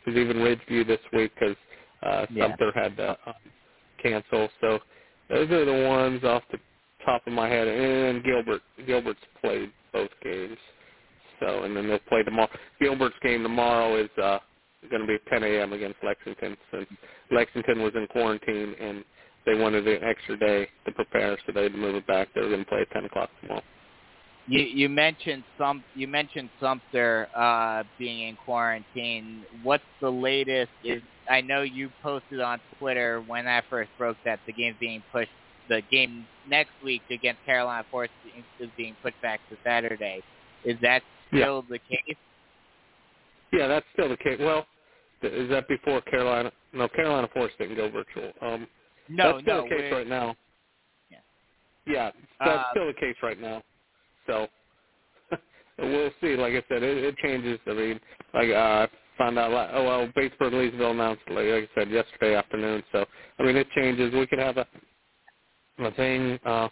Because 0.04 0.20
even 0.20 0.38
Ridgeview 0.38 0.86
this 0.86 1.00
week, 1.14 1.32
because 1.40 1.56
uh, 2.04 2.26
Yeah. 2.30 2.48
Sumter 2.50 2.72
had 2.74 2.98
to 2.98 3.18
uh, 3.26 3.34
cancel. 4.02 4.50
So 4.62 4.80
those 5.30 5.50
are 5.52 5.66
the 5.66 5.88
ones 5.88 6.24
off 6.24 6.44
the 6.52 6.60
top 7.06 7.26
of 7.28 7.34
my 7.34 7.48
head. 7.50 7.68
And 7.68 8.24
Gilbert, 8.24 8.62
Gilbert's 8.86 9.20
played 9.42 9.72
both 9.94 10.12
games. 10.24 10.58
So 11.40 11.64
and 11.64 11.76
then 11.76 11.88
they'll 11.88 12.00
play 12.00 12.24
tomorrow. 12.24 12.50
Gilbert's 12.80 13.16
game 13.22 13.44
tomorrow 13.44 13.98
is 14.02 14.10
uh, 14.22 14.40
going 14.90 15.02
to 15.02 15.08
be 15.08 15.18
10 15.30 15.44
a.m. 15.44 15.74
against 15.74 15.98
Lexington, 16.04 16.56
since 16.72 16.88
Lexington 17.32 17.82
was 17.82 17.94
in 17.96 18.08
quarantine 18.08 18.76
and 18.80 19.04
they 19.46 19.56
wanted 19.56 19.88
an 19.88 20.04
extra 20.04 20.38
day 20.38 20.68
to 20.86 20.92
prepare, 20.92 21.38
so 21.46 21.52
they 21.54 21.64
had 21.64 21.74
to 21.74 21.78
move 21.78 21.96
it 21.96 22.08
back. 22.08 22.30
They're 22.34 22.50
going 22.50 22.64
to 22.64 22.70
play 22.70 22.82
at 22.82 22.92
10 22.92 23.06
o'clock 23.06 23.30
tomorrow. 23.42 23.62
You 24.48 24.60
you 24.60 24.90
mentioned 24.90 25.44
some 25.58 25.84
you 25.96 26.08
mentioned 26.08 26.50
Sumter 26.60 27.28
uh, 27.36 27.84
being 27.98 28.28
in 28.30 28.36
quarantine. 28.36 29.44
What's 29.64 29.84
the 30.02 30.12
latest? 30.12 30.70
Is 30.84 31.02
I 31.30 31.42
know 31.42 31.64
you 31.64 31.90
posted 32.04 32.42
on 32.42 32.60
Twitter 32.78 33.24
when 33.26 33.46
that 33.46 33.64
first 33.70 33.90
broke 33.98 34.18
that 34.26 34.40
the 34.46 34.54
game's 34.54 34.78
being 34.80 35.02
pushed. 35.12 35.32
The 35.68 35.82
game 35.92 36.28
next 36.48 36.70
week 36.84 37.02
against 37.10 37.44
Carolina 37.44 37.84
Forest 37.90 38.14
is 38.60 38.70
being 38.78 38.96
pushed 39.02 39.20
back 39.24 39.40
to 39.50 39.58
Saturday. 39.64 40.22
Is 40.64 40.78
that 40.84 41.02
still 41.30 41.64
the 41.68 41.80
case? 41.80 42.16
Yeah, 43.52 43.68
that's 43.68 43.86
still 43.94 44.10
the 44.10 44.18
case. 44.18 44.38
Well, 44.40 44.68
th- 45.22 45.34
is 45.34 45.50
that 45.50 45.68
before 45.68 46.02
Carolina? 46.02 46.52
No, 46.72 46.88
Carolina 46.88 47.28
Forest 47.34 47.58
didn't 47.58 47.78
go 47.78 47.90
virtual. 47.90 48.32
Um, 48.42 48.68
No, 49.10 49.32
that's 49.34 49.42
still 49.44 49.56
no. 49.58 49.64
the 49.64 49.70
case 49.76 49.92
right 49.92 50.08
now. 50.08 50.36
Yeah. 51.10 51.18
Yeah, 51.88 52.12
that's 52.40 52.60
Uh, 52.60 52.72
still 52.72 52.88
the 52.88 52.94
case 52.94 53.16
right 53.24 53.40
now. 53.40 53.64
So 54.28 54.48
we'll 55.80 56.12
see. 56.22 56.36
Like 56.36 56.54
I 56.54 56.64
said, 56.70 56.84
it, 56.84 57.04
it 57.04 57.18
changes. 57.18 57.60
I 57.68 57.74
mean, 57.74 58.00
like 58.34 58.50
uh, 58.50 58.88
I 58.88 58.90
found 59.18 59.38
out. 59.40 59.70
Oh 59.74 59.84
well, 59.86 60.08
Batesburg 60.10 60.54
Leesville 60.54 60.92
announced, 60.92 61.24
like, 61.30 61.46
like 61.48 61.64
I 61.64 61.70
said, 61.76 61.90
yesterday 61.90 62.36
afternoon. 62.36 62.84
So 62.92 63.06
I 63.40 63.44
mean, 63.44 63.56
it 63.56 63.70
changes. 63.72 64.14
We 64.14 64.28
could 64.28 64.40
have 64.40 64.58
a 64.58 64.68
a 65.80 65.92
thing 65.92 66.40
uh, 66.46 66.70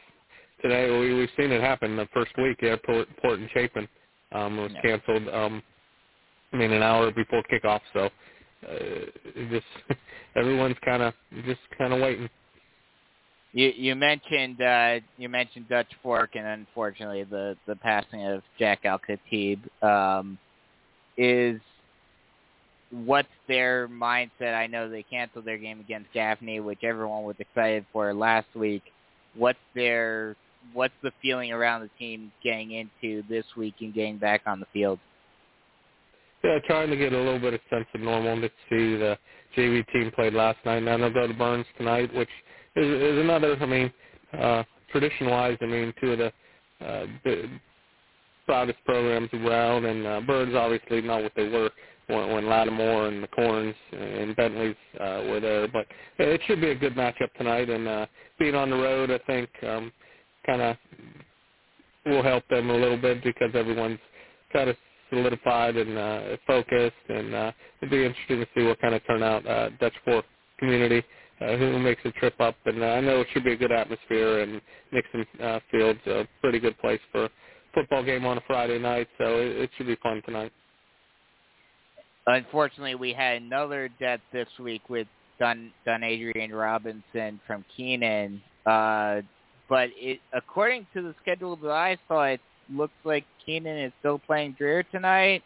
today. 0.61 0.89
We 0.99 1.13
we've 1.15 1.29
seen 1.37 1.51
it 1.51 1.61
happen 1.61 1.95
the 1.97 2.07
first 2.13 2.31
week. 2.37 2.61
Airport 2.63 3.07
Port 3.21 3.39
and 3.39 3.49
Chapin 3.53 3.87
um, 4.31 4.57
was 4.57 4.71
Yeah. 4.75 4.81
canceled. 4.97 5.29
Um, 5.33 5.63
I 6.53 6.57
mean, 6.57 6.71
an 6.71 6.83
hour 6.83 7.11
before 7.11 7.43
kickoff. 7.51 7.81
So 7.93 8.09
uh, 8.69 8.75
just 9.49 9.65
everyone's 10.35 10.77
kind 10.85 11.03
of 11.03 11.13
just 11.45 11.61
kind 11.77 11.93
of 11.93 12.01
waiting. 12.01 12.29
You 13.53 13.71
you 13.75 13.95
mentioned 13.95 14.61
uh, 14.61 14.99
you 15.17 15.29
mentioned 15.29 15.69
Dutch 15.69 15.91
Fork 16.01 16.31
and 16.35 16.45
unfortunately 16.45 17.23
the 17.23 17.55
the 17.67 17.75
passing 17.75 18.25
of 18.25 18.41
Jack 18.57 18.83
Al 18.83 18.99
Khatib 18.99 19.59
um, 19.83 20.37
is 21.17 21.61
what's 22.91 23.27
their 23.47 23.87
mindset? 23.87 24.55
I 24.55 24.67
know 24.67 24.89
they 24.89 25.03
canceled 25.03 25.45
their 25.45 25.57
game 25.57 25.79
against 25.79 26.11
Gaffney, 26.13 26.59
which 26.59 26.83
everyone 26.83 27.23
was 27.23 27.35
excited 27.39 27.85
for 27.93 28.13
last 28.13 28.47
week. 28.55 28.83
What's 29.35 29.59
their 29.75 30.35
what's 30.73 30.93
the 31.03 31.11
feeling 31.21 31.51
around 31.51 31.81
the 31.81 31.89
team 31.99 32.31
getting 32.43 32.71
into 32.71 33.23
this 33.29 33.45
week 33.55 33.75
and 33.81 33.93
getting 33.93 34.17
back 34.17 34.41
on 34.47 34.59
the 34.59 34.67
field? 34.73 34.99
Yeah, 36.43 36.59
trying 36.65 36.89
to 36.89 36.97
get 36.97 37.13
a 37.13 37.17
little 37.17 37.39
bit 37.39 37.53
of 37.53 37.59
sense 37.69 37.85
of 37.93 38.01
normal 38.01 38.41
to 38.41 38.49
see 38.69 38.97
the 38.97 39.17
JV 39.55 39.85
team 39.93 40.11
played 40.13 40.33
last 40.33 40.57
night. 40.65 40.83
Now 40.83 40.97
they'll 40.97 41.13
go 41.13 41.27
to 41.27 41.33
Byrnes 41.33 41.65
tonight, 41.77 42.13
which 42.13 42.29
is, 42.75 43.19
another. 43.19 43.57
I 43.59 43.65
mean, 43.65 43.93
uh, 44.33 44.63
tradition-wise, 44.91 45.57
I 45.61 45.65
mean, 45.65 45.93
two 46.01 46.13
of 46.13 46.17
the 46.19 46.33
uh, 46.85 47.05
the 47.23 47.49
proudest 48.45 48.79
programs 48.85 49.29
around, 49.33 49.85
and 49.85 50.05
uh, 50.05 50.21
Byrnes 50.21 50.55
obviously 50.55 51.01
not 51.01 51.23
what 51.23 51.33
they 51.35 51.47
were 51.47 51.69
when, 52.07 52.33
when 52.33 52.47
Lattimore 52.47 53.07
and 53.07 53.23
the 53.23 53.27
Corns 53.27 53.75
and 53.91 54.35
Bentley's 54.35 54.75
uh, 54.99 55.23
were 55.29 55.39
there. 55.39 55.67
But 55.67 55.87
it 56.19 56.41
should 56.47 56.61
be 56.61 56.71
a 56.71 56.75
good 56.75 56.95
matchup 56.95 57.33
tonight, 57.37 57.69
and 57.69 57.87
uh, 57.87 58.05
being 58.39 58.55
on 58.55 58.69
the 58.69 58.75
road, 58.75 59.11
I 59.11 59.19
think, 59.25 59.49
um, 59.63 59.91
kind 60.45 60.61
of 60.61 60.77
will 62.05 62.23
help 62.23 62.47
them 62.49 62.69
a 62.69 62.75
little 62.75 62.97
bit 62.97 63.23
because 63.23 63.51
everyone's 63.53 63.99
kind 64.51 64.69
of 64.69 64.75
solidified 65.09 65.77
and 65.77 65.97
uh, 65.97 66.37
focused, 66.45 66.95
and 67.09 67.33
uh, 67.33 67.51
it'd 67.81 67.91
be 67.91 68.05
interesting 68.05 68.39
to 68.39 68.47
see 68.55 68.63
what 68.65 68.79
kind 68.81 68.95
of 68.95 69.05
turnout 69.05 69.45
uh, 69.47 69.69
Dutch 69.79 69.93
Fork 70.03 70.25
community 70.59 71.03
who 71.39 71.79
makes 71.79 72.01
a 72.05 72.11
trip 72.11 72.39
up. 72.39 72.55
And 72.65 72.81
uh, 72.81 72.87
I 72.87 73.01
know 73.01 73.21
it 73.21 73.27
should 73.33 73.43
be 73.43 73.53
a 73.53 73.57
good 73.57 73.71
atmosphere, 73.71 74.41
and 74.41 74.61
Nixon 74.91 75.25
uh, 75.41 75.59
Field's 75.71 76.05
a 76.07 76.27
pretty 76.41 76.59
good 76.59 76.77
place 76.79 76.99
for 77.11 77.25
a 77.25 77.29
football 77.73 78.03
game 78.03 78.25
on 78.25 78.37
a 78.37 78.41
Friday 78.47 78.79
night, 78.79 79.07
so 79.17 79.37
it, 79.39 79.57
it 79.57 79.69
should 79.77 79.87
be 79.87 79.95
fun 79.97 80.21
tonight. 80.25 80.51
Unfortunately, 82.25 82.95
we 82.95 83.11
had 83.13 83.41
another 83.41 83.89
death 83.99 84.21
this 84.31 84.47
week 84.59 84.89
with 84.89 85.07
Don, 85.39 85.71
Dun 85.85 86.03
Adrian 86.03 86.53
Robinson 86.53 87.39
from 87.45 87.65
Keenan. 87.75 88.41
Uh, 88.65 89.21
but 89.67 89.89
it, 89.95 90.19
according 90.33 90.87
to 90.93 91.01
the 91.01 91.15
schedule 91.21 91.55
that 91.57 91.71
I 91.71 91.97
saw, 92.07 92.23
it 92.23 92.39
looks 92.71 92.93
like 93.03 93.25
Keenan 93.45 93.77
is 93.77 93.91
still 93.99 94.19
playing 94.19 94.55
Dreher 94.59 94.83
tonight. 94.89 95.43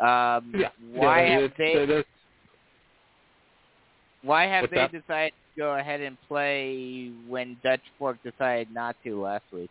Um, 0.00 0.52
Yeah, 0.54 0.68
why 0.92 1.26
yeah, 1.26 1.40
have 1.40 1.52
they 1.56 2.04
Why 4.22 4.44
have 4.46 4.62
What's 4.62 4.72
they 4.72 4.78
that? 4.78 4.92
decided 4.92 5.32
to 5.54 5.60
go 5.60 5.74
ahead 5.78 6.00
and 6.00 6.16
play 6.28 7.12
when 7.28 7.56
Dutch 7.62 7.80
Fork 7.98 8.18
decided 8.22 8.72
not 8.72 8.96
to 9.04 9.20
last 9.22 9.44
week? 9.52 9.70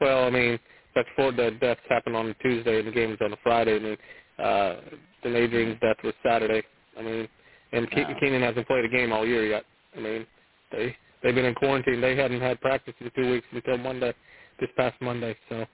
Well, 0.00 0.24
I 0.24 0.30
mean, 0.30 0.58
Dutch 0.94 1.06
Fork 1.16 1.36
the 1.36 1.50
deaths 1.60 1.80
happened 1.88 2.16
on 2.16 2.26
a 2.28 2.34
Tuesday, 2.34 2.78
and 2.78 2.88
the 2.88 2.92
game 2.92 3.10
was 3.10 3.18
on 3.22 3.32
a 3.32 3.36
Friday. 3.42 3.76
I 3.76 3.78
mean, 3.78 3.96
uh, 4.38 4.76
then 5.22 5.36
Adrian's 5.36 5.80
death 5.80 5.96
was 6.04 6.14
Saturday. 6.24 6.62
I 6.98 7.02
mean, 7.02 7.28
and 7.72 7.90
Ke- 7.90 7.96
Wow. 8.08 8.16
Keenan 8.20 8.42
hasn't 8.42 8.66
played 8.66 8.84
a 8.84 8.88
game 8.88 9.12
all 9.12 9.26
year 9.26 9.46
yet. 9.46 9.64
I 9.96 10.00
mean, 10.00 10.26
they 10.72 10.96
they've 11.22 11.34
been 11.34 11.44
in 11.44 11.54
quarantine. 11.54 12.00
They 12.00 12.16
hadn't 12.16 12.40
had 12.40 12.60
practice 12.60 12.94
in 13.00 13.10
two 13.14 13.30
weeks 13.30 13.46
until 13.52 13.78
Monday, 13.78 14.14
this 14.60 14.70
past 14.76 15.00
Monday. 15.00 15.36
So, 15.48 15.66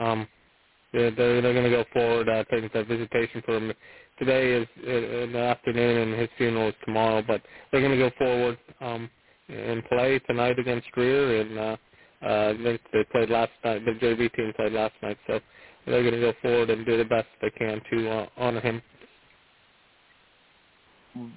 um, 0.00 0.26
they're 0.92 1.10
they're 1.10 1.42
going 1.42 1.64
to 1.64 1.70
go 1.70 1.84
forward. 1.92 2.28
I 2.28 2.44
think 2.44 2.72
the 2.72 2.84
visitation 2.84 3.42
for 3.44 3.56
him 3.56 3.72
today 4.18 4.52
is 4.54 4.68
in 4.78 5.32
the 5.32 5.38
afternoon, 5.40 6.08
and 6.08 6.20
his 6.20 6.28
funeral 6.36 6.68
is 6.68 6.74
tomorrow. 6.84 7.22
But 7.26 7.42
they're 7.70 7.80
going 7.80 7.98
to 7.98 8.10
go 8.10 8.10
forward 8.18 8.58
um, 8.80 9.10
and 9.48 9.84
play 9.86 10.18
tonight 10.20 10.58
against 10.58 10.90
Greer, 10.92 11.40
and 11.40 11.58
uh, 11.58 11.76
uh, 12.26 12.52
they 12.64 12.78
played 13.12 13.30
last 13.30 13.52
night. 13.64 13.84
The 13.84 13.92
JV 13.92 14.32
team 14.34 14.52
played 14.56 14.72
last 14.72 14.94
night, 15.02 15.18
so 15.26 15.40
they're 15.86 16.02
going 16.02 16.14
to 16.14 16.20
go 16.20 16.32
forward 16.42 16.70
and 16.70 16.84
do 16.86 16.96
the 16.96 17.04
best 17.04 17.28
they 17.40 17.50
can 17.50 17.80
to 17.92 18.10
uh, 18.10 18.26
honor 18.36 18.60
him. 18.60 18.82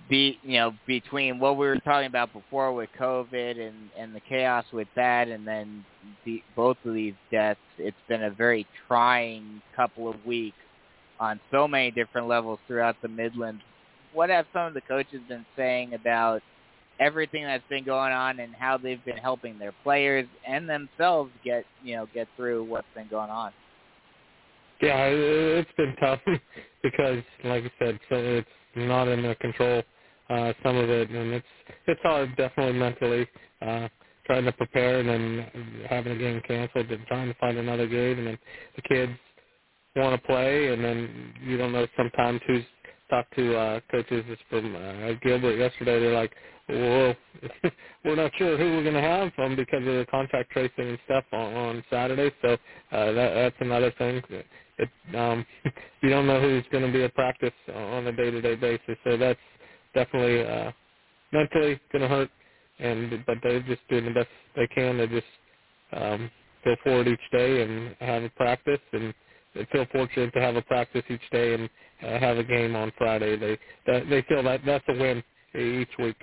Be 0.10 0.38
you 0.44 0.54
know 0.54 0.74
between 0.86 1.40
what 1.40 1.58
we 1.58 1.66
were 1.66 1.80
talking 1.80 2.08
about 2.08 2.32
before 2.34 2.74
with 2.74 2.90
COVID 3.00 3.60
and 3.60 3.90
and 3.98 4.14
the 4.16 4.20
chaos 4.20 4.66
with 4.74 4.88
that, 4.96 5.28
and 5.28 5.48
then 5.48 5.84
the, 6.26 6.42
both 6.56 6.78
of 6.86 6.94
these 6.94 7.14
deaths, 7.32 7.60
it's 7.78 7.98
been 8.08 8.24
a 8.24 8.32
very 8.32 8.68
trying 8.88 9.62
couple 9.76 10.10
of 10.10 10.24
weeks 10.26 10.58
on 11.20 11.40
so 11.52 11.68
many 11.68 11.92
different 11.92 12.28
levels 12.28 12.60
throughout 12.68 12.96
the 13.02 13.08
Midlands. 13.08 13.62
What 14.14 14.30
have 14.30 14.46
some 14.54 14.64
of 14.64 14.74
the 14.74 14.82
coaches 14.82 15.22
been 15.28 15.46
saying 15.56 15.94
about 15.94 16.42
everything 17.00 17.44
that's 17.46 17.64
been 17.70 17.84
going 17.84 18.12
on 18.14 18.40
and 18.40 18.54
how 18.54 18.78
they've 18.78 19.04
been 19.06 19.18
helping 19.18 19.58
their 19.58 19.74
players 19.84 20.28
and 20.48 20.70
themselves 20.70 21.32
get 21.44 21.66
you 21.84 21.96
know 21.96 22.08
get 22.14 22.28
through 22.36 22.64
what's 22.66 22.88
been 22.96 23.08
going 23.08 23.30
on? 23.30 23.52
Yeah, 24.82 25.06
it- 25.06 25.66
it's 25.68 25.72
been 25.78 25.96
tough 26.00 26.20
because, 26.84 27.24
like 27.44 27.64
I 27.66 27.72
said, 27.80 28.00
it's 28.10 28.50
not 28.76 29.08
in 29.08 29.22
their 29.22 29.36
control. 29.36 29.84
Uh, 30.30 30.54
some 30.64 30.78
of 30.78 30.90
it, 30.90 31.10
and 31.10 31.34
it's 31.34 31.48
it's 31.88 32.02
hard, 32.04 32.36
definitely 32.38 32.80
mentally. 32.80 33.28
Uh, 33.62 33.88
trying 34.26 34.46
to 34.46 34.52
prepare 34.54 35.00
and 35.00 35.10
then 35.10 35.86
having 35.90 36.14
a 36.14 36.18
game 36.18 36.42
canceled, 36.48 36.90
and 36.92 37.06
trying 37.08 37.28
to 37.28 37.40
find 37.40 37.58
another 37.58 37.88
game, 37.88 38.20
and 38.20 38.28
then 38.28 38.38
the 38.76 38.82
kids 38.84 39.14
want 39.96 40.20
to 40.20 40.28
play, 40.28 40.74
and 40.74 40.84
then 40.84 41.34
you 41.44 41.58
don't 41.58 41.72
know 41.72 41.88
sometimes 41.98 42.42
who's 42.48 42.64
talked 43.10 43.36
to 43.36 43.58
uh, 43.58 43.80
coaches 43.92 44.24
from 44.50 44.76
uh, 44.76 45.14
Gilbert 45.24 45.58
yesterday. 45.58 46.00
They're 46.00 46.14
like, 46.14 46.34
well, 46.70 47.16
we're 48.06 48.16
not 48.16 48.32
sure 48.38 48.58
who 48.58 48.78
we're 48.78 48.84
going 48.84 48.96
to 48.96 49.02
have 49.02 49.32
um, 49.40 49.56
because 49.56 49.80
of 49.80 49.86
the 49.86 50.06
contact 50.10 50.52
tracing 50.52 50.90
and 50.90 51.00
stuff 51.06 51.26
on, 51.34 51.54
on 51.54 51.84
Saturday. 51.90 52.34
So 52.42 52.54
uh, 52.92 53.12
that, 53.12 53.34
that's 53.34 53.56
another 53.60 53.92
thing. 53.98 54.22
It, 54.78 54.90
um, 55.16 55.46
you 56.02 56.10
don't 56.10 56.28
know 56.28 56.42
who's 56.42 56.66
going 56.72 56.86
to 56.86 56.92
be 56.92 57.04
at 57.04 57.14
practice 57.16 57.54
on 57.74 58.08
a 58.08 58.12
day-to-day 58.12 58.56
basis. 58.56 58.98
So 59.04 59.18
that's 59.18 59.40
definitely 59.94 60.46
uh, 60.46 60.72
mentally 61.32 61.80
going 61.92 62.02
to 62.04 62.08
hurt. 62.08 62.30
And 62.80 63.24
but 63.28 63.38
they're 63.44 63.62
just 63.62 63.88
doing 63.90 64.06
the 64.06 64.12
best 64.12 64.30
they 64.56 64.68
can 64.68 64.98
to 64.98 65.08
just 65.08 65.28
um, 65.94 66.32
go 66.64 66.76
forward 66.84 67.08
each 67.08 67.20
day 67.32 67.62
and 67.62 67.96
have 68.00 68.24
a 68.24 68.30
practice 68.30 68.80
and 68.94 69.14
they 69.54 69.66
feel 69.72 69.86
fortunate 69.92 70.34
to 70.34 70.42
have 70.42 70.56
a 70.56 70.62
practice 70.62 71.04
each 71.10 71.30
day 71.32 71.54
and 71.54 71.70
uh, 72.04 72.20
have 72.20 72.38
a 72.38 72.44
game 72.44 72.76
on 72.76 72.92
Friday. 72.98 73.38
They 73.38 73.58
that, 73.88 74.10
they 74.10 74.22
feel 74.24 74.44
that 74.44 74.62
that's 74.66 74.86
a 74.88 74.94
win 74.94 75.24
each 75.54 75.90
week. 76.00 76.16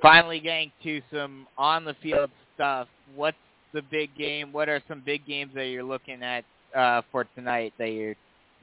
Finally, 0.00 0.40
getting 0.40 0.70
to 0.82 1.02
some 1.12 1.46
on 1.58 1.84
the 1.84 1.94
field 2.02 2.30
stuff. 2.54 2.88
What's 3.14 3.36
the 3.74 3.82
big 3.90 4.16
game? 4.16 4.52
What 4.52 4.70
are 4.70 4.82
some 4.88 5.02
big 5.04 5.26
games 5.26 5.52
that 5.54 5.66
you're 5.66 5.82
looking 5.84 6.22
at 6.22 6.44
uh, 6.74 7.02
for 7.12 7.24
tonight 7.34 7.74
that 7.78 7.90
you 7.90 8.14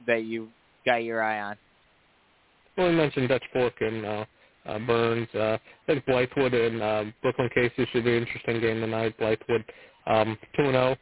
that 0.06 0.24
you 0.24 0.48
got 0.84 1.04
your 1.04 1.22
eye 1.22 1.40
on? 1.40 1.56
Well, 2.76 2.88
we 2.88 2.96
mentioned 2.96 3.28
Dutch 3.28 3.44
Fork 3.52 3.74
and 3.80 4.04
uh, 4.04 4.24
uh, 4.66 4.78
Byrnes. 4.80 5.28
Uh, 5.34 5.58
I 5.58 5.86
think 5.86 6.04
Blythewood 6.06 6.54
and 6.54 6.82
uh, 6.82 7.04
Brookland 7.24 7.54
Cayce 7.54 7.88
should 7.92 8.04
be 8.04 8.16
an 8.16 8.22
interesting 8.22 8.60
game 8.60 8.80
tonight. 8.80 9.14
Blythewood 9.20 9.64
um, 10.06 10.38
two 10.56 10.64
and 10.64 10.72
zero, 10.72 10.96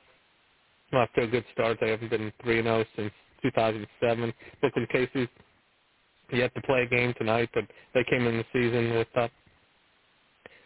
oh. 0.92 0.98
off 0.98 1.08
to 1.14 1.22
a 1.22 1.26
good 1.26 1.44
start. 1.52 1.78
They 1.80 1.90
haven't 1.90 2.10
been 2.10 2.32
three 2.42 2.58
and 2.58 2.66
zero 2.66 2.84
since 2.96 3.12
2007. 3.42 4.32
Brookland 4.62 4.88
Cayce 4.90 5.28
yet 6.32 6.54
to 6.54 6.62
play 6.62 6.82
a 6.82 6.86
game 6.86 7.14
tonight, 7.16 7.48
but 7.54 7.64
they 7.94 8.04
came 8.04 8.26
in 8.26 8.36
the 8.36 8.44
season 8.52 8.94
with 8.94 9.08
uh, 9.16 9.28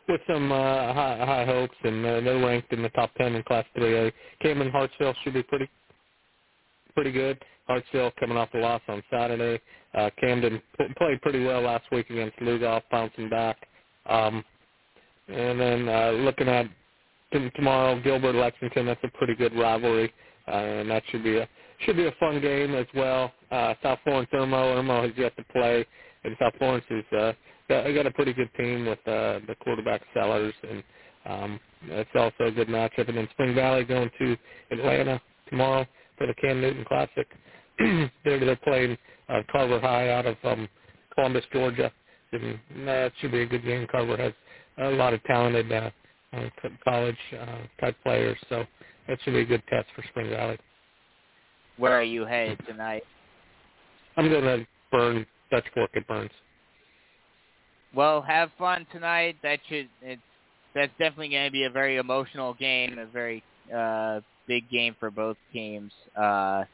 with 0.09 0.21
some 0.29 0.53
uh, 0.53 0.93
high, 0.95 1.19
high 1.25 1.45
hopes, 1.47 1.77
and 1.85 2.05
uh, 2.05 2.21
they're 2.21 2.45
ranked 2.45 2.73
in 2.73 2.83
the 2.83 2.89
top 2.91 3.15
10 3.17 3.35
in 3.35 3.43
Class 3.45 3.65
3A. 3.77 4.13
Camden 4.43 4.71
Hartsville 4.71 5.15
should 5.25 5.35
be 5.35 5.43
pretty 5.43 5.69
pretty 6.95 7.13
good. 7.13 7.43
Hartsville 7.67 8.13
coming 8.21 8.37
off 8.37 8.51
a 8.55 8.59
loss 8.59 8.83
on 8.89 9.03
Saturday. 9.11 9.61
Uh, 9.95 10.11
Camden 10.21 10.61
p- 10.79 10.85
played 10.97 11.21
pretty 11.23 11.45
well 11.45 11.63
last 11.63 11.85
week 11.93 12.11
against 12.11 12.37
Lugoff, 12.39 12.83
bouncing 12.91 13.29
back. 13.29 13.57
Um, 14.07 14.45
and 15.29 15.59
then 15.61 15.89
uh, 15.89 16.11
looking 16.13 16.49
at 16.49 16.67
t- 17.33 17.51
tomorrow, 17.57 18.01
Gilbert 18.03 18.35
Lexington. 18.35 18.87
That's 18.87 19.01
a 19.05 19.09
pretty 19.17 19.35
good 19.35 19.55
rivalry, 19.57 20.13
uh, 20.49 20.53
and 20.53 20.91
that 20.91 21.03
should 21.11 21.25
be 21.25 21.39
a 21.39 21.49
should 21.81 21.97
be 21.97 22.07
a 22.07 22.13
fun 22.21 22.41
game 22.41 22.75
as 22.75 22.87
well. 22.95 23.33
Uh, 23.51 23.75
South 23.83 23.99
Florence 24.05 24.31
Irmo. 24.33 24.77
Irmo 24.77 25.03
has 25.05 25.13
yet 25.17 25.37
to 25.37 25.45
play, 25.45 25.87
and 26.25 26.37
South 26.41 26.55
Florence 26.59 26.85
is 26.91 27.05
uh, 27.19 27.33
got, 27.69 27.85
got 27.95 28.07
a 28.07 28.11
pretty 28.11 28.33
good 28.33 28.51
team 28.57 28.87
with 28.87 28.99
uh, 29.07 29.41
the 29.47 29.55
quarterback 29.61 30.03
Sellers, 30.13 30.55
and 30.69 30.83
um, 31.27 31.61
that's 31.89 32.09
also 32.15 32.45
a 32.45 32.51
good 32.51 32.69
matchup. 32.69 33.09
And 33.09 33.17
then 33.17 33.29
Spring 33.33 33.55
Valley 33.55 33.85
going 33.85 34.11
to 34.19 34.37
Atlanta 34.71 35.21
tomorrow 35.49 35.87
for 36.17 36.27
the 36.27 36.35
Cam 36.35 36.61
Newton 36.61 36.85
Classic. 36.85 37.27
they're 37.79 38.41
they're 38.41 38.57
playing 38.57 38.97
uh, 39.29 39.41
Carver 39.51 39.81
High 39.81 40.11
out 40.11 40.27
of 40.27 40.37
um, 40.45 40.69
Columbus, 41.15 41.45
Georgia, 41.53 41.91
and 42.33 42.59
that 42.87 43.13
should 43.21 43.33
be 43.33 43.43
a 43.43 43.47
good 43.47 43.65
game. 43.65 43.87
Carver 43.91 44.17
has 44.17 44.33
a 44.79 44.91
lot 44.91 45.15
of 45.15 45.23
talented 45.25 45.71
uh, 45.73 45.91
uh, 46.33 46.49
college 46.83 47.17
uh, 47.41 47.59
type 47.81 47.97
players, 48.03 48.39
so 48.49 48.65
that 49.09 49.19
should 49.23 49.35
be 49.35 49.41
a 49.41 49.45
good 49.45 49.63
test 49.69 49.87
for 49.95 50.05
Spring 50.09 50.31
Valley. 50.31 50.59
Where 51.77 51.93
are 51.93 52.05
you 52.05 52.25
headed 52.25 52.61
tonight? 52.67 53.03
I'm 54.17 54.29
going 54.29 54.45
to 54.45 54.67
Burn 54.93 55.27
Dutch 55.51 55.65
Fork 55.75 55.91
at 55.97 56.07
Byrnes. 56.07 56.31
Well, 57.95 58.23
have 58.23 58.51
fun 58.59 58.87
tonight. 58.93 59.37
That 59.43 59.61
should 59.69 59.89
it's 60.03 60.21
that's 60.75 60.93
definitely 60.99 61.29
going 61.29 61.47
to 61.47 61.53
be 61.53 61.65
a 61.65 61.71
very 61.71 61.97
emotional 61.97 62.55
game, 62.55 62.99
a 62.99 63.07
very 63.07 63.43
uh, 63.75 64.21
big 64.49 64.69
game 64.69 64.97
for 64.99 65.11
both 65.11 65.37
teams. 65.53 65.93
Uh, 66.17 66.65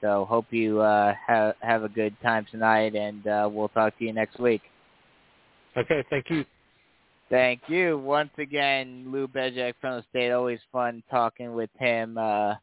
so 0.00 0.24
hope 0.24 0.46
you 0.50 0.80
uh, 0.80 1.14
have 1.26 1.54
have 1.60 1.84
a 1.84 1.88
good 1.88 2.16
time 2.22 2.46
tonight, 2.50 2.94
and 2.94 3.26
uh, 3.26 3.48
we'll 3.52 3.68
talk 3.68 3.98
to 3.98 4.04
you 4.04 4.12
next 4.14 4.38
week. 4.38 4.62
Okay, 5.76 6.02
thank 6.08 6.30
you. 6.30 6.44
Thank 7.28 7.60
you 7.68 7.98
once 7.98 8.30
again, 8.38 9.04
Lou 9.06 9.28
Bezjak 9.28 9.74
from 9.80 9.96
the 9.96 10.04
state. 10.08 10.32
Always 10.32 10.58
fun 10.72 11.02
talking 11.10 11.52
with 11.52 11.70
him, 11.78 12.16
uh, 12.16 12.54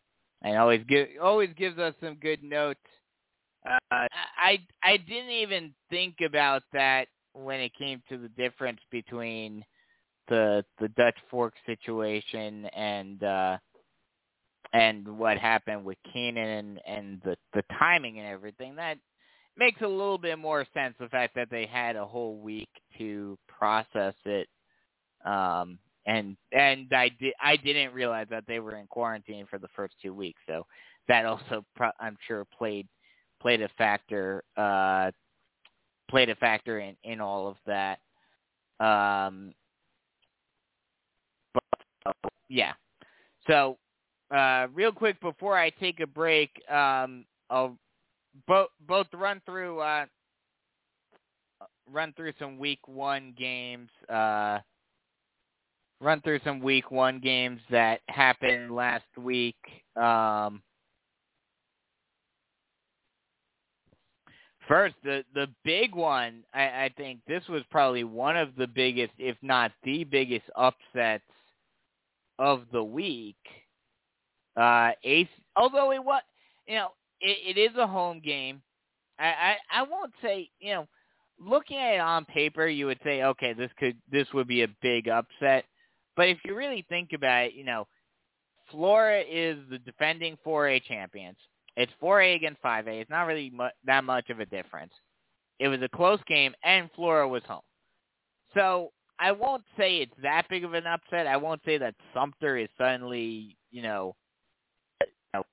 and 0.41 0.57
always 0.57 0.83
give 0.89 1.07
always 1.21 1.51
gives 1.55 1.77
us 1.77 1.93
some 2.01 2.15
good 2.15 2.43
notes. 2.43 2.79
Uh, 3.69 3.77
I 3.91 4.59
I 4.83 4.97
didn't 4.97 5.29
even 5.29 5.73
think 5.91 6.15
about 6.25 6.63
that 6.73 7.07
when 7.43 7.59
it 7.59 7.73
came 7.77 8.01
to 8.09 8.17
the 8.17 8.29
difference 8.29 8.79
between 8.91 9.63
the 10.27 10.63
the 10.79 10.89
Dutch 10.89 11.17
Fork 11.29 11.53
situation 11.65 12.65
and 12.65 13.23
uh, 13.23 13.57
and 14.73 15.07
what 15.07 15.37
happened 15.37 15.85
with 15.85 15.97
Keenan 16.11 16.47
and, 16.47 16.81
and 16.85 17.21
the 17.23 17.37
the 17.53 17.63
timing 17.79 18.19
and 18.19 18.27
everything. 18.27 18.75
That 18.75 18.97
makes 19.57 19.81
a 19.81 19.87
little 19.87 20.17
bit 20.17 20.37
more 20.39 20.65
sense. 20.73 20.95
The 20.99 21.09
fact 21.09 21.35
that 21.35 21.49
they 21.49 21.65
had 21.65 21.95
a 21.95 22.05
whole 22.05 22.37
week 22.37 22.69
to 22.97 23.37
process 23.47 24.15
it, 24.25 24.47
um, 25.25 25.79
and 26.05 26.37
and 26.51 26.91
I 26.93 27.09
did 27.09 27.33
I 27.41 27.55
didn't 27.57 27.93
realize 27.93 28.27
that 28.29 28.45
they 28.47 28.59
were 28.59 28.77
in 28.77 28.87
quarantine 28.87 29.47
for 29.49 29.59
the 29.59 29.69
first 29.75 29.95
two 30.01 30.13
weeks. 30.13 30.41
So 30.47 30.65
that 31.07 31.25
also 31.25 31.65
pro- 31.75 31.91
I'm 31.99 32.17
sure 32.27 32.45
played 32.57 32.87
played 33.41 33.61
a 33.61 33.69
factor 33.77 34.43
uh, 34.57 35.11
played 36.09 36.29
a 36.29 36.35
factor 36.35 36.79
in 36.79 36.95
in 37.03 37.21
all 37.21 37.47
of 37.47 37.57
that. 37.65 37.99
Um, 38.79 39.53
but 41.53 42.15
yeah, 42.49 42.73
so 43.47 43.77
uh, 44.33 44.67
real 44.73 44.91
quick 44.91 45.19
before 45.21 45.57
I 45.57 45.69
take 45.69 45.99
a 45.99 46.07
break, 46.07 46.51
um, 46.69 47.25
I'll 47.49 47.77
both 48.47 48.69
both 48.87 49.07
run 49.13 49.41
through 49.45 49.79
uh, 49.79 50.05
run 51.91 52.13
through 52.13 52.33
some 52.39 52.57
week 52.57 52.87
one 52.87 53.33
games. 53.37 53.89
Uh, 54.09 54.59
run 55.99 56.21
through 56.21 56.39
some 56.43 56.59
week 56.59 56.91
one 56.91 57.19
games 57.19 57.59
that 57.71 58.01
happened 58.07 58.75
last 58.75 59.05
week. 59.17 59.55
Um, 59.95 60.61
first, 64.67 64.95
the 65.03 65.23
the 65.33 65.47
big 65.63 65.95
one, 65.95 66.43
I, 66.53 66.63
I 66.63 66.91
think 66.97 67.19
this 67.27 67.43
was 67.49 67.63
probably 67.71 68.03
one 68.03 68.37
of 68.37 68.55
the 68.57 68.67
biggest, 68.67 69.13
if 69.17 69.37
not 69.41 69.71
the 69.83 70.03
biggest, 70.03 70.45
upsets 70.55 71.23
of 72.39 72.63
the 72.71 72.83
week. 72.83 73.35
Uh, 74.55 74.91
Ace, 75.03 75.27
although 75.55 75.91
it 75.91 76.03
was, 76.03 76.21
you 76.67 76.75
know, 76.75 76.89
it, 77.21 77.57
it 77.57 77.59
is 77.59 77.75
a 77.77 77.87
home 77.87 78.21
game. 78.23 78.61
I, 79.19 79.25
I 79.25 79.55
I 79.79 79.83
won't 79.83 80.13
say, 80.21 80.49
you 80.59 80.73
know, 80.73 80.87
looking 81.39 81.77
at 81.77 81.95
it 81.95 81.99
on 81.99 82.25
paper, 82.25 82.67
you 82.67 82.85
would 82.87 82.99
say, 83.03 83.23
okay, 83.23 83.53
this 83.53 83.71
could 83.77 83.97
this 84.11 84.27
would 84.33 84.47
be 84.47 84.63
a 84.63 84.75
big 84.81 85.07
upset. 85.07 85.65
But 86.15 86.29
if 86.29 86.39
you 86.43 86.55
really 86.55 86.85
think 86.89 87.13
about 87.13 87.45
it, 87.45 87.53
you 87.53 87.63
know, 87.63 87.87
Flora 88.71 89.21
is 89.21 89.57
the 89.69 89.77
defending 89.79 90.37
4A 90.45 90.83
champions. 90.83 91.37
It's 91.77 91.91
4A 92.01 92.35
against 92.35 92.61
5A. 92.63 92.99
It's 93.01 93.09
not 93.09 93.27
really 93.27 93.51
mu- 93.51 93.67
that 93.85 94.03
much 94.03 94.31
of 94.31 94.39
a 94.39 94.45
difference. 94.47 94.91
It 95.59 95.67
was 95.67 95.81
a 95.81 95.89
close 95.89 96.19
game, 96.27 96.53
and 96.63 96.89
Flora 96.95 97.27
was 97.27 97.43
home. 97.47 97.61
So 98.55 98.91
I 99.19 99.31
won't 99.31 99.63
say 99.77 99.97
it's 99.97 100.13
that 100.23 100.47
big 100.49 100.63
of 100.63 100.73
an 100.73 100.87
upset. 100.87 101.27
I 101.27 101.37
won't 101.37 101.61
say 101.63 101.77
that 101.77 101.93
Sumter 102.13 102.57
is 102.57 102.69
suddenly, 102.79 103.55
you 103.71 103.83
know, 103.83 104.15
uh, 105.35 105.43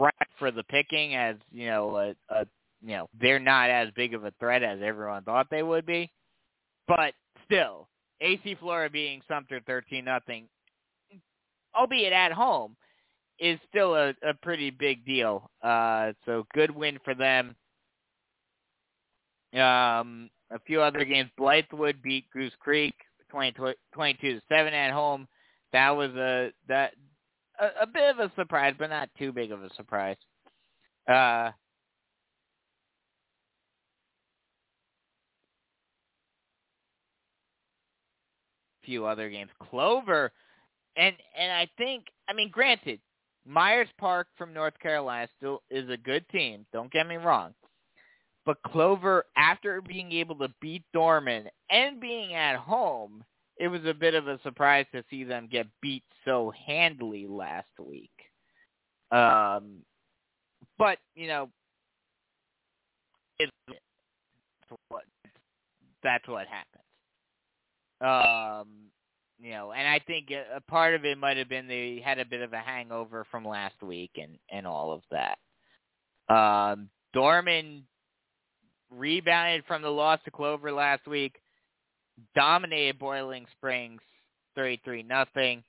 right 0.00 0.12
for 0.38 0.50
the 0.50 0.64
picking 0.64 1.14
as 1.14 1.36
you 1.52 1.66
know 1.66 1.96
a, 1.96 2.34
a 2.34 2.46
you 2.80 2.96
know 2.96 3.08
they're 3.20 3.38
not 3.38 3.70
as 3.70 3.88
big 3.94 4.14
of 4.14 4.24
a 4.24 4.32
threat 4.40 4.62
as 4.64 4.80
everyone 4.82 5.22
thought 5.22 5.46
they 5.50 5.62
would 5.62 5.86
be, 5.86 6.10
but 6.88 7.14
still 7.44 7.88
AC 8.20 8.56
Flora 8.58 8.90
beating 8.90 9.22
Sumter 9.28 9.60
thirteen 9.66 10.04
nothing, 10.04 10.48
albeit 11.76 12.12
at 12.12 12.32
home, 12.32 12.76
is 13.42 13.58
still 13.68 13.96
a, 13.96 14.10
a 14.22 14.32
pretty 14.40 14.70
big 14.70 15.04
deal. 15.04 15.50
Uh, 15.62 16.12
so 16.24 16.46
good 16.54 16.70
win 16.70 16.98
for 17.04 17.12
them. 17.12 17.56
Um, 19.52 20.30
a 20.50 20.60
few 20.64 20.80
other 20.80 21.04
games, 21.04 21.28
Blythewood 21.38 22.00
beat 22.02 22.30
Goose 22.32 22.52
Creek 22.60 22.94
20, 23.30 23.74
22 23.92 24.34
to 24.34 24.40
seven 24.48 24.72
at 24.72 24.92
home. 24.92 25.26
That 25.72 25.90
was 25.90 26.10
a 26.12 26.52
that 26.68 26.92
a, 27.60 27.82
a 27.82 27.86
bit 27.86 28.16
of 28.16 28.20
a 28.20 28.32
surprise, 28.36 28.74
but 28.78 28.90
not 28.90 29.08
too 29.18 29.32
big 29.32 29.50
of 29.50 29.64
a 29.64 29.74
surprise. 29.74 30.16
Uh, 31.08 31.50
few 38.84 39.04
other 39.04 39.30
games. 39.30 39.50
Clover, 39.70 40.30
and 40.96 41.16
and 41.36 41.50
I 41.50 41.68
think 41.76 42.04
I 42.28 42.34
mean, 42.34 42.50
granted, 42.50 43.00
Myers 43.46 43.88
Park 43.98 44.28
from 44.36 44.54
North 44.54 44.78
Carolina 44.78 45.28
still 45.36 45.62
is 45.70 45.88
a 45.90 45.96
good 45.96 46.28
team. 46.28 46.64
Don't 46.72 46.92
get 46.92 47.08
me 47.08 47.16
wrong. 47.16 47.54
But 48.44 48.62
Clover, 48.66 49.26
after 49.36 49.80
being 49.80 50.12
able 50.12 50.36
to 50.36 50.48
beat 50.60 50.82
Dorman 50.92 51.48
and 51.70 52.00
being 52.00 52.34
at 52.34 52.56
home, 52.56 53.24
it 53.56 53.68
was 53.68 53.84
a 53.84 53.94
bit 53.94 54.14
of 54.14 54.26
a 54.26 54.40
surprise 54.42 54.86
to 54.92 55.04
see 55.10 55.24
them 55.24 55.48
get 55.50 55.66
beat 55.80 56.02
so 56.24 56.52
handily 56.66 57.26
last 57.26 57.68
week. 57.78 58.10
Um, 59.10 59.82
but 60.78 60.98
you 61.14 61.28
know, 61.28 61.50
it's 63.38 63.52
what 64.88 65.04
that's 66.02 66.26
what 66.26 66.46
happens. 66.46 66.82
Um, 68.00 68.68
you 69.42 69.50
know, 69.50 69.72
and 69.72 69.88
I 69.88 69.98
think 70.06 70.30
a, 70.30 70.60
part 70.70 70.94
of 70.94 71.04
it 71.04 71.18
might 71.18 71.36
have 71.36 71.48
been 71.48 71.66
they 71.66 72.00
had 72.04 72.20
a 72.20 72.24
bit 72.24 72.42
of 72.42 72.52
a 72.52 72.60
hangover 72.60 73.26
from 73.30 73.44
last 73.44 73.82
week 73.82 74.12
and 74.16 74.38
and 74.50 74.66
all 74.66 74.92
of 74.92 75.02
that. 75.10 75.38
Um, 76.32 76.88
Dorman 77.12 77.82
rebounded 78.88 79.64
from 79.66 79.82
the 79.82 79.90
loss 79.90 80.20
to 80.24 80.30
Clover 80.30 80.70
last 80.70 81.08
week, 81.08 81.34
dominated 82.36 83.00
Boiling 83.00 83.46
Springs 83.56 84.00
33 84.54 85.02
nothing. 85.02 85.64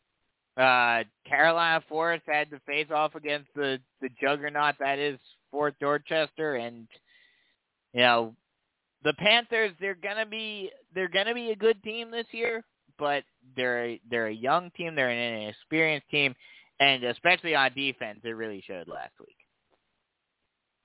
Uh, 0.56 1.04
Carolina 1.28 1.84
Forest 1.90 2.24
had 2.28 2.52
to 2.52 2.60
face 2.68 2.92
off 2.94 3.16
against 3.16 3.48
the 3.56 3.80
the 4.02 4.10
juggernaut 4.22 4.76
that 4.80 5.00
is 5.00 5.18
Fort 5.50 5.74
Dorchester, 5.80 6.56
and 6.58 6.88
you 7.94 8.02
know 8.02 8.36
the 9.04 9.14
Panthers. 9.14 9.72
They're 9.80 9.96
gonna 9.96 10.28
be 10.28 10.70
they're 10.94 11.08
gonna 11.08 11.34
be 11.34 11.50
a 11.50 11.56
good 11.56 11.82
team 11.82 12.12
this 12.12 12.28
year, 12.32 12.64
but 12.98 13.24
they're 13.56 13.98
they're 14.10 14.28
a 14.28 14.34
young 14.34 14.72
team. 14.72 14.96
They're 14.96 15.10
an 15.10 15.42
inexperienced 15.42 16.10
team, 16.10 16.34
and 16.80 17.04
especially 17.04 17.56
on 17.56 17.74
defense, 17.74 18.20
it 18.24 18.30
really 18.30 18.64
showed 18.66 18.88
last 18.88 19.14
week. 19.20 19.38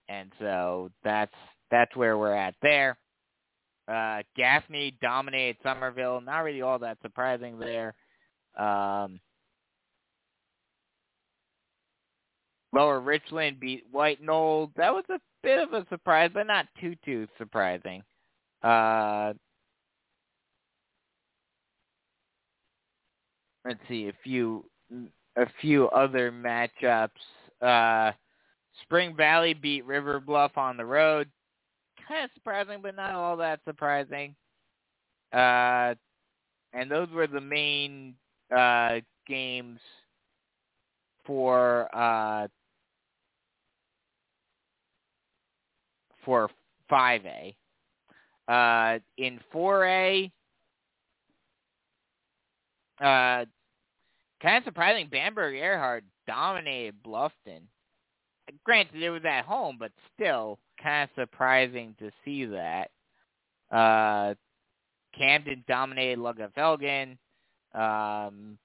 And 0.08 0.32
so 0.38 0.90
that's 1.04 1.34
that's 1.70 1.94
where 1.96 2.18
we're 2.18 2.34
at 2.34 2.54
there. 2.62 2.98
Uh, 3.88 4.22
Gaffney 4.36 4.96
dominated 5.00 5.56
Summerville. 5.62 6.20
Not 6.20 6.40
really 6.40 6.62
all 6.62 6.78
that 6.80 6.98
surprising 7.02 7.58
there. 7.58 7.94
Um, 8.58 9.20
Lower 12.72 13.00
Richland 13.00 13.60
beat 13.60 13.84
White 13.90 14.22
Knoll. 14.22 14.70
That 14.76 14.92
was 14.92 15.04
a 15.08 15.18
bit 15.42 15.58
of 15.58 15.72
a 15.72 15.86
surprise, 15.88 16.30
but 16.34 16.46
not 16.46 16.66
too 16.80 16.94
too 17.04 17.26
surprising. 17.38 18.02
Uh, 18.62 19.32
let's 23.68 23.80
see 23.86 24.08
a 24.08 24.12
few 24.24 24.64
a 25.36 25.46
few 25.60 25.88
other 25.90 26.32
matchups. 26.32 27.10
Uh, 27.60 28.12
Spring 28.82 29.14
Valley 29.14 29.52
beat 29.52 29.84
River 29.84 30.20
Bluff 30.20 30.56
on 30.56 30.76
the 30.76 30.84
road. 30.84 31.28
Kind 32.08 32.24
of 32.24 32.30
surprising, 32.34 32.78
but 32.82 32.96
not 32.96 33.12
all 33.12 33.36
that 33.36 33.60
surprising. 33.66 34.34
Uh, 35.32 35.94
and 36.72 36.90
those 36.90 37.10
were 37.10 37.26
the 37.26 37.40
main 37.40 38.14
uh, 38.56 39.00
games 39.26 39.78
for 41.26 41.94
uh, 41.94 42.48
for 46.24 46.48
5A. 46.90 47.54
Uh, 48.48 48.98
in 49.18 49.38
4A, 49.54 50.30
uh, 53.02 53.44
kind 54.42 54.58
of 54.58 54.64
surprising, 54.64 55.08
Bamberg 55.10 55.54
Ehrhardt 55.54 56.02
dominated 56.26 56.94
Bluffton. 57.04 57.62
Granted, 58.64 59.02
it 59.02 59.10
was 59.10 59.24
at 59.24 59.44
home, 59.44 59.76
but 59.78 59.92
still 60.14 60.58
kind 60.82 61.04
of 61.04 61.22
surprising 61.22 61.94
to 61.98 62.10
see 62.24 62.46
that. 62.46 62.90
Uh, 63.70 64.34
Camden 65.16 65.64
dominated 65.68 66.18
Lugoff-Elgin. 66.18 67.18
Um, 67.74 68.58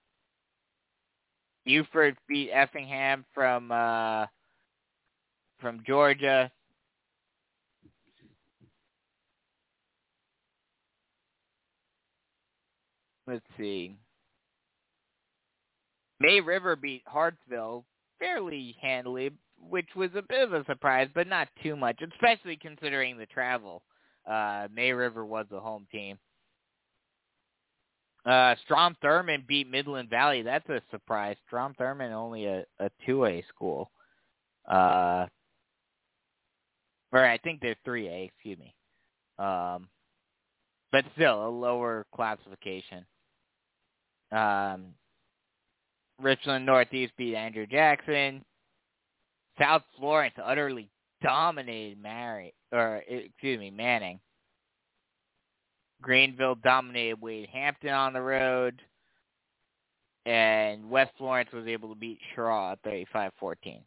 Beaufort 1.65 2.15
beat 2.27 2.51
Effingham 2.51 3.25
from 3.33 3.71
uh, 3.71 4.25
from 5.59 5.81
Georgia. 5.85 6.51
Let's 13.25 13.45
see. 13.57 13.95
May 16.23 16.39
River 16.39 16.77
beat 16.77 17.03
Hartsville 17.05 17.83
fairly 18.17 18.77
handily, 18.81 19.31
which 19.69 19.89
was 19.93 20.09
a 20.15 20.21
bit 20.21 20.41
of 20.41 20.53
a 20.53 20.63
surprise, 20.63 21.09
but 21.13 21.27
not 21.27 21.49
too 21.61 21.75
much, 21.75 22.01
especially 22.01 22.55
considering 22.55 23.17
the 23.17 23.25
travel. 23.25 23.83
Uh, 24.25 24.69
May 24.73 24.93
River 24.93 25.25
was 25.25 25.45
the 25.51 25.59
home 25.59 25.85
team. 25.91 26.17
Uh, 28.25 28.55
Strom 28.63 28.95
Thurmond 29.03 29.45
beat 29.47 29.69
Midland 29.69 30.09
Valley. 30.09 30.43
That's 30.43 30.67
a 30.69 30.81
surprise. 30.91 31.35
Strom 31.45 31.75
Thurmond 31.77 32.13
only 32.13 32.45
a, 32.45 32.63
a 32.79 32.89
2A 33.05 33.43
school. 33.49 33.91
Uh, 34.65 35.25
or 37.11 37.25
I 37.25 37.37
think 37.39 37.59
they're 37.59 37.75
3A, 37.85 38.29
excuse 38.29 38.57
me. 38.57 38.73
Um, 39.37 39.89
but 40.93 41.03
still 41.15 41.45
a 41.45 41.49
lower 41.49 42.05
classification. 42.15 43.05
Um, 44.31 44.93
Richland 46.23 46.65
Northeast 46.65 47.13
beat 47.17 47.35
Andrew 47.35 47.67
Jackson. 47.67 48.43
South 49.59 49.83
Florence 49.97 50.35
utterly 50.43 50.89
dominated 51.21 52.01
Mary, 52.01 52.53
or 52.71 53.03
excuse 53.07 53.59
me, 53.59 53.69
Manning. 53.69 54.19
Greenville 56.01 56.55
dominated 56.55 57.21
Wade 57.21 57.49
Hampton 57.51 57.91
on 57.91 58.13
the 58.13 58.21
road, 58.21 58.81
and 60.25 60.89
West 60.89 61.11
Florence 61.17 61.49
was 61.53 61.67
able 61.67 61.89
to 61.89 61.95
beat 61.95 62.19
Shaw 62.35 62.75
35-14. 62.85 63.81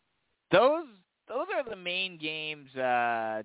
Those 0.50 0.86
those 1.28 1.46
are 1.54 1.68
the 1.68 1.76
main 1.76 2.18
games 2.18 2.74
uh, 2.76 3.42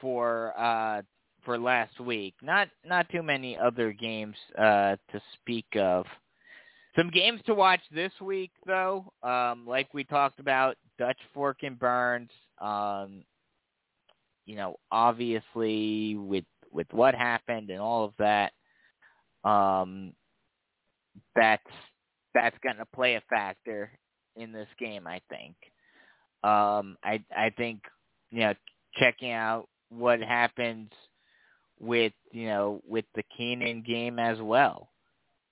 for 0.00 0.52
uh, 0.58 1.02
for 1.44 1.58
last 1.58 1.98
week. 1.98 2.34
Not 2.42 2.68
not 2.86 3.08
too 3.08 3.22
many 3.22 3.56
other 3.56 3.92
games 3.92 4.36
uh, 4.58 4.96
to 5.10 5.20
speak 5.34 5.66
of. 5.76 6.04
Some 6.96 7.10
games 7.10 7.40
to 7.46 7.54
watch 7.54 7.80
this 7.92 8.12
week, 8.20 8.52
though, 8.66 9.12
um, 9.22 9.66
like 9.66 9.92
we 9.92 10.04
talked 10.04 10.38
about, 10.38 10.76
Dutch 10.98 11.18
Fork 11.32 11.58
and 11.62 11.78
Byrnes. 11.78 12.30
Um, 12.60 13.24
you 14.46 14.56
know, 14.56 14.76
obviously 14.92 16.16
with 16.16 16.44
with 16.70 16.86
what 16.92 17.14
happened 17.14 17.70
and 17.70 17.80
all 17.80 18.04
of 18.04 18.12
that, 18.18 18.52
um, 19.44 20.12
that's 21.34 21.62
that's 22.34 22.56
going 22.62 22.76
to 22.76 22.86
play 22.86 23.14
a 23.14 23.22
factor 23.28 23.90
in 24.36 24.52
this 24.52 24.68
game. 24.78 25.06
I 25.06 25.20
think. 25.28 25.56
Um, 26.44 26.96
I 27.02 27.24
I 27.36 27.50
think 27.56 27.82
you 28.30 28.40
know 28.40 28.54
checking 28.96 29.32
out 29.32 29.68
what 29.88 30.20
happens 30.20 30.90
with 31.80 32.12
you 32.30 32.46
know 32.46 32.82
with 32.86 33.04
the 33.14 33.24
Keenan 33.36 33.82
game 33.82 34.18
as 34.18 34.38
well. 34.40 34.90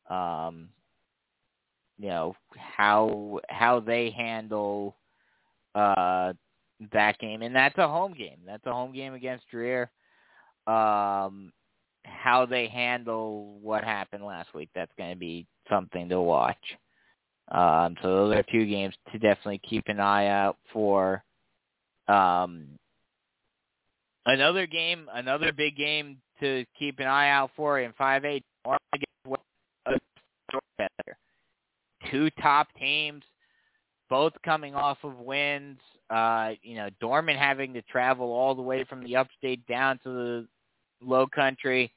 Um, 0.09 0.69
you 1.98 2.09
know 2.09 2.35
how 2.56 3.40
how 3.48 3.81
they 3.81 4.10
handle 4.10 4.97
uh, 5.74 6.32
that 6.93 7.19
game, 7.19 7.43
and 7.43 7.55
that's 7.55 7.78
a 7.78 7.89
home 7.89 8.14
game. 8.14 8.39
That's 8.47 8.66
a 8.66 8.73
home 8.73 8.93
game 8.93 9.14
against 9.14 9.44
Dreher. 9.52 9.89
Um, 10.66 11.52
how 12.05 12.47
they 12.47 12.69
handle 12.69 13.59
what 13.60 13.85
happened 13.85 14.24
last 14.24 14.55
week, 14.55 14.70
that's 14.74 14.93
going 14.98 15.10
to 15.10 15.19
be 15.19 15.47
something 15.69 16.09
to 16.09 16.20
watch. 16.20 16.56
Um, 17.51 17.97
so 18.02 18.09
those 18.28 18.36
are 18.36 18.44
two 18.51 18.66
games 18.66 18.94
to 19.12 19.19
definitely 19.19 19.60
keep 19.69 19.85
an 19.86 20.01
eye 20.01 20.28
out 20.28 20.56
for. 20.73 21.23
Um, 22.09 22.78
another 24.27 24.66
game, 24.66 25.09
another 25.12 25.52
big 25.52 25.77
game 25.77 26.19
to 26.40 26.64
keep 26.78 26.98
an 26.98 27.06
eye 27.06 27.31
out 27.31 27.51
for 27.56 27.81
in 27.81 27.93
5A. 27.93 28.43
Two 32.12 32.30
top 32.43 32.68
teams, 32.78 33.24
both 34.09 34.34
coming 34.44 34.74
off 34.76 34.98
of 35.02 35.16
wins. 35.18 35.78
Uh, 36.10 36.51
you 36.62 36.76
know, 36.76 36.90
Dorman 37.01 37.36
having 37.36 37.72
to 37.72 37.82
travel 37.82 38.30
all 38.32 38.55
the 38.55 38.62
way 38.62 38.84
from 38.84 39.02
the 39.02 39.16
upstate 39.16 39.66
down 39.66 39.98
to 40.05 40.10
the 40.10 40.48
low 41.01 41.26
country. 41.26 41.90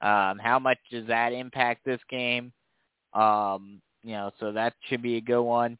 Um, 0.00 0.38
how 0.38 0.58
much 0.60 0.78
does 0.90 1.06
that 1.08 1.32
impact 1.32 1.84
this 1.84 2.00
game? 2.08 2.52
Um, 3.12 3.82
you 4.04 4.12
know, 4.12 4.30
so 4.38 4.52
that 4.52 4.74
should 4.88 5.02
be 5.02 5.16
a 5.16 5.20
good 5.20 5.42
one. 5.42 5.76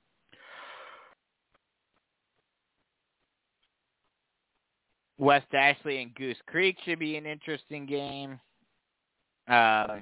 West 5.18 5.54
Ashley 5.54 6.02
and 6.02 6.14
Goose 6.14 6.36
Creek 6.46 6.76
should 6.84 6.98
be 6.98 7.16
an 7.16 7.24
interesting 7.24 7.86
game. 7.86 8.38
Uh, 9.48 9.98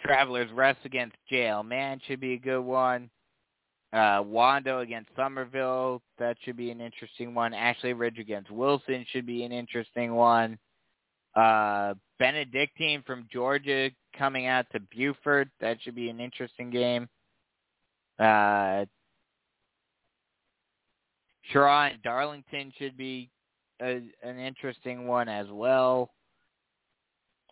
Travelers 0.00 0.50
Rest 0.52 0.78
against 0.84 1.16
J.L. 1.28 1.62
Mann 1.62 2.00
should 2.06 2.20
be 2.20 2.34
a 2.34 2.38
good 2.38 2.60
one. 2.60 3.10
Uh, 3.92 4.22
Wando 4.22 4.82
against 4.82 5.10
Summerville, 5.16 6.02
that 6.18 6.36
should 6.44 6.56
be 6.56 6.70
an 6.70 6.80
interesting 6.80 7.34
one. 7.34 7.54
Ashley 7.54 7.94
Ridge 7.94 8.18
against 8.18 8.50
Wilson 8.50 9.06
should 9.10 9.26
be 9.26 9.44
an 9.44 9.52
interesting 9.52 10.14
one. 10.14 10.58
Uh, 11.34 11.94
Benedictine 12.18 13.02
from 13.06 13.26
Georgia 13.32 13.90
coming 14.16 14.46
out 14.46 14.66
to 14.72 14.80
Beaufort, 14.94 15.48
that 15.60 15.78
should 15.82 15.94
be 15.94 16.10
an 16.10 16.20
interesting 16.20 16.68
game. 16.68 17.08
Uh, 18.18 18.84
Shaw 21.52 21.86
and 21.86 22.02
Darlington 22.02 22.72
should 22.76 22.96
be 22.96 23.30
a, 23.80 24.02
an 24.22 24.38
interesting 24.38 25.06
one 25.06 25.28
as 25.28 25.46
well. 25.50 26.10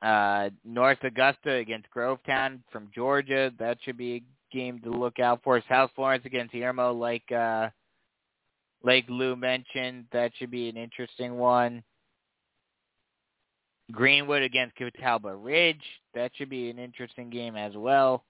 Uh, 0.02 0.50
North 0.64 0.98
Augusta 1.02 1.52
against 1.52 1.88
Grovetown 1.94 2.60
from 2.70 2.90
Georgia. 2.94 3.52
That 3.58 3.78
should 3.82 3.96
be 3.96 4.14
a 4.14 4.54
game 4.54 4.80
to 4.80 4.90
look 4.90 5.18
out 5.18 5.40
for. 5.42 5.62
South 5.68 5.90
Florence 5.94 6.24
against 6.26 6.54
Irmo, 6.54 6.98
like 6.98 7.30
uh, 7.32 7.70
like 8.82 9.04
Lou 9.08 9.36
mentioned. 9.36 10.04
That 10.12 10.32
should 10.38 10.50
be 10.50 10.68
an 10.68 10.76
interesting 10.76 11.36
one. 11.36 11.82
Greenwood 13.92 14.42
against 14.42 14.76
Catawba 14.76 15.34
Ridge. 15.34 15.82
That 16.14 16.32
should 16.34 16.50
be 16.50 16.70
an 16.70 16.78
interesting 16.78 17.30
game 17.30 17.56
as 17.56 17.72
well. 17.76 18.24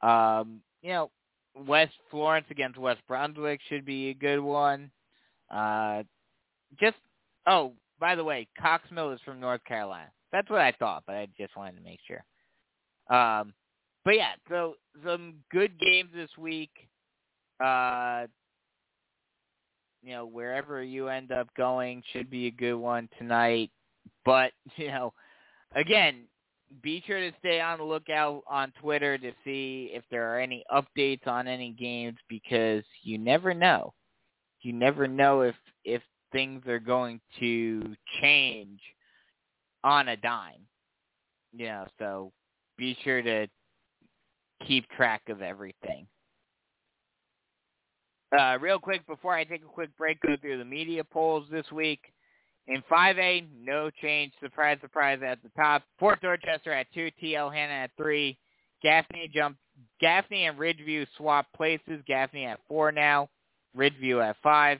Um, 0.00 0.60
you 0.82 0.90
know, 0.90 1.10
West 1.54 1.92
Florence 2.10 2.46
against 2.50 2.78
West 2.78 3.00
Brunswick 3.06 3.60
should 3.68 3.84
be 3.84 4.10
a 4.10 4.14
good 4.14 4.40
one. 4.40 4.90
Uh, 5.50 6.02
just 6.80 6.96
oh, 7.46 7.72
by 8.00 8.14
the 8.14 8.24
way, 8.24 8.48
Cox 8.60 8.90
Mill 8.90 9.12
is 9.12 9.20
from 9.24 9.38
North 9.38 9.62
Carolina. 9.64 10.10
That's 10.32 10.48
what 10.48 10.60
I 10.60 10.72
thought, 10.72 11.04
but 11.06 11.16
I 11.16 11.28
just 11.38 11.56
wanted 11.56 11.76
to 11.76 11.82
make 11.82 12.00
sure. 12.06 12.24
Um, 13.10 13.52
but 14.04 14.16
yeah, 14.16 14.32
so 14.48 14.74
some 15.04 15.34
good 15.50 15.78
games 15.78 16.10
this 16.14 16.30
week. 16.38 16.70
Uh, 17.62 18.26
you 20.02 20.12
know, 20.12 20.26
wherever 20.26 20.82
you 20.82 21.08
end 21.08 21.30
up 21.30 21.48
going 21.56 22.02
should 22.12 22.28
be 22.28 22.46
a 22.46 22.50
good 22.50 22.74
one 22.74 23.08
tonight. 23.18 23.70
But 24.24 24.52
you 24.76 24.88
know, 24.88 25.12
again, 25.74 26.24
be 26.82 27.02
sure 27.06 27.20
to 27.20 27.36
stay 27.38 27.60
on 27.60 27.78
the 27.78 27.84
lookout 27.84 28.42
on 28.48 28.72
Twitter 28.80 29.18
to 29.18 29.32
see 29.44 29.90
if 29.92 30.02
there 30.10 30.34
are 30.34 30.40
any 30.40 30.64
updates 30.72 31.26
on 31.26 31.46
any 31.46 31.72
games 31.72 32.16
because 32.28 32.82
you 33.02 33.18
never 33.18 33.52
know. 33.52 33.92
You 34.62 34.72
never 34.72 35.06
know 35.06 35.42
if 35.42 35.56
if 35.84 36.02
things 36.32 36.66
are 36.66 36.78
going 36.78 37.20
to 37.40 37.94
change 38.20 38.80
on 39.84 40.08
a 40.08 40.16
dime. 40.16 40.66
You 41.52 41.66
know, 41.66 41.86
so 41.98 42.32
be 42.78 42.96
sure 43.04 43.22
to 43.22 43.46
keep 44.66 44.88
track 44.90 45.22
of 45.28 45.42
everything. 45.42 46.06
Uh, 48.36 48.56
real 48.60 48.78
quick, 48.78 49.06
before 49.06 49.34
I 49.34 49.44
take 49.44 49.62
a 49.62 49.66
quick 49.66 49.94
break, 49.98 50.20
go 50.20 50.36
through 50.40 50.58
the 50.58 50.64
media 50.64 51.04
polls 51.04 51.46
this 51.50 51.70
week. 51.70 52.00
In 52.68 52.82
5A, 52.90 53.46
no 53.60 53.90
change. 54.00 54.32
Surprise, 54.40 54.78
surprise 54.80 55.18
at 55.26 55.42
the 55.42 55.50
top. 55.50 55.82
Fort 55.98 56.20
Dorchester 56.22 56.72
at 56.72 56.86
2, 56.94 57.10
TL 57.22 57.52
Hanna 57.52 57.72
at 57.72 57.90
3. 57.96 58.38
Gaffney 58.82 59.30
jumped. 59.32 59.58
Gaffney 60.00 60.46
and 60.46 60.58
Ridgeview 60.58 61.06
swap 61.16 61.46
places. 61.56 62.02
Gaffney 62.06 62.44
at 62.44 62.60
4 62.68 62.92
now. 62.92 63.28
Ridgeview 63.76 64.24
at 64.26 64.36
5. 64.42 64.78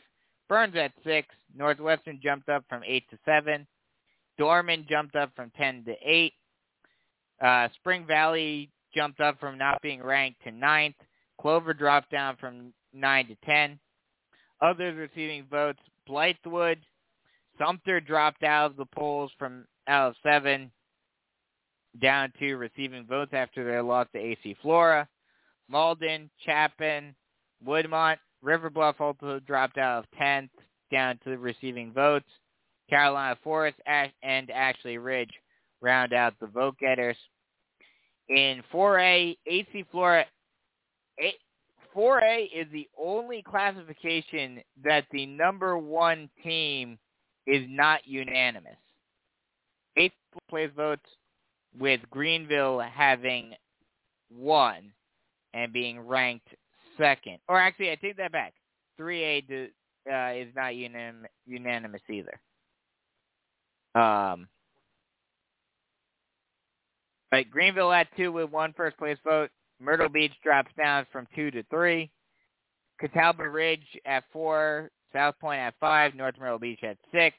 Byrnes 0.48 0.76
at 0.76 0.92
6. 1.04 1.28
Northwestern 1.54 2.20
jumped 2.22 2.48
up 2.48 2.64
from 2.68 2.82
8 2.86 3.04
to 3.10 3.18
7. 3.24 3.66
Dorman 4.38 4.86
jumped 4.88 5.16
up 5.16 5.30
from 5.36 5.50
10 5.56 5.84
to 5.84 5.94
8. 6.04 6.32
Uh, 7.40 7.68
Spring 7.74 8.06
Valley 8.06 8.70
jumped 8.94 9.20
up 9.20 9.38
from 9.40 9.59
not 9.59 9.80
being 9.82 10.02
ranked 10.02 10.42
to 10.44 10.50
ninth. 10.50 10.96
Clover 11.40 11.74
dropped 11.74 12.10
down 12.10 12.36
from 12.36 12.72
9 12.92 13.26
to 13.28 13.36
10. 13.44 13.78
Others 14.60 14.96
receiving 14.96 15.44
votes, 15.50 15.80
Blythewood, 16.09 16.76
Sumter 17.59 18.00
dropped 18.00 18.42
out 18.42 18.70
of 18.70 18.76
the 18.76 18.86
polls 18.86 19.30
from 19.38 19.66
out 19.88 20.10
of 20.10 20.14
7 20.22 20.70
down 22.00 22.32
to 22.38 22.54
receiving 22.54 23.04
votes 23.06 23.32
after 23.34 23.64
their 23.64 23.82
loss 23.82 24.06
to 24.12 24.18
AC 24.18 24.56
Flora. 24.62 25.06
Mauldin, 25.70 26.28
Chapin, 26.44 27.14
Woodmont, 27.66 28.18
River 28.40 28.70
Bluff 28.70 29.00
also 29.00 29.40
dropped 29.40 29.78
out 29.78 30.04
of 30.04 30.18
10th 30.20 30.50
down 30.90 31.18
to 31.24 31.36
receiving 31.38 31.92
votes. 31.92 32.28
Carolina 32.93 33.39
Forest 33.43 33.78
and 33.86 34.51
Ashley 34.51 34.98
Ridge 34.98 35.31
round 35.81 36.12
out 36.12 36.35
the 36.40 36.47
vote 36.47 36.77
getters. 36.78 37.16
In 38.28 38.62
4A, 38.70 39.35
AC 39.47 39.85
Flora, 39.90 40.27
4A 41.97 42.48
is 42.55 42.66
the 42.70 42.86
only 42.98 43.43
classification 43.43 44.60
that 44.85 45.06
the 45.10 45.24
number 45.24 45.78
one 45.78 46.28
team 46.44 46.98
is 47.47 47.62
not 47.66 48.01
unanimous. 48.05 48.77
Eighth 49.97 50.12
place 50.51 50.70
votes 50.77 51.09
with 51.78 52.01
Greenville 52.10 52.81
having 52.81 53.55
won 54.31 54.93
and 55.55 55.73
being 55.73 55.98
ranked 55.98 56.48
second. 56.98 57.39
Or 57.48 57.59
actually, 57.59 57.90
I 57.90 57.94
take 57.94 58.19
that 58.19 58.32
back. 58.32 58.52
3A 59.01 59.70
uh, 60.10 60.35
is 60.35 60.55
not 60.55 60.73
unanim- 60.73 61.24
unanimous 61.47 62.02
either. 62.10 62.39
Um, 63.94 64.48
but 67.31 67.51
Greenville 67.51 67.93
at 67.93 68.09
two 68.16 68.32
with 68.32 68.51
one 68.51 68.73
first 68.74 68.97
place 68.98 69.19
vote. 69.24 69.51
Myrtle 69.81 70.09
Beach 70.09 70.32
drops 70.43 70.70
down 70.77 71.06
from 71.10 71.27
two 71.35 71.51
to 71.51 71.62
three. 71.64 72.10
Catawba 73.01 73.48
Ridge 73.48 73.86
at 74.06 74.24
four. 74.32 74.90
South 75.12 75.35
Point 75.40 75.60
at 75.60 75.74
five. 75.81 76.14
North 76.14 76.35
Myrtle 76.39 76.59
Beach 76.59 76.82
at 76.85 76.97
six. 77.12 77.36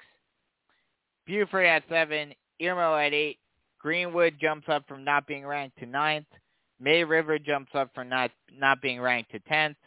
Beaufort 1.25 1.65
at 1.65 1.83
seven. 1.89 2.33
Irmo 2.61 3.05
at 3.05 3.13
eight. 3.13 3.39
Greenwood 3.79 4.35
jumps 4.39 4.67
up 4.69 4.87
from 4.87 5.03
not 5.03 5.27
being 5.27 5.45
ranked 5.45 5.77
to 5.79 5.85
ninth. 5.85 6.27
May 6.79 7.03
River 7.03 7.39
jumps 7.39 7.71
up 7.75 7.89
from 7.93 8.09
not 8.09 8.31
not 8.51 8.81
being 8.81 8.99
ranked 8.99 9.31
to 9.31 9.39
tenth. 9.39 9.77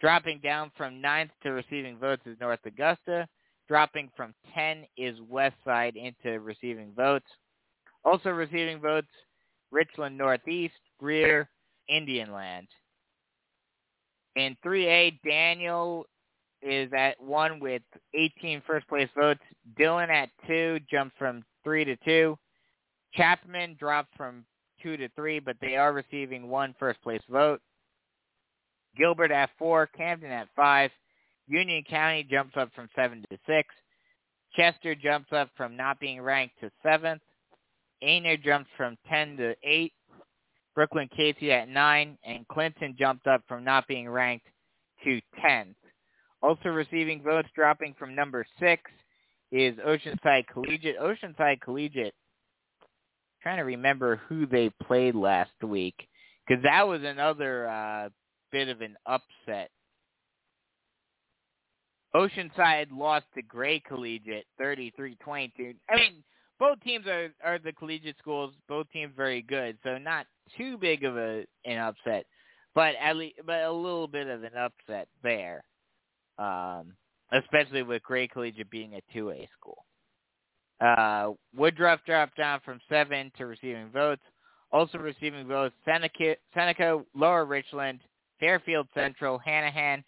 Dropping 0.00 0.40
down 0.40 0.70
from 0.76 1.00
ninth 1.00 1.30
to 1.42 1.52
receiving 1.52 1.98
votes 1.98 2.22
is 2.26 2.36
North 2.40 2.60
Augusta. 2.66 3.26
Dropping 3.68 4.10
from 4.16 4.34
10 4.54 4.84
is 4.96 5.16
West 5.28 5.56
Side 5.64 5.96
into 5.96 6.40
receiving 6.40 6.92
votes. 6.96 7.26
Also 8.04 8.30
receiving 8.30 8.80
votes, 8.80 9.08
Richland 9.72 10.16
Northeast, 10.16 10.74
Greer, 10.98 11.48
Indian 11.88 12.32
Land. 12.32 12.68
In 14.36 14.56
3A, 14.64 15.18
Daniel 15.26 16.06
is 16.62 16.90
at 16.96 17.20
1 17.20 17.58
with 17.58 17.82
18 18.14 18.62
first 18.66 18.86
place 18.88 19.08
votes. 19.16 19.40
Dillon 19.76 20.10
at 20.10 20.30
2 20.46 20.80
jumps 20.90 21.14
from 21.18 21.44
3 21.64 21.84
to 21.84 21.96
2. 22.04 22.38
Chapman 23.14 23.76
dropped 23.78 24.14
from 24.16 24.44
2 24.82 24.96
to 24.96 25.08
3, 25.16 25.40
but 25.40 25.56
they 25.60 25.76
are 25.76 25.92
receiving 25.92 26.48
one 26.48 26.74
first 26.78 27.02
place 27.02 27.22
vote. 27.28 27.60
Gilbert 28.96 29.30
at 29.30 29.50
4, 29.58 29.88
Camden 29.88 30.30
at 30.30 30.48
5. 30.54 30.90
Union 31.48 31.84
County 31.88 32.26
jumps 32.28 32.54
up 32.56 32.70
from 32.74 32.88
7 32.96 33.22
to 33.30 33.38
6. 33.46 33.68
Chester 34.56 34.94
jumps 34.94 35.28
up 35.32 35.50
from 35.56 35.76
not 35.76 36.00
being 36.00 36.20
ranked 36.20 36.58
to 36.60 36.70
7th. 36.84 37.20
Aynor 38.02 38.42
jumps 38.42 38.70
from 38.76 38.96
10 39.08 39.36
to 39.38 39.54
8. 39.62 39.92
Brookland 40.76 41.10
Cayce 41.16 41.50
at 41.50 41.68
9. 41.68 42.18
And 42.24 42.48
Clinton 42.48 42.96
jumped 42.98 43.26
up 43.26 43.42
from 43.48 43.64
not 43.64 43.86
being 43.86 44.08
ranked 44.08 44.46
to 45.04 45.20
10th. 45.44 45.74
Also 46.42 46.68
receiving 46.68 47.22
votes 47.22 47.48
dropping 47.54 47.94
from 47.98 48.14
number 48.14 48.44
6 48.60 48.82
is 49.52 49.76
Oceanside 49.76 50.46
Collegiate. 50.52 50.98
Oceanside 50.98 51.60
Collegiate, 51.60 52.14
trying 53.42 53.58
to 53.58 53.64
remember 53.64 54.16
who 54.28 54.46
they 54.46 54.70
played 54.82 55.14
last 55.14 55.52
week, 55.62 55.94
because 56.46 56.62
that 56.64 56.86
was 56.86 57.02
another 57.02 57.68
uh, 57.68 58.08
bit 58.52 58.68
of 58.68 58.80
an 58.80 58.96
upset 59.06 59.70
Oceanside 62.16 62.86
lost 62.90 63.26
to 63.34 63.42
Gray 63.42 63.80
Collegiate 63.80 64.46
33-22. 64.60 65.74
I 65.90 65.96
mean, 65.96 66.24
both 66.58 66.80
teams 66.80 67.06
are 67.06 67.28
are 67.44 67.58
the 67.58 67.72
collegiate 67.72 68.16
schools. 68.18 68.54
Both 68.68 68.86
teams 68.90 69.12
very 69.14 69.42
good, 69.42 69.76
so 69.84 69.98
not 69.98 70.26
too 70.56 70.78
big 70.78 71.04
of 71.04 71.16
a 71.16 71.44
an 71.66 71.78
upset, 71.78 72.24
but 72.74 72.94
at 73.00 73.16
least 73.16 73.40
but 73.44 73.60
a 73.60 73.70
little 73.70 74.08
bit 74.08 74.26
of 74.26 74.42
an 74.42 74.52
upset 74.58 75.08
there. 75.22 75.64
Um, 76.38 76.94
especially 77.32 77.82
with 77.82 78.02
Gray 78.02 78.28
Collegiate 78.28 78.70
being 78.70 78.94
a 78.94 79.18
2A 79.18 79.48
school. 79.58 79.84
Uh, 80.80 81.32
Woodruff 81.56 82.00
dropped 82.06 82.36
down 82.36 82.60
from 82.64 82.78
seven 82.88 83.32
to 83.36 83.46
receiving 83.46 83.90
votes. 83.90 84.22
Also 84.72 84.98
receiving 84.98 85.46
votes, 85.46 85.74
Seneca, 85.84 86.36
Seneca 86.52 87.02
Lower 87.14 87.46
Richland, 87.46 88.00
Fairfield 88.40 88.86
Central, 88.94 89.40
Hanahan, 89.46 90.02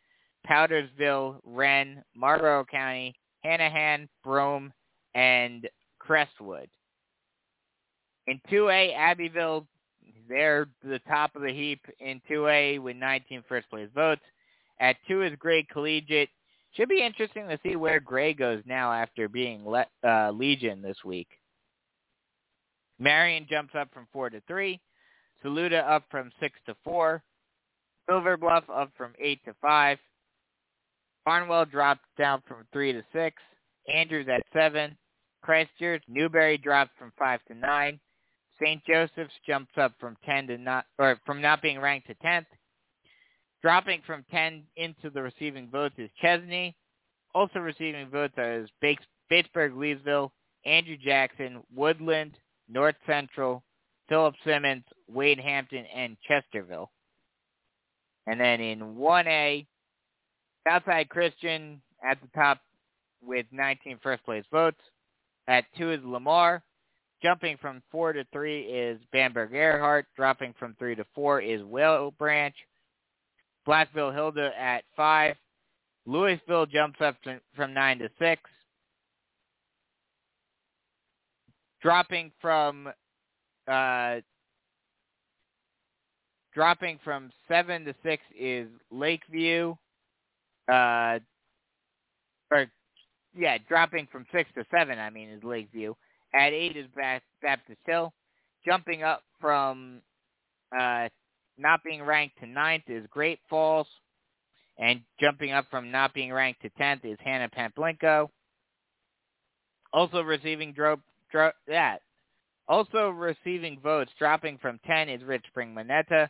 Powdersville, 0.49 1.39
Wren, 1.45 2.03
Marlboro 2.15 2.65
County, 2.65 3.15
Hanahan, 3.45 4.09
Broome, 4.25 4.73
and 5.15 5.69
Crestwood. 5.99 6.69
In 8.27 8.41
2A, 8.51 8.95
Abbeville 8.97 9.67
They're 10.29 10.67
the 10.83 11.01
top 11.09 11.35
of 11.35 11.43
the 11.43 11.53
heap 11.53 11.81
in 12.01 12.21
2A 12.31 12.81
with 12.81 12.97
19 12.97 13.43
first 13.49 13.69
place 13.71 13.89
votes. 13.95 14.23
At 14.81 14.97
2 15.09 15.23
is 15.23 15.33
Gray 15.39 15.65
Collegiate. 15.65 16.31
Should 16.73 16.89
be 16.89 17.03
interesting 17.03 17.49
to 17.49 17.59
see 17.63 17.77
where 17.77 18.01
Gray 18.01 18.35
goes 18.35 18.63
now 18.67 18.93
after 18.93 19.29
being 19.29 19.67
le- 19.67 19.87
uh, 20.07 20.31
Legion 20.31 20.83
this 20.83 20.99
week. 21.05 21.29
Marion 22.99 23.47
jumps 23.49 23.75
up 23.75 23.89
from 23.93 24.07
4 24.13 24.31
to 24.31 24.41
3. 24.47 24.79
Saluda 25.43 25.79
up 25.91 26.05
from 26.11 26.31
6 26.41 26.59
to 26.67 26.77
4. 26.85 27.23
Silver 28.09 28.37
Bluff 28.37 28.65
up 28.73 28.91
from 28.97 29.13
8 29.19 29.45
to 29.45 29.55
5. 29.61 29.99
Barnwell 31.29 31.67
dropped 31.67 32.07
down 32.17 32.43
from 32.49 32.65
3 32.73 32.95
to 32.95 33.03
6. 33.13 33.37
Andrews 33.95 34.29
at 34.33 34.41
7. 34.51 34.97
Christchurch, 35.43 36.03
Newberry 36.09 36.57
dropped 36.57 36.97
from 36.99 37.13
5 37.19 37.41
to 37.49 37.55
9. 37.55 38.01
St. 38.59 38.83
Joseph's 38.87 39.35
jumps 39.47 39.73
up 39.77 39.93
from 40.01 40.17
10 40.25 40.47
to 40.47 40.57
not 40.57 40.87
or 40.99 41.21
from 41.27 41.43
not 41.43 41.61
being 41.61 41.81
ranked 41.81 42.07
to 42.07 42.15
10th. 42.15 42.47
Dropping 43.61 44.01
from 44.07 44.25
10 44.31 44.63
into 44.77 45.11
the 45.11 45.21
receiving 45.21 45.69
votes 45.69 45.97
is 45.99 46.09
Chesnee. 46.19 46.75
Also 47.35 47.59
receiving 47.59 48.09
votes 48.09 48.33
are 48.39 48.67
Batesburg, 48.83 49.75
Leesville, 49.75 50.31
Andrew 50.65 50.97
Jackson, 50.97 51.63
Woodland, 51.77 52.39
North 52.71 52.97
Central, 53.07 53.63
Philip 54.09 54.35
Simmons, 54.47 54.85
Wade 55.09 55.41
Hampton, 55.41 55.85
and 55.95 56.17
Chesterville. 56.27 56.87
And 58.27 58.41
then 58.41 58.63
in 58.63 58.95
1A, 58.97 59.67
Southside 60.67 61.09
Christian 61.09 61.81
at 62.03 62.19
the 62.21 62.29
top 62.35 62.59
with 63.23 63.47
19 63.53 63.99
first 64.03 64.25
place 64.25 64.45
votes. 64.53 64.81
At 65.47 65.65
2 65.77 65.93
is 65.93 66.01
Lamar. 66.05 66.63
Jumping 67.23 67.57
from 67.61 67.83
4 67.91 68.13
to 68.13 68.25
3 68.33 68.61
is 68.61 69.01
Bamberg 69.13 69.53
Ehrhardt. 69.53 70.05
Dropping 70.17 70.55
from 70.59 70.77
3 70.79 70.95
to 70.97 71.05
4 71.15 71.41
is 71.41 71.63
Whale 71.65 72.13
Branch. 72.13 72.55
Blackville 73.67 74.15
Hilda 74.15 74.51
at 74.59 74.85
5. 74.97 75.35
Lewisville 76.07 76.71
jumps 76.71 77.01
up 77.01 77.17
from 77.55 77.75
9 77.75 77.99
to 77.99 78.09
6. 78.19 78.43
Dropping 81.83 82.33
from 82.41 82.89
uh, 83.69 84.17
dropping 86.55 86.99
from 87.05 87.31
7 87.47 87.85
to 87.85 87.95
6 88.03 88.23
is 88.39 88.69
Lakeview. 88.91 89.75
Uh, 90.69 91.19
or 92.51 92.67
yeah, 93.37 93.59
dropping 93.69 94.09
from 94.11 94.27
six 94.33 94.51
to 94.55 94.65
seven, 94.71 94.99
I 94.99 95.11
mean, 95.11 95.31
is 95.31 95.43
Lakeview. 95.45 95.95
At 96.35 96.53
eight 96.53 96.77
is 96.77 96.87
Baptist 97.43 97.79
Hill. 97.87 98.13
Jumping 98.67 99.03
up 99.03 99.23
from 99.41 100.03
uh, 100.79 101.09
not 101.57 101.83
being 101.85 102.03
ranked 102.03 102.39
to 102.41 102.47
ninth 102.47 102.85
is 102.89 103.07
Great 103.11 103.41
Falls. 103.49 103.87
And 104.79 105.01
jumping 105.21 105.53
up 105.53 105.67
from 105.71 105.91
not 105.91 106.15
being 106.15 106.33
ranked 106.33 106.63
to 106.63 106.71
tenth 106.71 107.05
is 107.05 107.19
Hannah 107.25 107.49
Pamplico. 107.49 108.29
Also 109.93 110.21
receiving 110.23 110.73
drop, 110.73 111.01
drop 111.33 111.55
that. 111.67 112.03
Also 112.69 113.09
receiving 113.09 113.81
votes, 113.81 114.13
dropping 114.19 114.59
from 114.59 114.79
10 114.87 115.09
is 115.09 115.23
Ridge 115.25 115.45
Spring 115.49 115.75
Monetta. 115.75 116.29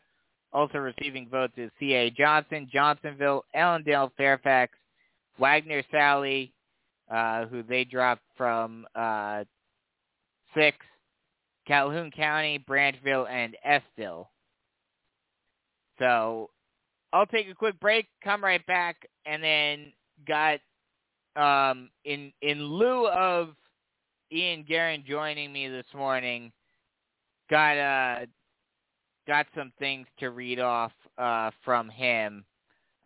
Also 0.53 0.79
receiving 0.79 1.29
votes 1.29 1.53
is 1.57 1.71
C.A. 1.79 2.11
Johnson, 2.11 2.69
Johnsonville, 2.73 3.45
Ellendale, 3.55 4.11
Fairfax, 4.17 4.73
Wagener 5.39 5.85
Salley, 5.93 6.53
uh, 7.11 7.47
who 7.47 7.63
they 7.63 7.85
dropped 7.85 8.23
from 8.37 8.87
uh, 8.95 9.45
six, 10.55 10.77
Calhoun 11.67 12.11
County, 12.11 12.59
Branchville, 12.67 13.29
and 13.29 13.57
Estill. 13.63 14.31
So 15.99 16.51
I'll 17.13 17.27
take 17.27 17.49
a 17.49 17.55
quick 17.55 17.79
break, 17.81 18.07
come 18.23 18.43
right 18.43 18.65
back, 18.67 18.97
and 19.27 19.43
then 19.43 19.93
got 20.27 20.61
um, 21.37 21.91
in 22.05 22.33
in 22.43 22.63
lieu 22.63 23.07
of 23.09 23.51
Ian 24.33 24.65
Guerin 24.65 25.05
joining 25.07 25.53
me 25.53 25.69
this 25.69 25.87
morning, 25.95 26.53
got 27.51 27.77
uh 27.77 28.27
got 29.29 29.47
some 29.55 29.73
things 29.79 30.07
to 30.19 30.31
read 30.31 30.59
off 30.59 30.91
uh, 31.19 31.53
from 31.65 31.89
him 31.89 32.45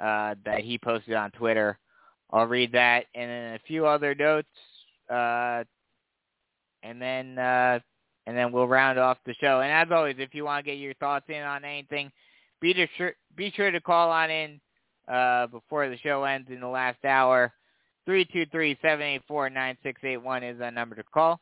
uh, 0.01 0.37
that 0.47 0.61
he 0.61 0.79
posted 0.79 1.15
on 1.15 1.31
Twitter. 1.33 1.79
I'll 2.31 2.47
read 2.47 2.73
that 2.73 3.07
and 3.15 3.29
then 3.29 3.55
a 3.55 3.59
few 3.67 3.85
other 3.85 4.15
notes, 4.15 4.49
uh, 5.11 5.65
and 6.83 7.03
then 7.03 7.39
uh, 7.39 7.81
and 8.27 8.37
then 8.37 8.53
we'll 8.53 8.69
round 8.69 8.99
off 8.99 9.19
the 9.27 9.35
show. 9.35 9.61
And 9.61 9.71
as 9.71 9.95
always, 9.95 10.17
if 10.19 10.33
you 10.33 10.45
want 10.45 10.65
to 10.65 10.71
get 10.71 10.79
your 10.79 10.95
thoughts 10.95 11.27
in 11.29 11.43
on 11.43 11.65
anything, 11.65 12.11
be 12.61 12.75
sure 12.97 13.13
be 13.37 13.51
sure 13.51 13.71
to 13.71 13.81
call 13.81 14.11
on 14.11 14.31
in 14.31 14.61
uh, 15.09 15.49
before 15.49 15.91
the 15.91 15.99
show 15.99 16.25
ends 16.25 16.49
in 16.51 16.61
the 16.61 16.69
last 16.69 17.05
hour. 17.05 17.53
Three 18.07 18.25
two 18.25 18.47
three 18.47 18.79
seven 18.81 19.05
eight 19.05 19.23
four 19.29 19.51
nine 19.51 19.77
six 19.83 20.01
eight 20.05 20.23
one 20.23 20.43
is 20.43 20.59
that 20.59 20.73
number 20.73 20.95
to 20.95 21.03
call. 21.03 21.39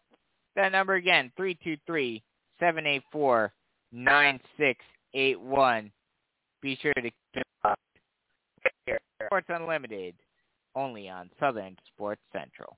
That 0.56 0.72
number 0.72 0.94
again, 0.94 1.30
three 1.36 1.56
two 1.62 1.76
three 1.86 2.22
seven 2.58 2.86
eight 2.86 3.04
four 3.12 3.52
9681. 3.92 5.90
Be 6.62 6.78
sure 6.80 6.94
to 6.94 7.02
keep 7.02 7.44
up. 7.64 7.78
Sports 9.26 9.46
Unlimited, 9.48 10.14
only 10.74 11.08
on 11.08 11.30
Southern 11.38 11.76
Sports 11.94 12.22
Central. 12.32 12.76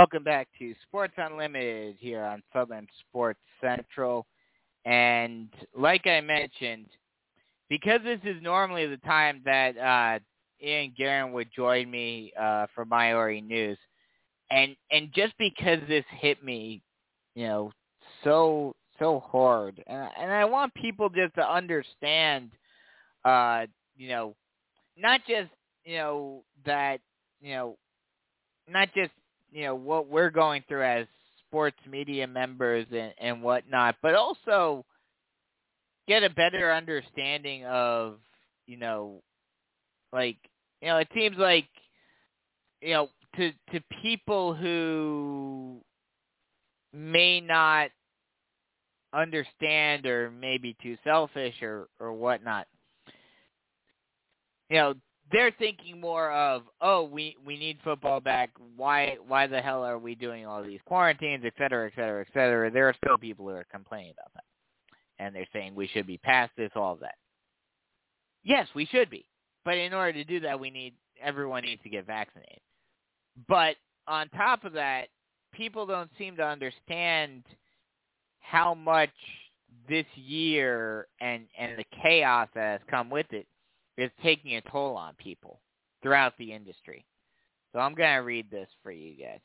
Welcome 0.00 0.24
back 0.24 0.48
to 0.58 0.74
Sports 0.88 1.12
Unlimited 1.18 1.94
here 1.98 2.24
on 2.24 2.42
Southern 2.54 2.86
Sports 3.00 3.38
Central. 3.60 4.24
And 4.86 5.50
like 5.76 6.06
I 6.06 6.22
mentioned, 6.22 6.86
because 7.68 8.00
this 8.02 8.18
is 8.24 8.42
normally 8.42 8.86
the 8.86 8.96
time 8.96 9.42
that 9.44 9.76
uh, 9.76 10.18
Ian 10.66 10.94
Guerin 10.96 11.32
would 11.34 11.48
join 11.54 11.90
me 11.90 12.32
uh, 12.40 12.64
for 12.74 12.86
My 12.86 13.10
Horry 13.10 13.42
News, 13.42 13.76
and 14.50 14.74
and 14.90 15.12
just 15.12 15.34
because 15.38 15.80
this 15.86 16.06
hit 16.18 16.42
me, 16.42 16.80
you 17.34 17.46
know, 17.46 17.70
so 18.24 18.74
so 18.98 19.20
hard, 19.30 19.84
and 19.86 20.08
and 20.18 20.32
I 20.32 20.46
want 20.46 20.72
people 20.72 21.10
just 21.10 21.34
to 21.34 21.46
understand, 21.46 22.52
uh, 23.26 23.66
you 23.98 24.08
know, 24.08 24.34
not 24.96 25.20
just 25.28 25.50
you 25.84 25.98
know 25.98 26.42
that 26.64 27.00
you 27.42 27.52
know, 27.52 27.76
not 28.66 28.88
just 28.94 29.10
you 29.52 29.64
know 29.64 29.74
what 29.74 30.08
we're 30.08 30.30
going 30.30 30.64
through 30.68 30.84
as 30.84 31.06
sports 31.46 31.78
media 31.88 32.26
members 32.26 32.86
and 32.92 33.12
and 33.18 33.42
whatnot, 33.42 33.96
but 34.02 34.14
also 34.14 34.84
get 36.08 36.22
a 36.22 36.30
better 36.30 36.72
understanding 36.72 37.64
of 37.66 38.18
you 38.66 38.76
know, 38.76 39.22
like 40.12 40.36
you 40.80 40.88
know, 40.88 40.98
it 40.98 41.08
seems 41.14 41.36
like 41.36 41.68
you 42.80 42.94
know 42.94 43.08
to 43.36 43.52
to 43.72 43.80
people 44.02 44.54
who 44.54 45.80
may 46.92 47.40
not 47.40 47.90
understand 49.12 50.06
or 50.06 50.30
maybe 50.30 50.76
too 50.82 50.96
selfish 51.04 51.54
or 51.62 51.88
or 51.98 52.12
whatnot. 52.12 52.66
You 54.68 54.76
know, 54.76 54.94
they're 55.32 55.52
thinking 55.58 56.00
more 56.00 56.32
of, 56.32 56.62
oh, 56.80 57.04
we 57.04 57.36
we 57.44 57.56
need 57.56 57.78
football 57.84 58.20
back. 58.20 58.50
Why 58.76 59.16
why 59.26 59.46
the 59.46 59.60
hell 59.60 59.84
are 59.84 59.98
we 59.98 60.14
doing 60.14 60.46
all 60.46 60.62
these 60.62 60.80
quarantines, 60.86 61.44
et 61.46 61.52
cetera, 61.58 61.86
et 61.86 61.92
cetera, 61.94 62.22
et 62.22 62.32
cetera? 62.32 62.70
There 62.70 62.88
are 62.88 62.94
still 63.04 63.18
people 63.18 63.46
who 63.46 63.52
are 63.52 63.66
complaining 63.70 64.12
about 64.12 64.32
that, 64.34 64.44
and 65.18 65.34
they're 65.34 65.46
saying 65.52 65.74
we 65.74 65.88
should 65.88 66.06
be 66.06 66.18
past 66.18 66.52
this, 66.56 66.70
all 66.74 66.94
of 66.94 67.00
that. 67.00 67.14
Yes, 68.42 68.66
we 68.74 68.86
should 68.86 69.10
be, 69.10 69.26
but 69.64 69.76
in 69.76 69.92
order 69.92 70.12
to 70.14 70.24
do 70.24 70.40
that, 70.40 70.58
we 70.58 70.70
need 70.70 70.94
everyone 71.22 71.62
needs 71.62 71.82
to 71.82 71.90
get 71.90 72.06
vaccinated. 72.06 72.60
But 73.48 73.76
on 74.08 74.28
top 74.30 74.64
of 74.64 74.72
that, 74.72 75.08
people 75.52 75.86
don't 75.86 76.10
seem 76.18 76.36
to 76.36 76.46
understand 76.46 77.44
how 78.40 78.74
much 78.74 79.10
this 79.88 80.06
year 80.14 81.06
and 81.20 81.46
and 81.58 81.78
the 81.78 81.84
chaos 82.02 82.48
that 82.54 82.80
has 82.80 82.80
come 82.90 83.10
with 83.10 83.26
it 83.32 83.46
is 84.00 84.10
taking 84.22 84.56
a 84.56 84.62
toll 84.62 84.96
on 84.96 85.14
people 85.14 85.60
throughout 86.02 86.32
the 86.38 86.52
industry. 86.52 87.04
So 87.72 87.78
I'm 87.78 87.94
going 87.94 88.14
to 88.14 88.22
read 88.22 88.50
this 88.50 88.68
for 88.82 88.90
you 88.90 89.14
guys. 89.22 89.40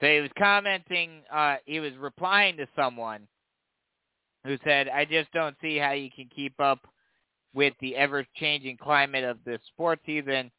So 0.00 0.06
he 0.06 0.20
was 0.20 0.30
commenting, 0.38 1.22
uh, 1.32 1.56
he 1.66 1.80
was 1.80 1.92
replying 1.98 2.56
to 2.56 2.66
someone 2.74 3.28
who 4.44 4.56
said, 4.64 4.88
I 4.88 5.04
just 5.04 5.30
don't 5.32 5.56
see 5.60 5.76
how 5.76 5.92
you 5.92 6.10
can 6.10 6.28
keep 6.34 6.58
up 6.58 6.86
with 7.52 7.74
the 7.80 7.96
ever-changing 7.96 8.78
climate 8.78 9.24
of 9.24 9.38
the 9.44 9.58
sports 9.68 10.02
season. 10.06 10.50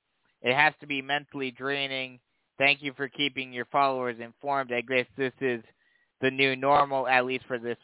It 0.41 0.55
has 0.55 0.73
to 0.81 0.87
be 0.87 1.01
mentally 1.01 1.51
draining. 1.51 2.19
Thank 2.57 2.83
you 2.83 2.93
for 2.93 3.07
keeping 3.07 3.51
your 3.51 3.65
followers 3.65 4.17
informed. 4.19 4.71
I 4.71 4.81
guess 4.81 5.07
this 5.17 5.33
is 5.41 5.63
the 6.21 6.29
new 6.29 6.55
normal, 6.55 7.07
at 7.07 7.25
least 7.25 7.45
for 7.47 7.57
this 7.57 7.77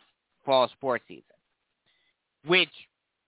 fall 0.45 0.69
sports 0.69 1.03
season. 1.07 1.23
Which, 2.45 2.69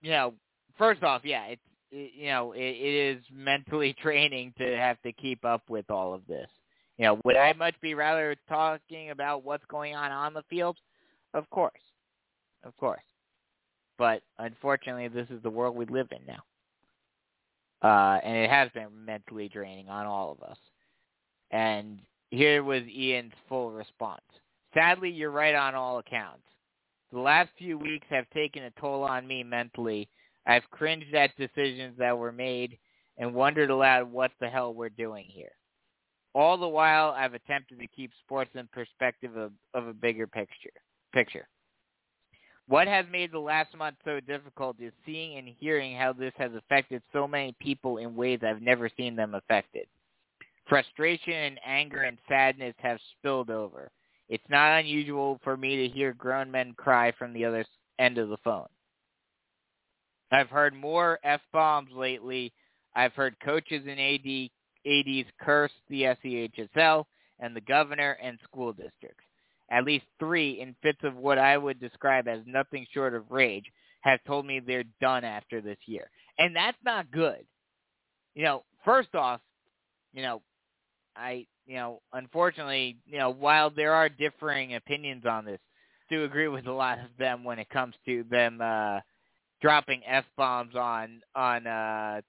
you 0.01 0.11
know, 0.11 0.33
first 0.77 1.01
off, 1.01 1.21
yeah, 1.23 1.45
it's 1.45 1.61
you 1.91 2.27
know, 2.27 2.53
it, 2.53 2.59
it 2.59 3.17
is 3.17 3.23
mentally 3.33 3.95
draining 4.01 4.53
to 4.57 4.77
have 4.77 5.01
to 5.01 5.11
keep 5.11 5.43
up 5.45 5.63
with 5.69 5.89
all 5.89 6.13
of 6.13 6.21
this. 6.27 6.47
You 6.97 7.05
know, 7.05 7.19
would 7.23 7.37
I 7.37 7.53
much 7.53 7.75
be 7.81 7.93
rather 7.93 8.35
talking 8.49 9.11
about 9.11 9.43
what's 9.43 9.63
going 9.69 9.95
on 9.95 10.11
on 10.11 10.33
the 10.33 10.43
field? 10.49 10.77
Of 11.33 11.49
course, 11.49 11.81
of 12.63 12.75
course. 12.77 13.01
But 13.97 14.21
unfortunately, 14.37 15.07
this 15.07 15.29
is 15.29 15.41
the 15.41 15.49
world 15.49 15.75
we 15.75 15.85
live 15.85 16.07
in 16.11 16.19
now, 16.27 16.43
uh, 17.87 18.19
and 18.23 18.35
it 18.35 18.49
has 18.49 18.69
been 18.73 18.87
mentally 19.05 19.49
draining 19.49 19.89
on 19.89 20.05
all 20.05 20.31
of 20.31 20.49
us. 20.49 20.57
And 21.51 21.99
here 22.31 22.63
was 22.63 22.83
Ian's 22.83 23.33
full 23.47 23.71
response. 23.71 24.21
Sadly, 24.73 25.09
you're 25.09 25.31
right 25.31 25.55
on 25.55 25.75
all 25.75 25.99
accounts. 25.99 26.43
The 27.11 27.19
last 27.19 27.49
few 27.57 27.77
weeks 27.77 28.05
have 28.09 28.29
taken 28.29 28.63
a 28.63 28.71
toll 28.79 29.03
on 29.03 29.27
me 29.27 29.43
mentally 29.43 30.07
I've 30.45 30.69
cringed 30.71 31.13
at 31.13 31.35
decisions 31.37 31.97
that 31.97 32.17
were 32.17 32.31
made 32.31 32.77
and 33.17 33.33
wondered 33.33 33.69
aloud 33.69 34.11
what 34.11 34.31
the 34.39 34.49
hell 34.49 34.73
we're 34.73 34.89
doing 34.89 35.25
here. 35.27 35.51
All 36.33 36.57
the 36.57 36.67
while, 36.67 37.09
I've 37.11 37.33
attempted 37.33 37.79
to 37.79 37.87
keep 37.87 38.11
sports 38.23 38.51
in 38.53 38.67
perspective 38.71 39.35
of, 39.35 39.51
of 39.73 39.87
a 39.87 39.93
bigger 39.93 40.27
picture. 40.27 40.69
Picture. 41.13 41.47
What 42.67 42.87
has 42.87 43.05
made 43.11 43.31
the 43.31 43.39
last 43.39 43.75
month 43.75 43.95
so 44.05 44.19
difficult 44.19 44.79
is 44.79 44.93
seeing 45.03 45.37
and 45.39 45.47
hearing 45.59 45.97
how 45.97 46.13
this 46.13 46.33
has 46.37 46.51
affected 46.53 47.01
so 47.11 47.27
many 47.27 47.55
people 47.59 47.97
in 47.97 48.15
ways 48.15 48.41
I've 48.43 48.61
never 48.61 48.91
seen 48.95 49.15
them 49.15 49.33
affected. 49.33 49.87
Frustration 50.67 51.33
and 51.33 51.59
anger 51.65 52.01
and 52.01 52.19
sadness 52.27 52.75
have 52.77 52.99
spilled 53.17 53.49
over. 53.49 53.89
It's 54.29 54.43
not 54.49 54.79
unusual 54.79 55.39
for 55.43 55.57
me 55.57 55.77
to 55.77 55.93
hear 55.93 56.13
grown 56.13 56.51
men 56.51 56.75
cry 56.77 57.11
from 57.17 57.33
the 57.33 57.43
other 57.43 57.65
end 57.97 58.19
of 58.19 58.29
the 58.29 58.37
phone. 58.43 58.67
I've 60.31 60.49
heard 60.49 60.73
more 60.73 61.19
F-bombs 61.23 61.91
lately. 61.95 62.53
I've 62.95 63.13
heard 63.13 63.35
coaches 63.43 63.83
and 63.87 63.99
AD, 63.99 64.49
ADs 64.85 65.29
curse 65.41 65.71
the 65.89 66.03
SCHSL 66.03 67.05
and 67.39 67.55
the 67.55 67.61
governor 67.61 68.17
and 68.21 68.37
school 68.43 68.73
districts. 68.73 69.23
At 69.71 69.85
least 69.85 70.05
three, 70.19 70.61
in 70.61 70.75
fits 70.81 70.99
of 71.03 71.15
what 71.15 71.37
I 71.37 71.57
would 71.57 71.79
describe 71.79 72.27
as 72.27 72.39
nothing 72.45 72.87
short 72.93 73.13
of 73.13 73.29
rage, 73.29 73.65
have 74.01 74.19
told 74.25 74.45
me 74.45 74.59
they're 74.59 74.83
done 75.01 75.23
after 75.23 75.61
this 75.61 75.77
year. 75.85 76.09
And 76.37 76.55
that's 76.55 76.77
not 76.83 77.11
good. 77.11 77.45
You 78.33 78.43
know, 78.43 78.63
first 78.85 79.13
off, 79.13 79.41
you 80.13 80.21
know, 80.23 80.41
I, 81.15 81.45
you 81.67 81.75
know, 81.75 82.01
unfortunately, 82.13 82.97
you 83.05 83.19
know, 83.19 83.29
while 83.29 83.69
there 83.69 83.93
are 83.93 84.09
differing 84.09 84.75
opinions 84.75 85.25
on 85.25 85.45
this, 85.45 85.59
I 86.09 86.15
do 86.15 86.23
agree 86.23 86.47
with 86.47 86.65
a 86.65 86.71
lot 86.71 86.97
of 86.99 87.09
them 87.19 87.43
when 87.43 87.59
it 87.59 87.69
comes 87.69 87.93
to 88.05 88.23
them 88.31 88.59
uh 88.61 88.99
dropping 89.61 90.01
f 90.05 90.25
bombs 90.37 90.75
on 90.75 91.21
on 91.35 91.67
uh 91.67 92.21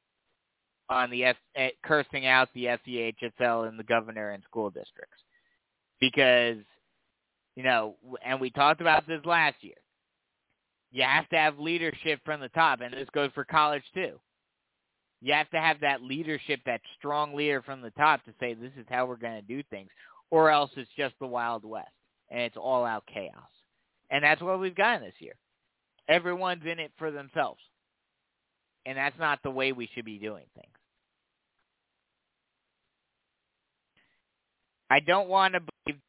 on 0.89 1.09
the 1.11 1.25
S, 1.25 1.37
uh, 1.57 1.69
cursing 1.85 2.27
out 2.27 2.49
the 2.55 2.65
SCHSL 2.65 3.69
and 3.69 3.79
the 3.79 3.85
governor 3.85 4.31
and 4.31 4.43
school 4.43 4.71
districts. 4.71 5.23
Because 6.01 6.59
you 7.57 7.63
know 7.63 7.97
and 8.25 8.41
we 8.41 8.51
talked 8.51 8.81
about 8.81 9.07
this 9.07 9.25
last 9.25 9.57
year. 9.61 9.75
You 10.93 11.05
have 11.05 11.29
to 11.29 11.37
have 11.37 11.59
leadership 11.59 12.21
from 12.25 12.41
the 12.41 12.49
top 12.49 12.81
and 12.81 12.93
this 12.93 13.09
goes 13.15 13.31
for 13.35 13.45
college 13.45 13.85
too. 13.95 14.19
You 15.23 15.35
have 15.35 15.51
to 15.51 15.61
have 15.61 15.81
that 15.81 16.03
leadership 16.03 16.61
that 16.67 16.81
strong 16.99 17.35
leader 17.35 17.63
from 17.63 17.83
the 17.83 17.91
top 17.91 18.25
to 18.25 18.33
say 18.41 18.55
this 18.55 18.73
is 18.79 18.87
how 18.89 19.07
we're 19.07 19.17
going 19.17 19.41
to 19.41 19.47
do 19.47 19.63
things 19.71 19.91
or 20.31 20.51
else 20.51 20.71
it's 20.77 20.91
just 20.97 21.15
the 21.21 21.27
wild 21.27 21.65
west 21.65 21.89
and 22.31 22.41
it's 22.41 22.57
all 22.57 22.85
out 22.85 23.05
chaos. 23.13 23.35
And 24.11 24.25
that's 24.25 24.43
what 24.43 24.59
we've 24.59 24.75
gotten 24.75 25.03
this 25.03 25.15
year 25.19 25.35
Everyone's 26.11 26.65
in 26.67 26.79
it 26.79 26.91
for 26.99 27.11
themselves. 27.11 27.61
And 28.85 28.99
that's 28.99 29.19
not 29.19 29.39
the 29.43 29.51
way 29.51 29.73
we 29.73 29.89
should 29.95 30.05
be 30.05 30.19
doing 30.19 30.45
things. 30.55 30.75
I 34.91 34.99
don't 35.01 35.29
want 35.29 35.55
to 35.55 35.61
believe 35.61 36.01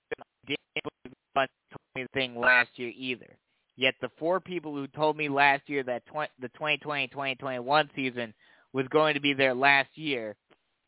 that 1.35 1.47
the 1.95 2.07
thing 2.13 2.35
last 2.35 2.69
year 2.75 2.91
either. 2.95 3.37
Yet 3.75 3.95
the 4.01 4.09
four 4.17 4.39
people 4.39 4.73
who 4.73 4.87
told 4.87 5.17
me 5.17 5.29
last 5.29 5.63
year 5.67 5.83
that 5.83 6.03
tw- 6.07 6.31
the 6.39 6.49
2020-2021 6.59 7.89
season 7.95 8.33
was 8.73 8.87
going 8.89 9.13
to 9.13 9.19
be 9.19 9.33
their 9.33 9.53
last 9.53 9.89
year, 9.95 10.35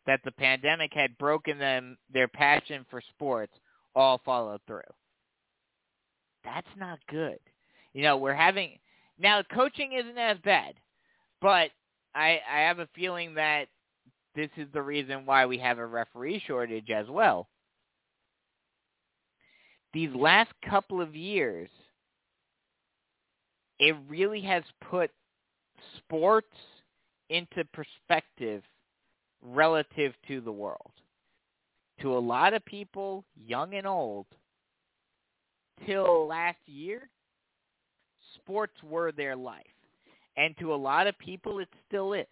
that 0.05 0.21
the 0.23 0.31
pandemic 0.31 0.91
had 0.93 1.17
broken 1.17 1.57
them 1.57 1.97
their 2.11 2.27
passion 2.27 2.85
for 2.89 3.01
sports, 3.09 3.53
all 3.95 4.21
followed 4.25 4.61
through. 4.67 4.81
That's 6.43 6.67
not 6.77 6.99
good. 7.09 7.39
You 7.93 8.03
know, 8.03 8.17
we're 8.17 8.33
having 8.33 8.77
now, 9.19 9.41
coaching 9.53 9.93
isn't 9.93 10.17
as 10.17 10.37
bad, 10.43 10.73
but 11.41 11.69
I 12.15 12.39
I 12.49 12.59
have 12.61 12.79
a 12.79 12.89
feeling 12.95 13.35
that 13.35 13.67
this 14.35 14.49
is 14.57 14.67
the 14.73 14.81
reason 14.81 15.25
why 15.25 15.45
we 15.45 15.57
have 15.59 15.77
a 15.77 15.85
referee 15.85 16.41
shortage 16.45 16.89
as 16.89 17.07
well. 17.07 17.47
These 19.93 20.13
last 20.15 20.51
couple 20.67 21.01
of 21.01 21.15
years, 21.15 21.69
it 23.79 23.95
really 24.09 24.41
has 24.41 24.63
put 24.89 25.11
sports 25.97 26.47
into 27.29 27.63
perspective 27.73 28.63
relative 29.41 30.13
to 30.27 30.41
the 30.41 30.51
world. 30.51 30.91
To 32.01 32.17
a 32.17 32.19
lot 32.19 32.53
of 32.53 32.65
people, 32.65 33.23
young 33.35 33.75
and 33.75 33.85
old, 33.85 34.25
till 35.85 36.27
last 36.27 36.57
year, 36.65 37.09
sports 38.35 38.73
were 38.83 39.11
their 39.11 39.35
life. 39.35 39.65
And 40.37 40.55
to 40.59 40.73
a 40.73 40.75
lot 40.75 41.07
of 41.07 41.17
people, 41.19 41.59
it 41.59 41.69
still 41.87 42.13
is. 42.13 42.25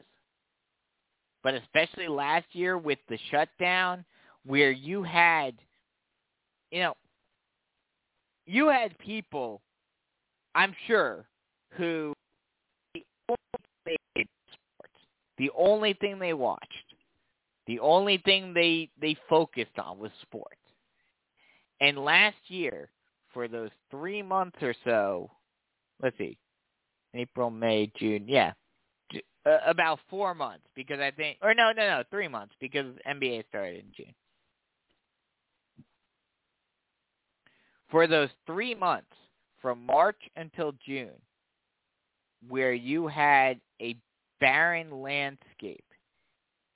But 1.43 1.55
especially 1.55 2.07
last 2.07 2.45
year 2.53 2.77
with 2.77 2.99
the 3.09 3.17
shutdown, 3.29 4.05
where 4.45 4.71
you 4.71 5.03
had 5.03 5.55
you 6.71 6.79
know, 6.79 6.93
you 8.45 8.69
had 8.69 8.97
people, 8.97 9.61
I'm 10.55 10.73
sure, 10.87 11.25
who 11.77 12.13
the 12.93 13.03
only 13.29 13.97
thing 14.15 14.27
sports, 14.53 14.93
the 15.37 15.51
only 15.57 15.93
thing 15.93 16.17
they 16.17 16.33
watched, 16.33 16.65
the 17.67 17.79
only 17.79 18.17
thing 18.25 18.53
they 18.53 18.89
they 18.99 19.15
focused 19.29 19.77
on 19.77 19.99
was 19.99 20.11
sports. 20.21 20.55
And 21.81 21.97
last 21.97 22.37
year, 22.47 22.89
for 23.33 23.47
those 23.47 23.71
three 23.89 24.21
months 24.21 24.57
or 24.61 24.75
so, 24.85 25.29
let's 26.01 26.17
see, 26.17 26.37
April, 27.13 27.49
May, 27.49 27.91
June, 27.97 28.25
yeah, 28.27 28.53
uh, 29.45 29.57
about 29.65 29.99
four 30.09 30.35
months 30.35 30.65
because 30.75 30.99
I 30.99 31.11
think, 31.11 31.37
or 31.41 31.53
no, 31.53 31.71
no, 31.71 31.87
no, 31.87 32.03
three 32.09 32.27
months 32.27 32.53
because 32.59 32.85
NBA 33.07 33.47
started 33.47 33.83
in 33.85 33.91
June. 33.95 34.13
For 37.89 38.07
those 38.07 38.29
three 38.45 38.73
months, 38.73 39.07
from 39.61 39.85
March 39.85 40.19
until 40.35 40.73
June, 40.85 41.19
where 42.47 42.73
you 42.73 43.07
had 43.07 43.59
a 43.81 43.95
barren 44.39 45.01
landscape 45.01 45.83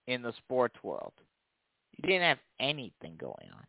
in 0.07 0.22
the 0.22 0.34
sports 0.38 0.76
world, 0.84 1.14
you 1.97 2.10
didn't 2.10 2.27
have 2.27 2.39
anything 2.60 3.15
going 3.19 3.49
on. 3.53 3.64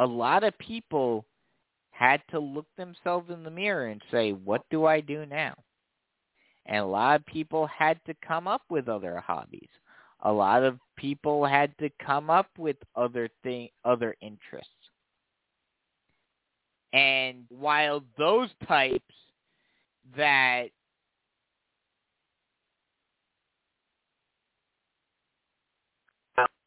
A 0.00 0.06
lot 0.06 0.44
of 0.44 0.56
people 0.58 1.24
had 1.98 2.22
to 2.30 2.38
look 2.38 2.66
themselves 2.76 3.28
in 3.28 3.42
the 3.42 3.50
mirror 3.50 3.88
and 3.88 4.00
say, 4.12 4.30
what 4.30 4.62
do 4.70 4.84
I 4.84 5.00
do 5.00 5.26
now? 5.26 5.52
And 6.66 6.76
a 6.76 6.86
lot 6.86 7.16
of 7.16 7.26
people 7.26 7.66
had 7.66 7.98
to 8.06 8.14
come 8.24 8.46
up 8.46 8.62
with 8.70 8.88
other 8.88 9.18
hobbies. 9.18 9.68
A 10.20 10.32
lot 10.32 10.62
of 10.62 10.78
people 10.96 11.44
had 11.44 11.76
to 11.78 11.90
come 12.04 12.30
up 12.30 12.46
with 12.56 12.76
other 12.94 13.28
thing, 13.42 13.70
other 13.84 14.14
interests. 14.20 14.70
And 16.92 17.44
while 17.48 18.04
those 18.16 18.50
types 18.68 19.02
that 20.16 20.66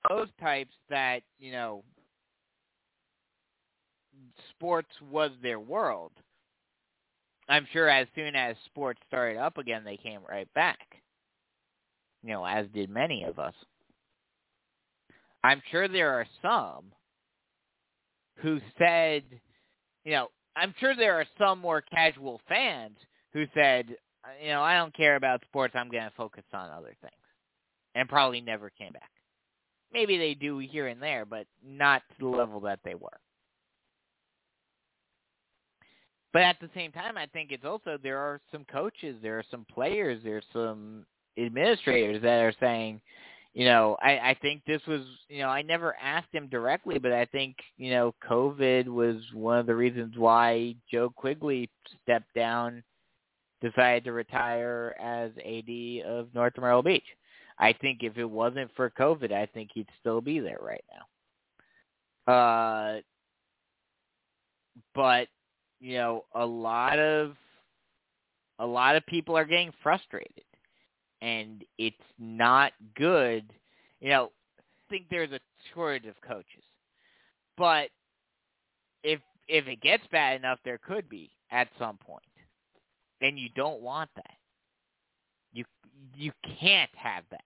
those 0.09 0.27
types 0.41 0.73
that, 0.89 1.21
you 1.39 1.53
know, 1.53 1.83
sports 4.49 4.89
was 5.11 5.31
their 5.41 5.59
world. 5.59 6.11
I'm 7.49 7.67
sure 7.73 7.89
as 7.89 8.07
soon 8.15 8.35
as 8.35 8.55
sports 8.65 8.99
started 9.07 9.37
up 9.37 9.57
again, 9.57 9.83
they 9.83 9.97
came 9.97 10.21
right 10.27 10.51
back. 10.53 10.79
You 12.23 12.31
know, 12.33 12.45
as 12.45 12.67
did 12.73 12.89
many 12.89 13.23
of 13.23 13.39
us. 13.39 13.53
I'm 15.43 15.61
sure 15.71 15.87
there 15.87 16.13
are 16.13 16.27
some 16.41 16.85
who 18.37 18.59
said, 18.77 19.23
you 20.05 20.11
know, 20.11 20.27
I'm 20.55 20.73
sure 20.79 20.95
there 20.95 21.19
are 21.19 21.25
some 21.39 21.59
more 21.59 21.81
casual 21.81 22.41
fans 22.47 22.97
who 23.33 23.45
said, 23.53 23.95
you 24.41 24.49
know, 24.49 24.61
I 24.61 24.75
don't 24.75 24.95
care 24.95 25.15
about 25.15 25.41
sports. 25.47 25.73
I'm 25.75 25.89
going 25.89 26.03
to 26.03 26.13
focus 26.15 26.43
on 26.53 26.69
other 26.69 26.95
things, 27.01 27.13
and 27.95 28.07
probably 28.07 28.41
never 28.41 28.69
came 28.69 28.93
back. 28.93 29.09
Maybe 29.93 30.17
they 30.17 30.35
do 30.35 30.59
here 30.59 30.87
and 30.87 31.01
there, 31.01 31.25
but 31.25 31.47
not 31.65 32.03
to 32.19 32.25
the 32.31 32.37
level 32.37 32.59
that 32.61 32.79
they 32.83 32.95
were. 32.95 33.19
But 36.33 36.43
at 36.43 36.57
the 36.61 36.69
same 36.73 36.91
time, 36.91 37.17
I 37.17 37.25
think 37.27 37.51
it's 37.51 37.65
also 37.65 37.97
there 38.01 38.17
are 38.17 38.39
some 38.51 38.65
coaches, 38.65 39.17
there 39.21 39.37
are 39.37 39.43
some 39.51 39.65
players, 39.73 40.21
there's 40.23 40.45
some 40.53 41.05
administrators 41.37 42.21
that 42.21 42.39
are 42.39 42.53
saying, 42.59 43.01
you 43.53 43.65
know, 43.65 43.97
I, 44.01 44.11
I 44.11 44.37
think 44.41 44.61
this 44.65 44.81
was, 44.87 45.01
you 45.27 45.39
know, 45.39 45.49
I 45.49 45.61
never 45.61 45.95
asked 46.01 46.33
him 46.33 46.47
directly, 46.47 46.99
but 46.99 47.11
I 47.11 47.25
think, 47.25 47.57
you 47.77 47.91
know, 47.91 48.15
COVID 48.29 48.87
was 48.87 49.17
one 49.33 49.57
of 49.57 49.65
the 49.65 49.75
reasons 49.75 50.15
why 50.17 50.75
Joe 50.89 51.09
Quigley 51.13 51.69
stepped 52.01 52.33
down, 52.33 52.81
decided 53.61 54.05
to 54.05 54.13
retire 54.13 54.95
as 55.01 55.31
AD 55.45 56.05
of 56.09 56.33
North 56.33 56.53
Myrtle 56.57 56.81
Beach. 56.81 57.03
I 57.59 57.73
think 57.73 58.03
if 58.03 58.17
it 58.17 58.25
wasn't 58.25 58.71
for 58.75 58.89
COVID, 58.89 59.33
I 59.33 59.47
think 59.47 59.71
he'd 59.73 59.89
still 59.99 60.21
be 60.21 60.39
there 60.39 60.59
right 60.61 60.83
now. 62.27 62.33
Uh, 62.33 63.01
but 64.95 65.27
you 65.81 65.95
know, 65.97 66.25
a 66.35 66.45
lot 66.45 66.99
of 66.99 67.35
a 68.59 68.65
lot 68.65 68.95
of 68.95 69.05
people 69.07 69.35
are 69.35 69.45
getting 69.45 69.73
frustrated 69.81 70.43
and 71.21 71.65
it's 71.77 71.97
not 72.19 72.71
good. 72.95 73.51
You 73.99 74.09
know, 74.09 74.31
I 74.59 74.63
think 74.89 75.07
there's 75.09 75.31
a 75.31 75.39
shortage 75.73 76.05
of 76.05 76.15
coaches. 76.21 76.63
But 77.57 77.89
if 79.03 79.19
if 79.47 79.67
it 79.67 79.81
gets 79.81 80.03
bad 80.11 80.39
enough 80.39 80.59
there 80.63 80.77
could 80.77 81.09
be 81.09 81.31
at 81.51 81.67
some 81.79 81.97
point. 81.97 82.23
And 83.21 83.37
you 83.37 83.49
don't 83.55 83.81
want 83.81 84.09
that. 84.15 84.37
You 85.51 85.65
you 86.15 86.31
can't 86.59 86.91
have 86.95 87.23
that. 87.31 87.43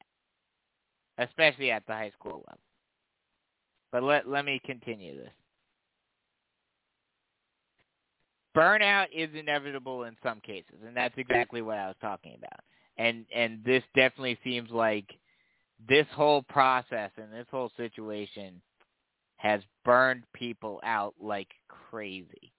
Especially 1.17 1.71
at 1.71 1.87
the 1.87 1.93
high 1.93 2.11
school 2.19 2.43
level. 2.47 2.59
But 3.93 4.03
let 4.03 4.27
let 4.27 4.43
me 4.43 4.59
continue 4.65 5.15
this 5.15 5.31
burnout 8.55 9.07
is 9.13 9.29
inevitable 9.33 10.03
in 10.03 10.15
some 10.23 10.39
cases, 10.41 10.75
and 10.85 10.95
that's 10.95 11.15
exactly 11.17 11.61
what 11.61 11.77
I 11.77 11.87
was 11.87 11.95
talking 12.01 12.35
about. 12.37 12.59
And 12.97 13.25
and 13.33 13.63
this 13.65 13.83
definitely 13.95 14.39
seems 14.43 14.69
like 14.71 15.05
this 15.87 16.07
whole 16.13 16.41
process 16.43 17.11
and 17.17 17.31
this 17.33 17.47
whole 17.51 17.71
situation 17.75 18.61
has 19.37 19.61
burned 19.83 20.23
people 20.33 20.79
out 20.83 21.13
like 21.21 21.49
crazy. 21.67 22.53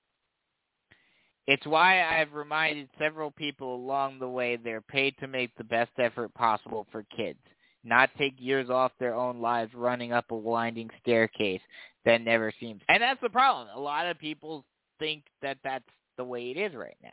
It's 1.46 1.66
why 1.66 2.02
I've 2.02 2.32
reminded 2.32 2.88
several 2.98 3.30
people 3.30 3.74
along 3.74 4.18
the 4.18 4.28
way 4.28 4.56
they're 4.56 4.80
paid 4.80 5.16
to 5.18 5.28
make 5.28 5.54
the 5.56 5.64
best 5.64 5.92
effort 5.98 6.34
possible 6.34 6.86
for 6.90 7.04
kids, 7.16 7.38
not 7.84 8.10
take 8.18 8.34
years 8.38 8.68
off 8.68 8.92
their 8.98 9.14
own 9.14 9.40
lives 9.40 9.72
running 9.74 10.12
up 10.12 10.30
a 10.30 10.36
winding 10.36 10.90
staircase 11.00 11.60
that 12.04 12.20
never 12.20 12.52
seems. 12.58 12.82
And 12.88 13.02
that's 13.02 13.20
the 13.20 13.30
problem. 13.30 13.68
A 13.74 13.80
lot 13.80 14.06
of 14.06 14.18
people 14.18 14.64
think 14.98 15.24
that 15.42 15.58
that's 15.64 15.84
the 16.16 16.24
way 16.24 16.50
it 16.50 16.56
is 16.56 16.74
right 16.74 16.96
now. 17.02 17.12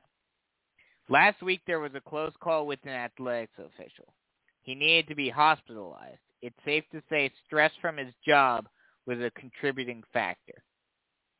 Last 1.10 1.42
week 1.42 1.62
there 1.68 1.80
was 1.80 1.92
a 1.96 2.02
close 2.02 2.34
call 2.42 2.66
with 2.66 2.80
an 2.84 2.92
athletics 2.92 3.54
official. 3.58 4.14
He 4.62 4.76
needed 4.76 5.08
to 5.10 5.16
be 5.16 5.30
hospitalized. 5.30 6.20
It's 6.42 6.56
safe 6.66 6.84
to 6.92 7.02
say 7.10 7.32
stress 7.46 7.72
from 7.82 7.98
his 7.98 8.14
job 8.26 8.68
was 9.06 9.20
a 9.20 9.32
contributing 9.40 10.04
factor. 10.14 10.64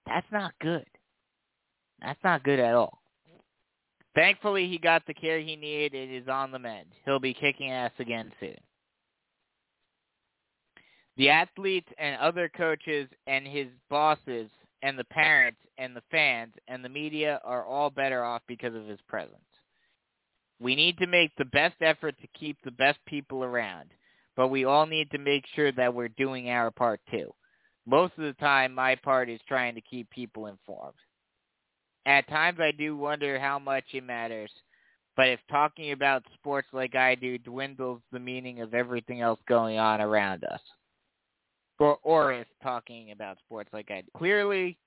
That's 0.06 0.28
not 0.32 0.54
good. 0.60 0.86
That's 2.02 2.20
not 2.24 2.44
good 2.44 2.60
at 2.60 2.76
all. 2.76 3.00
Thankfully, 4.16 4.68
he 4.68 4.78
got 4.78 5.06
the 5.08 5.14
care 5.14 5.40
he 5.40 5.56
needed 5.56 5.94
and 5.96 6.16
is 6.16 6.28
on 6.28 6.52
the 6.52 6.60
mend. 6.60 6.88
He'll 7.06 7.20
be 7.20 7.34
kicking 7.34 7.72
ass 7.72 7.92
again 8.00 8.32
soon. 8.40 8.58
The 11.18 11.30
athletes 11.30 11.88
and 11.98 12.20
other 12.20 12.50
coaches 12.50 13.08
and 13.28 13.48
his 13.48 13.68
bosses 13.90 14.50
and 14.84 15.00
the 15.00 15.06
parents 15.06 15.58
and 15.78 15.96
the 15.96 16.04
fans 16.12 16.54
and 16.68 16.84
the 16.84 16.90
media 16.90 17.40
are 17.44 17.66
all 17.66 17.90
better 17.90 18.24
off 18.24 18.44
because 18.48 18.76
of 18.76 18.86
his 18.86 19.00
presence. 19.08 19.40
We 20.60 20.76
need 20.76 20.98
to 21.00 21.08
make 21.08 21.32
the 21.38 21.46
best 21.46 21.76
effort 21.82 22.16
to 22.22 22.40
keep 22.40 22.58
the 22.64 22.72
best 22.72 23.00
people 23.08 23.44
around, 23.44 23.90
but 24.36 24.50
we 24.50 24.66
all 24.66 24.86
need 24.86 25.10
to 25.12 25.18
make 25.18 25.46
sure 25.56 25.72
that 25.72 25.94
we're 25.94 26.10
doing 26.10 26.50
our 26.50 26.70
part 26.70 27.00
too. 27.10 27.34
Most 27.86 28.14
of 28.18 28.26
the 28.26 28.34
time, 28.34 28.74
my 28.74 28.96
part 28.96 29.30
is 29.30 29.40
trying 29.48 29.76
to 29.76 29.82
keep 29.82 30.10
people 30.10 30.48
informed. 30.48 30.94
At 32.06 32.28
times, 32.28 32.60
I 32.62 32.72
do 32.72 32.98
wonder 32.98 33.40
how 33.40 33.60
much 33.60 33.86
it 33.94 34.04
matters, 34.04 34.52
but 35.16 35.30
if 35.30 35.40
talking 35.50 35.94
about 35.94 36.24
sports 36.34 36.68
like 36.74 36.96
I 36.96 37.16
do 37.16 37.38
dwindles 37.38 38.02
the 38.12 38.20
meaning 38.20 38.60
of 38.60 38.74
everything 38.74 39.22
else 39.22 39.40
going 39.48 39.80
on 39.80 40.02
around 40.02 40.44
us 40.44 40.62
or, 42.04 42.34
is 42.34 42.46
talking 42.62 43.12
about 43.12 43.38
sports 43.46 43.70
like 43.74 43.92
I 43.92 44.02
do. 44.02 44.08
Clearly, 44.18 44.78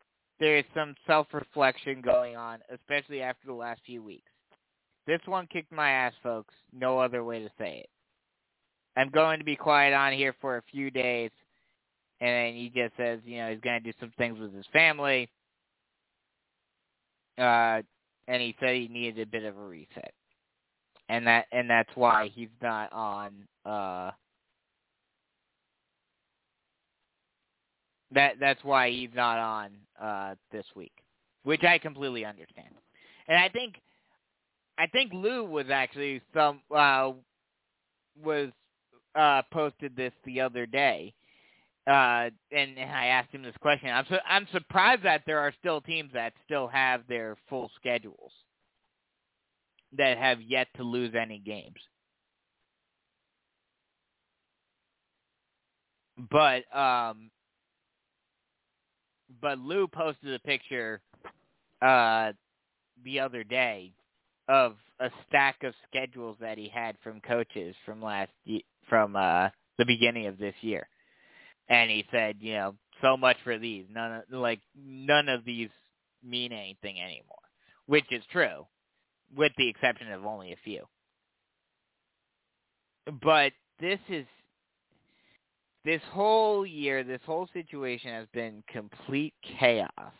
there 0.41 0.59
is 0.59 0.65
some 0.75 0.95
self-reflection 1.07 2.03
going 2.03 2.37
on, 2.37 2.59
especially 2.73 3.23
after 3.23 3.47
the 3.47 3.55
last 3.55 3.81
few 3.87 4.03
weeks. 4.03 4.31
This 5.07 5.21
one 5.27 5.47
kicked 5.47 5.73
my 5.73 5.91
ass, 5.91 6.13
folks. 6.23 6.55
No 6.73 6.99
other 6.99 7.25
way 7.25 7.41
to 7.41 7.51
say 7.59 7.85
it. 7.85 7.89
I'm 8.97 9.11
going 9.11 9.39
to 9.39 9.45
be 9.45 9.57
quiet 9.57 9.95
on 9.95 10.13
here 10.13 10.35
for 10.41 10.57
a 10.57 10.63
few 10.71 10.91
days, 10.91 11.31
and 12.21 12.31
then 12.31 12.55
he 12.55 12.73
just 12.75 12.97
says, 12.97 13.21
you 13.25 13.39
know, 13.39 13.51
he's 13.51 13.61
going 13.61 13.81
to 13.83 13.93
do 13.93 13.97
some 14.01 14.13
things 14.17 14.39
with 14.39 14.55
his 14.55 14.67
family. 14.73 15.29
Uh, 17.39 17.83
and 18.29 18.43
he 18.43 18.57
said 18.59 18.75
he 18.75 18.89
needed 18.89 19.21
a 19.21 19.31
bit 19.31 19.45
of 19.45 19.57
a 19.57 19.61
reset, 19.61 20.13
and 21.09 21.27
that 21.27 21.47
and 21.53 21.69
that's 21.69 21.91
why 21.95 22.31
he's 22.35 22.49
not 22.63 22.93
on 22.93 23.33
uh 23.65 24.11
That 28.17 28.37
that's 28.41 28.65
why 28.65 28.91
he's 28.91 29.11
not 29.15 29.39
on 29.39 29.71
uh, 30.03 30.37
this 30.53 30.67
week, 30.77 30.95
which 31.45 31.65
I 31.65 31.79
completely 31.79 32.27
understand. 32.27 32.71
And 33.29 33.39
I 33.39 33.51
think 33.51 33.77
I 34.79 34.89
think 34.89 35.13
Lou 35.15 35.45
was 35.45 35.67
actually 35.73 36.23
some 36.35 36.63
uh, 36.75 37.13
was 38.23 38.51
uh, 39.15 39.43
posted 39.53 39.97
this 39.97 40.13
the 40.25 40.41
other 40.41 40.67
day, 40.67 41.15
uh, 41.87 42.31
and, 42.53 42.79
and 42.79 42.91
I 42.91 43.07
asked 43.09 43.33
him 43.33 43.43
this 43.45 43.57
question. 43.61 43.91
I'm 43.91 44.07
su- 44.09 44.17
I'm 44.29 44.49
surprised 44.53 45.05
that 45.05 45.23
there 45.27 45.41
are 45.41 45.55
still 45.61 45.81
teams 45.83 46.11
that 46.15 46.35
still 46.45 46.69
have 46.69 47.03
their 47.09 47.37
full 47.51 47.71
schedules 47.77 48.33
that 49.99 50.19
have 50.19 50.43
yet 50.43 50.69
to 50.77 50.85
lose 50.85 51.15
any 51.15 51.39
games. 51.39 51.77
But 56.31 56.65
um, 56.77 57.31
but 59.41 59.59
Lou 59.59 59.87
posted 59.89 60.35
a 60.35 60.39
picture 60.41 61.01
uh 61.83 62.33
the 63.05 63.21
other 63.21 63.45
day 63.45 63.93
of 64.49 64.77
a 65.01 65.11
stack 65.29 65.63
of 65.63 65.75
schedules 65.89 66.37
that 66.41 66.57
he 66.57 66.69
had 66.69 66.97
from 67.03 67.21
coaches 67.21 67.75
from 67.85 68.01
last 68.03 68.31
from 68.89 69.17
uh 69.17 69.49
the 69.79 69.85
beginning 69.85 70.27
of 70.27 70.39
this 70.39 70.55
year. 70.61 70.89
And 71.69 71.91
he 71.91 72.05
said, 72.11 72.37
you 72.41 72.55
know, 72.55 72.75
so 73.03 73.17
much 73.17 73.37
for 73.45 73.59
these. 73.59 73.85
None 73.91 74.13
of, 74.13 74.23
like 74.31 74.61
none 74.77 75.29
of 75.29 75.45
these 75.45 75.69
mean 76.25 76.53
anything 76.53 77.01
anymore, 77.01 77.37
which 77.87 78.07
is 78.11 78.23
true, 78.33 78.67
with 79.37 79.53
the 79.59 79.69
exception 79.69 80.13
of 80.13 80.25
only 80.25 80.53
a 80.53 80.57
few. 80.65 80.85
But 83.23 83.53
this 83.81 83.99
is 84.09 84.27
this 85.87 86.03
whole 86.11 86.67
year, 86.67 87.05
this 87.05 87.21
whole 87.25 87.49
situation 87.53 88.11
has 88.11 88.27
been 88.35 88.63
complete 88.69 89.33
chaos. 89.59 90.13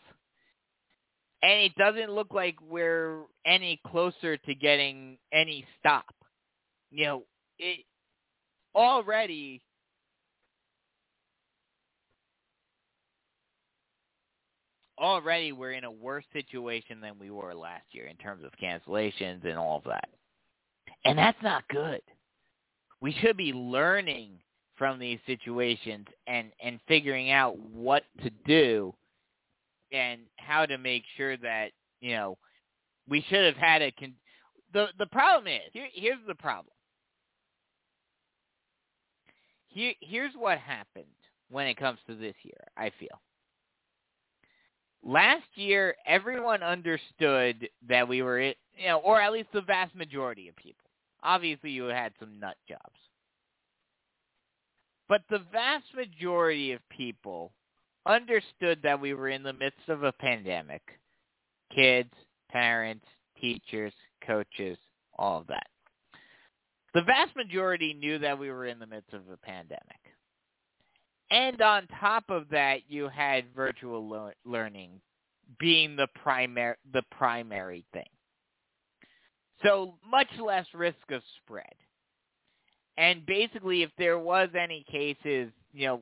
And 1.43 1.61
it 1.61 1.75
doesn't 1.75 2.09
look 2.09 2.33
like 2.33 2.55
we're 2.67 3.23
any 3.45 3.79
closer 3.85 4.37
to 4.37 4.55
getting 4.55 5.17
any 5.33 5.65
stop. 5.77 6.05
You 6.89 7.05
know, 7.05 7.23
it 7.59 7.85
already 8.73 9.61
already 14.97 15.51
we're 15.51 15.73
in 15.73 15.83
a 15.83 15.91
worse 15.91 16.25
situation 16.31 17.01
than 17.01 17.19
we 17.19 17.29
were 17.29 17.53
last 17.53 17.83
year 17.91 18.07
in 18.07 18.15
terms 18.15 18.43
of 18.43 18.51
cancellations 18.61 19.45
and 19.45 19.57
all 19.57 19.77
of 19.79 19.83
that. 19.83 20.09
And 21.03 21.17
that's 21.17 21.41
not 21.43 21.67
good. 21.67 22.01
We 23.01 23.13
should 23.21 23.35
be 23.37 23.51
learning 23.51 24.39
from 24.77 24.99
these 24.99 25.19
situations 25.25 26.05
and 26.27 26.51
and 26.63 26.79
figuring 26.87 27.31
out 27.31 27.57
what 27.59 28.03
to 28.23 28.29
do 28.45 28.93
and 29.91 30.21
how 30.37 30.65
to 30.65 30.77
make 30.77 31.03
sure 31.15 31.35
that 31.37 31.71
you 31.99 32.11
know 32.15 32.37
we 33.09 33.25
should 33.29 33.45
have 33.45 33.55
had 33.55 33.81
a 33.81 33.91
con- 33.91 34.13
the 34.73 34.87
the 34.99 35.05
problem 35.07 35.47
is 35.47 35.71
here, 35.73 35.87
here's 35.93 36.19
the 36.27 36.35
problem. 36.35 36.73
Here 39.67 39.93
here's 40.01 40.33
what 40.35 40.59
happened 40.59 41.05
when 41.49 41.67
it 41.67 41.77
comes 41.77 41.99
to 42.07 42.15
this 42.15 42.35
year 42.43 42.67
i 42.75 42.91
feel. 42.99 43.21
Last 45.03 45.47
year 45.55 45.95
everyone 46.05 46.61
understood 46.63 47.69
that 47.87 48.07
we 48.07 48.21
were 48.21 48.41
you 48.41 48.53
know 48.85 48.99
or 48.99 49.19
at 49.21 49.31
least 49.33 49.49
the 49.53 49.61
vast 49.61 49.95
majority 49.95 50.49
of 50.49 50.55
people. 50.55 50.89
Obviously 51.23 51.71
you 51.71 51.85
had 51.85 52.13
some 52.19 52.39
nut 52.39 52.57
jobs 52.67 52.99
but 55.09 55.21
the 55.29 55.41
vast 55.51 55.85
majority 55.95 56.71
of 56.71 56.81
people 56.89 57.53
understood 58.05 58.79
that 58.83 58.99
we 58.99 59.13
were 59.13 59.29
in 59.29 59.43
the 59.43 59.53
midst 59.53 59.87
of 59.89 60.03
a 60.03 60.11
pandemic. 60.13 60.81
Kids, 61.73 62.11
parents, 62.49 63.05
teachers, 63.39 63.93
coaches, 64.25 64.77
all 65.17 65.41
of 65.41 65.47
that. 65.47 65.67
The 66.93 67.03
vast 67.03 67.35
majority 67.35 67.93
knew 67.93 68.17
that 68.19 68.39
we 68.39 68.49
were 68.49 68.65
in 68.65 68.79
the 68.79 68.87
midst 68.87 69.13
of 69.13 69.29
a 69.29 69.37
pandemic. 69.37 69.81
And 71.29 71.61
on 71.61 71.87
top 71.99 72.25
of 72.29 72.49
that, 72.51 72.89
you 72.89 73.09
had 73.09 73.53
virtual 73.53 74.07
lo- 74.07 74.31
learning 74.45 75.01
being 75.59 75.95
the 75.95 76.07
primary 76.23 76.75
the 76.93 77.03
primary 77.11 77.85
thing. 77.93 78.09
So 79.63 79.95
much 80.09 80.27
less 80.39 80.65
risk 80.73 80.97
of 81.11 81.21
spread. 81.43 81.73
And 82.97 83.25
basically, 83.25 83.83
if 83.83 83.91
there 83.97 84.17
was 84.19 84.49
any 84.59 84.83
cases, 84.89 85.51
you 85.73 85.87
know, 85.87 86.01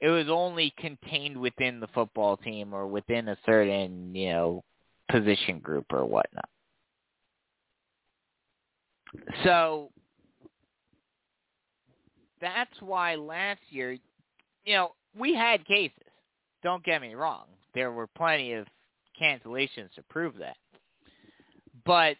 it 0.00 0.08
was 0.08 0.28
only 0.30 0.72
contained 0.78 1.36
within 1.36 1.80
the 1.80 1.88
football 1.88 2.36
team 2.36 2.72
or 2.72 2.86
within 2.86 3.28
a 3.28 3.36
certain, 3.44 4.14
you 4.14 4.30
know, 4.30 4.64
position 5.10 5.58
group 5.58 5.86
or 5.90 6.04
whatnot. 6.04 6.48
So 9.44 9.90
that's 12.40 12.80
why 12.80 13.16
last 13.16 13.60
year, 13.70 13.98
you 14.64 14.74
know, 14.74 14.92
we 15.18 15.34
had 15.34 15.66
cases. 15.66 15.96
Don't 16.62 16.84
get 16.84 17.02
me 17.02 17.14
wrong. 17.14 17.46
There 17.74 17.92
were 17.92 18.06
plenty 18.06 18.52
of 18.52 18.66
cancellations 19.20 19.92
to 19.96 20.02
prove 20.08 20.34
that. 20.38 20.56
But 21.84 22.16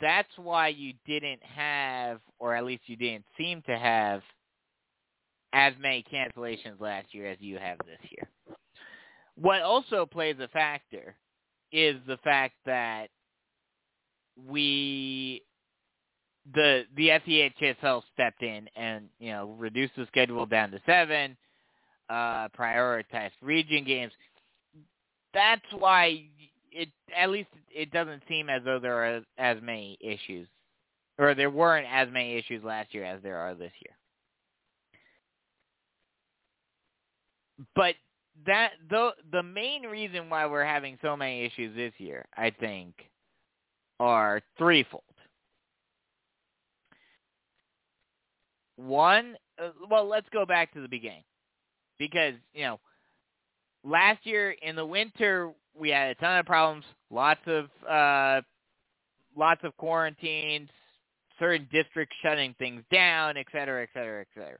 that's 0.00 0.32
why 0.36 0.68
you 0.68 0.94
didn't 1.06 1.42
have, 1.42 2.20
or 2.38 2.54
at 2.54 2.64
least 2.64 2.82
you 2.86 2.96
didn't 2.96 3.24
seem 3.36 3.62
to 3.62 3.78
have, 3.78 4.22
as 5.52 5.74
many 5.80 6.04
cancellations 6.10 6.80
last 6.80 7.12
year 7.12 7.26
as 7.30 7.38
you 7.40 7.58
have 7.58 7.78
this 7.78 7.98
year. 8.10 8.28
What 9.34 9.62
also 9.62 10.06
plays 10.06 10.36
a 10.40 10.48
factor 10.48 11.14
is 11.72 11.96
the 12.06 12.16
fact 12.18 12.54
that 12.66 13.08
we 14.48 15.42
the 16.54 16.84
the 16.96 17.08
SCHSL 17.08 18.02
stepped 18.12 18.42
in 18.42 18.68
and 18.76 19.08
you 19.18 19.30
know 19.32 19.54
reduced 19.58 19.94
the 19.96 20.06
schedule 20.06 20.46
down 20.46 20.70
to 20.70 20.80
seven, 20.86 21.36
uh, 22.08 22.48
prioritized 22.48 23.30
region 23.40 23.84
games. 23.84 24.12
That's 25.34 25.62
why 25.78 26.24
it 26.72 26.88
at 27.16 27.30
least 27.30 27.48
it 27.70 27.90
doesn't 27.90 28.22
seem 28.28 28.48
as 28.48 28.62
though 28.64 28.78
there 28.78 28.96
are 28.96 29.20
as 29.38 29.58
many 29.62 29.98
issues, 30.00 30.48
or 31.18 31.34
there 31.34 31.50
weren't 31.50 31.86
as 31.90 32.08
many 32.10 32.36
issues 32.36 32.64
last 32.64 32.94
year 32.94 33.04
as 33.04 33.22
there 33.22 33.38
are 33.38 33.54
this 33.54 33.72
year. 33.84 33.96
But 37.76 37.94
that 38.46 38.70
the 38.90 39.10
the 39.30 39.42
main 39.42 39.82
reason 39.82 40.28
why 40.30 40.46
we're 40.46 40.64
having 40.64 40.98
so 41.02 41.16
many 41.16 41.44
issues 41.44 41.76
this 41.76 41.92
year, 41.98 42.24
I 42.36 42.50
think, 42.50 42.94
are 44.00 44.40
threefold. 44.58 45.04
One, 48.76 49.36
uh, 49.62 49.70
well, 49.88 50.06
let's 50.08 50.28
go 50.32 50.44
back 50.44 50.72
to 50.72 50.80
the 50.80 50.88
beginning, 50.88 51.22
because 51.98 52.34
you 52.52 52.64
know, 52.64 52.80
last 53.84 54.26
year 54.26 54.56
in 54.62 54.74
the 54.74 54.84
winter 54.84 55.52
we 55.78 55.90
had 55.90 56.10
a 56.10 56.14
ton 56.16 56.38
of 56.38 56.46
problems, 56.46 56.84
lots 57.10 57.40
of 57.46 57.66
uh, 57.88 58.42
lots 59.36 59.62
of 59.64 59.76
quarantines, 59.76 60.68
certain 61.38 61.68
districts 61.72 62.14
shutting 62.22 62.54
things 62.58 62.82
down, 62.92 63.36
et 63.36 63.46
cetera, 63.52 63.82
et 63.82 63.88
cetera, 63.94 64.20
et 64.20 64.28
cetera. 64.34 64.58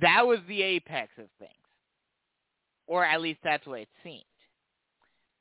That 0.00 0.26
was 0.26 0.38
the 0.48 0.62
apex 0.62 1.10
of 1.18 1.26
things, 1.38 1.50
or 2.86 3.04
at 3.04 3.20
least 3.20 3.40
that's 3.42 3.66
what 3.66 3.80
it 3.80 3.88
seemed. 4.02 4.22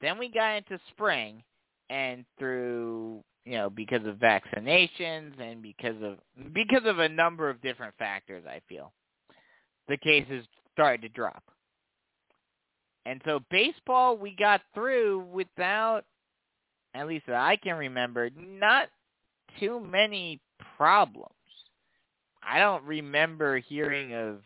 Then 0.01 0.17
we 0.17 0.29
got 0.29 0.57
into 0.57 0.79
spring, 0.91 1.43
and 1.89 2.25
through 2.39 3.23
you 3.45 3.57
know 3.57 3.69
because 3.69 4.05
of 4.05 4.15
vaccinations 4.15 5.39
and 5.39 5.61
because 5.61 6.01
of 6.01 6.17
because 6.53 6.83
of 6.85 6.99
a 6.99 7.09
number 7.09 7.49
of 7.49 7.61
different 7.61 7.93
factors, 7.97 8.43
I 8.47 8.61
feel 8.67 8.91
the 9.87 9.97
cases 9.97 10.45
started 10.73 11.01
to 11.03 11.09
drop. 11.09 11.43
And 13.05 13.21
so 13.25 13.39
baseball, 13.51 14.17
we 14.17 14.35
got 14.35 14.61
through 14.73 15.27
without, 15.31 16.05
at 16.93 17.07
least 17.07 17.27
that 17.27 17.35
I 17.35 17.55
can 17.57 17.75
remember, 17.75 18.29
not 18.35 18.89
too 19.59 19.79
many 19.79 20.39
problems. 20.77 21.31
I 22.41 22.59
don't 22.59 22.83
remember 22.83 23.57
hearing 23.59 24.13
of 24.13 24.41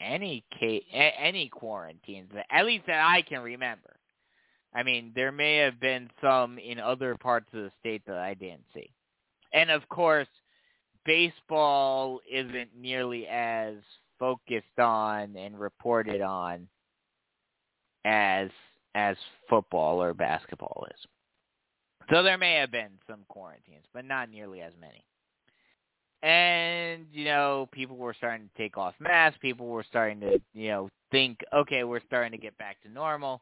any 0.00 0.44
case, 0.58 0.84
any 0.92 1.48
quarantines, 1.48 2.30
at 2.50 2.66
least 2.66 2.86
that 2.86 3.04
I 3.06 3.22
can 3.22 3.40
remember. 3.42 3.96
I 4.74 4.82
mean, 4.82 5.12
there 5.14 5.32
may 5.32 5.56
have 5.56 5.80
been 5.80 6.08
some 6.20 6.58
in 6.58 6.78
other 6.78 7.16
parts 7.16 7.48
of 7.52 7.64
the 7.64 7.72
state 7.80 8.02
that 8.06 8.18
I 8.18 8.34
didn't 8.34 8.64
see. 8.72 8.90
And 9.52 9.70
of 9.70 9.88
course, 9.88 10.28
baseball 11.04 12.20
isn't 12.30 12.70
nearly 12.76 13.26
as 13.26 13.74
focused 14.18 14.78
on 14.78 15.34
and 15.36 15.58
reported 15.58 16.20
on 16.20 16.68
as 18.04 18.48
as 18.94 19.16
football 19.48 20.02
or 20.02 20.14
basketball 20.14 20.86
is. 20.90 21.00
So 22.10 22.22
there 22.22 22.38
may 22.38 22.54
have 22.54 22.72
been 22.72 22.90
some 23.08 23.20
quarantines, 23.28 23.84
but 23.94 24.04
not 24.04 24.30
nearly 24.30 24.62
as 24.62 24.72
many. 24.80 25.04
And, 26.22 27.06
you 27.12 27.24
know, 27.24 27.68
people 27.72 27.96
were 27.96 28.14
starting 28.14 28.48
to 28.48 28.62
take 28.62 28.76
off 28.76 28.94
masks. 28.98 29.38
People 29.40 29.68
were 29.68 29.84
starting 29.88 30.20
to, 30.20 30.40
you 30.52 30.68
know, 30.68 30.90
think, 31.10 31.38
okay, 31.54 31.84
we're 31.84 32.00
starting 32.06 32.32
to 32.32 32.38
get 32.38 32.56
back 32.58 32.80
to 32.82 32.90
normal. 32.90 33.40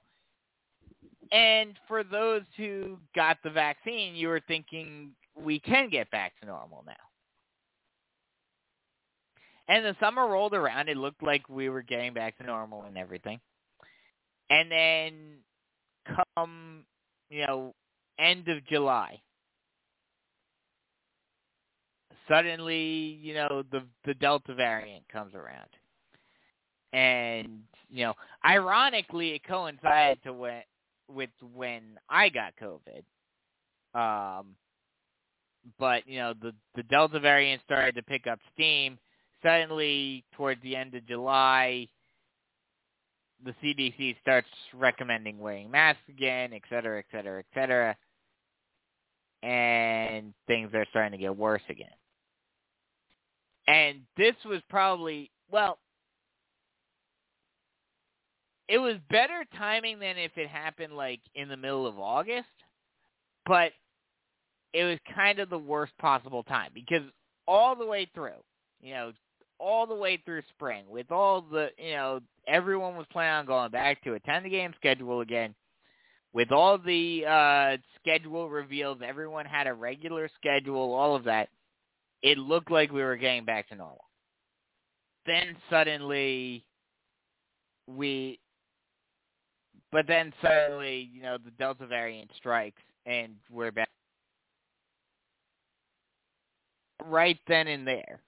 And 1.33 1.75
for 1.89 2.05
those 2.05 2.43
who 2.57 2.99
got 3.15 3.39
the 3.43 3.51
vaccine, 3.51 4.15
you 4.15 4.29
were 4.29 4.43
thinking 4.47 5.11
we 5.35 5.59
can 5.59 5.89
get 5.89 6.11
back 6.11 6.39
to 6.41 6.47
normal 6.47 6.85
now. 6.87 6.93
And 9.69 9.85
the 9.85 9.97
summer 10.01 10.27
rolled 10.27 10.55
around. 10.55 10.89
It 10.89 10.97
looked 10.97 11.23
like 11.23 11.49
we 11.49 11.69
were 11.69 11.83
getting 11.83 12.15
back 12.15 12.39
to 12.39 12.45
normal 12.45 12.83
and 12.85 12.97
everything. 12.97 13.39
And 14.51 14.71
then 14.71 15.13
come, 16.37 16.85
you 17.31 17.47
know, 17.47 17.75
end 18.19 18.49
of 18.49 18.65
July, 18.67 19.21
suddenly, 22.29 23.19
you 23.23 23.35
know, 23.35 23.63
the 23.71 23.83
the 24.05 24.15
Delta 24.15 24.55
variant 24.55 25.07
comes 25.09 25.35
around. 25.35 25.69
And, 26.93 27.61
you 27.91 28.05
know, 28.05 28.15
ironically 28.45 29.31
it 29.31 29.45
coincided 29.45 30.23
to 30.25 30.33
when 30.33 30.63
with 31.09 31.31
when 31.55 31.99
I 32.09 32.29
got 32.31 32.55
COVID. 32.57 33.05
Um 33.99 34.57
but, 35.79 36.07
you 36.09 36.19
know, 36.19 36.35
the 36.41 36.55
the 36.75 36.83
Delta 36.85 37.21
variant 37.21 37.63
started 37.65 37.95
to 37.97 38.03
pick 38.03 38.27
up 38.27 38.39
steam. 38.55 38.99
Suddenly 39.43 40.25
towards 40.33 40.63
the 40.63 40.75
end 40.75 40.95
of 40.95 41.07
July 41.07 41.87
the 43.45 43.55
CDC 43.63 44.17
starts 44.21 44.49
recommending 44.75 45.39
wearing 45.39 45.71
masks 45.71 46.03
again, 46.09 46.53
et 46.53 46.63
cetera, 46.69 46.99
et 46.99 47.05
cetera, 47.13 47.39
et 47.41 47.47
cetera. 47.55 47.97
And 49.43 50.35
things 50.47 50.71
are 50.75 50.87
starting 50.91 51.13
to 51.13 51.19
get 51.19 51.37
worse 51.37 51.63
again. 51.69 51.89
And 53.69 54.01
this 54.17 54.35
was 54.45 54.61
probably, 54.69 55.31
well, 55.51 55.79
it 58.69 58.79
was 58.79 58.97
better 59.11 59.45
timing 59.57 59.99
than 59.99 60.19
if 60.19 60.33
it 60.37 60.49
happened 60.49 60.95
like 60.95 61.21
in 61.35 61.49
the 61.49 61.57
middle 61.57 61.87
of 61.87 61.99
August, 61.99 62.49
but 63.47 63.73
it 64.73 64.85
was 64.85 64.99
kind 65.15 65.39
of 65.39 65.49
the 65.49 65.59
worst 65.59 65.93
possible 65.99 66.43
time 66.43 66.71
because 66.75 67.03
all 67.47 67.75
the 67.75 67.87
way 67.87 68.09
through, 68.15 68.41
you 68.83 68.93
know, 68.93 69.13
all 69.59 69.87
the 69.87 69.95
way 69.95 70.21
through 70.25 70.43
spring 70.51 70.85
with 70.89 71.11
all 71.11 71.43
the, 71.43 71.69
you 71.79 71.93
know, 71.93 72.21
everyone 72.47 72.97
was 72.97 73.07
planning 73.13 73.41
on 73.41 73.47
going 73.47 73.71
back 73.71 74.03
to 74.05 74.15
a 74.15 74.21
10 74.21 74.49
game 74.49 74.73
schedule 74.77 75.21
again. 75.21 75.55
With 76.33 76.53
all 76.53 76.79
the 76.79 77.25
uh 77.27 77.77
schedule 78.01 78.49
reveals, 78.49 78.99
everyone 79.05 79.47
had 79.47 79.67
a 79.67 79.75
regular 79.75 80.29
schedule, 80.37 80.95
all 80.95 81.17
of 81.17 81.25
that. 81.25 81.49
It 82.23 82.39
looked 82.39 82.71
like 82.71 82.93
we 82.93 83.03
were 83.03 83.17
getting 83.17 83.45
back 83.45 83.69
to 83.69 83.77
normal. 83.77 84.05
Then 85.27 85.57
suddenly 85.71 86.65
we 87.87 88.39
but 89.91 90.07
then 90.07 90.35
suddenly, 90.43 91.11
you 91.13 91.23
know, 91.23 91.39
the 91.43 91.51
Delta 91.53 91.87
variant 91.87 92.31
strikes 92.37 92.83
and 93.07 93.35
we're 93.51 93.73
back. 93.73 93.89
Right 97.05 97.39
then 97.47 97.69
and 97.69 97.87
there, 97.87 98.21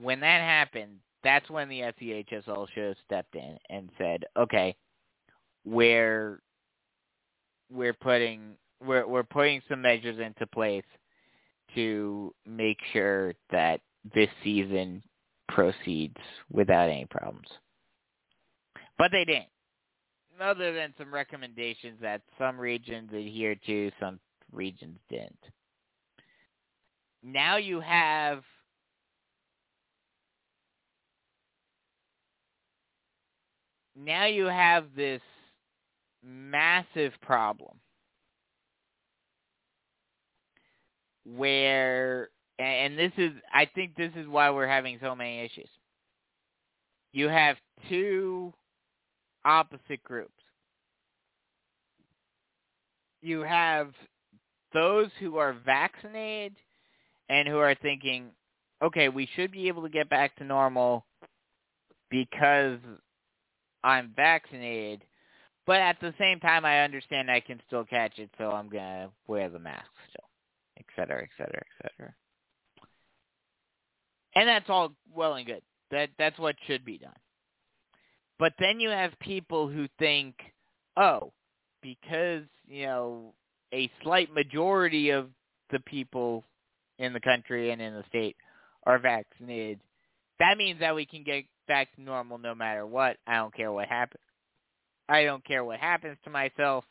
when 0.00 0.20
that 0.20 0.40
happened, 0.40 0.98
that's 1.24 1.48
when 1.50 1.68
the 1.68 1.80
SCHSL 1.80 2.68
have 2.74 2.96
stepped 3.04 3.34
in 3.34 3.58
and 3.70 3.90
said, 3.98 4.24
"Okay, 4.36 4.76
we're 5.64 6.40
we're 7.70 7.94
putting 7.94 8.56
we're 8.80 9.06
we're 9.06 9.22
putting 9.22 9.62
some 9.68 9.82
measures 9.82 10.18
into 10.18 10.46
place 10.48 10.84
to 11.74 12.34
make 12.46 12.78
sure 12.92 13.34
that 13.50 13.80
this 14.14 14.28
season 14.42 15.02
proceeds 15.48 16.16
without 16.50 16.88
any 16.88 17.06
problems." 17.06 17.48
But 18.98 19.10
they 19.12 19.24
didn't 19.24 19.46
other 20.40 20.72
than 20.72 20.92
some 20.98 21.12
recommendations 21.12 21.98
that 22.00 22.22
some 22.38 22.58
regions 22.58 23.10
adhere 23.12 23.54
to, 23.66 23.90
some 24.00 24.18
regions 24.50 24.98
didn't. 25.08 25.38
Now 27.22 27.56
you 27.56 27.80
have 27.80 28.42
now 33.96 34.26
you 34.26 34.46
have 34.46 34.86
this 34.96 35.20
massive 36.24 37.12
problem 37.20 37.76
where 41.24 42.28
and 42.58 42.98
this 42.98 43.12
is 43.16 43.32
I 43.52 43.66
think 43.74 43.96
this 43.96 44.12
is 44.16 44.26
why 44.26 44.50
we're 44.50 44.68
having 44.68 44.98
so 45.00 45.14
many 45.14 45.40
issues. 45.40 45.68
You 47.12 47.28
have 47.28 47.56
two 47.88 48.52
opposite 49.44 50.02
groups. 50.04 50.32
You 53.20 53.40
have 53.40 53.92
those 54.72 55.08
who 55.20 55.36
are 55.36 55.54
vaccinated 55.64 56.56
and 57.28 57.46
who 57.46 57.58
are 57.58 57.74
thinking, 57.74 58.30
okay, 58.82 59.08
we 59.08 59.28
should 59.36 59.52
be 59.52 59.68
able 59.68 59.82
to 59.82 59.88
get 59.88 60.08
back 60.08 60.34
to 60.36 60.44
normal 60.44 61.04
because 62.10 62.78
I'm 63.84 64.12
vaccinated. 64.14 65.04
But 65.66 65.76
at 65.76 66.00
the 66.00 66.12
same 66.18 66.40
time, 66.40 66.64
I 66.64 66.80
understand 66.80 67.30
I 67.30 67.40
can 67.40 67.60
still 67.66 67.84
catch 67.84 68.18
it, 68.18 68.30
so 68.36 68.50
I'm 68.50 68.68
to 68.70 69.10
wear 69.28 69.48
the 69.48 69.58
mask 69.58 69.86
still, 70.10 70.28
et 70.78 70.84
cetera, 70.96 71.22
et 71.22 71.28
cetera, 71.38 71.60
et 71.60 71.90
cetera. 71.96 72.14
And 74.34 74.48
that's 74.48 74.68
all 74.68 74.92
well 75.14 75.34
and 75.34 75.46
good. 75.46 75.62
That 75.90 76.10
That's 76.18 76.38
what 76.38 76.56
should 76.66 76.84
be 76.84 76.98
done. 76.98 77.12
But 78.38 78.54
then 78.58 78.80
you 78.80 78.88
have 78.88 79.12
people 79.20 79.68
who 79.68 79.86
think, 79.98 80.34
oh, 80.96 81.32
because, 81.80 82.42
you 82.66 82.86
know, 82.86 83.34
a 83.72 83.90
slight 84.02 84.32
majority 84.34 85.10
of 85.10 85.28
the 85.70 85.80
people 85.80 86.44
in 86.98 87.12
the 87.12 87.20
country 87.20 87.70
and 87.70 87.80
in 87.80 87.94
the 87.94 88.04
state 88.08 88.36
are 88.84 88.98
vaccinated, 88.98 89.80
that 90.40 90.58
means 90.58 90.80
that 90.80 90.94
we 90.94 91.06
can 91.06 91.22
get 91.22 91.44
back 91.66 91.94
to 91.94 92.02
normal 92.02 92.38
no 92.38 92.54
matter 92.54 92.86
what. 92.86 93.16
I 93.26 93.36
don't 93.36 93.54
care 93.54 93.72
what 93.72 93.88
happens. 93.88 94.22
I 95.08 95.24
don't 95.24 95.44
care 95.44 95.64
what 95.64 95.78
happens 95.78 96.16
to 96.24 96.30
myself. 96.30 96.84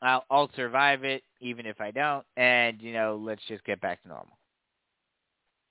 I'll, 0.00 0.24
I'll 0.30 0.50
survive 0.56 1.04
it 1.04 1.22
even 1.40 1.66
if 1.66 1.80
I 1.80 1.90
don't. 1.90 2.24
And, 2.36 2.80
you 2.80 2.92
know, 2.92 3.20
let's 3.22 3.42
just 3.48 3.64
get 3.64 3.80
back 3.80 4.02
to 4.02 4.08
normal. 4.08 4.36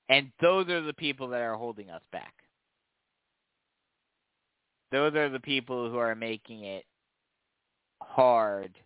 And 0.10 0.32
those 0.42 0.68
are 0.70 0.82
the 0.82 0.94
people 0.94 1.28
that 1.30 1.42
are 1.42 1.56
holding 1.56 1.90
us 1.90 2.02
back. 2.12 2.34
Those 4.92 5.16
are 5.16 5.30
the 5.30 5.40
people 5.40 5.90
who 5.90 5.98
are 5.98 6.16
making 6.16 6.66
it 6.66 6.84
hard 8.02 8.78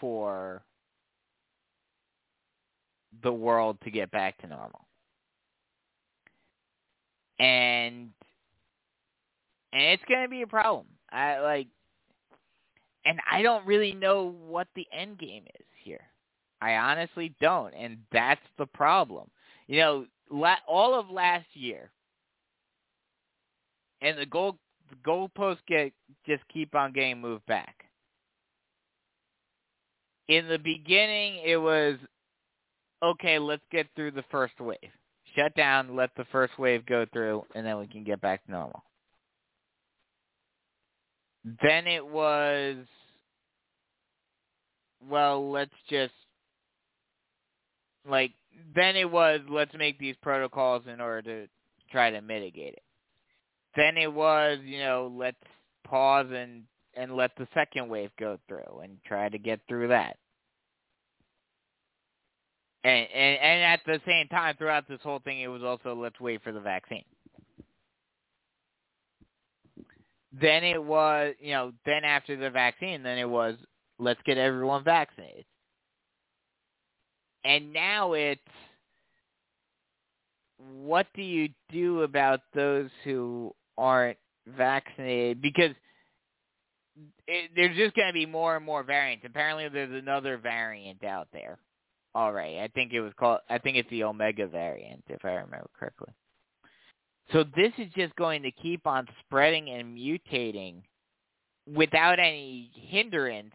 for 0.00 0.62
the 3.22 3.32
world 3.32 3.78
to 3.84 3.90
get 3.90 4.10
back 4.10 4.36
to 4.38 4.46
normal. 4.46 4.81
And 7.38 8.10
and 9.72 9.82
it's 9.82 10.02
going 10.08 10.22
to 10.22 10.28
be 10.28 10.42
a 10.42 10.46
problem. 10.46 10.86
I 11.10 11.40
like 11.40 11.66
and 13.04 13.20
I 13.30 13.42
don't 13.42 13.66
really 13.66 13.92
know 13.92 14.34
what 14.46 14.68
the 14.74 14.86
end 14.92 15.18
game 15.18 15.44
is 15.58 15.66
here. 15.82 16.02
I 16.60 16.76
honestly 16.76 17.34
don't, 17.40 17.74
and 17.74 17.98
that's 18.12 18.40
the 18.56 18.66
problem. 18.66 19.28
You 19.66 19.80
know, 19.80 20.06
la- 20.30 20.56
all 20.68 20.98
of 20.98 21.10
last 21.10 21.46
year, 21.54 21.90
and 24.00 24.16
the 24.18 24.26
goal 24.26 24.58
the 24.90 24.96
goalposts 25.08 25.58
get 25.66 25.92
just 26.26 26.42
keep 26.52 26.74
on 26.74 26.92
getting 26.92 27.20
moved 27.20 27.46
back. 27.46 27.84
In 30.28 30.48
the 30.48 30.58
beginning, 30.58 31.40
it 31.44 31.56
was 31.56 31.96
okay. 33.02 33.38
Let's 33.38 33.64
get 33.72 33.88
through 33.96 34.12
the 34.12 34.24
first 34.30 34.60
wave. 34.60 34.78
Shut 35.34 35.54
down. 35.54 35.96
Let 35.96 36.10
the 36.16 36.26
first 36.32 36.58
wave 36.58 36.84
go 36.86 37.06
through, 37.12 37.44
and 37.54 37.66
then 37.66 37.78
we 37.78 37.86
can 37.86 38.04
get 38.04 38.20
back 38.20 38.44
to 38.44 38.50
normal. 38.50 38.82
Then 41.62 41.86
it 41.86 42.06
was 42.06 42.76
well, 45.08 45.50
let's 45.50 45.70
just 45.88 46.12
like 48.08 48.32
then 48.74 48.96
it 48.96 49.10
was 49.10 49.40
let's 49.48 49.74
make 49.74 49.98
these 49.98 50.16
protocols 50.22 50.82
in 50.92 51.00
order 51.00 51.22
to 51.46 51.48
try 51.90 52.10
to 52.10 52.20
mitigate 52.20 52.74
it. 52.74 52.82
Then 53.76 53.96
it 53.96 54.12
was, 54.12 54.58
you 54.62 54.78
know, 54.78 55.12
let's 55.16 55.36
pause 55.84 56.26
and 56.32 56.64
and 56.94 57.16
let 57.16 57.30
the 57.36 57.48
second 57.54 57.88
wave 57.88 58.10
go 58.18 58.38
through 58.48 58.80
and 58.82 58.98
try 59.06 59.28
to 59.28 59.38
get 59.38 59.60
through 59.68 59.88
that. 59.88 60.16
And, 62.84 63.06
and 63.14 63.38
and 63.38 63.62
at 63.62 63.80
the 63.86 64.00
same 64.06 64.26
time, 64.28 64.56
throughout 64.56 64.88
this 64.88 65.00
whole 65.02 65.20
thing, 65.20 65.40
it 65.40 65.46
was 65.48 65.62
also 65.62 65.94
let's 65.94 66.18
wait 66.20 66.42
for 66.42 66.52
the 66.52 66.60
vaccine. 66.60 67.04
Then 70.32 70.64
it 70.64 70.82
was, 70.82 71.34
you 71.40 71.52
know, 71.52 71.72
then 71.84 72.04
after 72.04 72.36
the 72.36 72.50
vaccine, 72.50 73.02
then 73.02 73.18
it 73.18 73.28
was 73.28 73.56
let's 73.98 74.20
get 74.24 74.38
everyone 74.38 74.82
vaccinated. 74.82 75.44
And 77.44 77.72
now 77.72 78.14
it's 78.14 78.40
what 80.58 81.06
do 81.14 81.22
you 81.22 81.48
do 81.70 82.02
about 82.02 82.40
those 82.54 82.90
who 83.04 83.54
aren't 83.76 84.18
vaccinated 84.46 85.40
because 85.42 85.72
it, 87.26 87.50
there's 87.54 87.76
just 87.76 87.94
going 87.94 88.08
to 88.08 88.12
be 88.12 88.26
more 88.26 88.56
and 88.56 88.64
more 88.64 88.82
variants. 88.82 89.24
Apparently, 89.26 89.68
there's 89.68 89.92
another 89.92 90.36
variant 90.36 91.04
out 91.04 91.28
there. 91.32 91.58
All 92.14 92.32
right, 92.32 92.58
I 92.58 92.68
think 92.74 92.92
it 92.92 93.00
was 93.00 93.12
called. 93.18 93.40
I 93.48 93.58
think 93.58 93.76
it's 93.76 93.88
the 93.90 94.04
Omega 94.04 94.46
variant, 94.46 95.02
if 95.08 95.24
I 95.24 95.30
remember 95.30 95.68
correctly. 95.78 96.12
So 97.32 97.44
this 97.56 97.72
is 97.78 97.90
just 97.94 98.14
going 98.16 98.42
to 98.42 98.50
keep 98.50 98.86
on 98.86 99.06
spreading 99.20 99.70
and 99.70 99.96
mutating 99.96 100.82
without 101.72 102.18
any 102.18 102.70
hindrance 102.74 103.54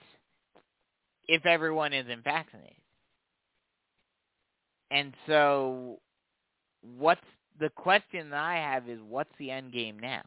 if 1.27 1.45
everyone 1.45 1.93
isn't 1.93 2.23
vaccinated. 2.23 2.73
And 4.89 5.13
so 5.27 5.99
what's 6.97 7.21
the 7.59 7.69
question 7.69 8.29
that 8.29 8.39
I 8.39 8.55
have 8.55 8.87
is 8.87 8.99
what's 9.07 9.29
the 9.37 9.51
end 9.51 9.73
game 9.73 9.99
now? 9.99 10.23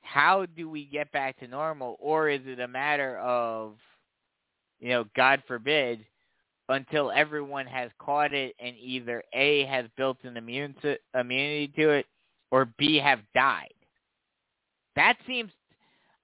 How 0.00 0.46
do 0.56 0.70
we 0.70 0.84
get 0.86 1.10
back 1.12 1.38
to 1.40 1.48
normal 1.48 1.96
or 2.00 2.30
is 2.30 2.40
it 2.46 2.60
a 2.60 2.68
matter 2.68 3.18
of 3.18 3.74
you 4.80 4.90
know, 4.90 5.04
God 5.16 5.42
forbid, 5.46 6.04
until 6.68 7.10
everyone 7.10 7.66
has 7.66 7.90
caught 7.98 8.34
it 8.34 8.54
and 8.60 8.76
either 8.78 9.22
A 9.32 9.64
has 9.66 9.86
built 9.96 10.18
an 10.24 10.36
immune 10.36 10.74
immunity 11.18 11.72
to 11.78 11.90
it 11.90 12.06
or 12.50 12.66
B 12.78 12.96
have 12.96 13.20
died. 13.34 13.72
That 14.96 15.16
seems 15.26 15.50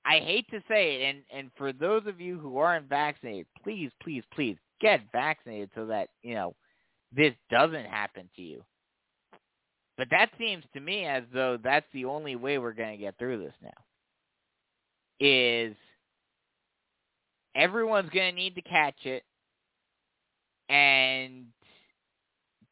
I 0.05 0.19
hate 0.19 0.47
to 0.51 0.61
say 0.69 0.97
it 0.97 1.09
and 1.09 1.23
and 1.33 1.51
for 1.57 1.73
those 1.73 2.03
of 2.07 2.21
you 2.21 2.39
who 2.39 2.59
aren't 2.59 2.89
vaccinated, 2.89 3.47
please 3.63 3.91
please 4.03 4.23
please 4.35 4.57
get 4.81 5.01
vaccinated 5.13 5.71
so 5.75 5.87
that, 5.87 6.09
you 6.23 6.35
know, 6.35 6.55
this 7.15 7.33
doesn't 7.51 7.87
happen 7.87 8.29
to 8.37 8.43
you. 8.43 8.63
But 9.97 10.09
that 10.11 10.31
seems 10.39 10.65
to 10.75 10.81
me 10.81 11.05
as 11.05 11.23
though 11.33 11.57
that's 11.63 11.87
the 11.93 12.05
only 12.05 12.37
way 12.37 12.59
we're 12.59 12.73
going 12.73 12.91
to 12.91 13.03
get 13.03 13.17
through 13.19 13.39
this 13.39 13.55
now. 13.63 13.71
Is 15.21 15.75
everyone's 17.55 18.11
going 18.11 18.35
to 18.35 18.41
need 18.41 18.57
to 18.57 18.63
catch 18.63 18.97
it 19.05 19.23
and 20.69 21.47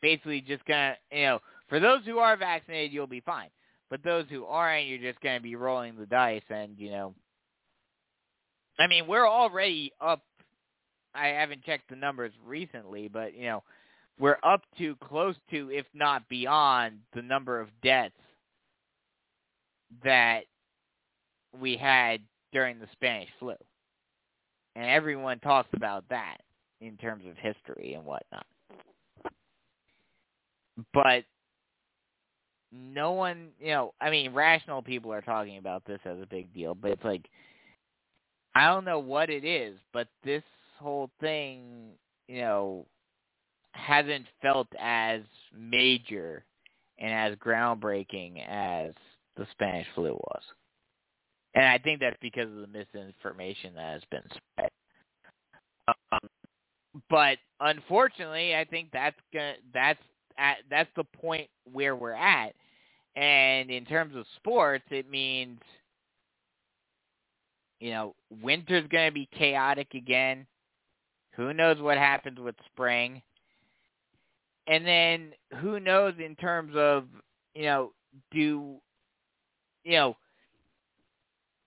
basically 0.01 0.41
just 0.41 0.65
to, 0.67 0.97
you 1.11 1.25
know, 1.25 1.39
for 1.69 1.81
those 1.81 2.01
who 2.05 2.19
are 2.19 2.37
vaccinated, 2.37 2.93
you'll 2.93 3.07
be 3.07 3.21
fine. 3.21 3.49
But 3.91 4.03
those 4.03 4.27
who 4.31 4.45
aren't, 4.45 4.87
you're 4.87 4.99
just 4.99 5.23
to 5.23 5.41
be 5.41 5.57
rolling 5.57 5.97
the 5.97 6.07
dice 6.07 6.43
and, 6.49 6.79
you 6.79 6.91
know, 6.91 7.15
I 8.79 8.87
mean, 8.87 9.07
we're 9.07 9.29
already 9.29 9.93
up. 10.01 10.23
I 11.15 11.29
haven't 11.29 11.65
checked 11.65 11.91
the 11.91 11.97
numbers 11.97 12.33
recently, 12.45 13.09
but, 13.09 13.35
you 13.35 13.45
know, 13.45 13.63
we're 14.19 14.39
up 14.43 14.63
to 14.79 14.97
close 14.97 15.37
to, 15.51 15.71
if 15.71 15.85
not 15.93 16.27
beyond, 16.31 17.01
the 17.15 17.21
number 17.21 17.61
of 17.61 17.69
deaths 17.83 18.15
that 20.05 20.45
we 21.61 21.77
had 21.77 22.21
during 22.53 22.79
the 22.79 22.89
Spanish 22.93 23.29
flu 23.39 23.55
and 24.75 24.87
everyone 24.87 25.39
talks 25.41 25.69
about 25.75 26.05
that 26.09 26.39
in 26.83 26.97
terms 26.97 27.25
of 27.27 27.37
history 27.37 27.95
and 27.95 28.05
whatnot. 28.05 28.47
But 30.93 31.25
no 32.73 33.13
one, 33.13 33.49
you 33.61 33.69
know, 33.69 33.95
I 34.01 34.11
mean, 34.11 34.33
rational 34.33 34.83
people 34.83 35.13
are 35.13 35.21
talking 35.21 35.59
about 35.59 35.85
this 35.85 36.01
as 36.05 36.19
a 36.21 36.27
big 36.27 36.53
deal, 36.53 36.75
but 36.75 36.91
it's 36.91 37.05
like, 37.05 37.29
I 38.55 38.67
don't 38.67 38.85
know 38.85 38.99
what 38.99 39.31
it 39.31 39.45
is, 39.45 39.77
but 39.93 40.09
this 40.25 40.43
whole 40.79 41.11
thing, 41.21 41.91
you 42.29 42.41
know, 42.41 42.87
hasn't 43.73 44.27
felt 44.41 44.69
as 44.79 45.21
major 45.57 46.45
and 46.99 47.13
as 47.13 47.39
groundbreaking 47.39 48.47
as 48.47 48.93
the 49.37 49.47
Spanish 49.53 49.87
flu 49.95 50.13
was. 50.13 50.43
And 51.55 51.65
I 51.65 51.79
think 51.79 52.01
that's 52.01 52.17
because 52.21 52.49
of 52.49 52.57
the 52.57 52.67
misinformation 52.67 53.75
that 53.75 53.93
has 53.93 54.03
been 54.11 54.23
spread. 54.31 54.71
But 57.09 57.39
unfortunately, 57.61 58.55
I 58.55 58.65
think 58.65 58.91
that's 58.93 59.17
gonna, 59.33 59.55
that's 59.73 60.01
at, 60.39 60.59
that's 60.71 60.91
the 60.97 61.05
point 61.05 61.49
where 61.73 61.97
we're 61.97 62.13
at. 62.13 62.55
And 63.17 63.71
in 63.71 63.85
terms 63.85 64.17
of 64.17 64.25
sports, 64.37 64.85
it 64.91 65.11
means 65.11 65.61
you 67.81 67.91
know 67.91 68.15
winter's 68.43 68.87
going 68.89 69.09
to 69.09 69.15
be 69.15 69.29
chaotic 69.37 69.89
again. 69.95 70.47
Who 71.37 71.53
knows 71.53 71.81
what 71.81 71.99
happens 71.99 72.39
with 72.39 72.55
spring? 72.73 73.23
And 74.67 74.87
then 74.87 75.33
who 75.61 75.81
knows 75.81 76.15
in 76.25 76.37
terms 76.37 76.75
of 76.77 77.05
you 77.55 77.65
know 77.65 77.93
do 78.31 78.77
you 79.85 79.93
know 79.93 80.17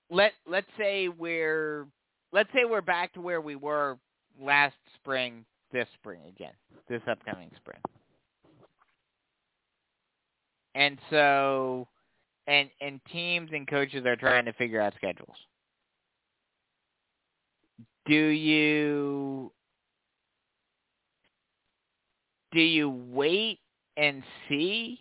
let 0.09 0.33
let's 0.47 0.67
say 0.77 1.09
we're 1.09 1.87
let's 2.31 2.49
say 2.53 2.65
we're 2.65 2.81
back 2.81 3.13
to 3.13 3.21
where 3.21 3.41
we 3.41 3.55
were 3.55 3.97
last 4.41 4.75
spring, 4.95 5.45
this 5.71 5.87
spring 5.99 6.21
again, 6.27 6.53
this 6.87 7.01
upcoming 7.07 7.51
spring. 7.57 7.79
And 10.73 10.99
so 11.09 11.87
and 12.47 12.69
and 12.81 12.99
teams 13.11 13.49
and 13.53 13.67
coaches 13.67 14.05
are 14.05 14.15
trying 14.15 14.45
to 14.45 14.53
figure 14.53 14.81
out 14.81 14.93
schedules. 14.95 15.37
Do 18.05 18.13
you 18.13 19.51
do 22.51 22.61
you 22.61 22.89
wait 22.89 23.59
and 23.97 24.23
see 24.47 24.99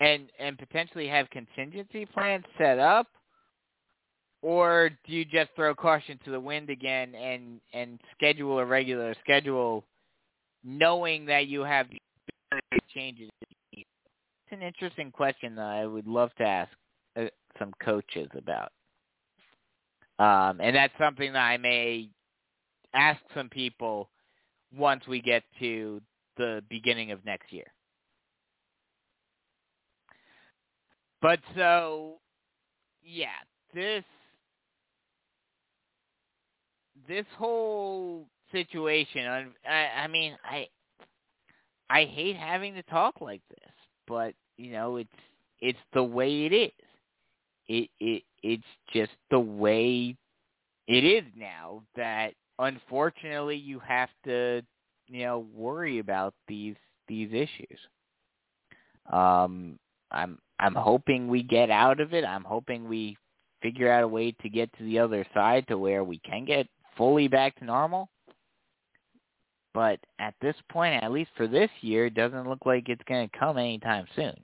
and 0.00 0.30
and 0.38 0.58
potentially 0.58 1.08
have 1.08 1.28
contingency 1.30 2.06
plans 2.06 2.44
set 2.56 2.78
up 2.78 3.08
or 4.42 4.90
do 5.06 5.12
you 5.12 5.24
just 5.24 5.50
throw 5.56 5.74
caution 5.74 6.18
to 6.24 6.30
the 6.30 6.40
wind 6.40 6.70
again 6.70 7.14
and 7.14 7.60
and 7.72 8.00
schedule 8.16 8.58
a 8.58 8.64
regular 8.64 9.14
schedule, 9.22 9.84
knowing 10.64 11.26
that 11.26 11.46
you 11.46 11.62
have 11.62 11.86
changes? 12.94 13.30
It's 13.72 13.86
an 14.52 14.62
interesting 14.62 15.10
question 15.10 15.54
that 15.56 15.66
I 15.66 15.86
would 15.86 16.06
love 16.06 16.30
to 16.38 16.44
ask 16.44 16.70
uh, 17.16 17.24
some 17.58 17.72
coaches 17.82 18.28
about, 18.36 18.72
um, 20.18 20.60
and 20.60 20.74
that's 20.74 20.94
something 20.98 21.32
that 21.32 21.44
I 21.44 21.56
may 21.56 22.08
ask 22.94 23.20
some 23.34 23.48
people 23.48 24.08
once 24.76 25.06
we 25.06 25.20
get 25.20 25.42
to 25.58 26.00
the 26.36 26.62
beginning 26.70 27.10
of 27.10 27.24
next 27.24 27.52
year. 27.52 27.66
But 31.20 31.40
so, 31.56 32.18
yeah, 33.02 33.26
this 33.74 34.04
this 37.08 37.26
whole 37.38 38.26
situation, 38.52 39.50
I, 39.68 40.02
I 40.02 40.06
mean, 40.08 40.36
I 40.44 40.68
I 41.90 42.04
hate 42.04 42.36
having 42.36 42.74
to 42.74 42.82
talk 42.84 43.20
like 43.20 43.42
this, 43.48 43.72
but 44.06 44.34
you 44.56 44.72
know, 44.72 44.96
it's 44.96 45.10
it's 45.60 45.78
the 45.94 46.02
way 46.02 46.44
it 46.44 46.52
is. 46.52 46.72
It 47.68 47.90
it 47.98 48.22
it's 48.42 48.62
just 48.92 49.12
the 49.30 49.40
way 49.40 50.14
it 50.86 51.04
is 51.04 51.24
now 51.36 51.82
that 51.96 52.34
unfortunately 52.58 53.56
you 53.56 53.78
have 53.80 54.10
to, 54.24 54.62
you 55.08 55.24
know, 55.24 55.46
worry 55.54 55.98
about 55.98 56.34
these 56.46 56.76
these 57.08 57.30
issues. 57.32 57.78
Um 59.12 59.78
I'm 60.10 60.38
I'm 60.60 60.74
hoping 60.74 61.28
we 61.28 61.42
get 61.42 61.70
out 61.70 62.00
of 62.00 62.12
it. 62.12 62.24
I'm 62.24 62.44
hoping 62.44 62.88
we 62.88 63.16
figure 63.62 63.90
out 63.90 64.04
a 64.04 64.08
way 64.08 64.32
to 64.42 64.48
get 64.48 64.70
to 64.78 64.84
the 64.84 64.98
other 64.98 65.26
side 65.34 65.66
to 65.68 65.78
where 65.78 66.04
we 66.04 66.18
can 66.20 66.44
get 66.44 66.66
fully 66.98 67.28
back 67.28 67.56
to 67.58 67.64
normal. 67.64 68.10
But 69.72 70.00
at 70.18 70.34
this 70.42 70.56
point, 70.70 71.02
at 71.02 71.12
least 71.12 71.30
for 71.36 71.46
this 71.46 71.70
year, 71.80 72.06
it 72.06 72.14
doesn't 72.14 72.48
look 72.48 72.66
like 72.66 72.88
it's 72.88 73.02
going 73.08 73.28
to 73.28 73.38
come 73.38 73.56
anytime 73.56 74.06
soon. 74.16 74.34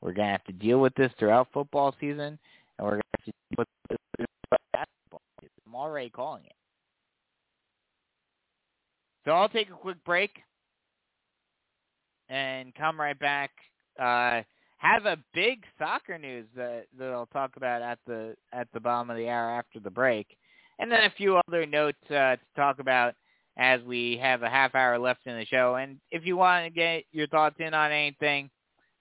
We're 0.00 0.14
going 0.14 0.28
to 0.28 0.32
have 0.32 0.44
to 0.44 0.52
deal 0.52 0.80
with 0.80 0.94
this 0.94 1.12
throughout 1.18 1.48
football 1.52 1.94
season, 2.00 2.38
and 2.78 2.86
we're 2.86 2.92
going 2.92 3.02
to 3.02 3.18
have 3.18 3.24
to 3.26 3.32
deal 3.32 3.58
with 3.58 3.68
this 3.90 3.98
throughout 4.16 4.60
basketball 4.72 5.20
season. 5.40 5.52
I'm 5.66 5.74
already 5.74 6.08
calling 6.08 6.44
it. 6.46 6.54
So 9.26 9.32
I'll 9.32 9.50
take 9.50 9.68
a 9.68 9.74
quick 9.74 10.02
break 10.04 10.30
and 12.30 12.74
come 12.74 12.98
right 12.98 13.18
back. 13.18 13.50
Uh, 13.98 14.40
have 14.78 15.04
a 15.04 15.18
big 15.34 15.64
soccer 15.78 16.16
news 16.16 16.46
that 16.56 16.86
that 16.98 17.10
I'll 17.10 17.26
talk 17.26 17.56
about 17.56 17.82
at 17.82 17.98
the 18.06 18.34
at 18.54 18.66
the 18.72 18.80
bottom 18.80 19.10
of 19.10 19.18
the 19.18 19.28
hour 19.28 19.50
after 19.50 19.78
the 19.78 19.90
break 19.90 20.38
and 20.80 20.90
then 20.90 21.04
a 21.04 21.10
few 21.10 21.36
other 21.36 21.66
notes 21.66 21.98
uh, 22.10 22.36
to 22.36 22.38
talk 22.56 22.78
about 22.78 23.14
as 23.58 23.82
we 23.82 24.18
have 24.20 24.42
a 24.42 24.48
half 24.48 24.74
hour 24.74 24.98
left 24.98 25.20
in 25.26 25.36
the 25.36 25.44
show. 25.44 25.76
And 25.76 25.98
if 26.10 26.24
you 26.24 26.36
want 26.36 26.64
to 26.64 26.70
get 26.70 27.04
your 27.12 27.26
thoughts 27.28 27.56
in 27.58 27.74
on 27.74 27.92
anything, 27.92 28.50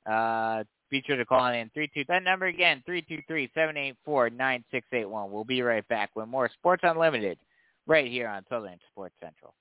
uh, 0.10 0.64
be 0.92 1.02
sure 1.06 1.18
to 1.18 1.26
call 1.26 1.48
in 1.48 1.70
three 1.74 1.90
two. 1.94 2.04
That 2.08 2.24
number 2.24 2.48
again, 2.48 2.84
three 2.86 3.02
two 3.02 3.20
three 3.28 3.50
seven 3.54 3.78
eight 3.78 3.96
four 4.04 4.30
nine 4.30 4.64
six 4.72 4.88
eight 4.92 5.10
one. 5.10 5.32
We'll 5.32 5.46
be 5.46 5.62
right 5.62 5.88
back 5.88 6.10
with 6.16 6.28
more 6.28 6.50
Sports 6.54 6.84
Unlimited 6.84 7.38
right 7.88 8.10
here 8.10 8.28
on 8.28 8.44
Southern 8.50 8.78
Sports 8.92 9.16
Central. 9.22 9.54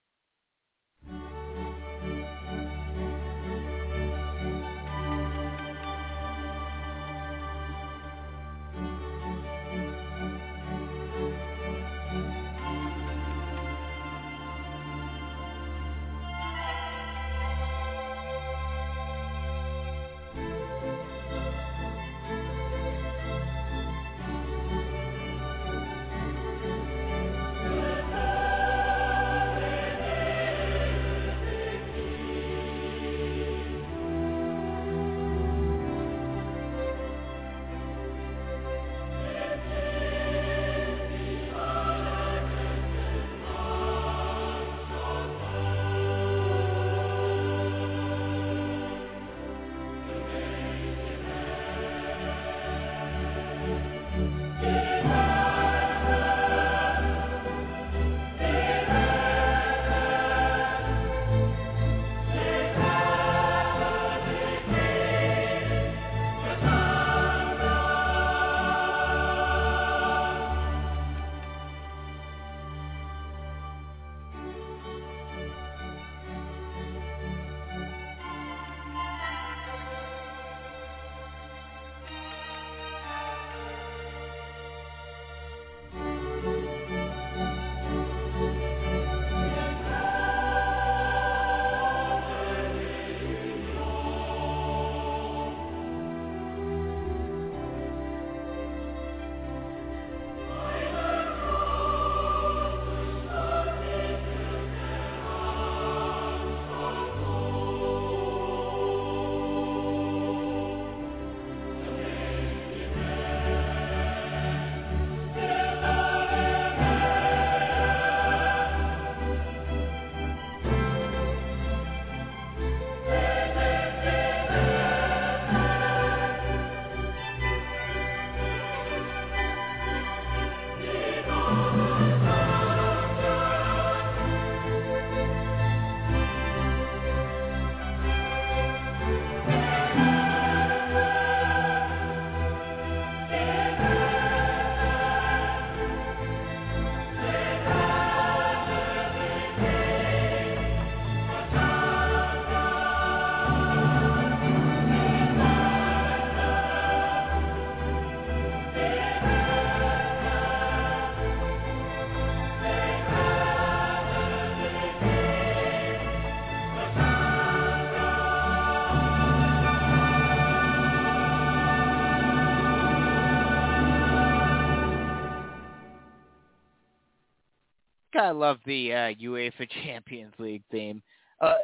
Gotta 178.28 178.38
love 178.38 178.58
the 178.66 178.92
uh, 178.92 179.14
UEFA 179.14 179.66
Champions 179.84 180.34
League 180.38 180.62
theme. 180.70 181.02
Uh, 181.40 181.54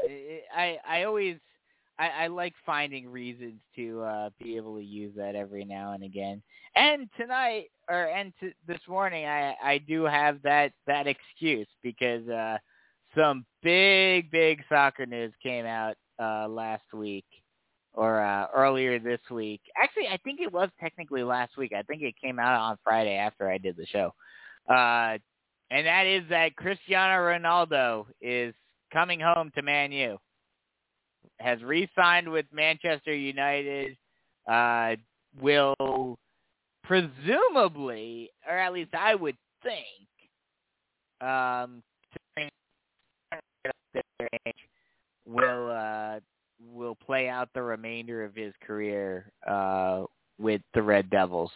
I 0.56 0.78
I 0.88 1.02
always 1.02 1.36
I, 1.98 2.08
I 2.08 2.26
like 2.28 2.54
finding 2.64 3.06
reasons 3.06 3.60
to 3.76 4.00
uh, 4.00 4.30
be 4.42 4.56
able 4.56 4.76
to 4.76 4.82
use 4.82 5.12
that 5.14 5.34
every 5.34 5.66
now 5.66 5.92
and 5.92 6.02
again. 6.02 6.42
And 6.74 7.10
tonight, 7.18 7.66
or 7.90 8.04
and 8.06 8.32
t- 8.40 8.54
this 8.66 8.80
morning, 8.88 9.26
I 9.26 9.54
I 9.62 9.76
do 9.76 10.04
have 10.04 10.40
that 10.40 10.72
that 10.86 11.06
excuse 11.06 11.68
because 11.82 12.26
uh, 12.30 12.56
some 13.14 13.44
big 13.62 14.30
big 14.30 14.62
soccer 14.66 15.04
news 15.04 15.34
came 15.42 15.66
out 15.66 15.96
uh, 16.18 16.48
last 16.48 16.94
week 16.94 17.26
or 17.92 18.22
uh, 18.22 18.46
earlier 18.54 18.98
this 18.98 19.20
week. 19.30 19.60
Actually, 19.76 20.08
I 20.08 20.16
think 20.24 20.40
it 20.40 20.50
was 20.50 20.70
technically 20.80 21.24
last 21.24 21.58
week. 21.58 21.74
I 21.76 21.82
think 21.82 22.00
it 22.00 22.14
came 22.18 22.38
out 22.38 22.58
on 22.58 22.78
Friday 22.82 23.16
after 23.16 23.50
I 23.50 23.58
did 23.58 23.76
the 23.76 23.84
show. 23.84 24.14
Uh, 24.66 25.18
and 25.70 25.86
that 25.86 26.06
is 26.06 26.22
that 26.30 26.56
Cristiano 26.56 27.14
Ronaldo 27.14 28.06
is 28.20 28.54
coming 28.92 29.20
home 29.20 29.50
to 29.54 29.62
Man 29.62 29.92
U. 29.92 30.18
Has 31.40 31.62
re-signed 31.62 32.30
with 32.30 32.46
Manchester 32.52 33.14
United. 33.14 33.96
Uh, 34.48 34.96
will 35.40 36.18
presumably, 36.84 38.30
or 38.48 38.56
at 38.58 38.72
least 38.72 38.94
I 38.94 39.14
would 39.14 39.36
think, 39.62 39.86
um, 41.20 41.82
will 45.26 45.70
uh, 45.70 46.20
will 46.72 46.96
play 46.96 47.28
out 47.28 47.48
the 47.54 47.62
remainder 47.62 48.24
of 48.24 48.34
his 48.34 48.52
career 48.64 49.30
uh, 49.48 50.04
with 50.38 50.60
the 50.74 50.82
Red 50.82 51.10
Devils. 51.10 51.50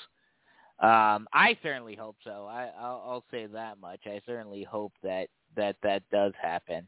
Um, 0.80 1.26
I 1.32 1.58
certainly 1.62 1.96
hope 1.96 2.16
so. 2.24 2.46
I, 2.48 2.70
I'll, 2.78 3.02
I'll 3.06 3.24
say 3.32 3.46
that 3.46 3.80
much. 3.80 4.00
I 4.06 4.20
certainly 4.26 4.62
hope 4.62 4.92
that 5.02 5.28
that 5.56 5.76
that 5.82 6.02
does 6.12 6.32
happen. 6.40 6.86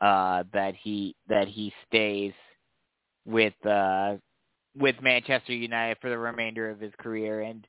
Uh, 0.00 0.42
that 0.52 0.74
he 0.82 1.14
that 1.28 1.46
he 1.46 1.72
stays 1.86 2.32
with 3.24 3.54
uh, 3.64 4.16
with 4.76 4.96
Manchester 5.00 5.52
United 5.54 5.98
for 6.00 6.10
the 6.10 6.18
remainder 6.18 6.68
of 6.70 6.80
his 6.80 6.92
career. 6.98 7.42
And 7.42 7.64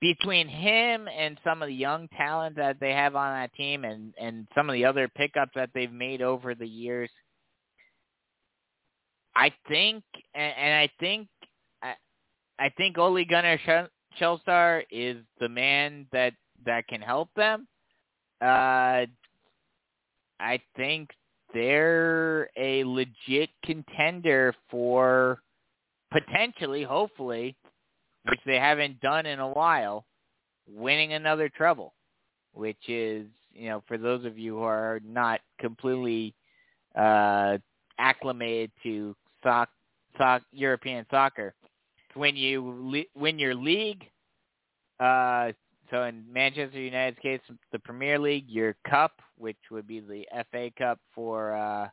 between 0.00 0.48
him 0.48 1.08
and 1.08 1.38
some 1.44 1.62
of 1.62 1.68
the 1.68 1.74
young 1.74 2.08
talent 2.08 2.56
that 2.56 2.80
they 2.80 2.92
have 2.92 3.14
on 3.14 3.34
that 3.34 3.54
team, 3.54 3.84
and 3.84 4.12
and 4.20 4.48
some 4.56 4.68
of 4.68 4.74
the 4.74 4.84
other 4.84 5.08
pickups 5.08 5.52
that 5.54 5.70
they've 5.72 5.92
made 5.92 6.22
over 6.22 6.54
the 6.54 6.66
years, 6.66 7.10
I 9.36 9.52
think, 9.68 10.02
and, 10.34 10.54
and 10.58 10.74
I 10.74 10.90
think, 10.98 11.28
I, 12.58 12.68
think 12.76 12.98
Ole 12.98 13.24
Gunnar 13.24 13.58
Solskjaer 14.18 14.84
is 14.90 15.18
the 15.38 15.48
man 15.48 16.06
that 16.12 16.34
that 16.64 16.86
can 16.88 17.00
help 17.00 17.28
them. 17.36 17.66
Uh, 18.40 19.06
I 20.40 20.60
think 20.76 21.10
they're 21.52 22.48
a 22.56 22.84
legit 22.84 23.50
contender 23.64 24.54
for 24.70 25.40
potentially, 26.10 26.82
hopefully, 26.82 27.56
which 28.24 28.40
they 28.46 28.58
haven't 28.58 29.00
done 29.00 29.26
in 29.26 29.40
a 29.40 29.48
while, 29.48 30.04
winning 30.68 31.14
another 31.14 31.48
treble, 31.48 31.94
which 32.54 32.88
is, 32.88 33.26
you 33.52 33.68
know, 33.68 33.82
for 33.86 33.98
those 33.98 34.24
of 34.24 34.38
you 34.38 34.56
who 34.56 34.62
are 34.62 35.00
not 35.04 35.40
completely 35.58 36.34
uh, 36.96 37.58
acclimated 37.98 38.70
to 38.82 39.14
soc, 39.42 39.68
soc, 40.18 40.42
European 40.52 41.06
soccer, 41.10 41.54
when 42.14 42.36
you 42.36 43.04
win 43.14 43.38
your 43.38 43.54
league, 43.54 44.04
uh, 44.98 45.52
so 45.90 46.04
in 46.04 46.24
Manchester 46.32 46.78
United's 46.78 47.18
case, 47.20 47.40
the 47.72 47.78
Premier 47.78 48.18
League, 48.18 48.48
your 48.48 48.76
cup, 48.88 49.20
which 49.36 49.58
would 49.70 49.86
be 49.86 50.00
the 50.00 50.26
FA 50.50 50.70
Cup 50.78 50.98
for 51.14 51.54
uh, 51.54 51.88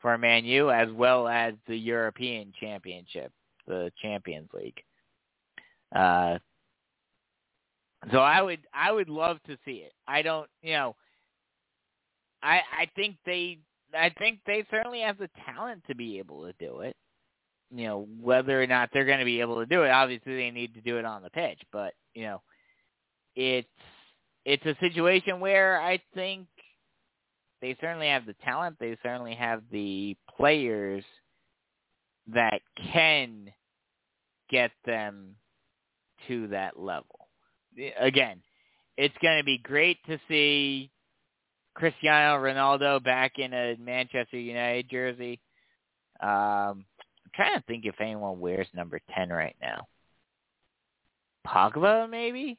for 0.00 0.18
Man 0.18 0.44
U, 0.44 0.70
as 0.70 0.90
well 0.92 1.26
as 1.26 1.54
the 1.66 1.76
European 1.76 2.52
Championship, 2.60 3.32
the 3.66 3.90
Champions 4.02 4.50
League. 4.52 4.82
Uh, 5.94 6.38
so 8.12 8.18
I 8.18 8.42
would 8.42 8.60
I 8.74 8.92
would 8.92 9.08
love 9.08 9.38
to 9.46 9.56
see 9.64 9.84
it. 9.86 9.92
I 10.06 10.20
don't, 10.20 10.48
you 10.62 10.74
know, 10.74 10.96
I 12.42 12.60
I 12.78 12.90
think 12.94 13.16
they 13.24 13.58
I 13.94 14.10
think 14.10 14.40
they 14.46 14.66
certainly 14.70 15.00
have 15.00 15.18
the 15.18 15.30
talent 15.46 15.82
to 15.88 15.94
be 15.94 16.18
able 16.18 16.44
to 16.44 16.52
do 16.58 16.80
it. 16.80 16.96
You 17.70 17.86
know, 17.86 18.08
whether 18.20 18.62
or 18.62 18.66
not 18.66 18.90
they're 18.92 19.04
going 19.04 19.18
to 19.18 19.24
be 19.24 19.40
able 19.40 19.56
to 19.60 19.66
do 19.66 19.82
it, 19.82 19.90
obviously 19.90 20.36
they 20.36 20.50
need 20.50 20.74
to 20.74 20.80
do 20.80 20.98
it 20.98 21.04
on 21.04 21.22
the 21.22 21.30
pitch. 21.30 21.60
But 21.72 21.94
you 22.14 22.24
know, 22.24 22.42
it's 23.34 23.68
it's 24.44 24.64
a 24.66 24.76
situation 24.80 25.40
where 25.40 25.80
I 25.80 26.00
think 26.14 26.46
they 27.60 27.76
certainly 27.80 28.08
have 28.08 28.26
the 28.26 28.36
talent. 28.44 28.76
They 28.78 28.96
certainly 29.02 29.34
have 29.34 29.62
the 29.72 30.16
players 30.36 31.04
that 32.32 32.60
can 32.92 33.52
get 34.50 34.70
them 34.84 35.36
to 36.28 36.48
that 36.48 36.78
level. 36.78 37.28
Again, 37.98 38.40
it's 38.96 39.14
going 39.20 39.38
to 39.38 39.44
be 39.44 39.58
great 39.58 39.98
to 40.06 40.18
see 40.28 40.90
Cristiano 41.74 42.42
Ronaldo 42.42 43.02
back 43.02 43.38
in 43.38 43.52
a 43.52 43.76
Manchester 43.78 44.38
United 44.38 44.88
jersey. 44.88 45.40
Um, 46.20 46.84
trying 47.34 47.58
to 47.58 47.64
think 47.66 47.84
if 47.84 48.00
anyone 48.00 48.40
wears 48.40 48.68
number 48.74 49.00
10 49.14 49.30
right 49.30 49.56
now. 49.60 49.86
Pogba, 51.46 52.08
maybe? 52.08 52.58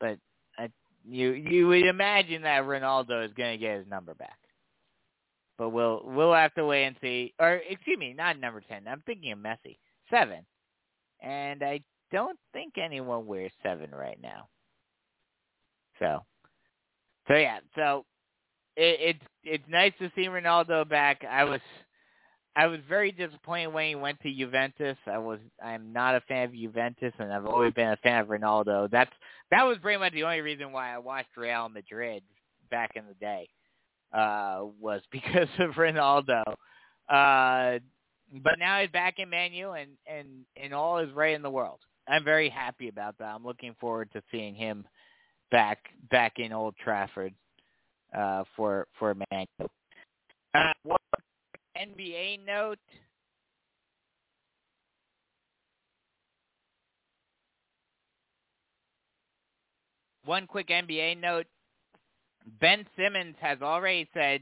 But 0.00 0.18
I, 0.58 0.70
you 1.06 1.32
you 1.32 1.68
would 1.68 1.86
imagine 1.86 2.42
that 2.42 2.64
Ronaldo 2.64 3.24
is 3.24 3.32
going 3.34 3.52
to 3.52 3.58
get 3.58 3.78
his 3.78 3.86
number 3.88 4.14
back. 4.14 4.38
But 5.58 5.70
we'll 5.70 6.02
we'll 6.04 6.32
have 6.32 6.54
to 6.54 6.64
wait 6.64 6.86
and 6.86 6.96
see. 7.00 7.34
Or 7.38 7.60
excuse 7.68 7.98
me, 7.98 8.14
not 8.14 8.40
number 8.40 8.62
10. 8.66 8.88
I'm 8.88 9.02
thinking 9.06 9.32
of 9.32 9.38
Messi. 9.38 9.76
7. 10.10 10.38
And 11.20 11.62
I 11.62 11.80
don't 12.10 12.38
think 12.52 12.74
anyone 12.76 13.26
wears 13.26 13.52
7 13.62 13.90
right 13.90 14.18
now. 14.20 14.48
So 15.98 16.24
so 17.28 17.34
yeah, 17.34 17.58
so 17.74 18.04
it, 18.76 19.16
it's 19.16 19.24
it's 19.44 19.64
nice 19.68 19.92
to 19.98 20.10
see 20.14 20.26
Ronaldo 20.26 20.88
back. 20.88 21.24
I 21.28 21.44
was 21.44 21.60
I 22.56 22.66
was 22.66 22.80
very 22.88 23.10
disappointed 23.10 23.68
when 23.68 23.88
he 23.88 23.94
went 23.96 24.20
to 24.20 24.32
Juventus. 24.32 24.96
I 25.06 25.18
was 25.18 25.40
I'm 25.62 25.92
not 25.92 26.14
a 26.14 26.20
fan 26.22 26.44
of 26.44 26.54
Juventus, 26.54 27.12
and 27.18 27.32
I've 27.32 27.46
always 27.46 27.72
been 27.72 27.88
a 27.88 27.96
fan 27.96 28.20
of 28.20 28.28
Ronaldo. 28.28 28.90
That's 28.90 29.10
that 29.50 29.64
was 29.64 29.78
pretty 29.82 29.98
much 29.98 30.12
the 30.12 30.22
only 30.24 30.40
reason 30.40 30.72
why 30.72 30.94
I 30.94 30.98
watched 30.98 31.36
Real 31.36 31.68
Madrid 31.68 32.22
back 32.70 32.92
in 32.94 33.04
the 33.06 33.14
day 33.14 33.48
uh, 34.12 34.64
was 34.80 35.00
because 35.12 35.48
of 35.58 35.72
Ronaldo. 35.72 36.42
Uh, 37.08 37.80
but 38.42 38.58
now 38.58 38.80
he's 38.80 38.90
back 38.90 39.18
in 39.18 39.30
Man 39.30 39.52
U, 39.52 39.72
and 39.72 39.90
and 40.06 40.28
and 40.56 40.72
all 40.72 40.98
is 40.98 41.12
right 41.12 41.34
in 41.34 41.42
the 41.42 41.50
world. 41.50 41.80
I'm 42.08 42.24
very 42.24 42.48
happy 42.48 42.88
about 42.88 43.18
that. 43.18 43.34
I'm 43.34 43.44
looking 43.44 43.74
forward 43.80 44.10
to 44.12 44.22
seeing 44.30 44.54
him 44.54 44.86
back 45.50 45.78
back 46.10 46.34
in 46.38 46.52
Old 46.52 46.74
Trafford 46.82 47.34
uh, 48.16 48.44
for 48.56 48.86
for 48.98 49.14
Man. 49.30 49.46
Uh, 50.54 50.72
one 50.84 50.98
NBA 51.76 52.44
note. 52.46 52.78
One 60.24 60.46
quick 60.46 60.68
NBA 60.68 61.20
note. 61.20 61.46
Ben 62.60 62.86
Simmons 62.96 63.36
has 63.40 63.60
already 63.62 64.08
said 64.14 64.40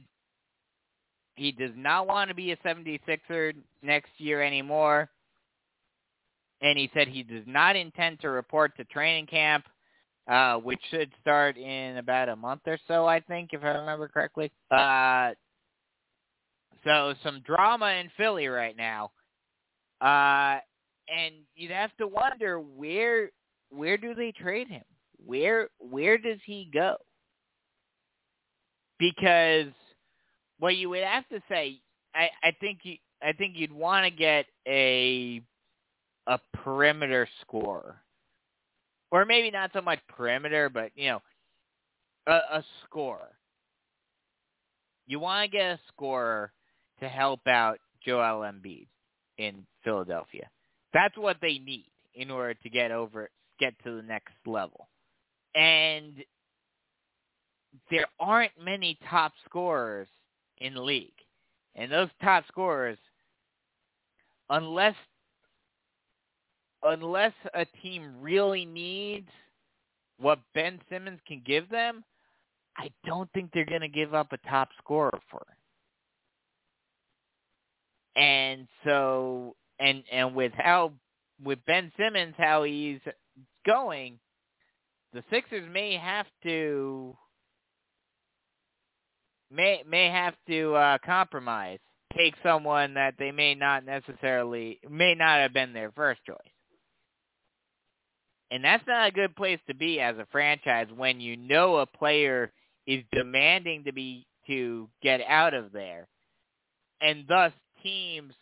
he 1.34 1.52
does 1.52 1.70
not 1.76 2.06
want 2.06 2.28
to 2.28 2.34
be 2.34 2.52
a 2.52 2.56
76er 2.58 3.54
next 3.82 4.10
year 4.18 4.42
anymore. 4.42 5.08
And 6.60 6.78
he 6.78 6.90
said 6.94 7.08
he 7.08 7.22
does 7.22 7.44
not 7.46 7.74
intend 7.74 8.20
to 8.20 8.30
report 8.30 8.76
to 8.76 8.84
training 8.84 9.26
camp 9.26 9.64
uh, 10.28 10.56
which 10.56 10.80
should 10.90 11.10
start 11.20 11.56
in 11.56 11.96
about 11.96 12.28
a 12.28 12.36
month 12.36 12.62
or 12.66 12.78
so, 12.86 13.06
I 13.06 13.20
think, 13.20 13.50
if 13.52 13.62
I 13.62 13.68
remember 13.68 14.08
correctly. 14.08 14.52
Uh, 14.70 15.30
so 16.84 17.14
some 17.22 17.42
drama 17.44 17.86
in 18.00 18.10
Philly 18.16 18.48
right 18.48 18.76
now, 18.76 19.10
uh, 20.00 20.58
and 21.08 21.34
you'd 21.54 21.70
have 21.70 21.96
to 21.98 22.06
wonder 22.06 22.58
where 22.58 23.30
where 23.70 23.96
do 23.96 24.14
they 24.14 24.32
trade 24.32 24.68
him? 24.68 24.84
Where 25.24 25.68
where 25.78 26.18
does 26.18 26.38
he 26.44 26.68
go? 26.72 26.96
Because 28.98 29.72
what 30.58 30.76
you 30.76 30.88
would 30.90 31.02
have 31.02 31.28
to 31.28 31.40
say, 31.48 31.80
I, 32.14 32.28
I 32.42 32.52
think 32.60 32.80
you 32.82 32.96
I 33.22 33.32
think 33.32 33.56
you'd 33.56 33.72
want 33.72 34.04
to 34.04 34.10
get 34.10 34.46
a 34.66 35.42
a 36.26 36.38
perimeter 36.54 37.28
scorer 37.40 38.02
or 39.12 39.26
maybe 39.26 39.50
not 39.50 39.70
so 39.74 39.82
much 39.82 40.00
perimeter, 40.08 40.68
but 40.70 40.90
you 40.96 41.10
know, 41.10 41.22
a, 42.26 42.56
a 42.58 42.64
scorer. 42.84 43.36
You 45.06 45.20
want 45.20 45.48
to 45.50 45.56
get 45.56 45.72
a 45.72 45.80
scorer 45.88 46.50
to 47.02 47.08
help 47.08 47.46
out 47.48 47.78
Joel 48.04 48.40
Embiid 48.40 48.86
in 49.38 49.66
Philadelphia. 49.82 50.48
That's 50.94 51.16
what 51.16 51.36
they 51.42 51.58
need 51.58 51.90
in 52.14 52.30
order 52.30 52.54
to 52.54 52.70
get 52.70 52.92
over, 52.92 53.28
get 53.58 53.74
to 53.84 53.96
the 53.96 54.02
next 54.02 54.34
level. 54.46 54.88
And 55.54 56.14
there 57.90 58.06
aren't 58.20 58.52
many 58.62 58.98
top 59.10 59.32
scorers 59.44 60.06
in 60.58 60.74
the 60.74 60.82
league. 60.82 61.10
And 61.74 61.90
those 61.90 62.08
top 62.22 62.44
scorers, 62.48 62.98
unless 64.48 64.94
unless 66.84 67.32
a 67.54 67.64
team 67.80 68.12
really 68.20 68.64
needs 68.64 69.28
what 70.18 70.40
Ben 70.52 70.80
Simmons 70.90 71.20
can 71.26 71.40
give 71.46 71.68
them, 71.68 72.04
I 72.76 72.90
don't 73.06 73.30
think 73.32 73.50
they're 73.52 73.64
going 73.64 73.82
to 73.82 73.88
give 73.88 74.14
up 74.14 74.32
a 74.32 74.48
top 74.48 74.68
scorer 74.78 75.20
for 75.30 75.40
him. 75.48 75.56
And 78.16 78.68
so, 78.84 79.56
and 79.78 80.02
and 80.12 80.34
with 80.34 80.52
how 80.54 80.92
with 81.42 81.58
Ben 81.66 81.90
Simmons 81.96 82.34
how 82.36 82.62
he's 82.64 83.00
going, 83.66 84.18
the 85.12 85.24
Sixers 85.30 85.68
may 85.72 85.96
have 85.96 86.26
to 86.42 87.16
may 89.50 89.82
may 89.88 90.08
have 90.08 90.34
to 90.48 90.74
uh, 90.74 90.98
compromise, 91.04 91.78
take 92.16 92.34
someone 92.42 92.94
that 92.94 93.14
they 93.18 93.30
may 93.30 93.54
not 93.54 93.84
necessarily 93.84 94.80
may 94.88 95.14
not 95.14 95.40
have 95.40 95.52
been 95.52 95.72
their 95.72 95.92
first 95.92 96.20
choice. 96.24 96.36
And 98.50 98.62
that's 98.62 98.86
not 98.86 99.08
a 99.08 99.12
good 99.12 99.34
place 99.34 99.60
to 99.66 99.74
be 99.74 99.98
as 99.98 100.16
a 100.18 100.26
franchise 100.30 100.88
when 100.94 101.20
you 101.20 101.38
know 101.38 101.76
a 101.76 101.86
player 101.86 102.52
is 102.86 103.02
demanding 103.12 103.84
to 103.84 103.92
be 103.92 104.26
to 104.46 104.88
get 105.02 105.20
out 105.26 105.54
of 105.54 105.72
there. 105.72 106.06
And 107.00 107.24
thus 107.26 107.52
teams 107.82 108.34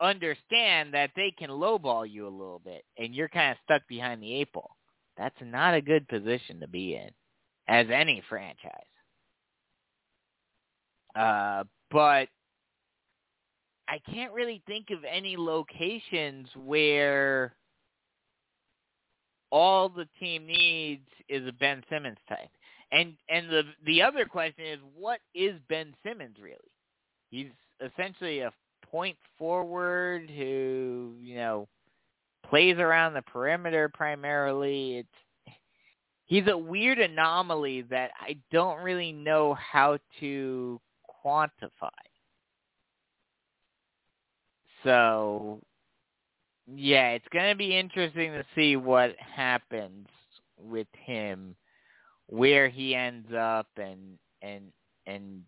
understand 0.00 0.94
that 0.94 1.10
they 1.16 1.30
can 1.30 1.50
lowball 1.50 2.08
you 2.08 2.26
a 2.26 2.28
little 2.28 2.60
bit 2.64 2.84
and 2.98 3.14
you're 3.14 3.28
kind 3.28 3.52
of 3.52 3.58
stuck 3.64 3.86
behind 3.88 4.22
the 4.22 4.34
eight 4.34 4.52
ball. 4.52 4.76
That's 5.16 5.36
not 5.42 5.74
a 5.74 5.80
good 5.80 6.08
position 6.08 6.60
to 6.60 6.68
be 6.68 6.94
in 6.96 7.10
as 7.68 7.86
any 7.92 8.22
franchise. 8.28 8.70
Uh, 11.14 11.64
but 11.90 12.28
I 13.86 14.00
can't 14.12 14.32
really 14.32 14.62
think 14.66 14.90
of 14.90 14.98
any 15.04 15.36
locations 15.36 16.48
where 16.56 17.54
all 19.50 19.88
the 19.88 20.08
team 20.18 20.46
needs 20.46 21.06
is 21.28 21.46
a 21.46 21.52
Ben 21.52 21.82
Simmons 21.88 22.18
type. 22.28 22.50
And 22.90 23.14
and 23.28 23.48
the 23.48 23.62
the 23.86 24.02
other 24.02 24.24
question 24.24 24.64
is 24.66 24.78
what 24.96 25.20
is 25.34 25.54
Ben 25.68 25.94
Simmons 26.04 26.36
really? 26.40 26.56
He's 27.30 27.50
essentially 27.92 28.40
a 28.40 28.52
point 28.90 29.16
forward 29.38 30.30
who, 30.30 31.14
you 31.20 31.36
know, 31.36 31.68
plays 32.48 32.76
around 32.78 33.14
the 33.14 33.22
perimeter 33.22 33.88
primarily. 33.88 34.98
It's 34.98 35.56
he's 36.26 36.46
a 36.48 36.56
weird 36.56 36.98
anomaly 36.98 37.82
that 37.90 38.10
I 38.20 38.36
don't 38.50 38.82
really 38.82 39.12
know 39.12 39.54
how 39.54 39.98
to 40.20 40.80
quantify. 41.24 41.90
So, 44.82 45.60
yeah, 46.74 47.10
it's 47.10 47.28
going 47.32 47.50
to 47.50 47.56
be 47.56 47.76
interesting 47.76 48.32
to 48.32 48.44
see 48.54 48.76
what 48.76 49.16
happens 49.18 50.06
with 50.58 50.86
him, 50.92 51.56
where 52.26 52.68
he 52.68 52.94
ends 52.94 53.32
up, 53.36 53.66
and 53.76 54.18
and 54.42 54.64
and 55.06 55.42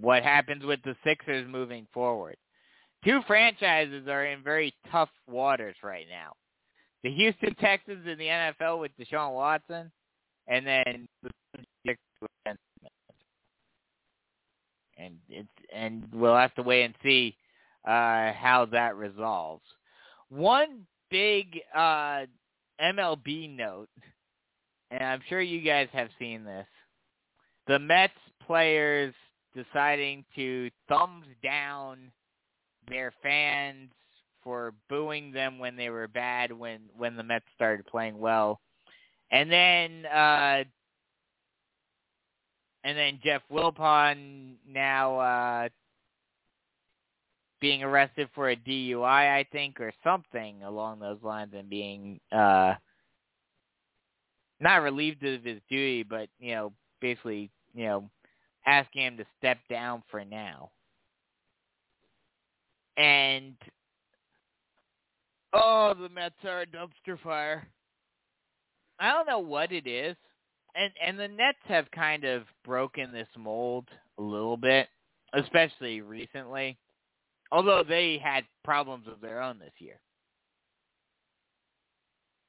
what 0.00 0.22
happens 0.22 0.64
with 0.64 0.80
the 0.82 0.96
Sixers 1.04 1.46
moving 1.48 1.86
forward. 1.92 2.36
Two 3.04 3.20
franchises 3.26 4.06
are 4.08 4.26
in 4.26 4.42
very 4.42 4.74
tough 4.90 5.10
waters 5.28 5.76
right 5.82 6.06
now. 6.10 6.32
The 7.04 7.10
Houston 7.12 7.54
Texans 7.54 8.06
in 8.06 8.18
the 8.18 8.26
NFL 8.26 8.80
with 8.80 8.90
Deshaun 8.98 9.34
Watson, 9.34 9.90
and 10.48 10.66
then 10.66 11.08
the 11.22 11.30
and 14.98 15.16
it's 15.28 15.48
and 15.72 16.04
we'll 16.12 16.36
have 16.36 16.54
to 16.56 16.62
wait 16.62 16.84
and 16.84 16.94
see 17.02 17.36
uh, 17.86 18.32
how 18.32 18.66
that 18.72 18.96
resolves. 18.96 19.62
One 20.28 20.86
big 21.10 21.60
uh, 21.74 22.26
MLB 22.80 23.56
note, 23.56 23.88
and 24.90 25.02
I'm 25.02 25.20
sure 25.28 25.40
you 25.40 25.60
guys 25.60 25.88
have 25.92 26.08
seen 26.18 26.44
this: 26.44 26.66
the 27.66 27.78
Mets 27.78 28.12
players 28.46 29.14
deciding 29.54 30.24
to 30.34 30.70
thumbs 30.88 31.26
down 31.42 32.12
their 32.88 33.12
fans 33.22 33.90
for 34.42 34.72
booing 34.88 35.32
them 35.32 35.58
when 35.58 35.76
they 35.76 35.90
were 35.90 36.08
bad 36.08 36.52
when 36.52 36.80
when 36.96 37.16
the 37.16 37.22
Mets 37.22 37.44
started 37.54 37.86
playing 37.86 38.18
well. 38.18 38.60
And 39.30 39.50
then 39.50 40.06
uh 40.06 40.64
and 42.84 42.96
then 42.96 43.18
Jeff 43.22 43.42
Wilpon 43.52 44.54
now 44.66 45.18
uh 45.18 45.68
being 47.60 47.82
arrested 47.82 48.28
for 48.34 48.50
a 48.50 48.56
DUI, 48.56 49.34
I 49.34 49.44
think, 49.50 49.80
or 49.80 49.92
something 50.04 50.62
along 50.62 51.00
those 51.00 51.18
lines, 51.22 51.52
and 51.56 51.68
being 51.68 52.20
uh 52.32 52.74
not 54.60 54.82
relieved 54.82 55.24
of 55.24 55.44
his 55.44 55.60
duty, 55.68 56.02
but 56.02 56.28
you 56.38 56.54
know, 56.54 56.72
basically, 57.00 57.50
you 57.74 57.84
know, 57.84 58.10
asking 58.68 59.02
him 59.02 59.16
to 59.16 59.24
step 59.38 59.58
down 59.70 60.02
for 60.10 60.24
now. 60.24 60.70
And 62.96 63.54
oh, 65.52 65.94
the 66.00 66.08
Mets 66.08 66.34
are 66.44 66.62
a 66.62 66.66
dumpster 66.66 67.18
fire. 67.22 67.66
I 69.00 69.12
don't 69.12 69.26
know 69.26 69.38
what 69.38 69.72
it 69.72 69.86
is 69.86 70.16
and 70.78 70.92
and 71.04 71.18
the 71.18 71.28
Nets 71.28 71.58
have 71.64 71.90
kind 71.90 72.24
of 72.24 72.44
broken 72.64 73.12
this 73.12 73.28
mold 73.36 73.88
a 74.18 74.22
little 74.22 74.56
bit, 74.56 74.88
especially 75.34 76.00
recently. 76.00 76.76
Although 77.50 77.82
they 77.86 78.20
had 78.22 78.44
problems 78.64 79.06
of 79.08 79.20
their 79.20 79.40
own 79.40 79.58
this 79.58 79.72
year. 79.78 79.98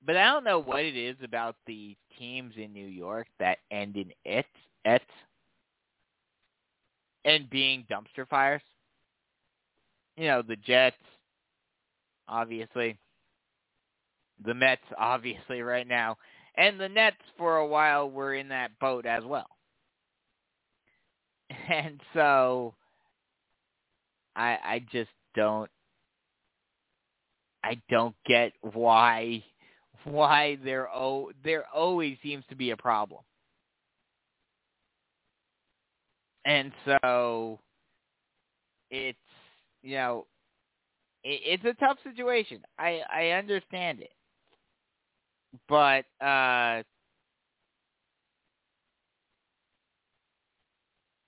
But 0.06 0.18
I 0.18 0.28
don't 0.28 0.44
know 0.44 0.60
what 0.60 0.84
it 0.84 0.96
is 0.96 1.16
about 1.24 1.56
the 1.66 1.96
teams 2.18 2.54
in 2.58 2.74
New 2.74 2.86
York 2.86 3.28
that 3.40 3.60
end 3.72 3.96
in 3.96 4.12
it, 4.26 4.46
et, 4.86 5.02
and 7.26 7.50
being 7.50 7.86
dumpster 7.90 8.28
fires. 8.30 8.62
You 10.18 10.28
know, 10.28 10.42
the 10.42 10.56
Jets, 10.56 10.98
obviously. 12.28 12.98
The 14.46 14.54
Mets, 14.54 14.82
obviously, 14.98 15.62
right 15.62 15.88
now. 15.88 16.18
And 16.56 16.80
the 16.80 16.90
Nets 16.90 17.18
for 17.38 17.58
a 17.58 17.68
while 17.68 18.10
were 18.10 18.34
in 18.36 18.50
that 18.50 18.78
boat 18.80 19.06
as 19.06 19.24
well. 19.24 19.48
And 21.72 22.00
so 22.14 22.74
I 24.36 24.58
I 24.64 24.86
just 24.92 25.10
don't 25.36 25.70
I 27.64 27.80
don't 27.90 28.16
get 28.26 28.54
why 28.62 29.44
why 30.04 30.58
there 30.64 30.90
oh 30.94 31.32
there 31.44 31.66
always 31.74 32.18
seems 32.24 32.44
to 32.50 32.56
be 32.56 32.72
a 32.72 32.78
problem. 32.78 33.22
And 36.46 36.72
so 36.86 37.60
it's 38.90 39.18
you 39.84 39.96
know 39.96 40.26
it, 41.24 41.62
it's 41.62 41.66
a 41.66 41.74
tough 41.80 41.98
situation. 42.04 42.62
I 42.78 43.02
I 43.14 43.30
understand 43.32 44.00
it 44.02 44.12
but 45.68 46.06
uh 46.24 46.84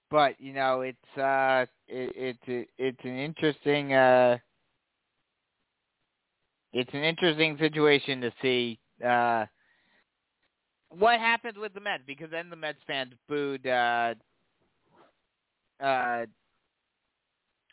but 0.10 0.40
you 0.40 0.54
know 0.54 0.82
it's 0.82 1.18
uh 1.18 1.66
it, 1.88 2.40
it's 2.48 2.70
it's 2.78 3.00
an 3.04 3.18
interesting 3.18 3.94
uh 3.94 4.38
it's 6.74 6.94
an 6.94 7.04
interesting 7.04 7.58
situation 7.60 8.22
to 8.22 8.32
see 8.42 8.80
uh 9.06 9.46
what 10.90 11.20
happens 11.20 11.58
with 11.58 11.74
the 11.74 11.80
Mets 11.80 12.04
because 12.06 12.30
then 12.32 12.50
the 12.50 12.56
Mets 12.56 12.80
fans 12.86 13.14
booed 13.28 13.66
uh 13.66 14.14
uh 15.82 16.26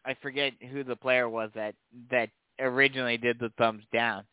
I 0.04 0.14
forget 0.22 0.54
who 0.70 0.84
the 0.84 0.96
player 0.96 1.28
was 1.28 1.50
that 1.54 1.74
that 2.10 2.30
originally 2.58 3.18
did 3.18 3.38
the 3.38 3.52
thumbs 3.58 3.84
down. 3.92 4.24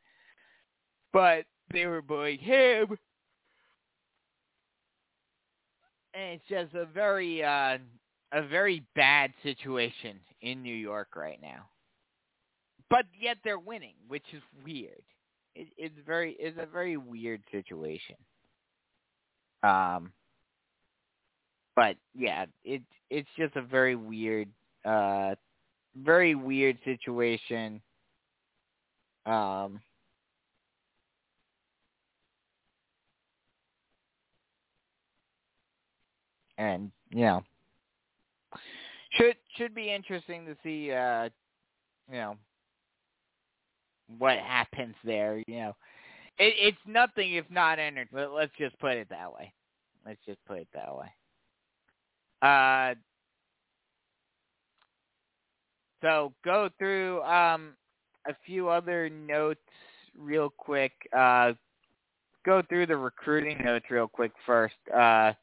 But 1.11 1.45
they 1.71 1.85
were 1.85 2.01
booing 2.01 2.39
him. 2.39 2.97
And 6.13 6.39
it's 6.39 6.43
just 6.49 6.73
a 6.75 6.85
very 6.85 7.43
uh 7.43 7.77
a 8.31 8.41
very 8.47 8.83
bad 8.95 9.33
situation 9.43 10.19
in 10.41 10.61
New 10.63 10.75
York 10.75 11.15
right 11.15 11.39
now. 11.41 11.65
But 12.89 13.05
yet 13.19 13.37
they're 13.43 13.59
winning, 13.59 13.95
which 14.07 14.25
is 14.33 14.41
weird. 14.63 15.03
It, 15.55 15.67
it's 15.77 15.95
very 16.05 16.35
it's 16.39 16.57
a 16.59 16.65
very 16.65 16.97
weird 16.97 17.41
situation. 17.51 18.15
Um 19.63 20.11
but 21.75 21.97
yeah, 22.13 22.45
it 22.63 22.81
it's 23.09 23.29
just 23.37 23.55
a 23.55 23.61
very 23.61 23.95
weird 23.95 24.49
uh 24.85 25.35
very 25.95 26.35
weird 26.35 26.77
situation. 26.85 27.81
Um 29.25 29.79
and 36.57 36.91
you 37.09 37.21
know, 37.21 37.43
should 39.11 39.35
should 39.57 39.73
be 39.73 39.91
interesting 39.91 40.45
to 40.45 40.55
see, 40.63 40.91
uh, 40.91 41.29
you 42.09 42.17
know, 42.17 42.35
what 44.17 44.37
happens 44.37 44.95
there. 45.03 45.41
You 45.47 45.55
know, 45.55 45.75
it, 46.37 46.53
it's 46.57 46.77
nothing 46.85 47.33
if 47.33 47.45
not 47.49 47.79
entertaining. 47.79 48.33
Let's 48.33 48.53
just 48.57 48.77
put 48.79 48.93
it 48.93 49.09
that 49.09 49.33
way. 49.33 49.53
Let's 50.05 50.19
just 50.25 50.43
put 50.45 50.59
it 50.59 50.67
that 50.73 50.95
way. 50.95 51.07
Uh, 52.45 52.93
so 56.01 56.32
go 56.43 56.69
through 56.77 57.24
um, 57.24 57.74
a 58.27 58.35
few 58.45 58.69
other 58.69 59.09
notes 59.09 59.59
real 60.15 60.51
quick. 60.56 60.91
Uh, 61.17 61.53
go 62.45 62.61
through 62.69 62.85
the 62.85 62.95
recruiting 62.95 63.64
notes 63.64 63.85
real 63.90 64.07
quick 64.07 64.32
first. 64.45 64.75
Uh, 64.95 65.33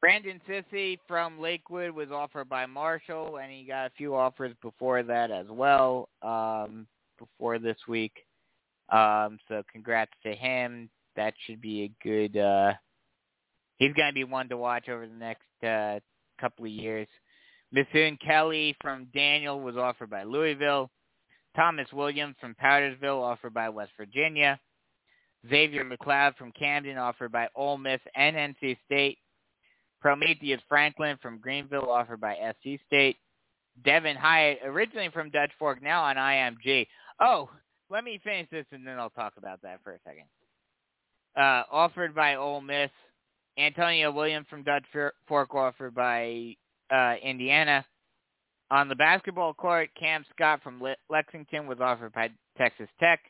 Brandon 0.00 0.40
Sissy 0.48 0.98
from 1.06 1.40
Lakewood 1.40 1.92
was 1.92 2.08
offered 2.10 2.48
by 2.48 2.66
Marshall, 2.66 3.38
and 3.40 3.52
he 3.52 3.64
got 3.64 3.86
a 3.86 3.90
few 3.96 4.16
offers 4.16 4.54
before 4.62 5.04
that 5.04 5.30
as 5.30 5.46
well, 5.48 6.08
um, 6.22 6.88
before 7.16 7.60
this 7.60 7.78
week. 7.86 8.12
Um, 8.88 9.38
so 9.48 9.62
congrats 9.72 10.12
to 10.24 10.34
him. 10.34 10.90
That 11.14 11.34
should 11.46 11.60
be 11.60 11.84
a 11.84 12.04
good. 12.04 12.36
Uh, 12.36 12.72
he's 13.78 13.94
going 13.94 14.08
to 14.08 14.14
be 14.14 14.24
one 14.24 14.48
to 14.48 14.56
watch 14.56 14.88
over 14.88 15.06
the 15.06 15.14
next 15.14 15.44
uh, 15.66 16.00
couple 16.40 16.64
of 16.64 16.70
years. 16.70 17.08
Mithun 17.74 18.18
Kelly 18.20 18.76
from 18.80 19.08
Daniel 19.14 19.60
was 19.60 19.76
offered 19.76 20.10
by 20.10 20.22
Louisville. 20.22 20.90
Thomas 21.56 21.90
Williams 21.92 22.36
from 22.40 22.54
Powdersville 22.62 23.22
offered 23.22 23.54
by 23.54 23.68
West 23.68 23.92
Virginia. 23.96 24.60
Xavier 25.48 25.84
McLeod 25.84 26.36
from 26.36 26.52
Camden 26.52 26.98
offered 26.98 27.32
by 27.32 27.48
Ole 27.54 27.78
Miss 27.78 28.00
and 28.14 28.36
NC 28.36 28.76
State. 28.84 29.18
Prometheus 30.00 30.60
Franklin 30.68 31.18
from 31.22 31.38
Greenville 31.38 31.90
offered 31.90 32.20
by 32.20 32.34
SC 32.34 32.80
State. 32.86 33.16
Devin 33.84 34.16
Hyatt, 34.16 34.60
originally 34.64 35.10
from 35.10 35.30
Dutch 35.30 35.50
Fork, 35.58 35.82
now 35.82 36.02
on 36.02 36.16
IMG. 36.16 36.86
Oh, 37.20 37.50
let 37.90 38.04
me 38.04 38.20
finish 38.22 38.48
this 38.50 38.66
and 38.72 38.86
then 38.86 38.98
I'll 38.98 39.10
talk 39.10 39.34
about 39.36 39.62
that 39.62 39.80
for 39.82 39.92
a 39.92 39.98
second. 40.04 40.24
Uh, 41.36 41.64
offered 41.70 42.14
by 42.14 42.36
Ole 42.36 42.60
Miss. 42.60 42.90
Antonio 43.58 44.10
Williams 44.10 44.46
from 44.48 44.62
Dutch 44.62 44.84
Fork 45.26 45.54
offered 45.54 45.94
by 45.94 46.56
uh, 46.90 47.14
Indiana. 47.22 47.84
On 48.70 48.88
the 48.88 48.96
basketball 48.96 49.54
court, 49.54 49.90
Cam 49.98 50.24
Scott 50.34 50.60
from 50.62 50.82
Le- 50.82 50.96
Lexington 51.08 51.66
was 51.66 51.78
offered 51.80 52.12
by 52.12 52.30
Texas 52.58 52.88
Tech, 52.98 53.20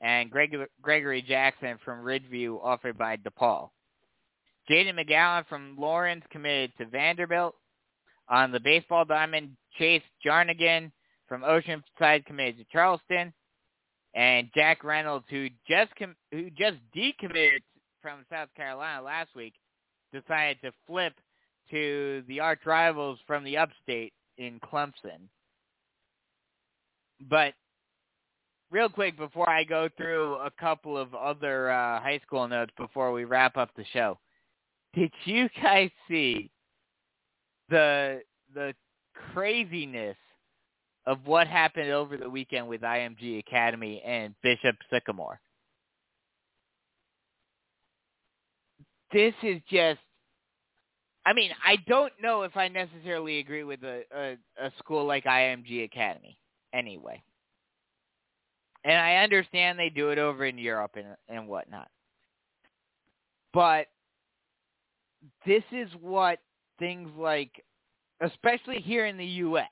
and 0.00 0.30
Greg- 0.30 0.56
Gregory 0.80 1.22
Jackson 1.22 1.78
from 1.84 2.04
Ridgeview 2.04 2.58
offered 2.62 2.96
by 2.96 3.16
DePaul. 3.18 3.70
Jaden 4.70 4.98
McGowan 4.98 5.46
from 5.46 5.76
Laurens 5.78 6.22
committed 6.30 6.72
to 6.78 6.86
Vanderbilt. 6.86 7.54
On 8.28 8.50
the 8.50 8.60
baseball 8.60 9.04
diamond, 9.04 9.50
Chase 9.78 10.02
Jarnigan 10.24 10.90
from 11.28 11.42
Oceanside 11.42 12.24
committed 12.24 12.56
to 12.58 12.64
Charleston, 12.72 13.34
and 14.14 14.48
Jack 14.54 14.82
Reynolds, 14.82 15.26
who 15.28 15.48
just 15.68 15.94
com- 15.96 16.16
who 16.30 16.48
just 16.50 16.76
decommitted 16.96 17.60
from 18.04 18.26
South 18.30 18.50
Carolina 18.54 19.00
last 19.00 19.34
week, 19.34 19.54
decided 20.12 20.58
to 20.60 20.72
flip 20.86 21.14
to 21.70 22.22
the 22.28 22.38
arch 22.38 22.60
rivals 22.66 23.18
from 23.26 23.42
the 23.44 23.56
upstate 23.56 24.12
in 24.36 24.60
Clemson. 24.60 25.30
But 27.30 27.54
real 28.70 28.90
quick 28.90 29.16
before 29.16 29.48
I 29.48 29.64
go 29.64 29.88
through 29.96 30.34
a 30.34 30.50
couple 30.50 30.98
of 30.98 31.14
other 31.14 31.70
uh, 31.70 31.98
high 31.98 32.20
school 32.26 32.46
notes 32.46 32.72
before 32.76 33.10
we 33.10 33.24
wrap 33.24 33.56
up 33.56 33.70
the 33.74 33.86
show, 33.94 34.18
did 34.94 35.10
you 35.24 35.48
guys 35.62 35.90
see 36.06 36.50
the 37.70 38.20
the 38.54 38.74
craziness 39.32 40.16
of 41.06 41.20
what 41.24 41.46
happened 41.46 41.90
over 41.90 42.18
the 42.18 42.28
weekend 42.28 42.68
with 42.68 42.82
IMG 42.82 43.38
Academy 43.38 44.02
and 44.04 44.34
Bishop 44.42 44.76
Sycamore? 44.92 45.40
This 49.14 49.32
is 49.44 49.62
just 49.70 50.00
I 51.24 51.32
mean, 51.32 51.52
I 51.64 51.76
don't 51.88 52.12
know 52.20 52.42
if 52.42 52.56
I 52.56 52.68
necessarily 52.68 53.38
agree 53.38 53.64
with 53.64 53.82
a, 53.82 54.02
a, 54.14 54.36
a 54.62 54.72
school 54.78 55.06
like 55.06 55.24
IMG 55.24 55.84
Academy 55.84 56.36
anyway. 56.74 57.22
And 58.84 58.98
I 58.98 59.16
understand 59.16 59.78
they 59.78 59.88
do 59.88 60.10
it 60.10 60.18
over 60.18 60.44
in 60.44 60.58
Europe 60.58 60.96
and 60.96 61.16
and 61.28 61.48
whatnot. 61.48 61.88
But 63.54 63.86
this 65.46 65.62
is 65.72 65.88
what 66.00 66.40
things 66.78 67.08
like 67.16 67.50
especially 68.20 68.80
here 68.80 69.06
in 69.06 69.16
the 69.16 69.24
US 69.24 69.68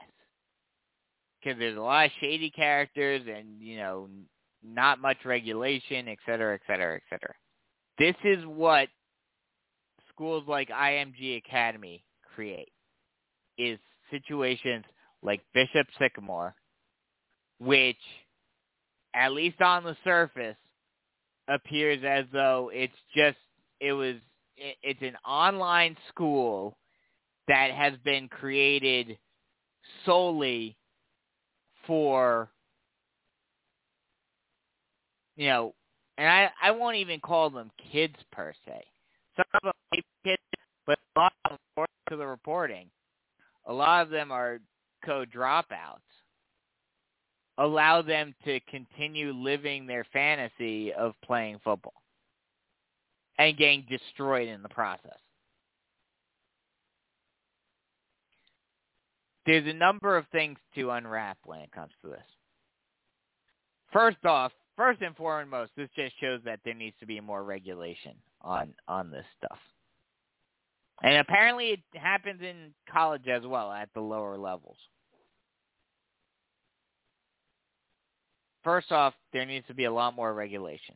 because 1.42 1.58
there's 1.58 1.76
a 1.76 1.80
lot 1.80 2.06
of 2.06 2.12
shady 2.20 2.50
characters 2.50 3.22
and 3.28 3.60
you 3.60 3.76
know 3.76 4.08
not 4.64 5.00
much 5.00 5.16
regulation, 5.24 6.06
et 6.06 6.18
cetera, 6.24 6.54
et 6.54 6.60
cetera, 6.68 6.94
et 6.94 7.02
cetera. 7.10 7.34
This 7.98 8.14
is 8.24 8.46
what 8.46 8.88
schools 10.22 10.44
like 10.46 10.68
IMG 10.68 11.38
Academy 11.38 12.04
create 12.36 12.70
is 13.58 13.76
situations 14.08 14.84
like 15.20 15.40
Bishop 15.52 15.88
Sycamore, 15.98 16.54
which, 17.58 17.96
at 19.14 19.32
least 19.32 19.60
on 19.60 19.82
the 19.82 19.96
surface, 20.04 20.56
appears 21.48 22.04
as 22.06 22.24
though 22.32 22.70
it's 22.72 22.94
just 23.16 23.36
it 23.80 23.92
was 23.92 24.14
it, 24.56 24.76
it's 24.84 25.02
an 25.02 25.16
online 25.26 25.96
school 26.08 26.78
that 27.48 27.72
has 27.72 27.94
been 28.04 28.28
created 28.28 29.18
solely 30.06 30.76
for 31.84 32.48
you 35.34 35.48
know 35.48 35.74
and 36.16 36.28
I 36.28 36.48
I 36.62 36.70
won't 36.70 36.96
even 36.96 37.18
call 37.18 37.50
them 37.50 37.72
kids 37.90 38.14
per 38.30 38.54
se. 38.64 38.84
Some 39.36 39.46
of 39.54 39.62
them 39.62 39.72
may 39.92 39.98
be 39.98 40.30
kids, 40.30 40.42
but 40.86 40.98
a 40.98 41.01
lot 41.16 41.32
of 41.44 41.58
to 42.10 42.16
the 42.16 42.26
reporting, 42.26 42.88
a 43.66 43.72
lot 43.72 44.02
of 44.02 44.10
them 44.10 44.30
are 44.30 44.60
co 45.04 45.24
dropouts. 45.24 46.00
Allow 47.58 48.02
them 48.02 48.34
to 48.44 48.60
continue 48.60 49.32
living 49.32 49.86
their 49.86 50.04
fantasy 50.12 50.92
of 50.92 51.14
playing 51.24 51.60
football 51.62 51.92
and 53.38 53.56
getting 53.56 53.86
destroyed 53.88 54.48
in 54.48 54.62
the 54.62 54.68
process. 54.68 55.18
There's 59.44 59.66
a 59.66 59.72
number 59.72 60.16
of 60.16 60.24
things 60.32 60.58
to 60.76 60.90
unwrap 60.90 61.36
when 61.44 61.60
it 61.60 61.72
comes 61.72 61.92
to 62.02 62.08
this. 62.08 62.20
First 63.92 64.24
off, 64.24 64.52
first 64.76 65.02
and 65.02 65.16
foremost, 65.16 65.72
this 65.76 65.90
just 65.94 66.18
shows 66.20 66.40
that 66.44 66.60
there 66.64 66.74
needs 66.74 66.96
to 67.00 67.06
be 67.06 67.20
more 67.20 67.44
regulation 67.44 68.14
on 68.40 68.72
on 68.88 69.10
this 69.10 69.26
stuff. 69.36 69.58
And 71.02 71.16
apparently 71.16 71.70
it 71.70 71.80
happens 71.94 72.40
in 72.42 72.72
college 72.90 73.26
as 73.26 73.44
well 73.44 73.72
at 73.72 73.88
the 73.94 74.00
lower 74.00 74.38
levels. 74.38 74.76
First 78.62 78.92
off, 78.92 79.14
there 79.32 79.44
needs 79.44 79.66
to 79.66 79.74
be 79.74 79.84
a 79.84 79.92
lot 79.92 80.14
more 80.14 80.32
regulation. 80.32 80.94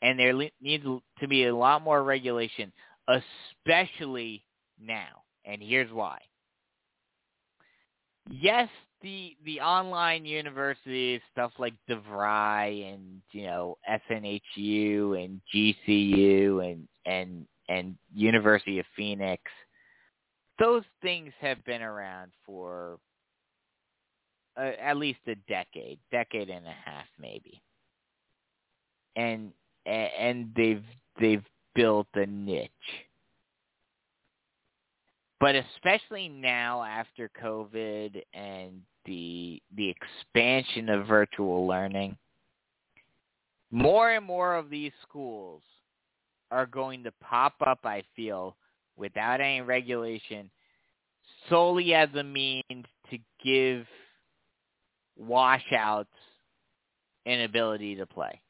And 0.00 0.18
there 0.18 0.34
le- 0.34 0.50
needs 0.60 0.84
to 1.20 1.28
be 1.28 1.44
a 1.44 1.54
lot 1.54 1.82
more 1.82 2.02
regulation, 2.02 2.72
especially 3.08 4.44
now. 4.80 5.22
And 5.44 5.62
here's 5.62 5.92
why. 5.92 6.20
Yes, 8.30 8.70
the 9.02 9.36
the 9.44 9.60
online 9.60 10.24
universities, 10.24 11.20
stuff 11.32 11.52
like 11.58 11.74
DeVry 11.90 12.94
and 12.94 13.20
you 13.32 13.44
know 13.44 13.76
SNHU 14.10 15.22
and 15.22 15.40
GCU 15.54 16.72
and 16.72 16.88
and 17.04 17.46
and 17.68 17.96
University 18.14 18.78
of 18.78 18.86
Phoenix, 18.96 19.42
those 20.58 20.82
things 21.02 21.32
have 21.40 21.64
been 21.64 21.82
around 21.82 22.30
for 22.46 22.98
uh, 24.56 24.70
at 24.80 24.96
least 24.96 25.20
a 25.26 25.34
decade, 25.48 25.98
decade 26.10 26.48
and 26.48 26.66
a 26.66 26.74
half 26.84 27.06
maybe, 27.20 27.60
and 29.16 29.52
and 29.86 30.52
they've 30.56 30.84
they've 31.20 31.44
built 31.74 32.06
a 32.14 32.26
niche. 32.26 32.70
But 35.40 35.56
especially 35.56 36.28
now 36.28 36.82
after 36.82 37.30
COVID 37.42 38.22
and 38.32 38.80
the 39.06 39.60
the 39.76 39.90
expansion 39.90 40.88
of 40.88 41.06
virtual 41.06 41.66
learning, 41.66 42.16
more 43.70 44.12
and 44.12 44.24
more 44.24 44.54
of 44.54 44.70
these 44.70 44.92
schools 45.02 45.62
are 46.50 46.66
going 46.66 47.04
to 47.04 47.12
pop 47.20 47.54
up, 47.66 47.80
I 47.84 48.02
feel, 48.14 48.56
without 48.96 49.40
any 49.40 49.60
regulation, 49.60 50.50
solely 51.48 51.94
as 51.94 52.08
a 52.14 52.22
means 52.22 52.86
to 53.10 53.18
give 53.42 53.86
washouts 55.16 56.08
an 57.26 57.40
ability 57.42 57.96
to 57.96 58.06
play. 58.06 58.40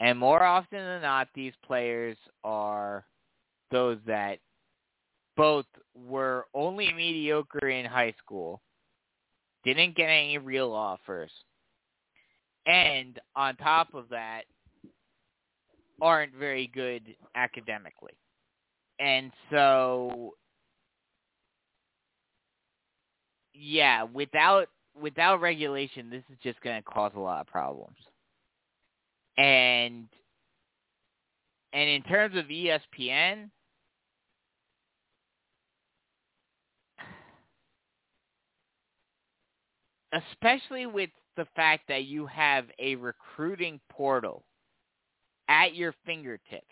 And 0.00 0.18
more 0.18 0.42
often 0.42 0.78
than 0.78 1.02
not, 1.02 1.28
these 1.34 1.52
players 1.66 2.16
are 2.44 3.04
those 3.70 3.98
that 4.06 4.38
both 5.36 5.66
were 5.94 6.46
only 6.54 6.92
mediocre 6.92 7.68
in 7.68 7.84
high 7.84 8.14
school, 8.18 8.60
didn't 9.64 9.96
get 9.96 10.08
any 10.08 10.38
real 10.38 10.72
offers, 10.72 11.30
and 12.68 13.18
on 13.34 13.56
top 13.56 13.94
of 13.94 14.08
that, 14.10 14.42
aren't 16.00 16.34
very 16.34 16.70
good 16.72 17.02
academically. 17.34 18.12
And 19.00 19.32
so 19.50 20.34
yeah, 23.54 24.04
without 24.04 24.68
without 25.00 25.40
regulation, 25.40 26.10
this 26.10 26.22
is 26.30 26.38
just 26.42 26.60
going 26.60 26.76
to 26.76 26.82
cause 26.82 27.12
a 27.16 27.20
lot 27.20 27.40
of 27.40 27.46
problems. 27.46 27.96
And 29.36 30.06
and 31.72 31.88
in 31.88 32.02
terms 32.02 32.36
of 32.36 32.46
ESPN, 32.46 33.50
especially 40.12 40.86
with 40.86 41.10
the 41.38 41.46
fact 41.56 41.84
that 41.88 42.04
you 42.04 42.26
have 42.26 42.66
a 42.78 42.96
recruiting 42.96 43.80
portal 43.88 44.44
at 45.48 45.74
your 45.74 45.94
fingertips 46.04 46.66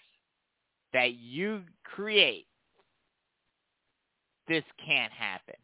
that 0.93 1.15
you 1.15 1.63
create, 1.85 2.47
this 4.49 4.65
can't 4.85 5.13
happen. 5.13 5.55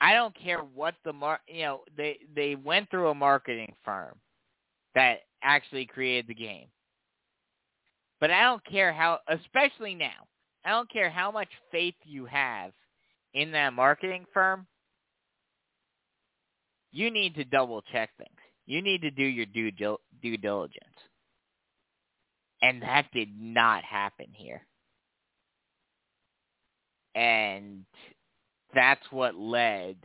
I 0.00 0.14
don't 0.14 0.34
care 0.38 0.58
what 0.58 0.94
the 1.04 1.12
mar 1.12 1.40
you 1.48 1.62
know 1.62 1.80
they 1.96 2.18
they 2.34 2.54
went 2.56 2.90
through 2.90 3.08
a 3.08 3.14
marketing 3.14 3.74
firm 3.84 4.14
that 4.94 5.20
actually 5.42 5.86
created 5.86 6.26
the 6.28 6.34
game. 6.34 6.66
But 8.20 8.30
I 8.30 8.42
don't 8.42 8.64
care 8.64 8.92
how 8.92 9.20
especially 9.28 9.94
now. 9.94 10.28
I 10.64 10.70
don't 10.70 10.90
care 10.90 11.10
how 11.10 11.30
much 11.30 11.48
faith 11.72 11.94
you 12.04 12.26
have 12.26 12.72
in 13.34 13.50
that 13.52 13.72
marketing 13.72 14.24
firm. 14.32 14.66
You 16.94 17.10
need 17.10 17.34
to 17.34 17.44
double 17.44 17.82
check 17.90 18.10
things. 18.16 18.38
You 18.66 18.80
need 18.80 19.02
to 19.02 19.10
do 19.10 19.24
your 19.24 19.46
due 19.46 19.72
due 20.22 20.36
diligence. 20.36 20.94
And 22.62 22.80
that 22.82 23.06
did 23.12 23.28
not 23.36 23.82
happen 23.82 24.26
here. 24.32 24.62
And 27.16 27.84
that's 28.72 29.02
what 29.10 29.34
led 29.34 29.96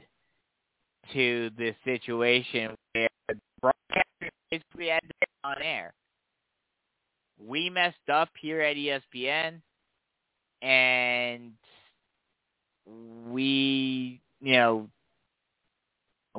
to 1.13 1.51
this 1.59 1.75
situation 1.85 2.75
where 2.93 3.07
broadcasters 3.63 4.31
basically 4.49 4.87
had 4.87 5.01
to 5.01 5.27
on 5.43 5.61
air. 5.61 5.93
We 7.39 7.69
messed 7.69 8.09
up 8.11 8.29
here 8.41 8.61
at 8.61 8.75
ESPN, 8.75 9.61
and 10.63 11.51
we, 13.27 14.21
you 14.41 14.53
know, 14.53 14.89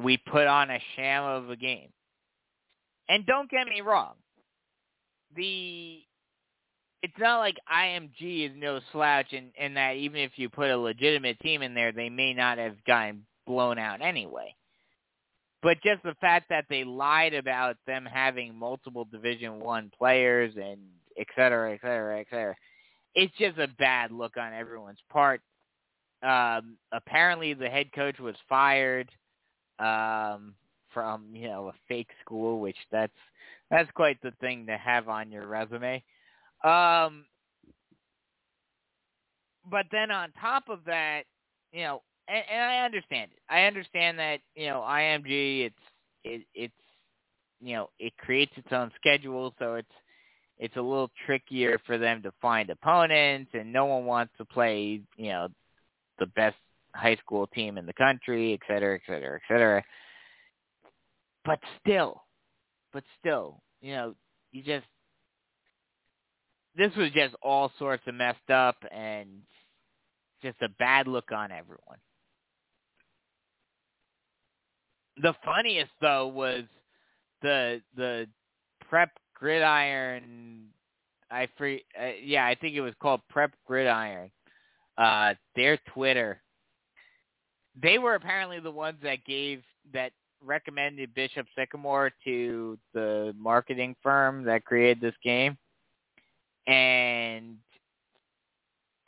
we 0.02 0.16
put 0.16 0.46
on 0.46 0.70
a 0.70 0.80
sham 0.96 1.24
of 1.24 1.50
a 1.50 1.56
game. 1.56 1.90
And 3.08 3.26
don't 3.26 3.50
get 3.50 3.66
me 3.66 3.80
wrong, 3.80 4.14
the 5.34 6.00
it's 7.02 7.18
not 7.18 7.38
like 7.38 7.56
IMG 7.72 8.50
is 8.50 8.56
no 8.56 8.80
slouch 8.92 9.32
in, 9.32 9.50
in 9.58 9.74
that 9.74 9.96
even 9.96 10.20
if 10.20 10.32
you 10.36 10.50
put 10.50 10.70
a 10.70 10.76
legitimate 10.76 11.40
team 11.40 11.62
in 11.62 11.74
there, 11.74 11.92
they 11.92 12.10
may 12.10 12.34
not 12.34 12.58
have 12.58 12.82
gotten 12.84 13.24
blown 13.46 13.78
out 13.78 14.02
anyway. 14.02 14.54
But 15.62 15.78
just 15.82 16.02
the 16.02 16.14
fact 16.20 16.50
that 16.50 16.66
they 16.68 16.84
lied 16.84 17.34
about 17.34 17.76
them 17.86 18.06
having 18.06 18.54
multiple 18.54 19.06
Division 19.10 19.60
One 19.60 19.90
players 19.96 20.54
and 20.56 20.78
et 21.18 21.26
cetera, 21.34 21.74
et 21.74 21.80
cetera, 21.82 22.20
et 22.20 22.26
cetera, 22.30 22.56
it's 23.14 23.36
just 23.38 23.58
a 23.58 23.68
bad 23.78 24.12
look 24.12 24.36
on 24.36 24.52
everyone's 24.52 25.02
part. 25.10 25.40
Um, 26.22 26.76
apparently, 26.92 27.54
the 27.54 27.68
head 27.68 27.92
coach 27.94 28.18
was 28.18 28.36
fired 28.48 29.10
um, 29.80 30.54
from 30.92 31.26
you 31.32 31.48
know 31.48 31.68
a 31.68 31.74
fake 31.88 32.10
school, 32.24 32.60
which 32.60 32.76
that's 32.90 33.12
that's 33.70 33.90
quite 33.92 34.20
the 34.22 34.32
thing 34.40 34.66
to 34.66 34.76
have 34.76 35.08
on 35.08 35.30
your 35.30 35.46
resume. 35.46 36.02
Um, 36.64 37.24
but 39.70 39.86
then 39.92 40.10
on 40.10 40.32
top 40.40 40.64
of 40.68 40.80
that, 40.86 41.22
you 41.72 41.82
know, 41.82 42.02
and, 42.28 42.44
and 42.52 42.62
I 42.62 42.84
understand 42.84 43.30
it. 43.32 43.40
I 43.48 43.62
understand 43.62 44.18
that 44.18 44.40
you 44.54 44.66
know 44.66 44.80
IMG, 44.80 45.66
it's 45.66 45.74
it, 46.24 46.42
it's 46.54 46.74
you 47.60 47.74
know 47.74 47.90
it 47.98 48.16
creates 48.18 48.52
its 48.56 48.72
own 48.72 48.90
schedule, 48.96 49.54
so 49.58 49.74
it's 49.74 49.88
it's 50.58 50.76
a 50.76 50.82
little 50.82 51.10
trickier 51.26 51.80
for 51.86 51.96
them 51.96 52.22
to 52.22 52.32
find 52.42 52.68
opponents, 52.70 53.50
and 53.54 53.72
no 53.72 53.86
one 53.86 54.04
wants 54.04 54.32
to 54.38 54.44
play 54.44 55.00
you 55.16 55.28
know 55.30 55.48
the 56.18 56.26
best 56.26 56.56
high 56.94 57.16
school 57.16 57.46
team 57.48 57.78
in 57.78 57.86
the 57.86 57.92
country, 57.92 58.54
et 58.54 58.60
cetera, 58.66 58.94
et 58.96 59.02
cetera, 59.06 59.36
et 59.36 59.42
cetera. 59.48 59.82
But 61.44 61.58
still, 61.80 62.22
but 62.92 63.04
still, 63.18 63.62
you 63.80 63.94
know, 63.94 64.14
you 64.52 64.62
just 64.62 64.86
this 66.76 66.94
was 66.96 67.10
just 67.12 67.34
all 67.42 67.72
sorts 67.78 68.02
of 68.06 68.14
messed 68.14 68.50
up 68.50 68.76
and 68.92 69.28
just 70.42 70.56
a 70.62 70.68
bad 70.78 71.06
look 71.06 71.32
on 71.32 71.50
everyone. 71.50 71.98
The 75.22 75.34
funniest 75.44 75.90
though 76.00 76.28
was 76.28 76.64
the 77.42 77.80
the 77.96 78.26
prep 78.88 79.10
gridiron. 79.34 80.66
I 81.30 81.48
free 81.56 81.84
uh, 82.00 82.10
yeah, 82.22 82.46
I 82.46 82.54
think 82.54 82.74
it 82.74 82.80
was 82.80 82.94
called 83.00 83.20
prep 83.28 83.52
gridiron. 83.66 84.30
Uh, 84.98 85.34
their 85.56 85.78
Twitter. 85.94 86.42
They 87.80 87.98
were 87.98 88.14
apparently 88.14 88.60
the 88.60 88.70
ones 88.70 88.98
that 89.02 89.24
gave 89.24 89.62
that 89.92 90.12
recommended 90.42 91.14
Bishop 91.14 91.46
Sycamore 91.56 92.10
to 92.24 92.78
the 92.94 93.34
marketing 93.38 93.94
firm 94.02 94.44
that 94.44 94.64
created 94.64 95.00
this 95.00 95.14
game 95.22 95.58
and 96.66 97.56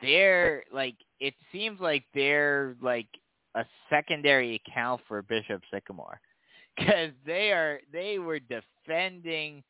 they're 0.01 0.63
like 0.73 0.95
it 1.19 1.33
seems 1.51 1.79
like 1.79 2.03
they're 2.13 2.75
like 2.81 3.07
a 3.55 3.65
secondary 3.89 4.55
account 4.55 5.01
for 5.07 5.21
Bishop 5.21 5.61
Sycamore 5.71 6.19
because 6.77 7.11
they 7.25 7.51
are 7.51 7.79
they 7.91 8.19
were 8.19 8.39
defending 8.39 9.63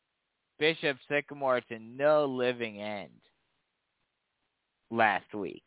Bishop 0.59 0.97
Sycamore 1.09 1.61
to 1.61 1.79
no 1.79 2.25
living 2.25 2.81
end 2.81 3.11
last 4.89 5.33
week 5.33 5.63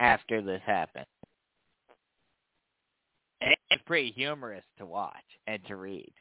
after 0.00 0.40
this 0.40 0.60
happened. 0.64 1.06
It's 3.70 3.82
pretty 3.86 4.12
humorous 4.12 4.64
to 4.78 4.86
watch 4.86 5.14
and 5.46 5.64
to 5.66 5.76
read. 5.76 6.12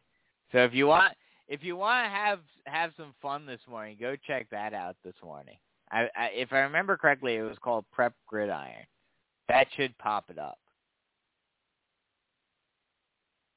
So 0.52 0.60
if 0.60 0.74
you 0.74 0.88
want 0.88 1.14
if 1.48 1.64
you 1.64 1.76
want 1.76 2.06
to 2.06 2.10
have 2.10 2.40
have 2.66 2.92
some 2.98 3.14
fun 3.22 3.46
this 3.46 3.60
morning, 3.70 3.98
go 4.00 4.16
check 4.28 4.50
that 4.52 4.74
out 4.74 4.96
this 5.04 5.16
morning. 5.24 5.58
I, 5.92 6.08
I 6.16 6.30
if 6.34 6.54
I 6.54 6.60
remember 6.60 6.98
correctly, 6.98 7.36
it 7.36 7.42
was 7.42 7.58
called 7.62 7.86
Prep 7.92 8.14
Gridiron. 8.28 8.86
That 9.50 9.68
should 9.76 9.98
pop 9.98 10.30
it 10.30 10.40
up. 10.40 10.58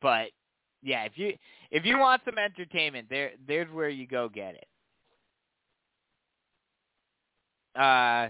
But 0.03 0.31
yeah, 0.83 1.05
if 1.05 1.13
you 1.17 1.35
if 1.71 1.85
you 1.85 1.99
want 1.99 2.23
some 2.25 2.39
entertainment, 2.39 3.07
there 3.09 3.33
there's 3.47 3.73
where 3.73 3.89
you 3.89 4.07
go 4.07 4.29
get 4.29 4.55
it. 4.55 4.67
Uh, 7.81 8.29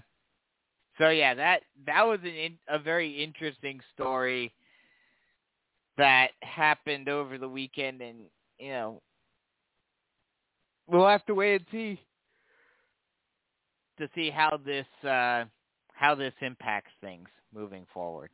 so 0.97 1.09
yeah, 1.09 1.33
that 1.33 1.61
that 1.85 2.05
was 2.05 2.19
an 2.23 2.29
in, 2.29 2.53
a 2.69 2.79
very 2.79 3.23
interesting 3.23 3.79
story 3.93 4.53
that 5.97 6.29
happened 6.41 7.09
over 7.09 7.37
the 7.37 7.49
weekend, 7.49 8.01
and 8.01 8.19
you 8.59 8.69
know 8.69 9.01
we'll 10.87 11.07
have 11.07 11.25
to 11.25 11.35
wait 11.35 11.61
and 11.61 11.65
see 11.71 11.99
to 13.97 14.09
see 14.15 14.29
how 14.29 14.59
this 14.65 14.87
uh, 15.07 15.45
how 15.93 16.15
this 16.15 16.33
impacts 16.41 16.91
things 17.01 17.27
moving 17.53 17.85
forward. 17.93 18.29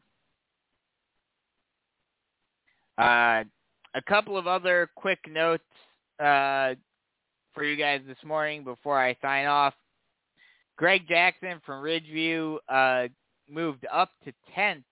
Uh, 2.97 3.43
a 3.93 4.01
couple 4.07 4.37
of 4.37 4.47
other 4.47 4.89
quick 4.95 5.19
notes 5.29 5.63
uh, 6.19 6.75
for 7.53 7.63
you 7.63 7.75
guys 7.75 8.01
this 8.07 8.17
morning 8.25 8.63
before 8.63 8.99
I 8.99 9.15
sign 9.21 9.45
off. 9.45 9.73
Greg 10.77 11.07
Jackson 11.07 11.61
from 11.65 11.83
Ridgeview 11.83 12.57
uh, 12.69 13.07
moved 13.49 13.85
up 13.91 14.11
to 14.23 14.33
10th 14.57 14.83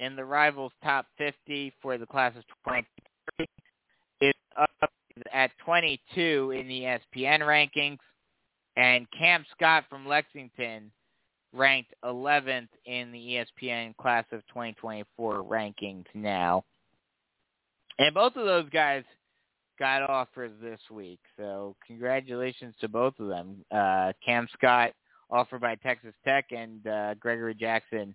in 0.00 0.16
the 0.16 0.24
Rivals 0.24 0.72
Top 0.82 1.06
50 1.18 1.72
for 1.80 1.98
the 1.98 2.06
class 2.06 2.34
of 2.36 2.42
2023. 2.66 3.46
is 4.20 4.34
up 4.58 4.90
at 5.32 5.50
22 5.64 6.54
in 6.58 6.68
the 6.68 6.82
ESPN 6.82 7.40
rankings, 7.40 7.98
and 8.76 9.06
Cam 9.16 9.44
Scott 9.56 9.84
from 9.88 10.06
Lexington 10.06 10.90
ranked 11.52 11.94
11th 12.04 12.68
in 12.86 13.12
the 13.12 13.18
ESPN 13.62 13.96
class 13.96 14.24
of 14.32 14.40
2024 14.48 15.44
rankings 15.44 16.06
now. 16.14 16.64
And 17.98 18.12
both 18.12 18.34
of 18.36 18.44
those 18.44 18.68
guys 18.70 19.04
got 19.78 20.02
offers 20.02 20.52
this 20.60 20.80
week. 20.90 21.20
So 21.36 21.76
congratulations 21.86 22.74
to 22.80 22.88
both 22.88 23.14
of 23.20 23.28
them. 23.28 23.64
Uh, 23.70 24.12
Cam 24.24 24.48
Scott 24.52 24.92
offered 25.30 25.60
by 25.60 25.76
Texas 25.76 26.14
Tech 26.24 26.46
and 26.50 26.86
uh, 26.86 27.14
Gregory 27.14 27.54
Jackson 27.54 28.14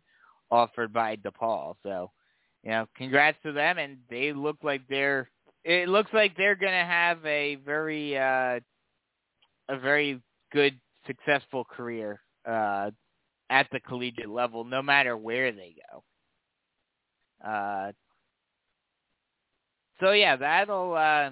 offered 0.52 0.94
by 0.94 1.16
DePaul. 1.18 1.76
So, 1.84 2.12
you 2.64 2.72
know, 2.72 2.88
congrats 2.96 3.38
to 3.44 3.52
them 3.52 3.78
and 3.78 3.98
they 4.10 4.34
look 4.34 4.58
like 4.64 4.82
they're 4.90 5.30
it 5.64 5.90
looks 5.90 6.12
like 6.14 6.36
they're 6.38 6.56
going 6.56 6.72
to 6.72 6.86
have 6.86 7.24
a 7.26 7.56
very 7.66 8.18
uh 8.18 8.60
a 9.70 9.80
very 9.80 10.22
good 10.52 10.80
successful 11.06 11.64
career 11.64 12.20
uh 12.48 12.92
at 13.50 13.68
the 13.72 13.80
collegiate 13.80 14.30
level 14.30 14.64
no 14.64 14.82
matter 14.82 15.18
where 15.18 15.52
they 15.52 15.76
go. 15.92 16.04
Uh 17.48 17.92
so 20.00 20.12
yeah, 20.12 20.36
that'll 20.36 20.94
uh 20.94 21.32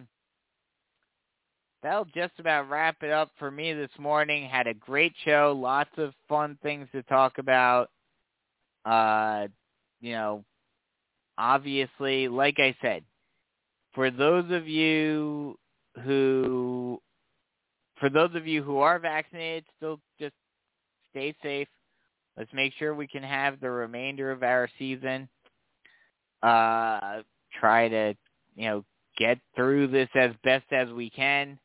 that'll 1.83 2.05
just 2.05 2.33
about 2.39 2.69
wrap 2.69 2.97
it 3.01 3.11
up 3.11 3.31
for 3.37 3.49
me 3.49 3.73
this 3.73 3.91
morning. 3.97 4.47
Had 4.47 4.67
a 4.67 4.73
great 4.73 5.13
show, 5.23 5.57
lots 5.57 5.91
of 5.97 6.13
fun 6.27 6.57
things 6.61 6.87
to 6.91 7.03
talk 7.03 7.37
about. 7.37 7.89
Uh, 8.87 9.47
you 9.99 10.13
know, 10.13 10.45
obviously, 11.37 12.27
like 12.27 12.55
I 12.57 12.75
said, 12.81 13.03
for 13.93 14.09
those 14.09 14.45
of 14.51 14.67
you 14.67 15.57
who 16.03 17.01
for 17.99 18.09
those 18.09 18.29
of 18.35 18.47
you 18.47 18.63
who 18.63 18.77
are 18.77 18.99
vaccinated, 18.99 19.65
still 19.75 19.99
just 20.19 20.35
stay 21.09 21.35
safe. 21.43 21.67
Let's 22.37 22.53
make 22.53 22.73
sure 22.77 22.93
we 22.93 23.07
can 23.07 23.23
have 23.23 23.59
the 23.59 23.71
remainder 23.71 24.31
of 24.31 24.43
our 24.43 24.69
season. 24.77 25.27
Uh, 26.43 27.23
try 27.59 27.89
to, 27.89 28.13
you 28.55 28.69
know, 28.69 28.85
get 29.17 29.39
through 29.55 29.87
this 29.87 30.09
as 30.15 30.31
best 30.43 30.65
as 30.71 30.89
we 30.89 31.09
can. 31.09 31.57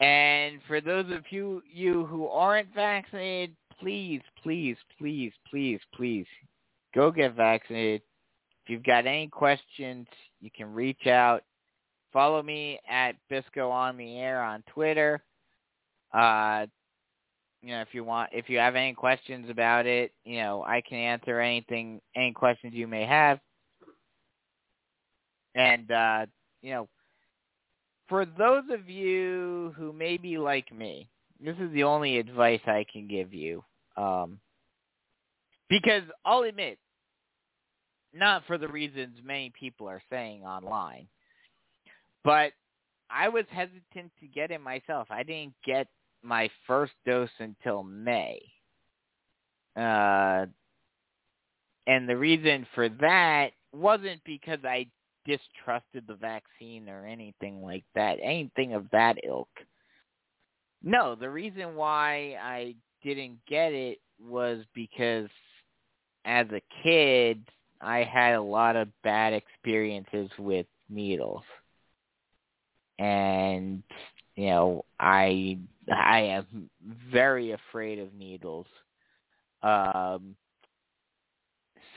And 0.00 0.60
for 0.66 0.80
those 0.80 1.06
of 1.12 1.22
you 1.30 1.62
you 1.72 2.04
who 2.06 2.26
aren't 2.26 2.74
vaccinated, 2.74 3.54
please, 3.80 4.22
please, 4.42 4.76
please, 4.98 5.32
please, 5.50 5.80
please 5.94 6.26
go 6.94 7.10
get 7.10 7.34
vaccinated. 7.34 8.02
If 8.64 8.70
you've 8.70 8.84
got 8.84 9.06
any 9.06 9.28
questions, 9.28 10.06
you 10.40 10.50
can 10.56 10.72
reach 10.72 11.06
out. 11.06 11.42
Follow 12.12 12.42
me 12.42 12.80
at 12.88 13.12
Bisco 13.28 13.70
on 13.70 13.96
the 13.96 14.18
air 14.18 14.42
on 14.42 14.62
Twitter. 14.72 15.22
Uh, 16.12 16.66
you 17.62 17.70
know, 17.70 17.80
if 17.80 17.88
you 17.92 18.04
want, 18.04 18.30
if 18.32 18.48
you 18.48 18.58
have 18.58 18.76
any 18.76 18.94
questions 18.94 19.50
about 19.50 19.86
it, 19.86 20.12
you 20.24 20.38
know, 20.38 20.62
I 20.62 20.80
can 20.80 20.98
answer 20.98 21.40
anything, 21.40 22.00
any 22.14 22.32
questions 22.32 22.72
you 22.74 22.86
may 22.86 23.04
have. 23.04 23.40
And 25.54 25.90
uh, 25.90 26.26
you 26.62 26.72
know, 26.72 26.88
for 28.08 28.24
those 28.24 28.64
of 28.70 28.88
you 28.88 29.74
who 29.76 29.92
may 29.92 30.16
be 30.16 30.38
like 30.38 30.72
me, 30.72 31.08
this 31.44 31.56
is 31.60 31.72
the 31.72 31.84
only 31.84 32.18
advice 32.18 32.60
I 32.66 32.84
can 32.90 33.06
give 33.06 33.34
you. 33.34 33.64
Um, 33.98 34.38
because 35.68 36.04
I'll 36.24 36.44
admit, 36.44 36.78
not 38.14 38.44
for 38.46 38.56
the 38.56 38.68
reasons 38.68 39.18
many 39.22 39.52
people 39.58 39.88
are 39.88 40.02
saying 40.10 40.44
online, 40.44 41.08
but 42.24 42.52
I 43.10 43.28
was 43.28 43.44
hesitant 43.50 44.12
to 44.20 44.26
get 44.32 44.50
it 44.50 44.60
myself. 44.60 45.08
I 45.10 45.22
didn't 45.24 45.54
get 45.66 45.88
my 46.22 46.48
first 46.66 46.92
dose 47.04 47.28
until 47.38 47.82
May. 47.82 48.40
Uh, 49.76 50.46
and 51.86 52.08
the 52.08 52.16
reason 52.16 52.66
for 52.74 52.88
that 52.88 53.50
wasn't 53.72 54.22
because 54.24 54.58
I 54.64 54.86
distrusted 55.26 56.04
the 56.06 56.14
vaccine 56.14 56.88
or 56.88 57.04
anything 57.04 57.62
like 57.62 57.84
that, 57.94 58.18
anything 58.22 58.74
of 58.74 58.86
that 58.92 59.16
ilk. 59.26 59.48
No, 60.82 61.14
the 61.14 61.28
reason 61.28 61.74
why 61.74 62.36
I 62.40 62.74
didn't 63.02 63.38
get 63.46 63.72
it 63.72 63.98
was 64.20 64.64
because 64.74 65.28
as 66.24 66.46
a 66.50 66.60
kid, 66.82 67.42
I 67.80 68.02
had 68.02 68.34
a 68.34 68.42
lot 68.42 68.76
of 68.76 68.88
bad 69.02 69.32
experiences 69.32 70.30
with 70.38 70.66
needles. 70.88 71.42
And 72.98 73.82
you 74.36 74.46
know, 74.46 74.84
I 74.98 75.58
I 75.90 76.20
am 76.20 76.70
very 77.10 77.52
afraid 77.52 77.98
of 77.98 78.12
needles. 78.14 78.66
Um 79.62 80.36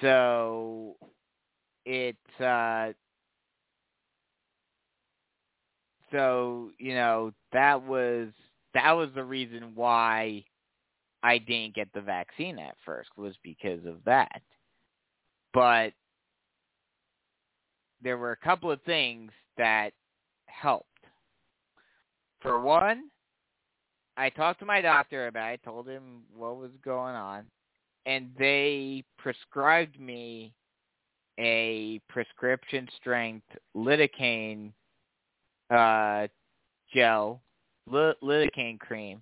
so 0.01 0.95
it 1.85 2.17
uh 2.39 2.91
so 6.11 6.71
you 6.77 6.93
know 6.93 7.31
that 7.53 7.83
was 7.83 8.29
that 8.73 8.91
was 8.93 9.09
the 9.15 9.23
reason 9.23 9.71
why 9.75 10.43
I 11.23 11.37
didn't 11.37 11.75
get 11.75 11.91
the 11.93 12.01
vaccine 12.01 12.57
at 12.57 12.75
first 12.85 13.09
was 13.15 13.35
because 13.43 13.85
of 13.85 13.97
that. 14.05 14.41
But 15.53 15.93
there 18.01 18.17
were 18.17 18.31
a 18.31 18.37
couple 18.37 18.71
of 18.71 18.81
things 18.83 19.31
that 19.57 19.91
helped. 20.47 20.87
For 22.41 22.59
one, 22.59 23.03
I 24.17 24.29
talked 24.29 24.59
to 24.59 24.65
my 24.65 24.81
doctor 24.81 25.27
about 25.27 25.53
it, 25.53 25.63
told 25.63 25.87
him 25.87 26.23
what 26.35 26.57
was 26.57 26.71
going 26.83 27.15
on, 27.15 27.45
and 28.05 28.31
they 28.37 29.03
prescribed 29.17 29.99
me 29.99 30.53
a 31.39 32.01
prescription 32.09 32.87
strength 32.97 33.45
lidocaine 33.75 34.71
uh, 35.69 36.27
gel, 36.93 37.41
lidocaine 37.89 38.79
cream 38.79 39.21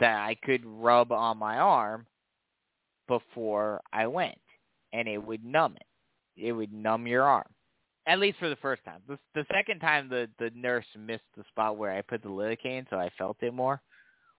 that 0.00 0.16
I 0.16 0.36
could 0.42 0.64
rub 0.64 1.12
on 1.12 1.38
my 1.38 1.58
arm 1.58 2.06
before 3.06 3.80
I 3.92 4.06
went, 4.06 4.38
and 4.92 5.06
it 5.08 5.18
would 5.18 5.44
numb 5.44 5.76
it. 5.76 6.42
It 6.42 6.52
would 6.52 6.72
numb 6.72 7.06
your 7.06 7.24
arm, 7.24 7.48
at 8.06 8.18
least 8.18 8.38
for 8.38 8.48
the 8.48 8.56
first 8.56 8.84
time. 8.84 9.00
The, 9.06 9.18
the 9.34 9.44
second 9.52 9.80
time, 9.80 10.08
the 10.08 10.28
the 10.38 10.50
nurse 10.54 10.86
missed 10.98 11.24
the 11.36 11.44
spot 11.48 11.76
where 11.76 11.92
I 11.92 12.02
put 12.02 12.22
the 12.22 12.28
lidocaine, 12.28 12.86
so 12.88 12.96
I 12.96 13.10
felt 13.18 13.36
it 13.42 13.52
more, 13.52 13.80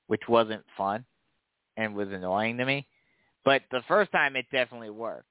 which 0.08 0.28
wasn't 0.28 0.64
fun 0.78 1.06
and 1.78 1.96
was 1.96 2.10
annoying 2.10 2.58
to 2.58 2.66
me. 2.66 2.88
But 3.46 3.62
the 3.72 3.84
first 3.88 4.12
time, 4.12 4.36
it 4.36 4.46
definitely 4.52 4.90
worked. 4.90 5.26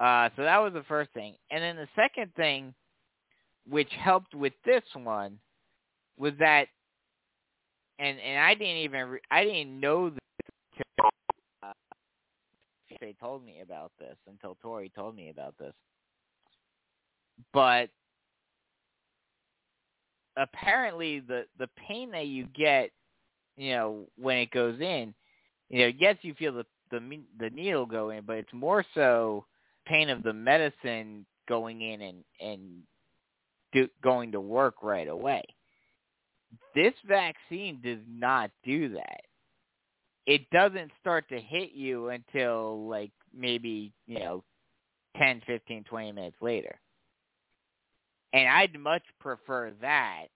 Uh, 0.00 0.28
so 0.36 0.42
that 0.42 0.58
was 0.58 0.72
the 0.72 0.84
first 0.84 1.10
thing, 1.12 1.34
and 1.50 1.62
then 1.62 1.76
the 1.76 1.88
second 1.94 2.34
thing 2.34 2.74
which 3.68 3.90
helped 3.98 4.34
with 4.34 4.52
this 4.64 4.84
one 4.94 5.38
was 6.18 6.32
that 6.38 6.68
and 7.98 8.18
and 8.18 8.40
I 8.40 8.54
didn't 8.54 8.76
even 8.76 9.08
re- 9.08 9.20
I 9.30 9.44
didn't 9.44 9.80
know 9.80 10.10
this 10.10 10.18
until 10.72 11.10
uh, 11.62 11.72
they 13.00 13.14
told 13.20 13.44
me 13.44 13.60
about 13.62 13.92
this 13.98 14.16
until 14.28 14.56
Tori 14.62 14.90
told 14.94 15.16
me 15.16 15.30
about 15.30 15.54
this. 15.58 15.72
But 17.52 17.90
apparently 20.36 21.20
the 21.20 21.46
the 21.58 21.68
pain 21.88 22.10
that 22.12 22.26
you 22.26 22.46
get, 22.54 22.90
you 23.56 23.72
know, 23.72 24.06
when 24.18 24.38
it 24.38 24.50
goes 24.50 24.80
in, 24.80 25.14
you 25.68 25.80
know, 25.80 25.92
yes, 25.98 26.16
you 26.22 26.34
feel 26.34 26.52
the 26.52 26.66
the 26.90 27.20
the 27.38 27.50
needle 27.50 27.86
go 27.86 28.10
in, 28.10 28.24
but 28.24 28.36
it's 28.36 28.52
more 28.52 28.84
so 28.94 29.44
pain 29.86 30.10
of 30.10 30.22
the 30.22 30.32
medicine 30.32 31.24
going 31.48 31.80
in 31.80 32.00
and 32.02 32.24
and 32.40 32.82
do, 33.72 33.88
going 34.02 34.32
to 34.32 34.40
work 34.40 34.76
right 34.82 35.08
away. 35.08 35.42
This 36.74 36.94
vaccine 37.06 37.80
does 37.82 38.00
not 38.08 38.50
do 38.64 38.90
that. 38.90 39.20
It 40.26 40.48
doesn't 40.50 40.90
start 41.00 41.28
to 41.28 41.40
hit 41.40 41.72
you 41.72 42.08
until 42.08 42.88
like 42.88 43.12
maybe, 43.34 43.92
you 44.06 44.18
know, 44.18 44.44
10, 45.16 45.42
15, 45.46 45.84
20 45.84 46.12
minutes 46.12 46.36
later. 46.40 46.78
And 48.32 48.48
I'd 48.48 48.78
much 48.78 49.04
prefer 49.20 49.72
that 49.80 50.26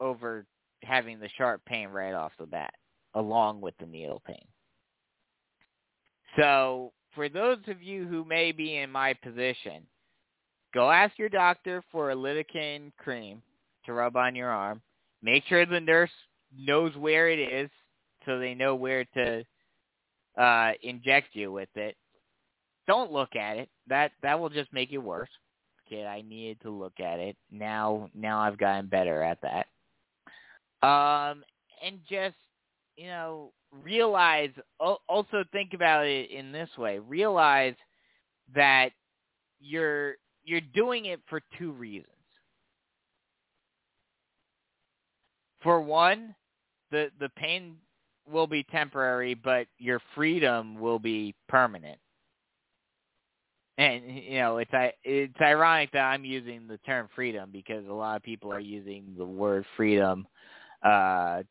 over 0.00 0.46
having 0.82 1.20
the 1.20 1.28
sharp 1.36 1.64
pain 1.66 1.88
right 1.88 2.14
off 2.14 2.32
the 2.38 2.46
bat, 2.46 2.72
along 3.14 3.60
with 3.60 3.74
the 3.78 3.86
needle 3.86 4.22
pain. 4.26 4.46
So, 6.38 6.92
for 7.14 7.28
those 7.28 7.58
of 7.66 7.82
you 7.82 8.06
who 8.06 8.24
may 8.24 8.52
be 8.52 8.76
in 8.76 8.90
my 8.90 9.14
position, 9.14 9.82
go 10.72 10.90
ask 10.90 11.18
your 11.18 11.28
doctor 11.28 11.82
for 11.90 12.10
a 12.10 12.16
lidocaine 12.16 12.92
cream 12.96 13.42
to 13.84 13.92
rub 13.92 14.16
on 14.16 14.36
your 14.36 14.48
arm. 14.48 14.80
Make 15.22 15.44
sure 15.46 15.66
the 15.66 15.80
nurse 15.80 16.10
knows 16.56 16.94
where 16.96 17.28
it 17.28 17.38
is 17.38 17.70
so 18.26 18.38
they 18.38 18.54
know 18.54 18.74
where 18.74 19.04
to 19.04 19.44
uh 20.38 20.72
inject 20.82 21.28
you 21.34 21.52
with 21.52 21.68
it. 21.74 21.96
Don't 22.86 23.12
look 23.12 23.36
at 23.36 23.56
it. 23.56 23.68
That 23.88 24.12
that 24.22 24.38
will 24.38 24.48
just 24.50 24.72
make 24.72 24.92
it 24.92 24.98
worse. 24.98 25.28
Okay, 25.86 26.06
I 26.06 26.22
needed 26.22 26.60
to 26.62 26.70
look 26.70 27.00
at 27.00 27.18
it. 27.18 27.36
Now 27.50 28.08
now 28.14 28.40
I've 28.40 28.58
gotten 28.58 28.86
better 28.86 29.22
at 29.22 29.38
that. 29.42 29.66
Um 30.86 31.44
and 31.84 32.00
just, 32.08 32.36
you 32.96 33.06
know, 33.06 33.52
realize 33.84 34.50
also 34.78 35.44
think 35.52 35.72
about 35.74 36.06
it 36.06 36.30
in 36.30 36.52
this 36.52 36.70
way. 36.78 36.98
Realize 36.98 37.74
that 38.54 38.90
you're 39.60 40.14
you're 40.44 40.60
doing 40.60 41.06
it 41.06 41.20
for 41.28 41.40
two 41.58 41.72
reasons. 41.72 42.06
For 45.62 45.80
one, 45.80 46.34
the 46.90 47.10
the 47.18 47.28
pain 47.30 47.76
will 48.30 48.46
be 48.46 48.62
temporary, 48.64 49.34
but 49.34 49.66
your 49.78 50.00
freedom 50.14 50.78
will 50.78 50.98
be 50.98 51.34
permanent. 51.48 51.98
And 53.78 54.04
you 54.24 54.38
know, 54.38 54.58
it's 54.58 54.70
it's 55.04 55.40
ironic 55.40 55.90
that 55.92 56.04
I'm 56.04 56.24
using 56.24 56.66
the 56.66 56.78
term 56.78 57.08
freedom 57.14 57.50
because 57.52 57.86
a 57.86 57.92
lot 57.92 58.16
of 58.16 58.22
people 58.22 58.52
are 58.52 58.60
using 58.60 59.14
the 59.16 59.24
word 59.24 59.64
freedom 59.76 60.26
uh, 60.82 61.42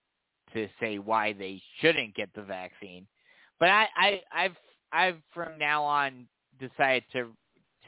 to 0.53 0.67
say 0.79 0.99
why 0.99 1.33
they 1.33 1.61
shouldn't 1.79 2.15
get 2.15 2.29
the 2.35 2.43
vaccine. 2.43 3.07
But 3.59 3.69
I, 3.69 3.87
I 3.95 4.21
I've 4.31 4.55
I've 4.91 5.17
from 5.33 5.57
now 5.57 5.83
on 5.83 6.27
decided 6.59 7.03
to 7.13 7.29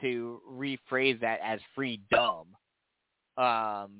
to 0.00 0.40
rephrase 0.50 1.20
that 1.20 1.38
as 1.44 1.60
freedom, 1.74 2.48
um, 3.36 3.90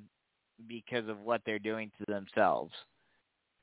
because 0.68 1.08
of 1.08 1.20
what 1.20 1.42
they're 1.44 1.58
doing 1.58 1.91
to 1.99 2.12
themselves. 2.12 2.73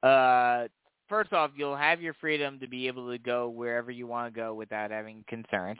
Uh, 0.03 0.67
first 1.07 1.33
off, 1.33 1.51
you'll 1.55 1.75
have 1.75 2.01
your 2.01 2.13
freedom 2.15 2.59
to 2.59 2.67
be 2.67 2.87
able 2.87 3.09
to 3.09 3.17
go 3.17 3.49
wherever 3.49 3.91
you 3.91 4.07
want 4.07 4.33
to 4.33 4.39
go 4.39 4.53
without 4.53 4.91
having 4.91 5.23
concerns. 5.27 5.79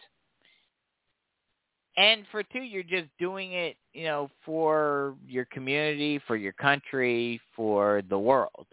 And 1.98 2.24
for 2.32 2.44
two, 2.44 2.62
you're 2.62 2.84
just 2.84 3.10
doing 3.20 3.54
it, 3.54 3.76
you 3.94 4.06
know, 4.06 4.30
for 4.46 5.16
your 5.28 5.46
community, 5.46 6.22
for 6.28 6.38
your 6.38 6.54
country, 6.54 7.42
for 7.56 8.02
the 8.10 8.18
world. 8.18 8.68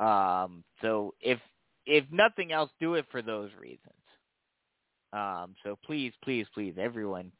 Um, 0.00 0.64
so 0.82 1.14
if 1.20 1.38
if 1.86 2.04
nothing 2.10 2.52
else, 2.52 2.70
do 2.80 2.94
it 2.94 3.06
for 3.10 3.22
those 3.22 3.50
reasons. 3.60 3.80
Um, 5.12 5.54
so 5.64 5.78
please, 5.84 6.12
please, 6.22 6.46
please, 6.52 6.74
everyone, 6.78 7.30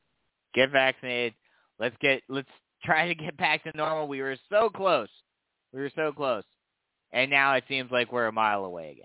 get 0.55 0.70
vaccinated. 0.70 1.35
Let's 1.78 1.97
get 2.01 2.23
let's 2.28 2.49
try 2.86 3.08
to 3.08 3.15
get 3.15 3.36
back 3.36 3.65
to 3.65 3.76
normal. 3.76 4.08
We 4.08 4.23
were 4.23 4.36
so 4.48 4.70
close. 4.70 5.08
We 5.73 5.81
were 5.81 5.90
so 5.94 6.12
close. 6.12 6.44
And 7.12 7.31
now 7.31 7.55
it 7.55 7.65
seems 7.68 7.90
like 7.90 8.12
we're 8.12 8.26
a 8.26 8.32
mile 8.32 8.65
away 8.65 8.92
again. 8.92 9.05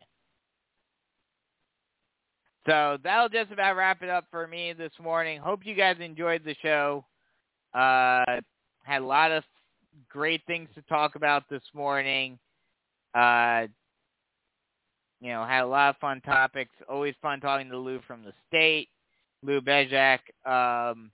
So 2.67 2.97
that'll 3.03 3.29
just 3.29 3.51
about 3.51 3.75
wrap 3.75 4.03
it 4.03 4.09
up 4.09 4.25
for 4.29 4.47
me 4.47 4.73
this 4.73 4.91
morning. 5.01 5.39
Hope 5.39 5.65
you 5.65 5.73
guys 5.73 5.97
enjoyed 5.99 6.43
the 6.45 6.55
show. 6.61 7.03
Uh, 7.73 8.39
had 8.83 9.01
a 9.01 9.05
lot 9.05 9.31
of 9.31 9.43
great 10.09 10.41
things 10.45 10.69
to 10.75 10.81
talk 10.83 11.15
about 11.15 11.43
this 11.49 11.63
morning. 11.73 12.37
Uh, 13.15 13.65
you 15.21 15.29
know, 15.29 15.43
had 15.45 15.63
a 15.63 15.67
lot 15.67 15.89
of 15.89 15.97
fun 15.97 16.21
topics. 16.21 16.71
Always 16.87 17.15
fun 17.21 17.39
talking 17.39 17.69
to 17.69 17.77
Lou 17.77 17.99
from 18.07 18.23
the 18.23 18.33
state, 18.47 18.89
Lou 19.43 19.61
Bezjak. 19.61 20.19
Um, 20.45 21.11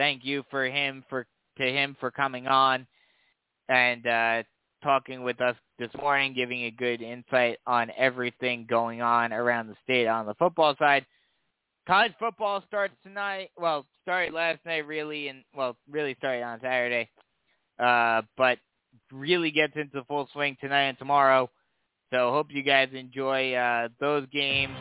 thank 0.00 0.24
you 0.24 0.42
for 0.50 0.64
him 0.64 1.04
for 1.10 1.26
to 1.58 1.62
him 1.62 1.94
for 2.00 2.10
coming 2.10 2.46
on 2.46 2.86
and 3.68 4.06
uh, 4.06 4.42
talking 4.82 5.22
with 5.22 5.38
us 5.42 5.54
this 5.78 5.90
morning, 6.00 6.32
giving 6.32 6.64
a 6.64 6.70
good 6.70 7.02
insight 7.02 7.58
on 7.66 7.90
everything 7.98 8.66
going 8.68 9.02
on 9.02 9.30
around 9.34 9.66
the 9.66 9.76
state 9.84 10.06
on 10.06 10.24
the 10.24 10.32
football 10.34 10.74
side. 10.78 11.04
College 11.86 12.12
football 12.18 12.64
starts 12.66 12.94
tonight. 13.02 13.50
Well, 13.58 13.84
started 14.02 14.32
last 14.32 14.60
night, 14.64 14.86
really, 14.86 15.28
and 15.28 15.44
well, 15.54 15.76
really 15.90 16.14
started 16.18 16.44
on 16.44 16.60
Saturday, 16.62 17.10
uh, 17.78 18.22
but 18.38 18.56
really 19.12 19.50
gets 19.50 19.74
into 19.76 20.02
full 20.04 20.30
swing 20.32 20.56
tonight 20.62 20.84
and 20.84 20.98
tomorrow. 20.98 21.50
So 22.10 22.30
hope 22.30 22.46
you 22.48 22.62
guys 22.62 22.88
enjoy 22.94 23.52
uh, 23.52 23.88
those 24.00 24.26
games. 24.32 24.74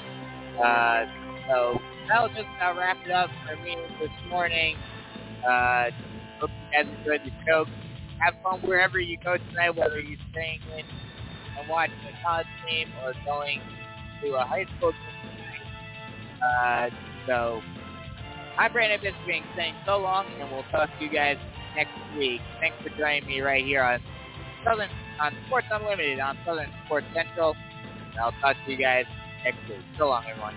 Uh, 0.64 1.04
so 1.50 1.78
that'll 2.08 2.30
just 2.30 2.48
about 2.56 2.78
wrap 2.78 2.98
it 3.06 3.12
up 3.12 3.30
for 3.46 3.62
me 3.64 3.76
this 4.00 4.10
morning. 4.30 4.78
Uh, 5.48 5.92
hope 6.40 6.52
you 6.52 6.84
guys 6.84 6.88
enjoyed 6.98 7.22
the 7.24 7.32
show. 7.48 7.66
Have 8.20 8.36
fun 8.44 8.60
wherever 8.62 9.00
you 9.00 9.18
go 9.24 9.38
tonight, 9.38 9.76
whether 9.76 10.00
you're 10.00 10.20
staying 10.32 10.60
in 10.78 10.86
and 11.58 11.70
watching 11.70 11.96
a 12.08 12.24
college 12.26 12.48
game 12.68 12.92
or 13.04 13.14
going 13.26 13.62
to 14.22 14.34
a 14.36 14.46
high 14.46 14.66
school 14.78 14.92
game. 14.92 15.62
Uh, 16.42 16.90
so 17.28 17.62
I'm 18.58 18.74
Brandon 18.74 19.00
Biskobing 19.00 19.44
saying 19.56 19.76
so 19.86 19.98
long, 19.98 20.26
and 20.40 20.52
we'll 20.52 20.64
talk 20.64 20.90
to 20.98 21.04
you 21.04 21.10
guys 21.10 21.38
next 21.76 21.92
week. 22.18 22.42
Thanks 22.60 22.78
for 22.84 22.90
joining 22.98 23.26
me 23.26 23.42
right 23.42 23.64
here 23.64 23.84
on 23.84 24.00
Southern 24.66 24.90
on 25.22 25.34
Sports 25.48 25.68
Unlimited 25.72 26.20
on 26.20 26.38
Southern 26.46 26.70
Sports 26.86 27.08
Central. 27.14 27.56
And 28.12 28.20
I'll 28.20 28.34
talk 28.42 28.56
to 28.66 28.72
you 28.72 28.78
guys 28.78 29.06
next 29.44 29.60
week. 29.70 29.80
So 29.98 30.08
long, 30.08 30.24
everyone. 30.30 30.56